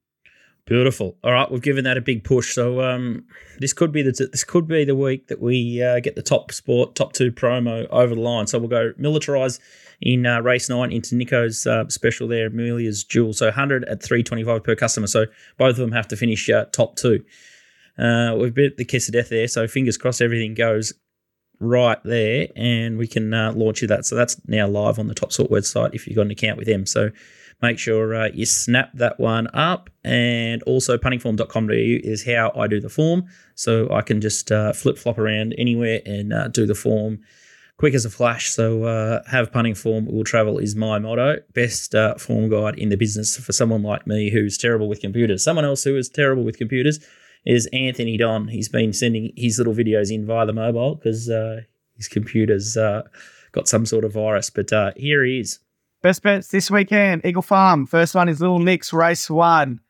Beautiful. 0.66 1.16
All 1.22 1.32
right, 1.32 1.48
we've 1.48 1.62
given 1.62 1.84
that 1.84 1.96
a 1.96 2.00
big 2.00 2.24
push. 2.24 2.52
So 2.52 2.82
um, 2.82 3.24
this 3.60 3.72
could 3.72 3.92
be 3.92 4.02
the 4.02 4.10
this 4.10 4.42
could 4.42 4.66
be 4.66 4.84
the 4.84 4.96
week 4.96 5.28
that 5.28 5.40
we 5.40 5.80
uh, 5.80 6.00
get 6.00 6.16
the 6.16 6.22
top 6.22 6.50
sport 6.50 6.96
top 6.96 7.12
two 7.12 7.30
promo 7.30 7.86
over 7.90 8.16
the 8.16 8.20
line. 8.20 8.48
So 8.48 8.58
we'll 8.58 8.68
go 8.68 8.92
militarize 9.00 9.60
in 10.00 10.26
uh, 10.26 10.40
race 10.40 10.68
nine 10.68 10.90
into 10.90 11.14
Nicko's 11.14 11.68
uh, 11.68 11.88
special 11.88 12.26
there, 12.26 12.48
Amelia's 12.48 13.04
Jewel. 13.04 13.32
So 13.32 13.46
100 13.46 13.84
at 13.84 14.02
325 14.02 14.64
per 14.64 14.74
customer. 14.74 15.06
So 15.06 15.26
both 15.56 15.70
of 15.70 15.76
them 15.76 15.92
have 15.92 16.08
to 16.08 16.16
finish 16.16 16.50
uh, 16.50 16.64
top 16.72 16.96
two. 16.96 17.22
Uh, 17.98 18.36
we've 18.38 18.54
bit 18.54 18.76
the 18.76 18.84
kiss 18.84 19.08
of 19.08 19.14
death 19.14 19.30
there. 19.30 19.48
So 19.48 19.66
fingers 19.66 19.96
crossed 19.96 20.22
everything 20.22 20.54
goes 20.54 20.92
right 21.58 21.98
there 22.04 22.48
and 22.54 22.98
we 22.98 23.06
can 23.06 23.32
uh, 23.32 23.52
launch 23.52 23.82
you 23.82 23.88
that. 23.88 24.04
So 24.04 24.14
that's 24.14 24.40
now 24.46 24.66
live 24.68 24.98
on 24.98 25.08
the 25.08 25.14
Top 25.14 25.32
Sport 25.32 25.50
website 25.50 25.94
if 25.94 26.06
you've 26.06 26.16
got 26.16 26.26
an 26.26 26.30
account 26.30 26.58
with 26.58 26.66
them. 26.66 26.86
So 26.86 27.10
make 27.62 27.78
sure 27.78 28.14
uh, 28.14 28.28
you 28.34 28.46
snap 28.46 28.90
that 28.94 29.18
one 29.18 29.48
up. 29.54 29.90
And 30.04 30.62
also, 30.64 30.98
puntingform.com.au 30.98 31.70
is 31.72 32.24
how 32.24 32.52
I 32.54 32.66
do 32.66 32.80
the 32.80 32.88
form. 32.88 33.24
So 33.54 33.90
I 33.90 34.02
can 34.02 34.20
just 34.20 34.52
uh, 34.52 34.72
flip 34.72 34.98
flop 34.98 35.18
around 35.18 35.54
anywhere 35.58 36.00
and 36.04 36.32
uh, 36.32 36.48
do 36.48 36.66
the 36.66 36.74
form 36.74 37.20
quick 37.78 37.94
as 37.94 38.04
a 38.04 38.10
flash. 38.10 38.50
So 38.50 38.84
uh, 38.84 39.22
have 39.30 39.52
punting 39.52 39.74
form 39.74 40.06
will 40.06 40.24
travel 40.24 40.58
is 40.58 40.74
my 40.74 40.98
motto. 40.98 41.36
Best 41.54 41.94
uh, 41.94 42.14
form 42.16 42.48
guide 42.48 42.78
in 42.78 42.88
the 42.88 42.96
business 42.96 43.36
for 43.36 43.52
someone 43.52 43.82
like 43.82 44.06
me 44.06 44.30
who's 44.30 44.56
terrible 44.56 44.88
with 44.88 45.00
computers. 45.00 45.44
Someone 45.44 45.64
else 45.64 45.84
who 45.84 45.96
is 45.96 46.08
terrible 46.08 46.42
with 46.42 46.58
computers 46.58 47.00
is 47.46 47.66
Anthony 47.72 48.16
Don. 48.16 48.48
He's 48.48 48.68
been 48.68 48.92
sending 48.92 49.32
his 49.36 49.58
little 49.58 49.72
videos 49.72 50.12
in 50.12 50.26
via 50.26 50.44
the 50.44 50.52
mobile 50.52 50.96
because 50.96 51.30
uh, 51.30 51.60
his 51.96 52.08
computer's 52.08 52.76
uh, 52.76 53.02
got 53.52 53.68
some 53.68 53.86
sort 53.86 54.04
of 54.04 54.12
virus. 54.12 54.50
But 54.50 54.72
uh, 54.72 54.92
here 54.96 55.24
he 55.24 55.40
is. 55.40 55.60
Best 56.02 56.22
bets 56.22 56.48
this 56.48 56.70
weekend, 56.70 57.24
Eagle 57.24 57.42
Farm. 57.42 57.86
First 57.86 58.14
one 58.14 58.28
is 58.28 58.40
Little 58.40 58.58
Nick's 58.58 58.92
race 58.92 59.30
one. 59.30 59.80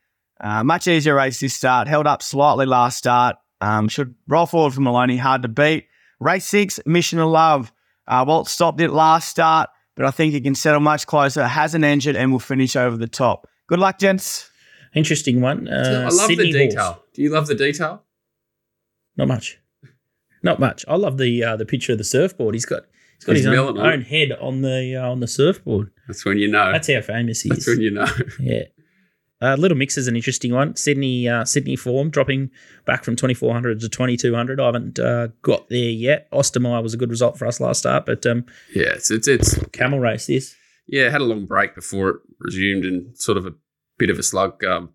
Uh, 0.40 0.62
much 0.62 0.86
easier 0.86 1.14
race 1.14 1.40
this 1.40 1.54
start. 1.54 1.88
Held 1.88 2.06
up 2.06 2.22
slightly 2.22 2.66
last 2.66 2.98
start. 2.98 3.36
Um, 3.60 3.88
should 3.88 4.14
roll 4.28 4.46
forward 4.46 4.74
for 4.74 4.82
Maloney. 4.82 5.16
Hard 5.16 5.42
to 5.42 5.48
beat. 5.48 5.86
Race 6.20 6.44
six, 6.44 6.78
Mission 6.86 7.18
of 7.18 7.30
Love. 7.30 7.72
Uh, 8.06 8.24
Walt 8.26 8.48
stopped 8.48 8.80
it 8.80 8.90
last 8.90 9.28
start, 9.28 9.68
but 9.96 10.04
I 10.04 10.10
think 10.10 10.32
he 10.32 10.40
can 10.40 10.54
settle 10.54 10.80
much 10.80 11.06
closer. 11.06 11.46
Has 11.46 11.74
an 11.74 11.84
engine 11.84 12.16
and 12.16 12.30
will 12.30 12.38
finish 12.38 12.76
over 12.76 12.96
the 12.96 13.08
top. 13.08 13.48
Good 13.66 13.78
luck, 13.78 13.98
gents. 13.98 14.50
Interesting 14.96 15.40
one. 15.40 15.68
Uh, 15.68 16.02
I 16.10 16.14
love 16.14 16.26
Sydney 16.28 16.52
the 16.52 16.66
detail. 16.68 16.82
horse. 16.84 16.98
Do 17.14 17.22
you 17.22 17.30
love 17.30 17.46
the 17.46 17.54
detail? 17.54 18.02
Not 19.16 19.28
much. 19.28 19.58
Not 20.42 20.58
much. 20.60 20.84
I 20.88 20.96
love 20.96 21.18
the 21.18 21.44
uh, 21.44 21.56
the 21.56 21.66
picture 21.66 21.92
of 21.92 21.98
the 21.98 22.04
surfboard. 22.04 22.54
He's 22.54 22.64
got 22.66 22.84
he's 23.18 23.24
got 23.24 23.36
He's 23.36 23.44
his 23.44 23.46
own, 23.48 23.52
milling 23.54 23.78
on 23.78 23.86
it. 23.86 23.92
own 23.94 24.00
head 24.02 24.32
on 24.40 24.62
the 24.62 24.96
uh, 24.96 25.10
on 25.10 25.20
the 25.20 25.28
surfboard. 25.28 25.90
That's 26.06 26.24
when 26.24 26.38
you 26.38 26.48
know. 26.48 26.72
That's 26.72 26.90
how 26.92 27.00
famous 27.02 27.42
he 27.42 27.48
That's 27.50 27.66
is. 27.68 27.76
when 27.76 27.82
you 27.82 27.90
know. 27.90 28.06
Yeah. 28.40 28.62
Uh, 29.42 29.54
Little 29.54 29.76
Mix 29.76 29.98
is 29.98 30.08
an 30.08 30.16
interesting 30.16 30.54
one. 30.54 30.74
Sydney 30.76 31.28
uh, 31.28 31.44
Sydney 31.44 31.76
form 31.76 32.08
dropping 32.08 32.50
back 32.86 33.04
from 33.04 33.16
2400 33.16 33.80
to 33.80 33.88
2200. 33.90 34.58
I 34.58 34.64
haven't 34.64 34.98
uh, 34.98 35.28
got 35.42 35.68
there 35.68 35.90
yet. 35.90 36.30
Ostermeyer 36.30 36.82
was 36.82 36.94
a 36.94 36.96
good 36.96 37.10
result 37.10 37.36
for 37.38 37.46
us 37.46 37.60
last 37.60 37.80
start, 37.80 38.06
but 38.06 38.24
um, 38.24 38.46
Yeah, 38.74 38.92
it's, 38.94 39.10
it's 39.10 39.28
it's 39.28 39.58
camel 39.72 40.00
race 40.00 40.26
this. 40.26 40.56
yeah, 40.86 41.10
had 41.10 41.20
a 41.20 41.24
long 41.24 41.44
break 41.44 41.74
before 41.74 42.08
it 42.08 42.16
resumed 42.38 42.86
and 42.86 43.14
sort 43.18 43.36
of 43.36 43.44
a 43.44 43.52
bit 43.98 44.10
of 44.10 44.18
a 44.18 44.22
slug, 44.22 44.64
um, 44.64 44.90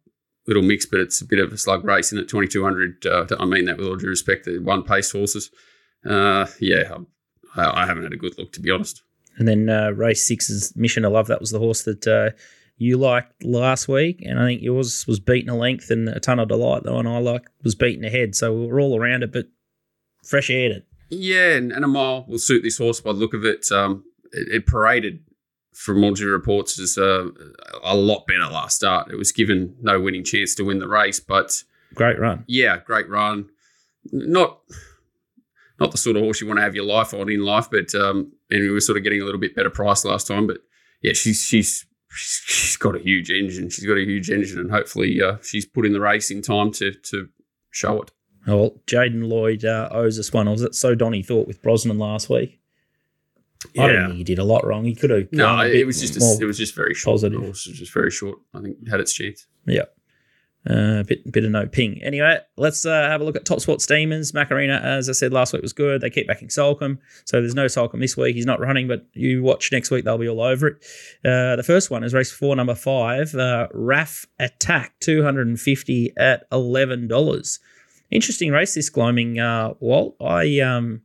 little 0.48 0.64
mix, 0.64 0.86
but 0.86 1.00
it's 1.00 1.22
a 1.22 1.26
bit 1.26 1.40
of 1.40 1.52
a 1.52 1.58
slug 1.58 1.84
race 1.84 2.12
in 2.12 2.18
at 2.18 2.28
2200. 2.28 3.06
Uh, 3.06 3.26
I 3.40 3.46
mean 3.46 3.66
that 3.66 3.78
with 3.78 3.88
all 3.88 3.96
due 3.96 4.08
respect, 4.08 4.46
the 4.46 4.60
one 4.60 4.84
pace 4.84 5.12
horses. 5.12 5.52
Uh, 6.06 6.48
yeah, 6.60 6.98
I, 7.56 7.84
I 7.84 7.86
haven't 7.86 8.04
had 8.04 8.14
a 8.14 8.18
good 8.18 8.38
look 8.38 8.52
to 8.54 8.62
be 8.62 8.72
honest. 8.72 9.04
And 9.38 9.48
then 9.48 9.70
uh, 9.70 9.92
race 9.92 10.26
six 10.26 10.50
is 10.50 10.76
Mission 10.76 11.06
of 11.06 11.14
Love. 11.14 11.28
That 11.28 11.40
was 11.40 11.52
the 11.52 11.60
horse 11.60 11.84
that 11.84 12.08
uh, 12.08 12.32
you 12.78 12.98
liked 12.98 13.44
last 13.44 13.88
week, 13.88 14.22
and 14.26 14.40
I 14.40 14.46
think 14.46 14.62
yours 14.62 15.06
was 15.08 15.20
beaten 15.20 15.50
a 15.50 15.56
length 15.56 15.90
and 15.90 16.10
a 16.10 16.20
ton 16.20 16.40
of 16.40 16.50
delight. 16.50 16.84
The 16.84 16.94
one 16.94 17.08
I 17.08 17.20
liked 17.20 17.50
was 17.64 17.76
beaten 17.76 18.04
ahead, 18.04 18.36
so 18.36 18.54
we 18.54 18.68
were 18.68 18.80
all 18.80 19.00
around 19.00 19.24
it, 19.24 19.32
but 19.32 19.48
fresh 20.24 20.50
aired 20.50 20.72
it. 20.72 20.88
Yeah, 21.10 21.56
and, 21.56 21.72
and 21.72 21.86
a 21.86 21.88
mile 21.88 22.26
will 22.28 22.40
suit 22.40 22.64
this 22.64 22.78
horse 22.78 23.02
by 23.02 23.14
the 23.14 23.20
look 23.20 23.34
of 23.34 23.46
it. 23.46 23.72
Um, 23.72 24.04
it, 24.32 24.48
it 24.50 24.68
paraded 24.68 25.24
from 25.74 26.04
all 26.04 26.14
due 26.14 26.30
reports 26.30 26.78
is 26.80 26.98
uh, 26.98 27.28
a 27.84 27.96
lot 27.96 28.26
better 28.28 28.52
last 28.52 28.76
start. 28.76 29.12
It 29.12 29.16
was 29.18 29.32
given 29.32 29.76
no 29.82 30.00
winning 30.00 30.24
chance 30.24 30.54
to 30.56 30.64
win 30.64 30.80
the 30.80 30.88
race, 30.88 31.20
but 31.20 31.64
Great 31.96 32.20
run. 32.20 32.44
yeah, 32.48 32.78
great 32.78 33.10
run. 33.10 33.50
Not 34.12 34.60
not 35.80 35.92
the 35.92 35.98
sort 35.98 36.16
of 36.16 36.24
horse 36.24 36.42
you 36.42 36.48
want 36.48 36.60
to 36.60 36.64
have 36.64 36.76
your 36.76 36.86
life 36.86 37.14
on 37.14 37.30
in 37.30 37.44
life, 37.44 37.68
but 37.72 37.94
um, 37.96 38.32
and 38.50 38.62
we 38.62 38.70
were 38.70 38.80
sort 38.82 38.98
of 38.98 39.04
getting 39.04 39.22
a 39.22 39.26
little 39.26 39.40
bit 39.42 39.56
better 39.56 39.70
price 39.70 40.06
last 40.06 40.28
time. 40.28 40.48
But 40.48 40.58
yeah, 41.02 41.14
she's 41.14 41.42
she's 41.42 41.86
she's 42.14 42.78
got 42.78 42.96
a 42.96 43.00
huge 43.00 43.30
engine. 43.30 43.70
She's 43.70 43.86
got 43.86 43.98
a 43.98 44.06
huge 44.06 44.30
engine, 44.30 44.60
and 44.60 44.72
hopefully 44.72 45.22
uh, 45.22 45.38
she's 45.42 45.66
put 45.66 45.86
in 45.86 45.94
the 45.94 46.02
race 46.02 46.30
in 46.32 46.42
time 46.42 46.72
to 46.74 46.92
to 46.94 47.30
show 47.72 48.02
it. 48.02 48.12
Oh, 48.48 48.58
well, 48.58 48.72
Jaden 48.88 49.28
Lloyd 49.30 49.66
uh, 49.66 49.88
owes 49.92 50.18
us 50.18 50.34
one. 50.34 50.48
Or 50.48 50.52
was 50.52 50.64
it 50.64 50.74
so 50.76 50.96
Donny 50.96 51.22
thought 51.22 51.48
with 51.48 51.62
Brosnan 51.62 52.00
last 52.00 52.28
week? 52.30 52.60
I 53.78 53.88
don't 53.88 54.08
think 54.08 54.18
he 54.18 54.24
did 54.24 54.40
a 54.40 54.44
lot 54.44 54.66
wrong. 54.66 54.86
He 54.86 54.96
could 54.96 55.10
have 55.10 55.28
No, 55.32 55.60
it 55.62 55.86
was 55.86 56.02
just 56.02 56.18
a, 56.18 56.44
it 56.44 56.46
was 56.46 56.58
just 56.58 56.76
very 56.76 56.94
short. 56.94 57.16
positive. 57.16 57.42
Horse 57.42 57.68
was 57.68 57.78
just 57.78 57.94
very 57.94 58.12
short. 58.12 58.40
I 58.54 58.62
think 58.62 58.88
had 58.88 59.00
its 59.00 59.14
chance. 59.14 59.46
Yeah. 59.66 59.84
Uh, 60.70 61.02
bit 61.02 61.32
bit 61.32 61.44
of 61.44 61.50
no 61.50 61.66
ping. 61.66 62.00
Anyway, 62.04 62.38
let's 62.56 62.86
uh, 62.86 63.10
have 63.10 63.20
a 63.20 63.24
look 63.24 63.36
at 63.36 63.46
Top 63.46 63.60
Sport 63.62 63.82
Steamers. 63.82 64.32
Macarena, 64.32 64.76
as 64.76 65.10
I 65.10 65.14
said 65.14 65.34
last 65.34 65.54
week, 65.54 65.64
was 65.64 65.74
good. 65.74 66.02
They 66.02 66.12
keep 66.12 66.28
backing 66.28 66.50
Soulcombe, 66.50 67.00
so 67.26 67.42
there's 67.42 67.56
no 67.56 67.66
Soulcombe 67.66 68.00
this 68.00 68.16
week. 68.16 68.36
He's 68.36 68.46
not 68.46 68.60
running, 68.60 68.88
but 68.88 69.08
you 69.14 69.42
watch 69.42 69.72
next 69.72 69.90
week, 69.90 70.06
they'll 70.06 70.20
be 70.20 70.30
all 70.30 70.42
over 70.42 70.68
it. 70.68 70.86
Uh, 71.26 71.56
the 71.56 71.64
first 71.66 71.90
one 71.90 72.04
is 72.04 72.14
race 72.14 72.32
four, 72.32 72.56
number 72.56 72.76
five, 72.76 73.34
uh, 73.34 73.70
RAF 73.74 74.28
Attack, 74.38 75.00
250 75.00 76.14
at 76.16 76.48
$11. 76.52 77.60
Interesting 78.12 78.52
race 78.52 78.76
this 78.76 78.90
gloaming, 78.92 79.40
uh, 79.40 79.74
Walt. 79.80 80.16
I 80.22 80.60
um, 80.60 81.02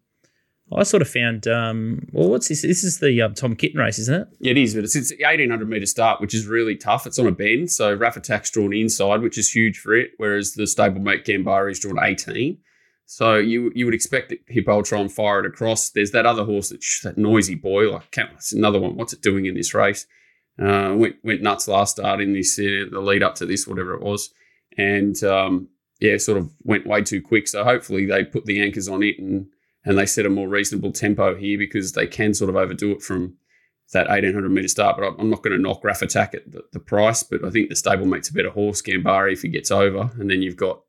I 0.72 0.82
sort 0.82 1.00
of 1.00 1.08
found 1.08 1.46
um, 1.46 2.08
well, 2.12 2.28
what's 2.28 2.48
this? 2.48 2.62
This 2.62 2.82
is 2.82 2.98
the 2.98 3.22
um, 3.22 3.34
Tom 3.34 3.54
Kitten 3.54 3.80
race, 3.80 3.98
isn't 4.00 4.22
it? 4.22 4.28
Yeah, 4.40 4.50
it 4.50 4.58
is, 4.58 4.74
but 4.74 4.84
it's 4.84 4.96
it's 4.96 5.12
eighteen 5.12 5.50
hundred 5.50 5.68
meter 5.68 5.86
start, 5.86 6.20
which 6.20 6.34
is 6.34 6.46
really 6.46 6.76
tough. 6.76 7.06
It's 7.06 7.18
on 7.18 7.26
a 7.26 7.32
bend, 7.32 7.70
so 7.70 7.94
Raff 7.94 8.16
Attack's 8.16 8.50
drawn 8.50 8.74
inside, 8.74 9.22
which 9.22 9.38
is 9.38 9.50
huge 9.50 9.78
for 9.78 9.94
it, 9.94 10.10
whereas 10.16 10.54
the 10.54 10.64
stablemate 10.64 11.24
Gambari 11.24 11.70
is 11.70 11.78
drawn 11.78 12.02
eighteen. 12.02 12.58
So 13.04 13.36
you 13.36 13.70
you 13.76 13.84
would 13.84 13.94
expect 13.94 14.30
that 14.30 14.40
Hippo 14.48 14.82
try 14.82 14.98
and 14.98 15.12
fire 15.12 15.38
it 15.38 15.46
across. 15.46 15.90
There's 15.90 16.10
that 16.10 16.26
other 16.26 16.44
horse, 16.44 16.70
that, 16.70 16.84
that 17.04 17.16
noisy 17.16 17.54
boy. 17.54 17.92
Like, 17.92 18.16
it's 18.34 18.52
another 18.52 18.80
one. 18.80 18.96
What's 18.96 19.12
it 19.12 19.22
doing 19.22 19.46
in 19.46 19.54
this 19.54 19.72
race? 19.72 20.06
Uh, 20.60 20.94
went 20.96 21.16
went 21.22 21.42
nuts 21.42 21.68
last 21.68 21.92
start 21.92 22.20
in 22.20 22.32
this 22.32 22.58
uh, 22.58 22.90
the 22.90 23.00
lead 23.00 23.22
up 23.22 23.36
to 23.36 23.46
this, 23.46 23.68
whatever 23.68 23.94
it 23.94 24.02
was, 24.02 24.30
and 24.76 25.22
um, 25.22 25.68
yeah, 26.00 26.16
sort 26.16 26.38
of 26.38 26.50
went 26.64 26.86
way 26.86 27.02
too 27.02 27.22
quick. 27.22 27.46
So 27.46 27.62
hopefully 27.62 28.06
they 28.06 28.24
put 28.24 28.46
the 28.46 28.60
anchors 28.60 28.88
on 28.88 29.04
it 29.04 29.20
and 29.20 29.46
and 29.87 29.97
they 29.97 30.05
set 30.05 30.26
a 30.26 30.30
more 30.30 30.49
reasonable 30.49 30.93
tempo 30.93 31.37
here 31.37 31.57
because 31.57 31.93
they 31.93 32.07
can 32.07 32.34
sort 32.34 32.51
of 32.51 32.57
overdo 32.57 32.91
it 32.91 33.03
from 33.03 33.37
that 33.93 34.09
1800 34.09 34.51
meter 34.51 34.68
start. 34.68 34.97
But 34.99 35.05
I'm- 35.05 35.30
not 35.30 35.43
going 35.43 35.57
to 35.57 35.62
knock 35.62 35.84
Raff 35.84 36.03
Attack 36.03 36.34
at 36.34 36.51
the, 36.51 36.64
the 36.72 36.80
price, 36.80 37.22
but 37.22 37.45
I 37.45 37.51
think 37.51 37.68
the 37.68 37.76
stablemate's 37.76 38.28
a 38.28 38.34
better 38.34 38.51
horse, 38.51 38.82
Gambari, 38.82 39.32
if 39.32 39.43
he 39.43 39.49
gets 39.49 39.70
over. 39.70 40.11
And 40.18 40.28
then 40.28 40.43
you've 40.43 40.57
got 40.57 40.82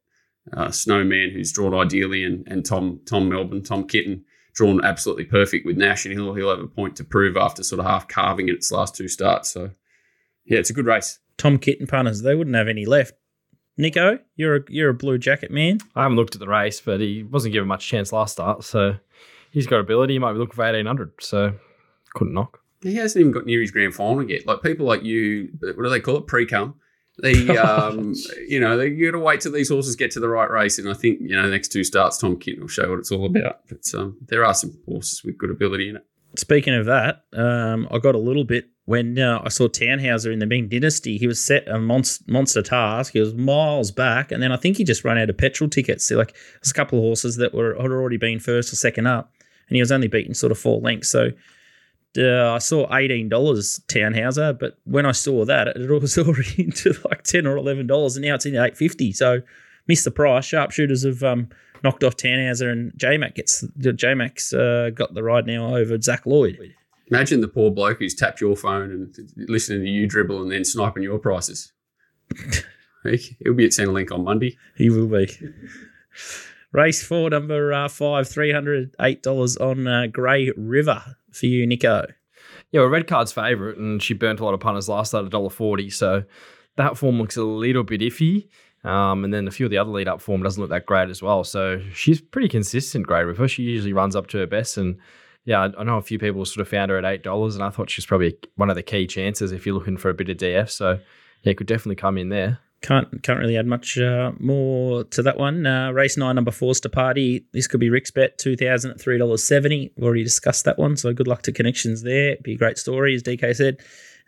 uh, 0.52 0.72
Snowman, 0.72 1.30
who's 1.32 1.52
drawn 1.52 1.76
ideally, 1.76 2.24
and, 2.24 2.45
and 2.48 2.66
Tom 2.66 3.00
Tom 3.06 3.30
Melbourne, 3.30 3.64
Tom 3.64 3.88
Kitten, 3.88 4.26
drawn 4.54 4.84
absolutely 4.84 5.26
perfect 5.26 5.66
with 5.66 5.78
Nash, 5.78 6.06
and 6.06 6.14
he'll, 6.14 6.34
he'll 6.34 6.50
have 6.50 6.60
a 6.60 6.68
point 6.68 6.95
to 6.95 7.04
prove 7.04 7.38
after 7.38 7.62
sort 7.62 7.80
of 7.80 7.86
half 7.86 8.08
carving 8.08 8.50
in 8.50 8.56
its 8.56 8.72
last 8.72 8.95
two 8.95 9.08
starts. 9.08 9.50
So, 9.50 9.72
yeah, 10.45 10.58
it's 10.58 10.72
a 10.72 10.74
good 10.74 10.88
race. 10.88 11.20
Tom 11.38 11.60
Kitten 11.60 11.86
punters, 11.86 12.24
they 12.24 12.34
wouldn't 12.34 12.56
have 12.56 12.68
any 12.68 12.86
left. 12.86 13.14
Nicko, 13.78 14.19
you're 14.36 14.57
a 14.57 14.59
you're 14.69 14.89
a 14.89 14.93
blue 14.93 15.17
jacket 15.17 15.51
man. 15.51 15.80
I 15.95 16.03
haven't 16.03 16.17
looked 16.17 16.36
at 16.36 16.39
the 16.39 16.47
race, 16.47 16.82
but 16.82 16.99
he 16.99 17.23
wasn't 17.23 17.53
given 17.53 17.67
much 17.67 17.88
chance 17.88 18.11
last 18.11 18.34
start, 18.34 18.63
so 18.63 18.97
he's 19.51 19.67
got 19.67 19.80
ability. 19.80 20.13
He 20.13 20.19
might 20.19 20.34
be 20.34 20.39
looking 20.39 20.55
for 20.55 20.65
eighteen 20.65 20.88
hundred, 20.88 21.11
so 21.19 21.53
couldn't 22.13 22.34
knock. 22.34 22.59
He 22.82 22.95
hasn't 22.95 23.21
even 23.21 23.32
got 23.32 23.45
near 23.45 23.61
his 23.61 23.71
grand 23.71 23.95
final 23.95 24.28
yet. 24.30 24.45
Like 24.45 24.61
people 24.61 24.86
like 24.86 25.03
you, 25.03 25.49
what 25.61 25.84
do 25.84 25.89
they 25.89 25.99
call 25.99 26.17
it? 26.17 26.28
Pre-cum. 26.28 26.75
They, 27.21 27.57
um, 27.57 28.13
you 28.47 28.59
know, 28.59 28.78
they, 28.78 28.88
you 28.89 29.11
got 29.11 29.17
to 29.17 29.23
wait 29.23 29.41
till 29.41 29.51
these 29.51 29.69
horses 29.69 29.95
get 29.95 30.11
to 30.11 30.19
the 30.19 30.30
right 30.30 30.49
race. 30.49 30.78
And 30.78 30.88
I 30.89 30.93
think 30.93 31.19
you 31.21 31.36
know, 31.36 31.43
the 31.43 31.51
next 31.51 31.69
two 31.69 31.84
starts, 31.84 32.19
Tom 32.19 32.38
Kitten 32.38 32.61
will 32.61 32.67
show 32.67 32.89
what 32.89 32.99
it's 32.99 33.11
all 33.11 33.25
about. 33.25 33.61
But 33.67 33.91
um, 33.95 34.17
there 34.28 34.45
are 34.45 34.53
some 34.53 34.78
horses 34.86 35.23
with 35.23 35.38
good 35.38 35.49
ability 35.49 35.89
in 35.89 35.95
it. 35.97 36.05
Speaking 36.38 36.75
of 36.75 36.85
that, 36.85 37.23
um, 37.33 37.88
I 37.89 37.97
got 37.97 38.13
a 38.13 38.19
little 38.19 38.43
bit 38.43 38.69
when 38.85 39.17
uh, 39.17 39.41
I 39.43 39.49
saw 39.49 39.67
Tannhauser 39.67 40.31
in 40.31 40.39
the 40.39 40.45
Ming 40.45 40.69
Dynasty. 40.69 41.17
He 41.17 41.25
was 41.25 41.43
set 41.43 41.67
a 41.67 41.79
monster, 41.79 42.23
monster 42.27 42.61
task. 42.61 43.13
He 43.13 43.19
was 43.19 43.33
miles 43.33 43.91
back, 43.91 44.31
and 44.31 44.41
then 44.41 44.51
I 44.51 44.57
think 44.57 44.77
he 44.77 44.83
just 44.83 45.03
ran 45.03 45.17
out 45.17 45.31
of 45.31 45.38
petrol 45.38 45.69
tickets. 45.69 46.05
So, 46.05 46.15
like, 46.15 46.35
there's 46.61 46.71
a 46.71 46.75
couple 46.75 46.99
of 46.99 47.03
horses 47.03 47.38
that 47.38 47.55
were 47.55 47.75
had 47.75 47.91
already 47.91 48.17
been 48.17 48.39
first 48.39 48.71
or 48.71 48.75
second 48.75 49.07
up, 49.07 49.33
and 49.67 49.75
he 49.75 49.81
was 49.81 49.91
only 49.91 50.07
beaten 50.07 50.35
sort 50.35 50.51
of 50.51 50.59
four 50.59 50.79
lengths. 50.79 51.09
So 51.09 51.31
uh, 52.17 52.53
I 52.53 52.59
saw 52.59 52.95
eighteen 52.95 53.29
dollars 53.29 53.81
Tannhauser, 53.88 54.57
but 54.57 54.77
when 54.85 55.07
I 55.07 55.13
saw 55.13 55.43
that, 55.45 55.67
it 55.67 55.89
was 56.01 56.17
already 56.19 56.63
into 56.63 56.93
like 57.09 57.23
ten 57.23 57.47
or 57.47 57.57
eleven 57.57 57.88
dollars, 57.88 58.15
and 58.15 58.25
now 58.25 58.35
it's 58.35 58.45
in 58.45 58.55
eight 58.55 58.77
fifty. 58.77 59.11
So 59.11 59.41
missed 59.88 60.05
the 60.05 60.11
price. 60.11 60.45
Sharpshooters 60.45 61.03
have 61.03 61.23
um, 61.23 61.49
knocked 61.84 62.03
off 62.03 62.15
Tannhauser, 62.15 62.71
and 62.71 62.91
JMac 62.93 63.36
gets 63.36 63.65
J 63.78 64.13
Mac's 64.13 64.53
uh, 64.53 64.91
got 64.93 65.13
the 65.13 65.23
ride 65.23 65.45
now 65.45 65.75
over 65.75 65.99
Zac 66.01 66.25
Lloyd. 66.25 66.73
Imagine 67.09 67.41
the 67.41 67.47
poor 67.47 67.71
bloke 67.71 67.99
who's 67.99 68.13
tapped 68.13 68.41
your 68.41 68.55
phone 68.55 68.91
and 68.91 69.15
listening 69.49 69.82
to 69.82 69.89
you 69.89 70.07
dribble 70.07 70.41
and 70.41 70.51
then 70.51 70.65
sniping 70.65 71.03
your 71.03 71.19
prices. 71.19 71.71
He'll 73.03 73.53
be 73.53 73.65
at 73.65 73.71
Centrelink 73.71 74.11
on 74.11 74.25
Monday. 74.25 74.57
He 74.75 74.89
will 74.89 75.07
be. 75.07 75.30
Race 76.73 77.01
four, 77.01 77.30
number 77.30 77.71
uh, 77.71 77.88
five, 77.88 78.28
three 78.28 78.51
hundred 78.51 78.93
eight 78.99 79.23
dollars 79.23 79.55
on 79.55 79.88
uh, 79.88 80.07
Grey 80.07 80.51
River 80.57 81.15
for 81.32 81.45
you, 81.45 81.65
Nicko. 81.65 82.07
Yeah, 82.71 82.82
well, 82.82 82.89
Red 82.89 83.07
Card's 83.07 83.32
favourite, 83.32 83.78
and 83.78 84.03
she 84.03 84.13
burnt 84.13 84.39
a 84.41 84.45
lot 84.45 84.53
of 84.53 84.59
punters 84.59 84.89
last 84.89 85.13
night 85.13 85.25
at 85.25 85.32
$1.40, 85.32 85.91
so 85.93 86.23
that 86.75 86.97
form 86.97 87.17
looks 87.17 87.38
a 87.38 87.43
little 87.43 87.84
bit 87.84 88.01
iffy. 88.01 88.49
Um, 88.88 89.23
and 89.23 89.33
then 89.33 89.47
a 89.47 89.51
few 89.51 89.65
of 89.65 89.69
the 89.69 89.77
other 89.77 89.91
lead 89.91 90.07
up 90.07 90.21
form 90.21 90.41
doesn't 90.43 90.61
look 90.61 90.69
that 90.69 90.85
great 90.85 91.09
as 91.09 91.21
well. 91.21 91.43
So 91.43 91.81
she's 91.93 92.21
pretty 92.21 92.47
consistent, 92.47 93.05
Grey 93.05 93.23
River. 93.23 93.47
She 93.47 93.63
usually 93.63 93.93
runs 93.93 94.15
up 94.15 94.27
to 94.27 94.38
her 94.38 94.47
best. 94.47 94.77
And 94.77 94.97
yeah, 95.43 95.69
I 95.77 95.83
know 95.83 95.97
a 95.97 96.01
few 96.01 96.19
people 96.19 96.45
sort 96.45 96.61
of 96.61 96.69
found 96.69 96.91
her 96.91 96.97
at 96.97 97.23
$8, 97.23 97.53
and 97.53 97.63
I 97.63 97.69
thought 97.69 97.89
she's 97.89 98.05
probably 98.05 98.38
one 98.55 98.69
of 98.69 98.75
the 98.75 98.83
key 98.83 99.05
chances 99.07 99.51
if 99.51 99.65
you're 99.65 99.75
looking 99.75 99.97
for 99.97 100.09
a 100.09 100.13
bit 100.13 100.29
of 100.29 100.38
DF. 100.38 100.69
So 100.69 100.99
yeah, 101.43 101.53
could 101.53 101.67
definitely 101.67 101.95
come 101.95 102.17
in 102.17 102.29
there. 102.29 102.59
Can't 102.81 103.23
can't 103.23 103.39
really 103.39 103.57
add 103.57 103.65
much 103.65 103.97
uh, 103.97 104.33
more 104.39 105.03
to 105.05 105.23
that 105.23 105.38
one. 105.38 105.65
Uh, 105.65 105.89
race 105.91 106.15
nine, 106.15 106.35
number 106.35 106.51
four, 106.51 106.75
to 106.75 106.89
party. 106.89 107.43
This 107.51 107.65
could 107.65 107.79
be 107.79 107.89
Rick's 107.89 108.11
bet, 108.11 108.38
two 108.38 108.55
thousand 108.55 108.91
at 108.91 109.01
three 109.01 109.17
dollars 109.17 109.43
seventy. 109.43 109.91
We've 109.95 110.05
already 110.05 110.23
discussed 110.23 110.65
that 110.65 110.77
one, 110.77 110.95
so 110.95 111.11
good 111.11 111.27
luck 111.27 111.41
to 111.43 111.51
connections 111.51 112.03
there. 112.03 112.38
Be 112.43 112.53
a 112.53 112.57
great 112.57 112.77
story, 112.77 113.15
as 113.15 113.23
DK 113.23 113.55
said. 113.55 113.79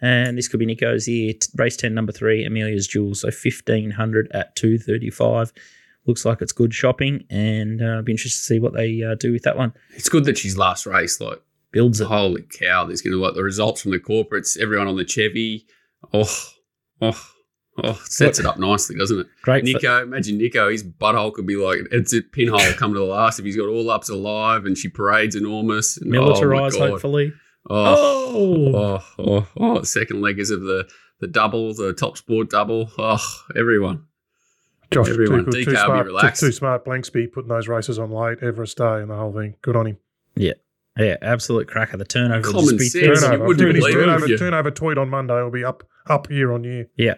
And 0.02 0.38
this 0.38 0.48
could 0.48 0.60
be 0.60 0.66
Nicko's 0.66 1.06
here. 1.06 1.34
Race 1.56 1.76
ten, 1.76 1.94
number 1.94 2.12
three, 2.12 2.46
Amelia's 2.46 2.88
Jewel. 2.88 3.16
So 3.16 3.32
fifteen 3.32 3.92
hundred 3.92 4.30
at 4.34 4.56
two 4.56 4.78
thirty 4.78 5.10
five. 5.10 5.52
Looks 6.06 6.26
like 6.26 6.42
it's 6.42 6.54
good 6.54 6.74
shopping, 6.74 7.26
and 7.30 7.82
uh, 7.82 7.98
I'd 7.98 8.06
be 8.06 8.14
interested 8.14 8.40
to 8.40 8.46
see 8.46 8.60
what 8.60 8.74
they 8.74 9.04
uh, 9.04 9.16
do 9.16 9.32
with 9.32 9.44
that 9.44 9.58
one. 9.58 9.74
It's 9.96 10.10
good 10.10 10.26
that 10.26 10.38
she's 10.38 10.58
last 10.58 10.86
race. 10.86 11.20
Like 11.20 11.42
builds 11.72 12.00
it. 12.02 12.08
Holy 12.08 12.44
cow! 12.44 12.86
There's 12.86 13.02
going 13.02 13.14
to 13.14 13.22
like 13.22 13.36
the 13.36 13.44
results 13.44 13.82
from 13.82 13.92
the 13.92 14.00
corporates. 14.00 14.58
Everyone 14.58 14.88
on 14.88 14.96
the 14.96 15.06
Chevy. 15.06 15.68
Oh, 16.14 16.30
oh. 17.02 17.30
Oh, 17.82 17.98
sets 18.04 18.40
it 18.40 18.46
up 18.46 18.60
nicely, 18.60 18.98
doesn't 18.98 19.20
it? 19.22 19.28
Great. 19.42 19.64
Nicko, 19.64 20.04
imagine 20.04 20.38
Nicko, 20.38 20.70
his 20.70 20.84
butthole 20.84 21.32
could 21.34 21.46
be 21.46 21.56
like, 21.56 21.80
it's 21.94 22.14
a 22.14 22.22
pinhole 22.22 22.60
come 22.74 22.92
to 22.92 23.00
the 23.00 23.06
last 23.06 23.40
if 23.40 23.46
he's 23.46 23.56
got 23.56 23.70
all 23.70 23.90
ups 23.90 24.10
alive 24.10 24.66
and 24.66 24.78
she 24.78 24.90
parades 24.90 25.34
enormous. 25.34 25.96
And, 25.96 26.12
Militarized, 26.12 26.76
oh 26.78 26.90
hopefully. 26.90 27.32
Oh, 27.70 28.72
oh, 28.74 28.76
oh, 28.76 29.04
oh, 29.20 29.48
oh, 29.58 29.84
second 29.84 30.24
leggers 30.24 30.52
of 30.52 30.62
the, 30.62 30.88
the 31.20 31.28
double, 31.28 31.74
the 31.74 31.94
top 31.94 32.18
sport 32.18 32.50
double. 32.50 32.92
Oh, 32.98 33.24
everyone. 33.58 34.06
Josh, 34.92 35.10
everyone. 35.10 35.46
Too, 35.46 35.52
DK 35.52 35.66
too 35.66 35.76
smart, 35.76 36.06
be 36.06 36.08
relaxed. 36.08 36.40
Too, 36.40 36.48
too 36.48 36.52
smart. 36.52 36.86
Blanksby 36.86 37.32
putting 37.32 37.50
those 37.50 37.68
races 37.68 38.00
on 38.00 38.12
late, 38.12 38.40
Everest 38.42 38.78
Day, 38.78 39.02
and 39.02 39.10
the 39.12 39.16
whole 39.16 39.34
thing. 39.34 39.56
Good 39.62 39.76
on 39.76 39.88
him. 39.88 39.98
Yeah. 40.36 40.54
Yeah, 40.98 41.16
absolute 41.22 41.68
cracker. 41.68 41.98
The 41.98 42.06
turnover. 42.06 42.52
Common 42.52 42.78
just 42.78 42.92
sense. 42.92 43.22
Turnover. 43.22 43.44
You 43.44 43.48
wouldn't 43.48 43.76
His 43.76 43.84
believe 43.84 43.96
it, 43.96 44.00
turnover, 44.02 44.22
would 44.22 44.30
you? 44.30 44.38
turnover 44.38 44.72
tweet 44.72 44.98
on 44.98 45.10
Monday 45.10 45.42
will 45.42 45.52
be 45.52 45.64
up 45.64 45.84
up 46.08 46.30
year 46.30 46.52
on 46.52 46.64
year. 46.64 46.90
Yeah, 46.98 47.16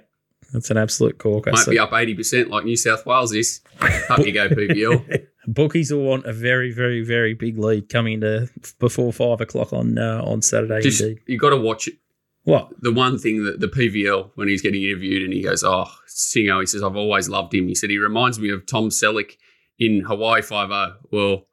that's 0.53 0.69
an 0.69 0.77
absolute 0.77 1.17
corker. 1.17 1.51
Might 1.51 1.61
So 1.61 1.71
be 1.71 1.79
up 1.79 1.91
80% 1.91 2.49
like 2.49 2.65
New 2.65 2.75
South 2.75 3.05
Wales 3.05 3.33
is. 3.33 3.61
Up 4.09 4.19
you 4.19 4.33
go, 4.33 4.49
PVL. 4.49 5.27
bookies 5.47 5.91
will 5.91 6.03
want 6.03 6.25
a 6.25 6.33
very, 6.33 6.71
very, 6.71 7.03
very 7.03 7.33
big 7.33 7.57
lead 7.57 7.89
coming 7.89 8.13
into 8.15 8.49
before 8.79 9.11
five 9.13 9.41
o'clock 9.41 9.73
on 9.73 9.97
uh, 9.97 10.21
on 10.23 10.41
Saturday. 10.41 10.81
Just, 10.81 11.01
indeed. 11.01 11.19
you 11.27 11.37
got 11.37 11.49
to 11.51 11.57
watch 11.57 11.87
it. 11.87 11.95
What? 12.43 12.71
the 12.81 12.91
one 12.91 13.19
thing 13.19 13.43
that 13.45 13.59
the 13.59 13.67
PVL 13.67 14.31
when 14.33 14.47
he's 14.47 14.63
getting 14.63 14.81
interviewed 14.81 15.21
and 15.23 15.31
he 15.31 15.43
goes, 15.43 15.63
"Oh, 15.63 15.85
Singo," 16.07 16.59
he 16.59 16.65
says, 16.65 16.81
"I've 16.81 16.95
always 16.95 17.29
loved 17.29 17.53
him." 17.53 17.67
He 17.67 17.75
said 17.75 17.91
he 17.91 17.99
reminds 17.99 18.39
me 18.39 18.49
of 18.49 18.65
Tom 18.65 18.89
Selleck 18.89 19.33
in 19.77 20.01
Hawaii 20.01 20.41
Five 20.41 20.71
O. 20.71 20.95
Well, 21.11 21.45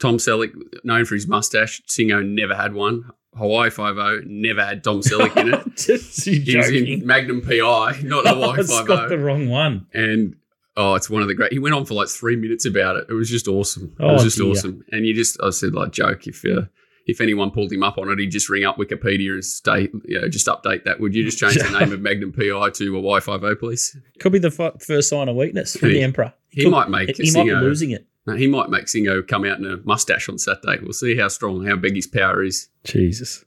Tom 0.00 0.16
Selleck, 0.16 0.52
known 0.84 1.04
for 1.04 1.14
his 1.14 1.28
mustache, 1.28 1.80
Singo 1.88 2.26
never 2.26 2.54
had 2.56 2.74
one. 2.74 3.04
Hawaii 3.36 3.70
Five 3.70 3.98
O 3.98 4.20
never 4.26 4.64
had 4.64 4.82
Tom 4.82 5.00
Selleck 5.00 5.36
in 5.36 5.54
it. 5.54 5.64
Just 5.76 6.26
you 6.26 6.40
He 6.40 6.56
was 6.56 6.66
joking. 6.66 6.88
in 7.00 7.06
Magnum 7.06 7.42
PI, 7.42 8.00
not 8.02 8.26
Oh, 8.26 8.34
Hawaii 8.34 8.62
Five 8.64 8.86
got 8.88 9.08
the 9.08 9.18
wrong 9.18 9.48
one. 9.48 9.86
And 9.94 10.34
oh, 10.76 10.94
it's 10.94 11.08
one 11.10 11.22
of 11.22 11.28
the 11.28 11.34
great. 11.34 11.52
He 11.52 11.58
went 11.58 11.74
on 11.74 11.84
for 11.86 11.94
like 11.94 12.08
three 12.08 12.36
minutes 12.36 12.64
about 12.66 12.96
it. 12.96 13.06
It 13.08 13.14
was 13.14 13.28
just 13.30 13.48
awesome. 13.48 13.94
It 13.98 14.02
Oh, 14.04 14.14
was 14.14 14.24
just 14.24 14.38
dear. 14.38 14.46
awesome. 14.50 14.84
And 14.92 15.06
you 15.06 15.14
just, 15.14 15.38
I 15.42 15.50
said 15.50 15.74
like 15.74 15.92
joke 15.92 16.26
if. 16.26 16.44
Uh, 16.44 16.62
if 17.08 17.20
anyone 17.20 17.52
pulled 17.52 17.70
him 17.72 17.84
up 17.84 17.98
on 17.98 18.10
it, 18.10 18.18
he'd 18.18 18.32
just 18.32 18.48
ring 18.50 18.64
up 18.64 18.78
Wikipedia 18.78 19.34
and 19.34 19.44
stay, 19.44 19.82
you 20.06 20.20
know, 20.20 20.28
just 20.28 20.48
update 20.48 20.82
that. 20.86 20.98
Would 20.98 21.14
you 21.14 21.22
just 21.22 21.38
change 21.38 21.54
the 21.54 21.78
name 21.78 21.92
of 21.92 22.00
Magnum 22.00 22.32
PI 22.32 22.70
to 22.70 22.92
Hawaii 22.94 23.20
Five 23.20 23.44
O, 23.44 23.54
please? 23.54 23.96
Could 24.18 24.32
be 24.32 24.40
the 24.40 24.48
f- 24.48 24.82
first 24.82 25.10
sign 25.10 25.28
of 25.28 25.36
weakness 25.36 25.76
from 25.76 25.90
He- 25.90 25.94
the 25.98 26.02
Emperor. 26.02 26.32
he 26.48 26.64
could- 26.64 26.72
might 26.72 26.90
make 26.90 27.16
He 27.16 27.30
might 27.30 27.44
be 27.44 27.50
Singo- 27.50 27.60
losing 27.62 27.90
it. 27.92 28.06
No, 28.26 28.34
he 28.34 28.48
might 28.48 28.70
make 28.70 28.86
Singo 28.86 29.24
come 29.24 29.44
out 29.44 29.60
in 29.60 29.66
a 29.66 29.76
mustache 29.84 30.28
on 30.28 30.36
Saturday. 30.36 30.80
We'll 30.82 30.92
see 30.94 31.14
how 31.16 31.28
strong, 31.28 31.64
how 31.64 31.76
big 31.76 31.94
his 31.94 32.08
power 32.08 32.42
is. 32.42 32.70
Jesus. 32.82 33.44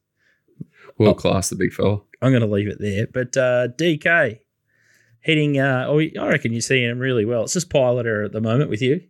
World 0.97 1.17
class, 1.17 1.49
the 1.49 1.57
big 1.57 1.73
fella. 1.73 1.99
I'm 2.21 2.31
going 2.31 2.39
to 2.41 2.47
leave 2.47 2.69
it 2.69 2.79
there. 2.79 3.07
But 3.07 3.35
uh, 3.35 3.67
DK 3.77 4.39
heading, 5.21 5.59
uh, 5.59 5.85
oh, 5.87 5.99
I 5.99 6.27
reckon 6.27 6.51
you're 6.51 6.61
seeing 6.61 6.89
him 6.89 6.99
really 6.99 7.25
well. 7.25 7.43
It's 7.43 7.53
just 7.53 7.69
pilot 7.69 8.05
error 8.05 8.23
at 8.25 8.31
the 8.31 8.41
moment 8.41 8.69
with 8.69 8.81
you. 8.81 9.01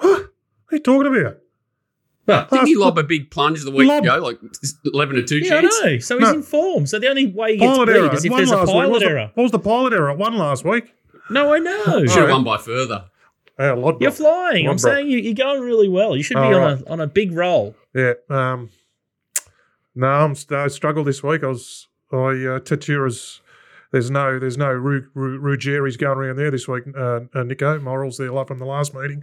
What 0.66 0.72
are 0.72 0.76
you 0.76 0.82
talking 0.82 1.22
about? 1.24 1.38
Well, 2.26 2.48
Didn't 2.50 2.66
he 2.68 2.74
lob 2.74 2.96
a 2.98 3.02
big 3.04 3.30
plunge 3.30 3.62
the 3.62 3.70
week 3.70 3.86
Lob. 3.86 4.02
ago, 4.02 4.16
like 4.18 4.38
eleven 4.92 5.16
to 5.16 5.22
two 5.22 5.38
yeah, 5.40 5.56
I 5.56 5.60
know. 5.60 5.98
So 5.98 6.18
he's 6.18 6.20
No. 6.20 6.32
in 6.32 6.42
form. 6.42 6.86
So 6.86 6.98
the 6.98 7.08
only 7.08 7.26
way 7.26 7.52
he 7.52 7.58
gets 7.58 7.70
Pilot 7.76 7.86
beat 7.86 7.96
error. 7.96 8.14
is 8.14 8.24
It 8.24 8.28
if 8.28 8.30
won 8.32 8.38
there's 8.38 8.50
a 8.50 8.56
last 8.56 8.66
week. 8.68 8.74
What 8.76 8.88
was 8.88 8.88
pilot 8.88 9.00
the- 9.00 9.06
error. 9.20 9.30
What 9.34 9.42
was 9.42 9.52
the 9.52 9.58
pilot 9.58 9.92
error? 9.92 10.14
One 10.14 10.38
last 10.38 10.64
week. 10.64 10.94
No, 11.30 11.52
I 11.52 11.58
know. 11.58 11.84
Should 11.84 12.08
have 12.08 12.16
Alright. 12.16 12.30
won 12.30 12.44
by 12.44 12.56
further. 12.56 13.04
Yeah, 13.58 13.74
Lodbrok. 13.76 14.00
You're 14.00 14.10
flying. 14.10 14.66
I'm 14.68 14.78
saying 14.78 15.10
you, 15.10 15.18
you're 15.18 15.34
going 15.34 15.60
really 15.60 15.88
well. 15.88 16.16
You 16.16 16.22
should 16.22 16.34
be 16.34 16.40
All 16.40 16.54
on 16.54 16.60
right. 16.60 16.80
a 16.80 16.90
on 16.90 17.00
a 17.02 17.06
big 17.06 17.30
roll. 17.32 17.76
Yeah. 17.94 18.14
Um, 18.30 18.70
no, 19.94 20.06
I'm, 20.08 20.34
I 20.50 20.68
struggled 20.68 21.06
this 21.06 21.22
week. 21.22 21.44
I 21.44 21.48
was, 21.48 21.86
I, 22.10 22.16
uh, 22.16 22.58
Tatura's, 22.60 23.42
there's 23.94 24.10
no, 24.10 24.38
there's 24.40 24.58
no 24.58 24.70
Ru- 24.72 25.06
Ru- 25.14 25.40
Ruggeri's 25.40 25.96
going 25.96 26.18
around 26.18 26.36
there 26.36 26.50
this 26.50 26.66
week. 26.66 26.82
Uh, 26.96 27.20
uh, 27.32 27.44
Nicko, 27.44 27.78
Morals, 27.80 28.18
they 28.18 28.28
love 28.28 28.48
from 28.48 28.58
the 28.58 28.66
last 28.66 28.92
meeting. 28.92 29.22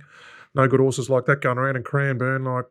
No 0.56 0.66
good 0.68 0.80
horses 0.80 1.10
like 1.10 1.26
that 1.26 1.42
going 1.42 1.58
around. 1.58 1.76
And 1.76 1.84
Cranbourne, 1.84 2.46
like, 2.46 2.66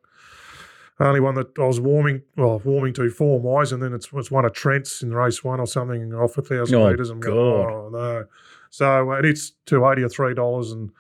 only 0.98 1.20
one 1.20 1.34
that 1.34 1.58
I 1.58 1.64
was 1.66 1.78
warming, 1.78 2.22
well, 2.36 2.60
warming 2.64 2.94
to 2.94 3.08
form 3.10 3.42
wise, 3.42 3.72
and 3.72 3.82
then 3.82 3.92
it's, 3.92 4.08
it's 4.14 4.30
one 4.30 4.44
of 4.46 4.52
Trent's 4.54 5.02
in 5.02 5.12
race 5.14 5.44
one 5.44 5.60
or 5.60 5.66
something 5.66 6.12
off 6.14 6.36
a 6.38 6.42
thousand 6.42 6.76
Oh, 6.78 6.90
metres. 6.90 7.10
I'm 7.10 7.20
going, 7.20 7.36
God. 7.36 7.70
oh, 7.72 7.88
no. 7.92 8.24
So 8.70 9.10
uh, 9.12 9.20
it's 9.22 9.52
280 9.66 10.02
or 10.04 10.34
$3 10.34 10.72
and 10.72 10.90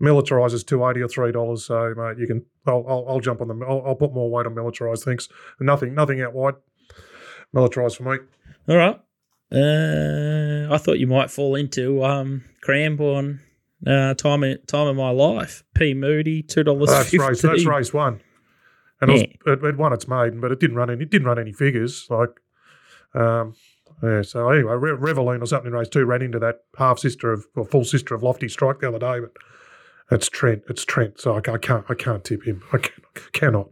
militarise 0.00 0.52
is 0.52 0.62
280 0.64 1.02
or 1.20 1.32
$3. 1.32 1.58
So, 1.58 1.94
mate, 1.96 2.18
you 2.18 2.26
can, 2.26 2.44
I'll, 2.66 2.84
I'll, 2.88 3.04
I'll 3.08 3.20
jump 3.20 3.40
on 3.40 3.48
them. 3.48 3.62
I'll, 3.62 3.82
I'll 3.86 3.94
put 3.96 4.12
more 4.12 4.30
weight 4.30 4.46
on 4.46 4.54
militarise, 4.54 5.02
thanks. 5.04 5.28
Nothing, 5.60 5.94
nothing 5.94 6.20
out 6.22 6.34
wide. 6.34 6.54
Militarise 7.54 7.96
for 7.96 8.04
me. 8.04 8.18
All 8.68 8.76
right. 8.76 9.00
Uh, 9.52 10.72
I 10.72 10.78
thought 10.78 10.98
you 10.98 11.06
might 11.06 11.30
fall 11.30 11.54
into 11.56 12.04
um, 12.04 12.44
Cranbourne. 12.62 13.40
Uh, 13.86 14.12
time 14.14 14.44
of, 14.44 14.66
time 14.66 14.86
of 14.88 14.96
my 14.96 15.08
life. 15.10 15.64
P 15.74 15.94
Moody 15.94 16.42
two 16.42 16.62
dollars 16.62 16.90
That's 16.90 17.10
fifty. 17.10 17.18
race. 17.18 17.40
That's 17.42 17.64
race 17.64 17.92
one. 17.94 18.20
And 19.00 19.10
Yeah. 19.10 19.16
it, 19.16 19.38
was, 19.46 19.58
it, 19.58 19.64
it 19.64 19.76
won 19.78 19.92
its 19.94 20.06
maiden, 20.06 20.40
but 20.40 20.52
it 20.52 20.60
didn't 20.60 20.76
run 20.76 20.90
any. 20.90 21.02
It 21.04 21.10
didn't 21.10 21.26
run 21.26 21.38
any 21.38 21.52
figures. 21.52 22.06
Like, 22.10 22.28
um, 23.14 23.54
yeah. 24.02 24.20
So 24.20 24.50
anyway, 24.50 24.74
Re- 24.74 24.90
Reveline 25.12 25.40
or 25.42 25.46
something 25.46 25.68
in 25.68 25.72
race 25.72 25.88
two 25.88 26.04
ran 26.04 26.20
into 26.20 26.38
that 26.40 26.56
half 26.76 26.98
sister 26.98 27.32
of 27.32 27.46
or 27.56 27.64
full 27.64 27.84
sister 27.84 28.14
of 28.14 28.22
Lofty 28.22 28.48
Strike 28.48 28.80
the 28.80 28.88
other 28.88 28.98
day, 28.98 29.20
but 29.20 29.32
it's 30.10 30.28
Trent. 30.28 30.62
It's 30.68 30.84
Trent. 30.84 31.18
So 31.18 31.34
I, 31.34 31.38
I 31.50 31.56
can't. 31.56 31.86
I 31.88 31.94
can't 31.94 32.22
tip 32.22 32.44
him. 32.44 32.62
I 32.74 32.78
can, 32.78 33.02
cannot. 33.32 33.70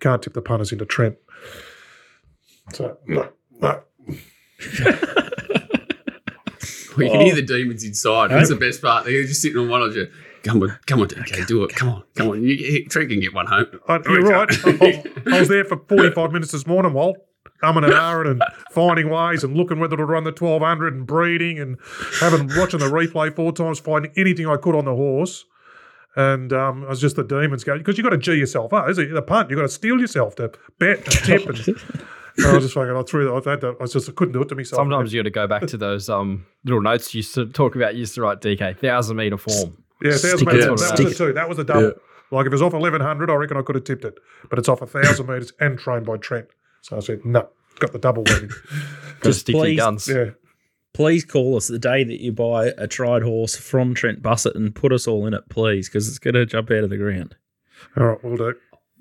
Can't 0.00 0.22
tip 0.22 0.32
the 0.32 0.40
punters 0.42 0.72
into 0.72 0.86
Trent. 0.86 1.16
So 2.72 2.96
no, 3.06 3.28
no. 3.60 3.82
We 6.96 7.08
can 7.10 7.16
Oh. 7.18 7.24
hear 7.24 7.34
the 7.34 7.42
demons 7.42 7.84
inside. 7.84 8.30
That's 8.30 8.48
the 8.48 8.56
best 8.56 8.80
part. 8.80 9.04
They're 9.04 9.22
just 9.24 9.42
sitting 9.42 9.58
on 9.58 9.68
one 9.68 9.82
of 9.82 9.94
you. 9.94 10.08
Come 10.44 10.62
on, 10.62 10.78
come 10.86 11.00
on, 11.00 11.08
DK, 11.08 11.46
do 11.46 11.64
it. 11.64 11.74
Come 11.74 11.88
on, 11.90 12.04
come 12.14 12.28
on. 12.30 12.42
You, 12.42 12.54
you, 12.54 12.86
Trent 12.86 13.10
can 13.10 13.20
get 13.20 13.34
one 13.34 13.46
home. 13.46 13.66
I, 13.88 13.98
you're 14.06 14.22
right. 14.22 14.48
I, 14.64 15.04
I 15.26 15.40
was 15.40 15.48
there 15.48 15.64
for 15.64 15.76
45 15.88 16.32
minutes 16.32 16.52
this 16.52 16.66
morning, 16.66 16.92
Walt, 16.94 17.18
umming 17.64 17.84
and 17.84 17.92
ahhing 17.92 18.30
and 18.30 18.42
finding 18.70 19.10
ways 19.10 19.42
and 19.44 19.56
looking 19.56 19.78
whether 19.80 19.96
to 19.96 20.04
run 20.04 20.22
the 20.24 20.30
1200 20.30 20.94
and 20.94 21.06
breeding 21.06 21.58
and 21.58 21.76
having 22.20 22.48
watching 22.56 22.78
the 22.80 22.86
replay 22.86 23.34
four 23.34 23.52
times, 23.52 23.78
finding 23.80 24.12
anything 24.16 24.46
I 24.46 24.56
could 24.56 24.76
on 24.76 24.84
the 24.86 24.94
horse. 24.94 25.44
And 26.14 26.50
um, 26.54 26.84
I 26.84 26.88
was 26.90 27.00
just 27.00 27.16
the 27.16 27.24
demons 27.24 27.62
going 27.64 27.78
because 27.80 27.98
you've 27.98 28.04
got 28.04 28.10
to 28.10 28.18
G 28.18 28.34
yourself 28.36 28.72
up, 28.72 28.88
is 28.88 28.96
it? 28.98 29.12
The 29.12 29.20
punt, 29.20 29.50
you've 29.50 29.58
got 29.58 29.62
to 29.64 29.68
steal 29.68 30.00
yourself 30.00 30.36
to 30.36 30.50
bet 30.78 30.98
and 30.98 31.12
tip. 31.24 31.46
And, 31.46 31.76
and 32.36 32.46
I 32.46 32.54
was 32.54 32.64
just 32.64 32.74
fucking, 32.74 32.96
I 32.96 33.02
threw 33.02 33.24
that. 33.24 33.46
I, 33.46 33.50
had 33.50 33.60
to, 33.62 33.76
I 33.80 33.86
just 33.86 34.08
I 34.08 34.12
couldn't 34.12 34.32
do 34.32 34.42
it 34.42 34.48
to 34.48 34.54
myself. 34.54 34.78
Sometimes 34.80 35.12
you 35.12 35.20
got 35.20 35.24
to 35.24 35.30
go 35.30 35.46
back 35.46 35.66
to 35.68 35.76
those 35.76 36.08
um, 36.08 36.46
little 36.64 36.82
notes 36.82 37.12
you 37.14 37.18
used 37.18 37.34
to 37.34 37.46
talk 37.46 37.76
about. 37.76 37.94
You 37.94 38.00
used 38.00 38.14
to 38.16 38.22
write 38.22 38.40
DK 38.40 38.78
thousand 38.78 39.16
meter 39.16 39.38
form. 39.38 39.82
Yeah, 40.02 40.12
thousand 40.12 40.38
Stick 40.38 40.48
metres. 40.48 40.64
it. 40.64 40.66
That 40.66 40.72
was 40.72 40.86
Stick 40.88 41.08
the 41.08 41.14
two. 41.14 41.32
That 41.32 41.48
was 41.48 41.58
a 41.58 41.64
double. 41.64 41.92
Like 42.30 42.42
if 42.46 42.48
it 42.48 42.54
was 42.54 42.62
off 42.62 42.74
eleven 42.74 43.00
hundred, 43.00 43.30
I 43.30 43.34
reckon 43.34 43.56
I 43.56 43.62
could 43.62 43.76
have 43.76 43.84
tipped 43.84 44.04
it. 44.04 44.18
But 44.50 44.58
it's 44.58 44.68
off 44.68 44.82
a 44.82 44.86
thousand 44.86 45.26
metres 45.26 45.52
and 45.60 45.78
trained 45.78 46.06
by 46.06 46.16
Trent. 46.16 46.48
So 46.82 46.96
I 46.96 47.00
said, 47.00 47.24
no, 47.24 47.48
got 47.78 47.92
the 47.92 47.98
double 47.98 48.22
ready. 48.28 48.48
Just 49.22 49.40
stick 49.40 49.54
please- 49.54 49.76
your 49.76 49.84
guns. 49.86 50.08
Yeah. 50.08 50.30
Please 50.92 51.26
call 51.26 51.56
us 51.58 51.68
the 51.68 51.78
day 51.78 52.04
that 52.04 52.22
you 52.22 52.32
buy 52.32 52.72
a 52.78 52.86
tried 52.86 53.22
horse 53.22 53.54
from 53.54 53.92
Trent 53.92 54.22
Busuttin 54.22 54.56
and 54.64 54.74
put 54.74 54.92
us 54.92 55.06
all 55.06 55.26
in 55.26 55.34
it, 55.34 55.46
please, 55.50 55.90
because 55.90 56.08
it's 56.08 56.18
going 56.18 56.32
to 56.32 56.46
jump 56.46 56.70
out 56.70 56.84
of 56.84 56.88
the 56.88 56.96
ground. 56.96 57.36
All 57.98 58.06
right, 58.06 58.24
we'll 58.24 58.38
do. 58.38 58.54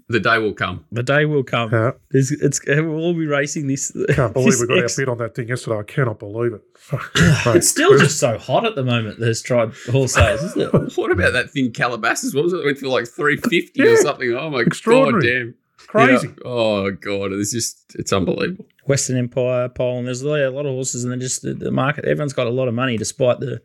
The 0.07 0.19
day 0.19 0.37
will 0.37 0.53
come. 0.53 0.85
The 0.91 1.01
day 1.01 1.25
will 1.25 1.43
come. 1.43 1.71
Yeah. 1.71 1.91
It's, 2.11 2.29
it's 2.31 2.61
we'll 2.67 2.95
all 2.95 3.13
be 3.15 3.25
racing 3.25 3.65
this. 3.65 3.91
Can't 4.09 4.33
believe 4.33 4.59
we 4.59 4.67
got 4.67 4.77
our 4.77 4.83
ex- 4.83 4.97
bid 4.97 5.09
on 5.09 5.17
that 5.17 5.33
thing 5.33 5.47
yesterday. 5.47 5.79
I 5.79 5.83
cannot 5.83 6.19
believe 6.19 6.53
it. 6.53 6.61
It's 7.55 7.69
still 7.69 7.97
just 7.97 8.19
so 8.19 8.37
hot 8.37 8.65
at 8.65 8.75
the 8.75 8.83
moment. 8.83 9.19
There's 9.19 9.41
tried 9.41 9.73
horse 9.91 10.13
sales, 10.13 10.43
isn't 10.43 10.61
it? 10.61 10.93
What 10.97 11.11
about 11.11 11.33
that 11.33 11.49
thing 11.49 11.71
Calabasas? 11.71 12.35
What 12.35 12.43
was 12.43 12.53
it? 12.53 12.57
It 12.57 12.65
went 12.65 12.77
for 12.77 12.87
like 12.87 13.07
350 13.07 13.81
or 13.81 13.97
something. 13.97 14.33
Oh 14.33 14.49
my 14.51 14.63
god 14.63 15.21
damn. 15.21 15.55
crazy. 15.87 16.27
Yeah. 16.27 16.33
Oh 16.45 16.91
god, 16.91 17.31
it's 17.31 17.51
just 17.51 17.95
it's 17.95 18.13
unbelievable. 18.13 18.65
Western 18.85 19.17
Empire 19.17 19.69
poll, 19.69 19.97
and 19.97 20.07
there's 20.07 20.21
a 20.21 20.27
lot 20.29 20.39
a 20.39 20.51
lot 20.51 20.67
of 20.67 20.73
horses, 20.73 21.03
and 21.03 21.11
then 21.11 21.19
just 21.19 21.41
the, 21.41 21.55
the 21.55 21.71
market. 21.71 22.05
Everyone's 22.05 22.33
got 22.33 22.45
a 22.45 22.51
lot 22.51 22.67
of 22.67 22.75
money, 22.75 22.97
despite 22.97 23.39
the 23.39 23.61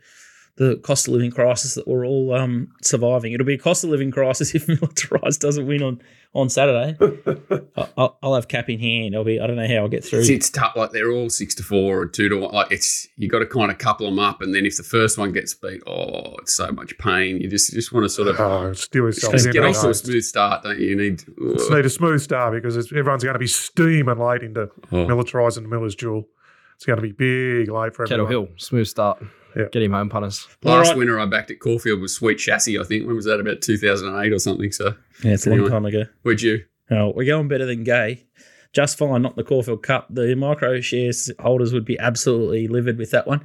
the 0.56 0.76
cost 0.76 1.08
of 1.08 1.14
living 1.14 1.30
crisis 1.30 1.74
that 1.74 1.88
we're 1.88 2.06
all 2.06 2.34
um, 2.34 2.68
surviving. 2.82 3.32
It'll 3.32 3.46
be 3.46 3.54
a 3.54 3.58
cost 3.58 3.82
of 3.84 3.90
living 3.90 4.10
crisis 4.10 4.54
if 4.54 4.66
Militarize 4.66 5.38
doesn't 5.38 5.66
win 5.66 5.82
on 5.82 6.02
on 6.32 6.48
Saturday. 6.48 6.96
I- 7.76 7.88
I'll, 7.96 8.18
I'll 8.22 8.34
have 8.34 8.46
cap 8.48 8.68
in 8.70 8.78
hand. 8.78 9.14
I'll 9.16 9.24
be. 9.24 9.40
I 9.40 9.46
don't 9.46 9.56
know 9.56 9.66
how 9.66 9.74
I'll 9.74 9.88
get 9.88 10.04
through. 10.04 10.20
It's, 10.20 10.28
it's 10.28 10.50
tough. 10.50 10.74
Like 10.76 10.92
they're 10.92 11.10
all 11.10 11.28
six 11.30 11.54
to 11.56 11.62
four 11.62 11.98
or 12.00 12.06
two 12.06 12.28
to 12.28 12.36
one. 12.36 12.52
Like 12.54 12.70
it's 12.70 13.08
you 13.16 13.28
got 13.28 13.40
to 13.40 13.46
kind 13.46 13.70
of 13.70 13.78
couple 13.78 14.06
them 14.06 14.18
up, 14.18 14.40
and 14.42 14.54
then 14.54 14.64
if 14.66 14.76
the 14.76 14.82
first 14.82 15.18
one 15.18 15.32
gets 15.32 15.54
beat, 15.54 15.82
oh, 15.86 16.36
it's 16.36 16.54
so 16.54 16.70
much 16.72 16.96
pain. 16.98 17.40
You 17.40 17.48
just 17.48 17.72
just 17.72 17.92
want 17.92 18.04
to 18.04 18.08
sort 18.08 18.28
of 18.28 18.38
Oh, 18.40 18.72
steal 18.74 19.04
yourself. 19.04 19.32
just 19.32 19.50
get 19.52 19.64
off 19.64 19.80
to 19.82 19.90
a 19.90 19.94
smooth 19.94 20.22
start, 20.24 20.62
don't 20.62 20.78
you? 20.78 20.88
You 20.88 20.96
need. 20.96 21.24
Just 21.56 21.70
need 21.70 21.84
a 21.86 21.90
smooth 21.90 22.20
start 22.20 22.52
because 22.54 22.76
it's, 22.76 22.92
everyone's 22.92 23.24
going 23.24 23.34
to 23.34 23.38
be 23.40 23.46
steaming 23.46 24.18
late 24.18 24.42
into 24.42 24.70
Oh. 24.92 25.06
militarising 25.06 25.62
the 25.62 25.68
Miller's 25.68 25.94
Jewel. 25.94 26.28
It's 26.76 26.86
going 26.86 26.96
to 26.96 27.02
be 27.02 27.12
big 27.12 27.68
late 27.70 27.94
for 27.94 28.04
everyone. 28.04 28.08
Kettle 28.08 28.24
everyone. 28.26 28.46
Hill, 28.46 28.54
smooth 28.56 28.86
start. 28.86 29.22
Yeah. 29.56 29.64
Get 29.72 29.82
him 29.82 29.92
home, 29.92 30.08
punters. 30.08 30.46
Last 30.62 30.88
Alright. 30.88 30.98
winter 30.98 31.18
I 31.18 31.26
backed 31.26 31.50
at 31.50 31.60
Caulfield 31.60 32.00
was 32.00 32.14
Sweet 32.14 32.38
Chassis. 32.38 32.78
I 32.78 32.84
think 32.84 33.06
when 33.06 33.16
was 33.16 33.24
that? 33.24 33.40
About 33.40 33.62
2008 33.62 34.32
or 34.32 34.38
something. 34.38 34.72
So 34.72 34.94
yeah, 35.22 35.32
it's 35.32 35.46
a 35.46 35.50
long 35.50 35.68
time 35.68 35.86
ago. 35.86 36.04
would 36.24 36.42
you? 36.42 36.64
Oh, 36.90 37.12
we're 37.14 37.24
going 37.26 37.48
better 37.48 37.66
than 37.66 37.84
Gai. 37.84 38.24
Just 38.72 38.98
fine, 38.98 39.22
not 39.22 39.36
the 39.36 39.44
Caulfield 39.44 39.82
Cup. 39.82 40.06
The 40.10 40.34
micro 40.36 40.80
shares 40.80 41.30
holders 41.40 41.72
would 41.72 41.84
be 41.84 41.98
absolutely 41.98 42.68
livid 42.68 42.98
with 42.98 43.10
that 43.10 43.26
one. 43.26 43.44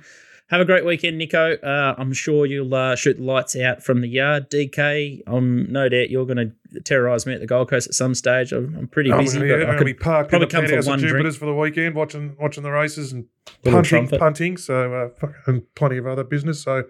Have 0.49 0.61
a 0.61 0.65
great 0.65 0.85
weekend, 0.85 1.17
Nicko. 1.17 1.53
Uh, 1.57 1.95
I'm 1.97 2.13
sure 2.13 2.45
you'll 2.45 2.73
uh, 2.75 2.95
shoot 2.95 3.17
the 3.17 3.23
lights 3.23 3.55
out 3.55 3.81
from 3.83 4.01
the 4.01 4.07
yard. 4.07 4.51
DK, 4.51 5.21
I'm 5.25 5.71
no 5.71 5.89
doubt 5.89 6.11
you're 6.11 6.25
going 6.27 6.53
to 6.71 6.81
terrorise 6.81 7.25
me 7.25 7.33
at 7.33 7.39
the 7.39 7.47
Gold 7.47 7.69
Coast 7.71 7.87
at 7.87 7.95
some 7.95 8.13
stage. 8.13 8.51
I'm, 8.51 8.75
I'm 8.77 8.87
pretty 8.87 9.11
I'm 9.11 9.21
busy, 9.21 9.39
gonna, 9.39 9.49
but 9.51 9.55
I'm 9.55 9.61
I 9.61 9.65
gonna 9.65 9.77
could 9.79 9.85
be 9.85 9.93
parked 9.95 10.33
in 10.33 10.39
the 10.41 10.45
come 10.47 10.67
for 10.67 10.75
one 10.75 10.79
at 10.79 10.99
drink. 10.99 11.01
Jupiter's 11.01 11.37
for 11.37 11.45
the 11.45 11.55
weekend, 11.55 11.95
watching 11.95 12.35
watching 12.39 12.61
the 12.61 12.69
races 12.71 13.11
and 13.11 13.25
punting, 13.63 14.07
punting. 14.07 14.57
So 14.57 15.11
uh, 15.23 15.27
and 15.47 15.63
plenty 15.73 15.97
of 15.97 16.05
other 16.05 16.23
business. 16.23 16.61
So 16.61 16.83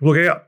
look 0.00 0.16
out. 0.26 0.46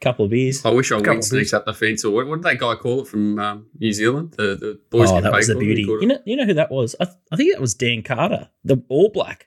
couple 0.00 0.24
of 0.24 0.32
beers. 0.32 0.64
I 0.64 0.70
wish 0.70 0.90
I 0.90 0.96
Couple 0.96 1.12
went 1.12 1.24
sneaks 1.24 1.52
up 1.52 1.64
the 1.64 1.74
fence. 1.74 2.04
Or 2.04 2.12
what, 2.12 2.26
what 2.26 2.36
did 2.36 2.44
that 2.44 2.58
guy 2.58 2.74
call 2.74 3.02
it 3.02 3.08
from 3.08 3.38
um, 3.38 3.66
New 3.78 3.92
Zealand? 3.92 4.32
The 4.32 4.56
the 4.56 4.80
boys 4.90 5.10
Oh, 5.10 5.14
get 5.14 5.22
that 5.22 5.32
was 5.32 5.46
the 5.46 5.54
for 5.54 5.60
it? 5.60 5.62
He 5.62 5.74
beauty. 5.74 5.82
You 6.00 6.06
know, 6.06 6.18
you 6.24 6.36
know 6.36 6.44
who 6.44 6.54
that 6.54 6.72
was? 6.72 6.96
I, 7.00 7.04
th- 7.04 7.16
I 7.32 7.36
think 7.36 7.52
that 7.54 7.60
was 7.60 7.74
Dan 7.74 8.02
Carter, 8.02 8.50
the 8.64 8.82
All 8.88 9.10
Black. 9.10 9.45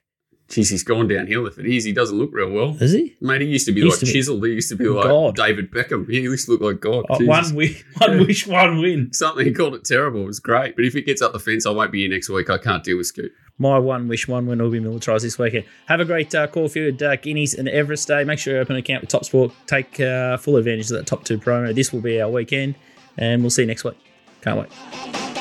Jeez, 0.50 0.68
he's 0.70 0.82
gone 0.82 1.06
downhill. 1.06 1.46
If 1.46 1.60
it 1.60 1.66
is, 1.66 1.84
he 1.84 1.92
doesn't 1.92 2.18
look 2.18 2.30
real 2.32 2.50
well. 2.50 2.76
Is 2.80 2.90
he? 2.90 3.16
Mate, 3.20 3.42
he 3.42 3.46
used 3.46 3.66
to 3.66 3.72
be 3.72 3.82
like 3.82 4.00
chiseled. 4.00 4.44
He 4.44 4.54
used 4.54 4.68
to 4.70 4.74
be 4.76 4.88
like 4.88 5.04
God. 5.04 5.36
David 5.36 5.70
Beckham. 5.70 6.10
He 6.10 6.20
used 6.22 6.46
to 6.46 6.52
look 6.52 6.60
like 6.60 6.80
God. 6.80 7.06
Oh, 7.08 7.24
one, 7.24 7.44
wi- 7.50 7.76
one 7.98 8.18
wish, 8.26 8.48
one 8.48 8.80
win. 8.80 9.12
Something 9.12 9.46
he 9.46 9.52
called 9.52 9.76
it 9.76 9.84
terrible. 9.84 10.22
It 10.22 10.26
was 10.26 10.40
great. 10.40 10.74
But 10.74 10.84
if 10.84 10.96
it 10.96 11.02
gets 11.02 11.22
up 11.22 11.32
the 11.32 11.38
fence, 11.38 11.66
I 11.66 11.70
won't 11.70 11.92
be 11.92 12.00
here 12.00 12.10
next 12.10 12.28
week. 12.28 12.50
I 12.50 12.58
can't 12.58 12.82
deal 12.82 12.96
with 12.96 13.06
Scoot. 13.06 13.32
My 13.58 13.78
one 13.78 14.08
wish, 14.08 14.26
one 14.26 14.46
win 14.46 14.60
will 14.60 14.70
be 14.70 14.80
Militarize 14.80 15.22
this 15.22 15.38
weekend. 15.38 15.66
Have 15.86 16.00
a 16.00 16.04
great 16.04 16.34
uh, 16.34 16.48
Caulfield, 16.48 17.00
uh, 17.00 17.14
Guineas, 17.14 17.54
and 17.54 17.68
Everest 17.68 18.08
Day. 18.08 18.24
Make 18.24 18.40
sure 18.40 18.54
you 18.54 18.60
open 18.60 18.74
an 18.74 18.80
account 18.80 19.02
with 19.02 19.10
Top 19.10 19.24
Sport. 19.24 19.52
Take 19.68 20.00
uh, 20.00 20.36
full 20.36 20.56
advantage 20.56 20.90
of 20.90 20.96
that 20.96 21.06
top 21.06 21.22
two 21.24 21.38
promo. 21.38 21.72
This 21.72 21.92
will 21.92 22.00
be 22.00 22.20
our 22.20 22.28
weekend, 22.30 22.74
and 23.16 23.42
we'll 23.42 23.50
see 23.50 23.62
you 23.62 23.68
next 23.68 23.84
week. 23.84 23.98
Can't 24.42 24.58
wait. 24.58 25.39